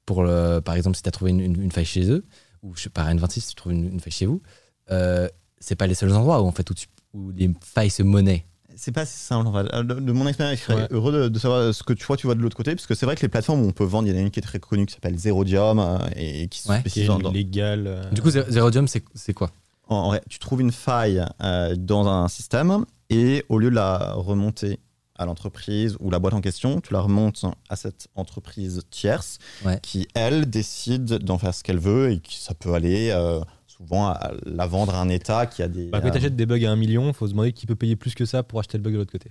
Pour 0.06 0.22
le, 0.24 0.60
par 0.60 0.74
exemple, 0.74 0.96
si 0.96 1.02
tu 1.02 1.08
as 1.08 1.12
trouvé 1.12 1.30
une, 1.30 1.40
une- 1.40 1.62
une 1.62 1.70
faille 1.72 1.84
chez 1.84 2.10
eux, 2.10 2.24
ou 2.62 2.72
pas, 2.92 3.12
N26, 3.12 3.40
si 3.40 3.48
tu 3.48 3.54
trouves 3.54 3.72
une, 3.72 3.84
une 3.92 4.00
faille 4.00 4.12
chez 4.12 4.26
vous, 4.26 4.42
euh, 4.90 5.28
c'est 5.60 5.76
pas 5.76 5.86
les 5.86 5.94
seuls 5.94 6.12
endroits 6.12 6.40
où, 6.42 6.46
en 6.46 6.52
fait, 6.52 6.68
où, 6.70 6.74
tu- 6.74 6.86
où 7.14 7.30
les 7.30 7.50
failles 7.62 7.90
se 7.90 8.02
monnaient. 8.02 8.46
C'est 8.74 8.92
pas 8.92 9.04
si 9.04 9.18
simple 9.18 9.46
en 9.48 9.52
fait. 9.52 9.74
Euh, 9.74 9.82
De, 9.82 9.94
de 10.00 10.12
mon 10.12 10.26
expérience, 10.26 10.58
je 10.58 10.64
serais 10.64 10.74
Ouais. 10.82 10.88
heureux 10.90 11.12
de, 11.12 11.28
de 11.28 11.38
savoir 11.38 11.74
ce 11.74 11.82
que 11.82 11.92
tu 11.92 12.06
vois, 12.06 12.16
tu 12.16 12.26
vois 12.26 12.34
de 12.34 12.40
l'autre 12.40 12.56
côté, 12.56 12.74
parce 12.74 12.86
que 12.86 12.94
c'est 12.94 13.04
vrai 13.04 13.16
que 13.16 13.20
les 13.22 13.28
plateformes 13.28 13.60
où 13.62 13.66
on 13.68 13.72
peut 13.72 13.84
vendre, 13.84 14.08
il 14.08 14.12
y 14.12 14.14
en 14.14 14.18
a 14.18 14.22
une 14.22 14.30
qui 14.30 14.40
est 14.40 14.42
très 14.42 14.60
connue 14.60 14.86
qui 14.86 14.94
s'appelle 14.94 15.18
Zerodium 15.18 15.78
euh, 15.78 15.98
et, 16.16 16.48
qui 16.48 16.60
se 16.62 16.68
Ouais. 16.70 16.82
Qui 16.82 17.02
est 17.02 17.06
dans, 17.06 17.18
dans- 17.18 17.30
légal. 17.32 17.84
euh, 17.86 18.10
Du 18.12 18.22
coup, 18.22 18.30
Zero- 18.30 18.50
Zerodium, 18.50 18.88
c'est 18.88 19.04
c'est 19.14 19.34
quoi? 19.34 19.50
En- 19.88 19.96
en 19.96 20.06
vrai, 20.08 20.22
tu 20.30 20.38
trouves 20.38 20.62
une 20.62 20.72
faille 20.72 21.22
euh, 21.42 21.76
dans 21.76 22.06
un 22.08 22.28
système 22.28 22.86
et 23.10 23.44
au 23.50 23.58
lieu 23.58 23.68
de 23.68 23.74
la 23.74 24.14
remonter 24.14 24.80
à 25.18 25.26
l'entreprise 25.26 25.96
ou 26.00 26.10
la 26.10 26.18
boîte 26.18 26.32
en 26.32 26.40
question, 26.40 26.80
tu 26.80 26.94
la 26.94 27.00
remontes 27.00 27.44
à 27.68 27.76
cette 27.76 28.08
entreprise 28.14 28.80
tierce 28.90 29.38
Ouais. 29.66 29.78
qui, 29.82 30.08
elle, 30.14 30.48
décide 30.48 31.04
d'en 31.18 31.36
faire 31.36 31.54
ce 31.54 31.62
qu'elle 31.62 31.78
veut 31.78 32.10
et 32.10 32.20
qui 32.20 32.38
ça 32.40 32.54
peut 32.54 32.72
aller 32.72 33.10
euh, 33.10 33.40
souvent 33.82 34.08
à 34.08 34.32
la 34.46 34.66
vendre 34.66 34.94
à 34.94 35.00
un 35.00 35.08
État 35.08 35.46
qui 35.46 35.62
a 35.62 35.68
des. 35.68 35.86
Bah, 35.86 36.00
quand 36.00 36.08
euh, 36.08 36.10
tu 36.12 36.16
achètes 36.18 36.36
des 36.36 36.46
bugs 36.46 36.64
à 36.66 36.70
un 36.70 36.76
million, 36.76 37.12
faut 37.12 37.26
se 37.26 37.32
demander 37.32 37.52
qui 37.52 37.66
peut 37.66 37.74
payer 37.74 37.96
plus 37.96 38.14
que 38.14 38.24
ça 38.24 38.42
pour 38.42 38.58
acheter 38.60 38.78
le 38.78 38.82
bug 38.82 38.92
de 38.94 38.98
l'autre 38.98 39.12
côté. 39.12 39.30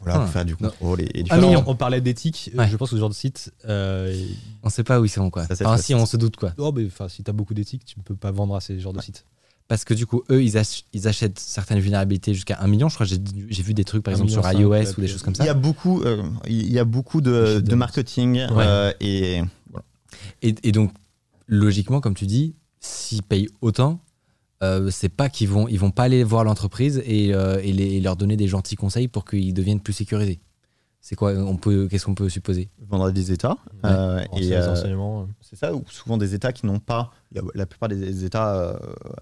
voilà, 0.00 0.18
pour 0.18 0.28
Ah. 0.28 0.32
faire 0.32 0.44
du 0.44 0.56
contrôle 0.56 1.00
et, 1.00 1.10
et 1.14 1.22
du 1.22 1.30
Alors, 1.30 1.50
million. 1.50 1.64
on 1.66 1.76
parlait 1.76 2.00
d'éthique, 2.00 2.50
Ouais. 2.56 2.66
je 2.68 2.76
pense 2.76 2.90
que 2.90 2.96
ce 2.96 3.00
genre 3.00 3.08
de 3.08 3.14
site. 3.14 3.52
euh, 3.68 4.12
On 4.64 4.68
sait 4.68 4.82
pas 4.84 5.00
où 5.00 5.04
ils 5.04 5.08
sont, 5.08 5.30
quoi. 5.30 5.46
Ça, 5.46 5.54
Enfin, 5.64 5.76
si, 5.76 5.94
on 5.94 6.06
se 6.06 6.16
doute, 6.16 6.36
quoi. 6.36 6.52
oh, 6.58 6.72
mais, 6.74 6.86
enfin, 6.86 7.08
si 7.08 7.22
t'as 7.22 7.30
beaucoup 7.32 7.54
d'éthique, 7.54 7.84
tu 7.84 7.98
ne 7.98 8.02
peux 8.02 8.16
pas 8.16 8.32
vendre 8.32 8.56
à 8.56 8.60
ces 8.60 8.80
genres 8.80 8.92
de 8.92 9.00
sites. 9.00 9.24
Parce 9.68 9.84
que 9.84 9.94
du 9.94 10.04
coup, 10.06 10.22
eux, 10.28 10.42
ils, 10.42 10.58
ach- 10.58 10.82
ils 10.92 11.06
achètent 11.06 11.38
certaines 11.38 11.78
vulnérabilités 11.78 12.34
jusqu'à 12.34 12.58
un 12.60 12.66
million. 12.66 12.88
Je 12.88 12.94
crois 12.96 13.06
que 13.06 13.12
j'ai 13.48 13.62
vu 13.62 13.74
des 13.74 13.84
trucs, 13.84 14.02
par 14.02 14.12
exemple, 14.12 14.30
sur 14.30 14.42
million 14.44 14.74
iOS 14.74 14.94
ou 14.98 15.00
des 15.00 15.06
choses 15.06 15.22
comme 15.22 15.34
Il 15.34 15.36
ça. 15.36 15.46
y 15.46 15.48
a 15.48 15.54
beaucoup, 15.54 16.02
euh, 16.02 16.20
il 16.48 16.70
y 16.72 16.80
a 16.80 16.84
beaucoup 16.84 17.20
de, 17.20 17.62
marketing 17.74 18.40
euh, 18.50 18.92
et 19.00 19.40
Et, 20.42 20.54
et 20.64 20.72
donc, 20.72 20.92
logiquement, 21.46 22.00
comme 22.00 22.14
tu 22.14 22.26
dis, 22.26 22.54
s'ils 22.82 23.22
payent 23.22 23.48
autant, 23.62 24.00
euh, 24.62 24.90
c'est 24.90 25.08
pas 25.08 25.28
qu'ils 25.28 25.48
vont, 25.48 25.66
ils 25.68 25.78
vont 25.78 25.90
pas 25.90 26.02
aller 26.04 26.22
voir 26.24 26.44
l'entreprise 26.44 27.02
et, 27.06 27.34
euh, 27.34 27.60
et 27.62 27.72
les- 27.72 27.94
et 27.94 28.00
leur 28.00 28.16
donner 28.16 28.36
des 28.36 28.48
gentils 28.48 28.76
conseils 28.76 29.08
pour 29.08 29.24
qu'ils 29.24 29.54
deviennent 29.54 29.80
plus 29.80 29.92
sécurisés. 29.94 30.40
C'est 31.00 31.16
quoi 31.16 31.32
on 31.32 31.56
peut, 31.56 31.88
Qu'est-ce 31.88 32.04
qu'on 32.04 32.14
peut 32.14 32.28
supposer? 32.28 32.68
Vendre 32.88 33.06
à 33.06 33.10
des 33.12 33.32
États. 33.32 33.56
euh, 33.84 34.22
et 34.36 34.42
ces 34.44 34.52
euh, 34.52 34.70
enseignements, 34.72 35.22
euh. 35.22 35.26
c'est 35.40 35.56
ça, 35.56 35.74
ou 35.74 35.82
souvent 35.88 36.16
des 36.16 36.34
États 36.34 36.52
qui 36.52 36.64
n'ont 36.66 36.78
pas, 36.78 37.10
il 37.32 37.38
y 37.38 37.40
a- 37.40 37.44
la 37.54 37.66
plupart 37.66 37.88
des 37.88 38.24
États, 38.24 38.54
euh, 38.54 38.76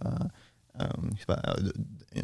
euh, 0.04 0.08
euh, 0.80 0.86
je 1.14 1.20
sais 1.20 1.26
pas, 1.26 1.40
de- 1.58 1.62
de- 1.64 1.72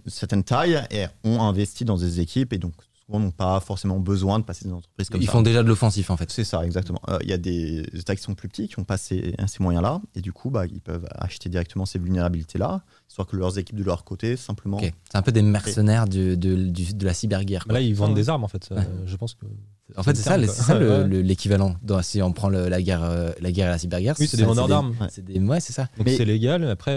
certaines 0.09 0.45
tailles, 0.45 0.83
et 0.91 1.07
ont 1.25 1.41
investi 1.41 1.85
dans 1.87 1.97
des 1.97 2.21
équipes 2.21 2.53
et 2.53 2.59
donc 2.59 2.75
souvent 3.07 3.21
n'ont 3.21 3.31
pas 3.31 3.61
forcément 3.61 3.99
besoin 4.01 4.39
de 4.39 4.45
passer 4.45 4.65
des 4.65 4.73
entreprises 4.73 5.09
comme 5.09 5.23
Ils 5.23 5.27
ça. 5.27 5.33
font 5.33 5.43
déjà 5.43 5.63
de 5.63 5.69
l'offensif, 5.69 6.11
en 6.11 6.17
fait. 6.17 6.31
C'est 6.31 6.45
ça, 6.45 6.65
exactement. 6.65 7.01
Euh, 7.09 7.19
Il 7.23 7.29
y 7.31 7.33
a 7.33 7.39
des 7.39 7.87
États 7.95 8.17
qui 8.17 8.23
sont 8.23 8.35
plus 8.35 8.49
petits, 8.49 8.69
qui 8.69 8.75
n'ont 8.79 8.85
pas 8.85 8.97
ces, 8.97 9.35
ces 9.47 9.63
moyens-là, 9.63 10.01
et 10.15 10.21
du 10.21 10.33
coup, 10.33 10.51
bah, 10.51 10.67
ils 10.67 10.81
peuvent 10.81 11.07
acheter 11.15 11.49
directement 11.49 11.87
ces 11.87 11.99
vulnérabilités-là, 11.99 12.83
soit 13.09 13.25
que 13.25 13.37
leurs 13.37 13.59
équipes 13.59 13.77
de 13.77 13.85
leur 13.85 14.05
côté, 14.05 14.37
simplement. 14.37 14.79
Ok. 14.79 14.93
C'est 15.11 15.17
un 15.19 15.23
peu 15.23 15.33
des 15.33 15.43
mercenaires 15.43 16.07
du- 16.09 16.37
de, 16.37 16.55
du- 16.57 16.95
de 16.95 17.05
la 17.05 17.15
cyberguerre. 17.15 17.65
Là, 17.69 17.81
ils 17.81 17.95
vendent 17.95 18.11
Ouais. 18.11 18.17
des 18.17 18.29
armes 18.29 18.45
en 18.45 18.49
fait. 18.49 18.69
Euh, 18.73 18.77
Ouais. 18.77 18.87
je 19.07 19.17
pense 19.17 19.35
que. 19.35 19.47
En 19.97 20.03
fait, 20.03 20.17
c'est 20.17 20.23
ça, 20.25 20.37
l'équivalent. 20.37 21.77
Si 22.03 22.21
on 22.23 22.33
prend 22.33 22.49
le- 22.49 22.69
la, 22.69 22.83
guerre, 22.83 23.05
euh, 23.05 23.31
la 23.41 23.53
guerre 23.53 23.69
et 23.69 23.71
la 23.71 23.79
cyberguerre. 23.79 24.17
Oui, 24.19 24.27
c'est 24.27 24.37
des 24.37 24.43
vendeurs 24.43 24.67
d'armes. 24.69 24.95
Ouais. 25.01 25.07
C'est 25.11 25.25
des, 25.25 25.39
ouais, 25.39 25.61
c'est 25.61 25.73
ça. 25.73 25.89
Donc 25.97 26.07
Mais- 26.07 26.17
c'est 26.17 26.25
légal. 26.25 26.69
Après, 26.69 26.93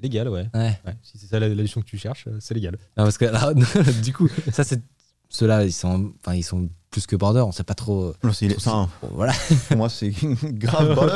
légal, 0.00 0.28
ouais. 0.28 0.48
Ouais. 0.54 0.78
Ouais. 0.86 0.96
Si 1.02 1.18
c'est 1.18 1.26
ça 1.26 1.38
la, 1.40 1.48
la 1.48 1.54
notion 1.54 1.80
que 1.80 1.86
tu 1.86 1.98
cherches, 1.98 2.24
euh, 2.28 2.36
c'est 2.40 2.54
légal. 2.54 2.76
Non, 2.96 3.04
parce 3.04 3.18
que 3.18 3.24
alors, 3.34 3.54
du 3.54 4.12
coup, 4.12 4.28
ça 4.52 4.64
c'est 4.64 4.80
ceux-là, 5.28 5.64
ils 5.64 5.72
sont, 5.72 6.12
enfin, 6.20 6.34
ils 6.36 6.42
sont 6.44 6.68
plus 6.90 7.06
que 7.06 7.16
border. 7.16 7.40
On 7.40 7.52
sait 7.52 7.64
pas 7.64 7.74
trop. 7.74 8.14
Non, 8.22 8.32
c'est- 8.32 8.48
bon, 8.64 8.88
voilà, 9.12 9.32
pour 9.68 9.76
moi, 9.76 9.88
c'est 9.88 10.10
grave 10.44 10.94
border. 10.94 11.14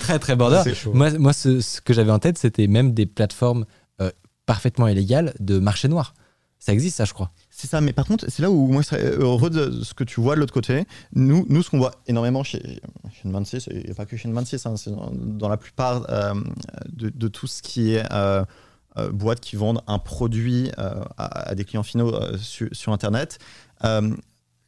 très 0.00 0.18
très 0.18 0.36
border. 0.36 0.60
C'est 0.64 0.74
chaud. 0.74 0.92
Moi, 0.92 1.10
moi, 1.18 1.32
ce, 1.32 1.60
ce 1.60 1.80
que 1.80 1.92
j'avais 1.94 2.12
en 2.12 2.18
tête, 2.18 2.36
c'était 2.38 2.66
même 2.66 2.92
des 2.92 3.06
plateformes 3.06 3.64
euh, 4.00 4.10
parfaitement 4.46 4.86
illégales 4.88 5.32
de 5.40 5.58
marché 5.58 5.88
noir. 5.88 6.14
Ça 6.58 6.72
existe, 6.72 6.96
ça, 6.96 7.04
je 7.04 7.12
crois. 7.14 7.30
C'est 7.56 7.68
ça, 7.68 7.80
mais 7.80 7.92
par 7.92 8.04
contre, 8.04 8.24
c'est 8.28 8.42
là 8.42 8.50
où 8.50 8.66
moi 8.66 8.82
je 8.82 8.88
serais 8.88 9.04
heureux 9.04 9.48
de 9.48 9.82
ce 9.84 9.94
que 9.94 10.02
tu 10.02 10.20
vois 10.20 10.34
de 10.34 10.40
l'autre 10.40 10.52
côté. 10.52 10.84
Nous, 11.12 11.46
nous 11.48 11.62
ce 11.62 11.70
qu'on 11.70 11.78
voit 11.78 11.92
énormément 12.08 12.42
chez, 12.42 12.80
chez 13.12 13.28
N26, 13.28 13.70
et 13.70 13.94
pas 13.94 14.06
que 14.06 14.16
chez 14.16 14.28
N26, 14.28 14.68
hein, 14.68 14.76
c'est 14.76 14.90
dans, 14.90 15.12
dans 15.12 15.48
la 15.48 15.56
plupart 15.56 16.04
euh, 16.10 16.34
de, 16.92 17.10
de 17.10 17.28
tout 17.28 17.46
ce 17.46 17.62
qui 17.62 17.92
est 17.94 18.04
euh, 18.12 18.44
euh, 18.96 19.10
boîtes 19.12 19.38
qui 19.40 19.54
vendent 19.54 19.82
un 19.86 20.00
produit 20.00 20.70
euh, 20.78 21.02
à, 21.16 21.50
à 21.50 21.54
des 21.54 21.64
clients 21.64 21.84
finaux 21.84 22.12
euh, 22.12 22.36
sur, 22.38 22.92
Internet. 22.92 23.38
Euh, 23.84 24.10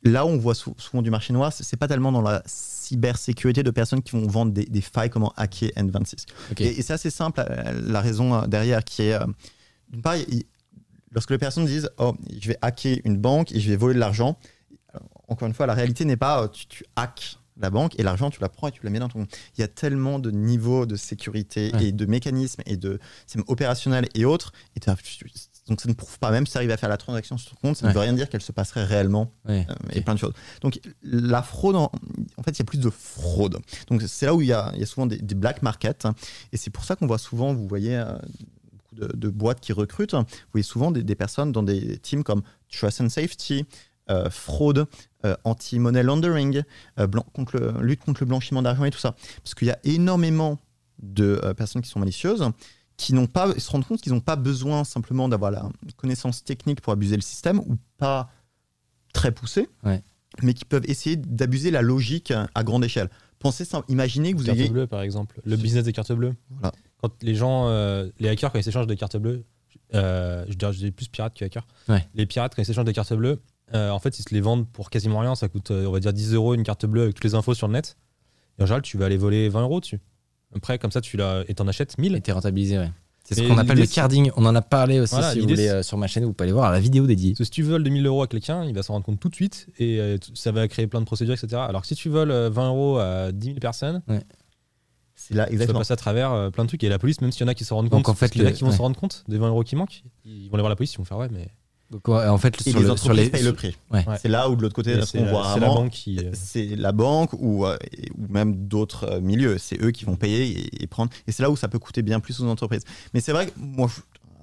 là 0.05 0.25
où 0.25 0.29
on 0.29 0.39
voit 0.39 0.55
sou- 0.55 0.75
souvent 0.79 1.03
du 1.03 1.11
marché 1.11 1.33
noir, 1.33 1.53
c'est 1.53 1.77
pas 1.77 1.89
tellement 1.89 2.13
dans 2.13 2.23
la 2.23 2.41
cybersécurité 2.47 3.63
de 3.65 3.71
personnes 3.73 4.03
qui 4.03 4.13
vont 4.13 4.27
vendre 4.29 4.53
des, 4.53 4.65
des 4.65 4.81
failles 4.81 5.11
comment 5.11 5.33
hacker 5.37 5.71
N26. 5.77 6.27
Ok. 6.53 6.61
Et, 6.61 6.79
et 6.79 6.83
c'est 6.83 6.93
assez 6.93 7.11
simple, 7.11 7.41
euh, 7.49 7.81
la 7.85 8.01
raison 8.01 8.35
euh, 8.35 8.47
derrière 8.47 8.85
qui 8.85 9.03
est, 9.03 9.15
euh, 9.15 9.27
d'une 9.91 10.03
part, 10.03 10.17
il- 10.17 10.45
lorsque 11.17 11.31
les 11.33 11.39
personnes 11.39 11.67
disent 11.67 11.91
oh 11.99 12.15
je 12.41 12.47
vais 12.49 12.59
hacker 12.63 12.99
une 13.05 13.17
banque 13.19 13.51
et 13.51 13.59
je 13.59 13.69
vais 13.69 13.77
voler 13.77 13.95
de 13.95 13.99
l'argent 14.01 14.37
encore 15.29 15.49
une 15.49 15.55
fois 15.55 15.67
la 15.67 15.75
réalité 15.75 16.05
n'est 16.05 16.17
pas 16.17 16.43
euh, 16.45 16.49
tu, 16.49 16.67
tu 16.67 16.85
hackes 16.95 17.39
la 17.59 17.71
banque 17.71 17.99
et 17.99 18.03
l'argent 18.03 18.29
tu 18.31 18.41
la 18.41 18.49
prends 18.51 18.69
et 18.69 18.73
tu 18.73 18.81
la 18.85 18.91
mets 18.91 18.99
dans 18.99 19.09
ton 19.09 19.27
il 19.57 19.61
y 19.61 19.65
a 19.65 19.69
tellement 19.69 20.19
de 20.19 20.31
niveaux 20.31 20.85
de 20.87 20.95
sécurité 20.95 21.73
Ouais. 21.75 21.87
et 21.87 21.93
de 21.93 22.07
mécanismes 22.07 22.63
et 22.67 22.77
de 22.77 23.01
systèmes 23.27 23.45
opérationnels 23.49 24.07
et 24.15 24.25
autres 24.27 24.53
et 24.77 24.81
donc 25.69 25.81
ça 25.81 25.89
ne 25.89 25.95
prouve 25.95 26.19
pas 26.21 26.31
même 26.31 26.47
si 26.47 26.53
tu 26.53 26.59
arrives 26.59 26.71
à 26.71 26.77
faire 26.77 26.91
la 26.91 26.97
transaction 26.99 27.39
sur 27.39 27.51
ton 27.53 27.57
compte 27.69 27.77
ça 27.79 27.87
Ouais. 27.87 27.89
ne 27.91 27.95
veut 27.95 28.01
rien 28.03 28.13
dire 28.13 28.29
qu'elle 28.29 28.43
se 28.43 28.53
passerait 28.53 28.85
réellement 28.85 29.33
Ouais, 29.49 29.67
euh, 29.69 29.75
et 29.93 30.01
plein 30.03 30.15
de 30.15 30.19
choses. 30.21 30.35
Donc 30.61 30.79
la 31.03 31.43
fraude, 31.43 31.75
en, 31.77 31.91
en 32.37 32.43
fait, 32.45 32.53
il 32.53 32.59
y 32.61 32.63
a 32.63 32.65
plus 32.65 32.79
de 32.79 32.91
fraude. 32.91 33.59
Donc 33.89 34.03
c'est 34.07 34.27
là 34.27 34.35
où 34.35 34.43
il 34.43 34.47
y 34.47 34.49
y 34.51 34.53
a 34.53 34.87
souvent 34.87 35.07
des, 35.07 35.19
des 35.19 35.35
black 35.35 35.63
markets. 35.63 36.07
Et 36.53 36.57
c'est 36.57 36.71
pour 36.71 36.85
ça 36.85 36.95
qu'on 36.95 37.07
voit 37.09 37.19
souvent, 37.19 37.53
vous 37.55 37.67
voyez, 37.67 37.97
euh, 37.97 38.17
de, 38.97 39.07
de 39.15 39.29
boîtes 39.29 39.61
qui 39.61 39.73
recrutent, 39.73 40.15
vous 40.15 40.25
voyez 40.53 40.63
souvent 40.65 40.91
des, 40.91 41.03
des 41.05 41.15
personnes 41.15 41.53
dans 41.53 41.63
des 41.63 41.99
teams 41.99 42.25
comme 42.25 42.43
Trust 42.73 43.01
and 43.01 43.09
Safety, 43.11 43.65
euh, 44.11 44.31
fraude, 44.31 44.87
euh, 45.25 45.37
anti-money 45.45 46.03
laundering, 46.03 46.63
euh, 46.99 47.07
blan- 47.07 47.25
contre 47.33 47.57
le- 47.59 47.83
lutte 47.83 48.01
contre 48.05 48.23
le 48.23 48.27
blanchiment 48.27 48.63
d'argent 48.63 48.85
et 48.85 48.91
tout 48.91 48.99
ça. 48.99 49.15
Parce 49.43 49.55
qu'il 49.55 49.69
y 49.69 49.71
a 49.71 49.79
énormément 49.85 50.59
de 51.03 51.41
euh, 51.45 51.55
personnes 51.55 51.83
qui 51.83 51.89
sont 51.91 52.01
malicieuses 52.01 52.45
qui 52.97 53.13
n'ont 53.13 53.27
pas, 53.27 53.53
ils 53.55 53.61
se 53.61 53.71
rendent 53.71 53.85
compte 53.87 54.01
qu'ils 54.01 54.15
n'ont 54.15 54.21
pas 54.21 54.37
besoin 54.37 54.83
simplement 54.85 55.29
d'avoir 55.29 55.51
la 55.51 55.69
connaissance 55.99 56.43
technique 56.45 56.81
pour 56.81 56.95
abuser 56.95 57.15
le 57.17 57.21
système 57.23 57.59
ou 57.59 57.77
pas 57.99 58.31
très 59.13 59.33
poussée, 59.33 59.69
Ouais. 59.85 60.03
mais 60.43 60.55
qui 60.55 60.65
peuvent 60.65 60.89
essayer 60.89 61.17
d'abuser 61.17 61.71
la 61.71 61.83
logique 61.83 62.33
à 62.55 62.65
grande 62.65 62.85
échelle. 62.87 63.11
Pensez, 63.39 63.65
simple- 63.65 63.91
imaginez 63.91 64.33
que 64.33 64.39
vous 64.39 64.45
Carte 64.45 64.59
ayez. 64.59 64.69
bleue, 64.69 64.87
par 64.87 65.03
exemple. 65.03 65.41
Le 65.45 65.57
business 65.57 65.85
des 65.85 65.93
cartes 65.93 66.13
bleues. 66.13 66.35
Voilà. 66.51 66.73
Quand 67.03 67.11
les 67.23 67.35
gens, 67.35 67.69
euh, 67.69 68.09
les 68.19 68.29
hackers, 68.29 68.51
quand 68.53 68.59
ils 68.59 68.65
s'échangent 68.65 68.87
des 68.87 68.97
cartes 68.97 69.17
bleues, 69.17 69.45
euh, 69.95 70.45
je 70.49 70.55
dirais 70.55 70.73
je 70.73 70.79
dis 70.79 70.91
plus 70.91 71.09
pirates 71.09 71.35
que 71.37 71.45
hackers. 71.45 71.67
Ouais. 71.89 72.07
Les 72.15 72.27
pirates, 72.27 72.55
quand 72.55 72.63
ils 72.63 72.67
s'échangent 72.67 72.87
des 72.87 72.93
cartes 72.95 73.13
bleues, 73.13 73.41
euh, 73.75 73.91
en 73.91 73.99
fait, 73.99 74.19
ils 74.19 74.23
se 74.23 74.33
les 74.35 74.41
vendent 74.41 74.67
pour 74.69 74.91
quasiment 74.91 75.19
rien. 75.21 75.35
Ça 75.35 75.49
coûte, 75.49 75.71
on 75.71 75.91
va 75.91 76.01
dire, 76.01 76.13
10 76.13 76.33
euros 76.35 76.55
une 76.55 76.63
carte 76.65 76.87
bleue 76.87 77.03
avec 77.03 77.15
toutes 77.15 77.25
les 77.25 77.35
infos 77.35 77.55
sur 77.55 77.67
le 77.69 77.75
net. 77.75 77.97
Et 78.59 78.63
en 78.63 78.67
général, 78.67 78.83
tu 78.83 78.97
vas 78.97 79.05
aller 79.07 79.17
voler 79.19 79.49
20 79.49 79.63
euros 79.63 79.81
dessus. 79.81 80.01
Après, 80.55 80.79
comme 80.79 80.91
ça, 80.93 81.01
tu 81.01 81.17
l'as 81.17 81.45
et 81.49 81.55
t'en 81.55 81.69
achètes 81.69 81.99
1000. 81.99 82.15
était 82.15 82.33
rentabilisé, 82.33 82.79
ouais. 82.79 82.91
C'est 83.29 83.35
ce 83.35 83.43
qu'on 83.49 83.59
appelle 83.59 83.79
le 83.79 83.87
carding. 83.87 84.31
On 84.37 84.47
en 84.47 84.55
a 84.55 84.63
parlé 84.63 85.01
aussi, 85.01 85.15
Voilà, 85.15 85.33
si 85.33 85.41
vous 85.41 85.49
voulez, 85.49 85.69
euh, 85.69 85.83
sur 85.83 85.99
ma 85.99 86.07
chaîne, 86.07 86.25
vous 86.25 86.33
pouvez 86.33 86.45
aller 86.47 86.53
voir 86.53 86.71
la 86.71 86.79
vidéo 86.81 87.07
dédiée. 87.07 87.33
Parce 87.33 87.39
que 87.39 87.45
si 87.45 87.51
tu 87.51 87.63
voles 87.63 87.83
2000 87.83 88.07
euros 88.07 88.23
à 88.23 88.29
quelqu'un, 88.29 88.65
il 88.65 88.75
va 88.75 88.83
s'en 88.83 88.93
rendre 88.95 89.05
compte 89.07 89.19
tout 89.21 89.29
de 89.29 89.35
suite 89.35 89.67
et 89.79 90.01
euh, 90.01 90.17
ça 90.35 90.53
va 90.53 90.69
créer 90.69 90.87
plein 90.87 91.01
de 91.01 91.07
procédures, 91.07 91.35
etc. 91.35 91.61
Alors 91.69 91.83
que 91.83 91.89
si 91.89 91.95
tu 91.97 92.09
voles 92.09 92.31
euh, 92.31 92.51
20 92.51 92.69
euros 92.69 92.99
à 92.99 93.33
10 93.33 93.47
000 93.47 93.59
personnes, 93.59 94.03
C'est 95.15 95.35
là, 95.35 95.45
tu 95.45 95.49
vas 95.51 95.53
exactement. 95.55 95.79
passer 95.81 95.93
à 95.93 95.97
travers 95.97 96.33
euh, 96.33 96.51
plein 96.51 96.65
de 96.65 96.69
trucs. 96.69 96.85
Et 96.85 96.89
la 96.89 96.99
police, 96.99 97.21
même 97.21 97.33
s'il 97.33 97.41
y 97.43 97.45
en 97.45 97.49
a 97.49 97.55
qui 97.55 97.65
s'en 97.65 97.77
rendent 97.77 97.89
Donc, 97.89 98.05
compte, 98.05 98.09
en 98.11 98.15
fait, 98.15 98.27
parce 98.27 98.33
qu'il 98.33 98.43
y 98.43 98.45
en 98.45 98.49
a 98.49 98.51
le- 98.51 98.57
qui 98.57 98.63
vont 98.65 98.71
ouais. 98.71 98.77
se 98.77 98.83
rendre 98.83 98.97
compte 98.99 99.25
des 99.29 99.39
20 99.39 99.49
euros 99.49 99.65
qui 99.65 99.75
manquent, 99.77 100.03
ils 100.25 100.49
vont 100.49 100.55
aller 100.55 100.63
voir 100.63 100.69
la 100.71 100.77
police, 100.77 100.95
ils 100.95 100.99
vont 100.99 101.05
faire 101.05 101.19
ouais, 101.19 101.29
mais 101.31 101.49
Donc, 101.91 102.09
en 102.09 102.37
fait, 102.39 102.61
Et 102.67 102.71
sur, 102.71 102.81
les 102.81 102.87
le- 102.87 102.91
entreprises 102.91 103.03
sur 103.05 103.13
les. 103.15 103.31
payent 103.31 103.43
le 103.45 103.53
prix. 103.53 103.77
Ouais. 103.93 104.05
C'est 104.21 104.29
là 104.29 104.51
où 104.51 104.57
de 104.57 104.63
l'autre 104.63 104.75
côté, 104.75 104.91
la, 104.95 104.99
voit 104.99 105.07
c'est 105.07 105.21
la 105.23 105.41
rarement, 105.41 105.75
banque 105.75 105.91
qui. 105.93 106.19
euh, 106.19 106.31
c'est 106.33 106.75
la 106.75 106.91
banque 106.93 107.31
ou, 107.35 107.65
euh, 107.65 107.77
ou 108.19 108.27
même 108.29 108.67
d'autres 108.67 109.05
euh, 109.05 109.21
milieux. 109.21 109.57
C'est 109.59 109.81
eux 109.83 109.93
qui 109.93 110.05
vont 110.05 110.17
payer 110.17 110.47
et, 110.49 110.83
et 110.83 110.87
prendre. 110.89 111.13
Et 111.29 111.33
c'est 111.33 111.43
là 111.45 111.51
où 111.51 111.57
ça 111.57 111.69
peut 111.69 111.79
coûter 111.79 112.03
bien 112.03 112.19
plus 112.19 112.41
aux 112.41 112.47
entreprises. 112.49 112.83
Mais 113.15 113.21
c'est 113.21 113.31
vrai 113.33 113.47
que 113.47 113.53
moi, 113.57 113.89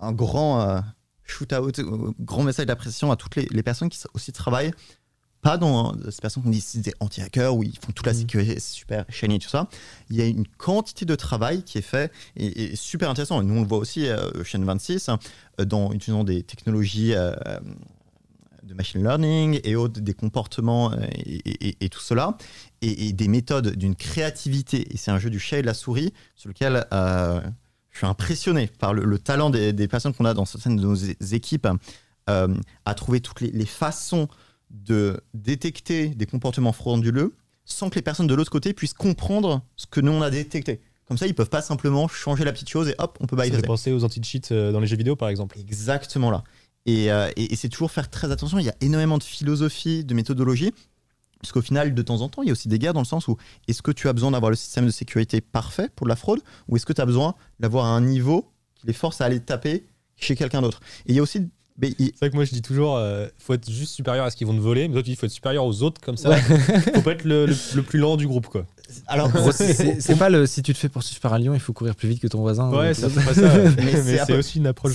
un 0.02 0.14
grand 0.14 0.61
euh, 0.61 0.80
shoot-out, 1.26 1.82
grand 2.22 2.44
message 2.44 2.65
d'appréciation 2.65 3.11
à 3.11 3.18
toutes 3.18 3.36
les, 3.36 3.48
les 3.52 3.64
personnes 3.64 3.90
qui 3.90 3.99
aussi 4.14 4.32
travaillent 4.32 4.72
pas 5.44 5.57
dans 5.57 5.94
ces 6.10 6.22
personnes 6.22 6.44
qui 6.52 6.61
c'est 6.61 6.80
des 6.80 6.94
anti-hackers 6.99 7.56
où 7.56 7.61
ils 7.64 7.78
font 7.78 7.91
toute 7.94 8.06
la 8.07 8.14
Mhm. 8.14 8.20
sécurité, 8.20 8.53
c'est 8.60 8.74
super 8.74 9.06
shiny 9.10 9.36
et 9.36 9.40
tout 9.40 9.49
ça. 9.49 9.68
Il 10.10 10.15
y 10.15 10.22
a 10.22 10.26
une 10.26 10.48
quantité 10.48 11.06
de 11.06 11.14
travail 11.15 11.64
qui 11.64 11.78
est 11.78 11.82
fait 11.82 12.11
et, 12.36 12.72
et 12.72 12.76
super 12.76 13.10
intéressant. 13.10 13.41
Et 13.41 13.45
nous, 13.45 13.56
on 13.56 13.61
le 13.61 13.68
voit 13.68 13.78
aussi 13.78 14.07
euh, 14.07 14.44
chez 14.44 14.57
N26 14.57 15.11
hein, 15.11 15.20
dans 15.65 15.91
utilisant 15.91 16.24
des 16.24 16.41
technologies 16.44 17.14
euh, 17.14 17.34
de 18.64 18.74
machine 18.74 19.03
learning 19.03 19.60
et 19.65 19.76
autres, 19.76 19.99
des 19.99 20.14
comportements 20.14 20.94
euh, 20.94 20.98
et, 21.14 21.68
et- 21.70 21.78
et 21.86 21.90
tout 21.90 21.99
cela, 21.99 22.38
et, 22.82 23.11
des 23.14 23.28
méthodes 23.28 23.76
d'une 23.76 23.95
créativité. 23.95 24.91
Et 24.94 24.98
c'est 24.98 25.11
un 25.11 25.20
jeu 25.20 25.30
du 25.30 25.40
chat 25.40 25.60
et 25.60 25.61
de 25.61 25.68
la 25.68 25.74
souris 25.74 26.14
sur 26.36 26.48
lequel 26.48 26.86
euh, 26.94 27.41
je 27.91 27.98
suis 27.98 28.07
impressionné 28.07 28.68
par 28.80 28.94
le, 28.94 29.03
le 29.03 29.20
talent 29.20 29.49
des, 29.49 29.74
des 29.74 29.88
personnes 29.90 30.14
qu'on 30.14 30.26
a 30.26 30.34
dans 30.34 30.45
certaines 30.45 30.78
de 30.78 30.82
nos 30.82 30.95
équipes 30.95 31.68
à 32.28 32.94
trouver 32.95 33.20
toutes 33.20 33.41
les, 33.41 33.52
les 33.52 33.65
façons 33.65 34.30
de 34.74 35.22
détecter 35.34 36.08
des 36.10 36.26
comportements 36.26 36.74
frauduleux 36.74 37.36
sans 37.66 37.90
que 37.90 37.95
les 37.95 38.02
personnes 38.02 38.28
de 38.28 38.34
l'autre 38.36 38.52
côté 38.52 38.74
puissent 38.74 38.94
comprendre 38.94 39.62
ce 39.78 39.86
que 39.86 40.02
nous 40.02 40.12
on 40.12 40.22
a 40.22 40.30
détecté. 40.30 40.82
Comme 41.08 41.18
ça, 41.18 41.28
ils 41.28 41.36
peuvent 41.36 41.50
pas 41.50 41.62
simplement 41.62 42.08
changer 42.08 42.44
la 42.44 42.52
petite 42.52 42.70
chose 42.70 42.90
et 42.90 42.95
hop, 42.98 43.18
on 43.22 43.28
peut 43.28 43.38
Ça 43.38 43.44
bypasser. 43.44 43.62
fait 43.62 43.68
penser 43.68 43.91
aux 43.91 44.04
anti-cheats 44.04 44.52
euh, 44.52 44.72
dans 44.72 44.80
les 44.80 44.88
jeux 44.88 44.98
vidéo, 44.98 45.16
par 45.16 45.30
exemple. 45.30 45.58
Exactement 45.60 46.32
là. 46.32 46.44
Et, 46.86 47.12
euh, 47.12 47.30
et- 47.36 47.54
et 47.54 47.56
c'est 47.56 47.70
toujours 47.70 47.91
faire 47.91 48.10
très 48.10 48.32
attention. 48.32 48.58
Il 48.60 48.66
y 48.66 48.70
a 48.70 48.76
énormément 48.82 49.18
de 49.18 49.24
philosophie, 49.24 50.04
de 50.04 50.14
méthodologie. 50.14 50.74
Parce 51.41 51.52
qu'au 51.52 51.62
final, 51.62 51.94
de 51.94 52.02
temps 52.02 52.22
en 52.22 52.30
temps, 52.30 52.41
il 52.41 52.48
y 52.48 52.50
a 52.50 52.54
aussi 52.54 52.70
des 52.70 52.80
guerres 52.80 52.94
dans 52.94 53.02
le 53.02 53.06
sens 53.06 53.28
où 53.28 53.36
est-ce 53.68 53.82
que 53.82 53.91
tu 53.91 54.08
as 54.08 54.14
besoin 54.14 54.32
d'avoir 54.32 54.50
le 54.50 54.56
système 54.56 54.86
de 54.86 54.91
sécurité 54.91 55.41
parfait 55.41 55.90
pour 55.94 56.06
de 56.06 56.10
la 56.10 56.16
fraude 56.16 56.40
ou 56.70 56.78
est-ce 56.78 56.86
que 56.86 56.94
tu 56.94 57.02
as 57.02 57.06
besoin 57.06 57.36
d'avoir 57.60 57.86
un 57.86 58.00
niveau 58.00 58.50
qui 58.76 58.88
les 58.88 58.94
force 58.94 59.20
à 59.20 59.26
aller 59.26 59.41
taper 59.41 59.86
chez 60.16 60.36
quelqu'un 60.38 60.62
d'autre? 60.62 60.80
Et 61.06 61.12
il 61.12 61.16
y 61.16 61.20
a 61.20 61.22
aussi. 61.22 61.50
Mais 61.78 61.94
il- 62.00 62.08
C'est 62.08 62.20
vrai 62.20 62.30
que 62.30 62.36
moi 62.36 62.45
je 62.45 62.52
dis 62.52 62.62
toujours, 62.62 62.98
euh, 62.98 63.28
faut 63.38 63.54
être 63.54 63.70
juste 63.70 63.94
supérieur 63.94 64.26
à 64.26 64.30
ce 64.32 64.36
qu'ils 64.38 64.48
vont 64.48 64.54
te 64.56 64.60
voler, 64.62 64.88
mais 64.88 64.94
toi 64.94 65.04
tu 65.04 65.10
dis 65.12 65.16
faut 65.16 65.26
être 65.26 65.32
supérieur 65.32 65.66
aux 65.66 65.82
autres 65.84 66.00
comme 66.02 66.18
ça. 66.18 66.36
faut 66.36 67.02
pas 67.02 67.12
être 67.12 67.24
le, 67.26 67.45
le- 67.48 67.56
le 67.76 67.82
plus 67.84 68.00
lent 68.00 68.16
du 68.18 68.28
groupe 68.28 68.48
quoi. 68.48 68.66
alors, 69.08 69.32
c'est- 69.52 70.18
pas 70.20 70.30
le 70.30 70.45
si 70.45 70.62
tu 70.62 70.74
te 70.74 70.78
fais 70.78 70.90
poursuivre 70.90 71.20
par 71.22 71.34
un 71.34 71.40
lion, 71.40 71.54
il 71.54 71.60
faut 71.60 71.74
courir 71.74 71.95
plus 71.95 72.08
vite 72.10 72.20
que 72.22 72.28
ton 72.28 72.41
voisin. 72.41 72.70
Ouais, 72.72 72.94
c'est 72.94 73.10
pas 73.14 73.34
ça. 73.34 73.41
Mais 73.78 73.84
mais 73.86 73.91
c'est 73.91 74.20
un 74.20 74.26
c'est 74.26 74.34
peu- 74.34 74.40
aussi 74.40 74.60
une 74.60 74.68
approche 74.68 74.94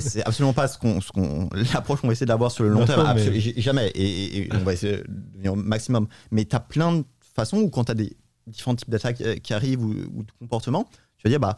c'est 0.00 0.22
absolument 0.26 0.52
pas 0.52 0.68
ce 0.68 0.76
qu'on, 0.78 1.00
ce 1.00 1.10
qu'on- 1.12 1.48
l'approche 1.72 2.00
qu'on 2.00 2.08
va 2.08 2.12
essayer 2.12 2.26
d'avoir 2.26 2.50
sur 2.52 2.64
le 2.64 2.70
long 2.70 2.80
Non, 2.80 2.86
terme. 2.86 3.14
mais- 3.16 3.40
jamais. 3.56 3.88
Et, 3.94 4.02
et- 4.04 4.36
et 4.46 4.48
on 4.52 4.58
va 4.64 4.74
essayer 4.74 4.98
de 4.98 5.04
devenir 5.08 5.52
au 5.54 5.56
maximum. 5.56 6.06
Mais 6.30 6.44
tu 6.44 6.54
as 6.56 6.60
plein 6.60 6.96
de 6.98 7.04
façons 7.34 7.58
où 7.58 7.70
quand 7.70 7.84
tu 7.84 7.92
as 7.92 7.94
des 7.94 8.14
différents 8.46 8.74
types 8.74 8.90
d'attaques 8.90 9.20
euh, 9.22 9.36
qui 9.36 9.54
arrivent 9.54 9.82
ou, 9.82 9.94
ou 10.14 10.22
de 10.24 10.32
comportements, 10.40 10.88
tu 11.16 11.22
vas 11.24 11.30
dire 11.30 11.40
bah 11.40 11.56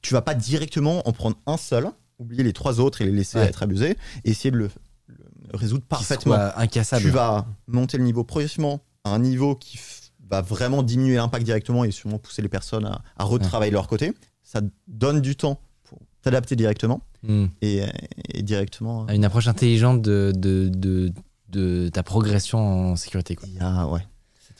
tu 0.00 0.14
vas 0.14 0.22
pas 0.22 0.34
directement 0.34 1.06
en 1.06 1.12
prendre 1.12 1.36
un 1.46 1.56
seul, 1.56 1.86
oublier 2.22 2.42
les 2.42 2.52
trois 2.52 2.80
autres 2.80 3.02
et 3.02 3.04
les 3.04 3.12
laisser 3.12 3.38
Ouais. 3.38 3.44
être 3.46 3.62
abusés, 3.62 3.96
et 4.24 4.30
essayer 4.30 4.50
de 4.50 4.56
le, 4.56 4.70
le 5.08 5.56
résoudre 5.56 5.84
parfaitement. 5.84 6.34
incassable. 6.56 7.02
Tu 7.02 7.10
vas 7.10 7.46
monter 7.66 7.98
le 7.98 8.04
niveau 8.04 8.24
progressivement 8.24 8.80
à 9.04 9.10
un 9.14 9.18
niveau 9.18 9.54
qui 9.56 9.78
va 10.30 10.40
vraiment 10.40 10.82
diminuer 10.82 11.16
l'impact 11.16 11.44
directement 11.44 11.84
et 11.84 11.90
sûrement 11.90 12.18
pousser 12.18 12.40
les 12.42 12.48
personnes 12.48 12.86
à, 12.86 13.02
à 13.18 13.24
retravailler 13.24 13.72
leur 13.72 13.86
côté. 13.88 14.12
Ça 14.42 14.60
donne 14.88 15.20
du 15.20 15.36
temps 15.36 15.60
pour 15.84 15.98
t'adapter 16.22 16.56
directement 16.56 17.00
Hmm. 17.24 17.46
et, 17.60 17.82
et 18.34 18.42
directement. 18.42 19.06
À 19.06 19.14
Une 19.14 19.24
approche 19.24 19.46
intelligente 19.46 20.02
de, 20.02 20.32
de, 20.34 20.68
de, 20.74 21.12
de 21.50 21.88
ta 21.88 22.02
progression 22.02 22.58
en 22.92 22.96
sécurité. 22.96 23.36
Quoi. 23.36 23.48
A, 23.60 23.86
ouais, 23.86 24.00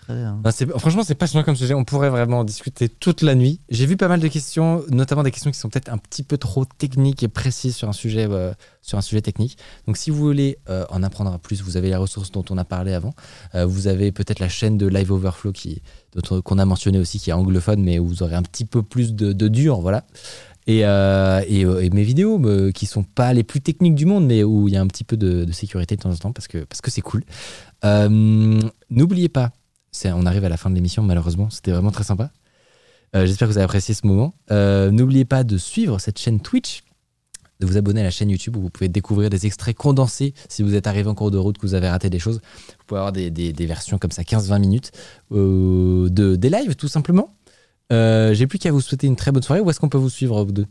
très. 0.03 0.15
hein. 0.15 0.41
C'est- 0.51 0.67
franchement, 0.79 1.03
c'est 1.05 1.15
passionnant 1.15 1.45
comme 1.45 1.57
sujet. 1.57 1.75
On 1.75 1.85
pourrait 1.85 2.11
vraiment 2.11 2.41
en 2.41 2.45
discuter 2.45 2.89
toute 2.89 3.23
la 3.23 3.35
nuit. 3.35 3.61
J'ai 3.71 3.87
vu 3.87 3.97
pas 3.97 4.09
mal 4.09 4.21
de 4.21 4.29
questions, 4.29 4.85
notamment 4.91 5.23
des 5.23 5.31
questions 5.31 5.51
qui 5.51 5.59
sont 5.59 5.69
peut-être 5.69 5.89
un 5.91 5.99
petit 5.99 6.23
peu 6.23 6.37
trop 6.37 6.65
techniques 6.65 7.23
et 7.23 7.29
précises 7.29 7.77
sur 7.77 7.89
un 7.89 7.93
sujet, 7.93 8.27
euh, 8.29 8.53
sur 8.83 8.99
un 8.99 9.01
sujet 9.01 9.23
technique. 9.23 9.57
Donc, 9.87 9.97
si 9.97 10.11
vous 10.11 10.19
voulez 10.19 10.59
euh, 10.69 10.85
en 10.91 11.03
apprendre 11.03 11.39
plus, 11.39 11.63
vous 11.63 11.77
avez 11.77 11.89
les 11.89 11.97
ressources 11.97 12.31
dont 12.33 12.45
on 12.51 12.59
a 12.59 12.65
parlé 12.65 12.93
avant. 12.93 13.15
Euh, 13.55 13.65
vous 13.65 13.87
avez 13.87 14.13
peut-être 14.13 14.41
la 14.41 14.49
chaîne 14.49 14.77
de 14.77 14.87
Live 14.87 15.13
Overflow 15.13 15.53
qui, 15.53 15.83
qu'on 16.45 16.59
a 16.59 16.65
mentionné 16.65 16.99
aussi, 16.99 17.19
qui 17.19 17.31
est 17.31 17.33
anglophone, 17.33 17.83
mais 17.83 17.99
où 17.99 18.07
vous 18.07 18.23
aurez 18.23 18.35
un 18.35 18.43
petit 18.43 18.65
peu 18.65 18.83
plus 18.83 19.15
de, 19.15 19.49
dur, 19.49 19.81
voilà. 19.81 20.05
Et, 20.67 20.81
et, 20.81 21.91
mes 21.91 22.03
vidéos 22.05 22.41
euh, 22.45 22.71
qui 22.71 22.87
sont 22.87 23.03
pas 23.03 23.33
les 23.33 23.43
plus 23.43 23.61
techniques 23.61 23.95
du 23.97 24.07
monde, 24.07 24.27
mais 24.27 24.45
où 24.45 24.69
il 24.69 24.75
y 24.75 24.77
a 24.77 24.81
un 24.81 24.87
petit 24.87 25.05
peu 25.05 25.17
de, 25.17 25.51
sécurité 25.53 25.97
de 25.97 26.03
temps 26.03 26.13
en 26.13 26.17
temps 26.17 26.33
parce 26.33 26.49
que 26.49 26.59
parce 26.65 26.81
que 26.81 26.91
c'est 26.91 27.01
cool. 27.01 27.25
N'oubliez 27.83 29.29
pas, 29.29 29.51
on 30.07 30.27
arrive 30.27 30.45
à 30.45 30.49
la 30.49 30.57
fin 30.57 30.71
de 30.71 30.75
l'émission 30.75 31.03
malheureusement, 31.03 31.51
c'était 31.51 31.71
vraiment 31.73 31.91
très 31.91 32.05
sympa. 32.05 32.31
Euh, 33.15 33.27
J'espère 33.27 33.47
que 33.49 33.53
vous 33.53 33.59
avez 33.59 33.65
apprécié 33.65 33.95
ce 33.95 34.07
moment. 34.07 34.35
Euh, 34.51 34.91
N'oubliez 34.91 35.25
pas 35.25 35.45
de 35.45 35.59
suivre 35.59 35.99
cette 35.99 36.19
chaîne 36.19 36.41
Twitch, 36.41 36.83
de 37.61 37.67
vous 37.67 37.77
abonner 37.77 38.01
à 38.01 38.05
la 38.05 38.11
chaîne 38.11 38.31
YouTube 38.31 38.57
où 38.57 38.61
vous 38.63 38.71
pouvez 38.71 38.89
découvrir 38.89 39.29
des 39.31 39.47
extraits 39.47 39.77
condensés. 39.77 40.35
Si 40.49 40.63
vous 40.63 40.75
êtes 40.75 40.87
arrivé 40.87 41.09
en 41.09 41.15
cours 41.15 41.31
de 41.31 41.39
route, 41.39 41.59
que 41.59 41.67
vous 41.67 41.75
avez 41.75 41.89
raté 41.89 42.11
des 42.11 42.19
choses, 42.19 42.41
vous 42.79 42.85
pouvez 42.87 42.99
avoir 42.99 43.13
des, 43.13 43.31
des- 43.31 43.53
des 43.53 43.67
versions 43.67 43.99
comme 43.99 44.11
ça, 44.11 44.23
15-20 44.23 44.59
minutes, 44.61 44.91
euh, 45.31 46.09
de, 46.09 46.37
des 46.37 46.49
lives 46.51 46.75
tout 46.75 46.89
simplement. 46.89 47.29
J'ai 47.91 48.47
plus 48.47 48.59
qu'à 48.59 48.73
vous 48.73 48.81
souhaiter 48.81 49.07
une 49.07 49.17
très 49.17 49.31
bonne 49.31 49.43
soirée. 49.43 49.61
Où 49.61 49.69
est-ce 49.69 49.79
qu'on 49.79 49.91
peut 49.91 49.99
vous 49.99 50.09
suivre, 50.09 50.43
vous 50.45 50.53
deux? 50.53 50.67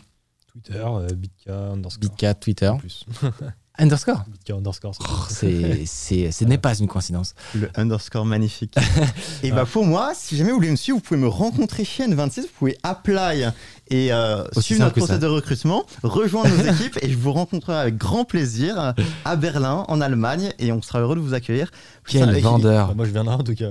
Twitter, 0.52 0.84
Bitka 1.16 1.54
underscore. 1.74 2.00
Bitcat, 2.10 2.34
Twitter, 2.34 2.72
plus. 2.80 3.06
underscore. 3.82 4.24
Bitka 4.28 4.54
underscore. 4.56 4.94
c'est- 5.30 5.48
Oh, 5.48 6.32
ce 6.32 6.44
n'est 6.46 6.58
pas 6.58 6.74
une 6.78 6.88
coïncidence. 6.88 7.34
Le 7.56 7.70
underscore 7.76 8.26
magnifique. 8.26 8.76
et 9.44 9.52
bah 9.52 9.66
pour 9.66 9.86
moi, 9.86 10.14
si 10.16 10.38
jamais 10.38 10.52
vous 10.52 10.58
voulez 10.58 10.72
me 10.72 10.76
suivre, 10.76 10.98
vous 10.98 11.04
pouvez 11.04 11.20
me 11.20 11.28
rencontrer 11.28 11.84
chez 11.84 12.06
N26, 12.08 12.42
vous 12.42 12.48
pouvez 12.58 12.78
apply 12.84 13.48
et 13.90 14.14
euh, 14.14 14.44
suivre 14.60 14.82
notre 14.82 14.96
process 14.96 15.20
de 15.20 15.28
recrutement, 15.28 15.86
rejoindre 16.04 16.50
nos 16.56 16.64
équipes 16.74 16.98
et 17.02 17.10
je 17.10 17.18
vous 17.18 17.34
rencontrerai 17.34 17.78
avec 17.78 17.98
grand 17.98 18.24
plaisir 18.24 18.94
à 19.26 19.36
Berlin, 19.36 19.84
en 19.88 20.00
Allemagne, 20.00 20.52
et 20.60 20.72
on 20.72 20.82
sera 20.82 21.00
heureux 21.02 21.16
de 21.16 21.22
vous 21.22 21.34
accueillir. 21.34 21.72
Quel 22.08 22.40
vendeur. 22.40 22.90
Bah, 22.90 22.94
moi 22.96 23.06
je 23.06 23.12
viendrai 23.12 23.36
en 23.36 23.44
tout 23.44 23.56
cas. 23.56 23.68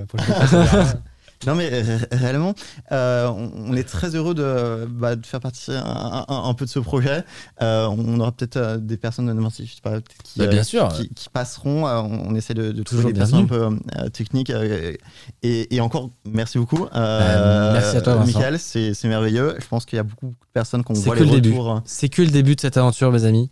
Non 1.46 1.54
mais 1.54 1.68
ré- 1.68 1.82
réellement, 2.12 2.54
euh, 2.92 3.28
on 3.28 3.50
on 3.70 3.74
est 3.76 3.84
très 3.88 4.14
heureux 4.14 4.34
de, 4.34 4.86
bah, 4.86 5.16
de 5.16 5.24
faire 5.24 5.40
partie 5.40 5.72
un, 5.72 6.24
un- 6.28 6.44
un 6.48 6.54
peu 6.54 6.66
de 6.66 6.70
ce 6.70 6.78
projet. 6.80 7.24
Euh, 7.62 7.86
on 7.86 8.20
aura 8.20 8.30
peut-être 8.32 8.56
euh, 8.58 8.76
des 8.76 8.96
personnes 8.98 9.26
de 9.26 9.32
Nancy, 9.32 9.64
je 9.66 9.74
sais 9.74 9.80
pas, 9.82 9.92
peut-être 9.92 10.22
qui, 10.22 10.38
Bah, 10.38 10.46
bien 10.48 10.60
euh, 10.60 10.64
sûr. 10.64 10.88
qui, 10.88 11.08
qui 11.14 11.28
passeront. 11.30 11.86
Euh, 11.86 12.00
on, 12.02 12.34
essaie 12.34 12.52
de, 12.52 12.72
de 12.72 12.82
Toujours 12.82 13.00
trouver 13.02 13.12
des 13.14 13.18
personnes 13.18 13.44
un 13.44 13.46
peu 13.46 13.68
euh, 13.98 14.08
techniques. 14.10 14.50
euh, 14.50 14.92
et, 15.42 15.74
et 15.74 15.80
encore, 15.80 16.10
merci 16.26 16.58
beaucoup. 16.58 16.84
Euh, 16.94 17.66
Bah, 17.68 17.72
merci 17.72 17.96
à 17.96 18.00
toi, 18.02 18.16
Vincent. 18.16 18.38
Michael, 18.38 18.58
c'est 18.58 19.04
merveilleux. 19.04 19.54
Je 19.60 19.66
pense 19.66 19.86
qu'il 19.86 19.96
y 19.96 20.00
a 20.00 20.02
beaucoup 20.04 20.26
de 20.26 20.34
personnes 20.52 20.84
qui 20.84 20.92
ont 20.92 20.94
C'est 20.94 21.04
voit 21.06 21.16
que 21.16 21.22
les 21.24 21.40
le 21.40 21.50
retours. 21.50 21.80
C'est 21.86 22.08
que 22.10 22.20
le 22.22 22.28
début 22.30 22.54
de 22.54 22.60
cette 22.60 22.76
aventure, 22.76 23.10
mes 23.12 23.24
amis. 23.24 23.48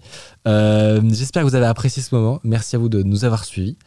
Euh, 0.47 1.01
j'espère 1.12 1.43
que 1.43 1.48
vous 1.48 1.55
avez 1.55 1.66
apprécié 1.66 2.02
ce 2.02 2.15
moment. 2.15 2.39
Merci 2.44 2.77
à 2.77 2.78
vous 2.78 2.89
de 2.90 3.02
nous 3.02 3.24
avoir 3.24 3.44
suivis. 3.44 3.78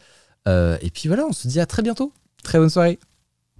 Euh, 0.48 0.76
et 0.82 0.90
puis 0.90 1.06
voilà, 1.08 1.24
on 1.28 1.32
se 1.32 1.46
dit 1.46 1.60
à 1.60 1.66
très 1.66 1.82
bientôt. 1.82 2.12
Très 2.42 2.58
bonne 2.58 2.70
soirée. 2.70 2.98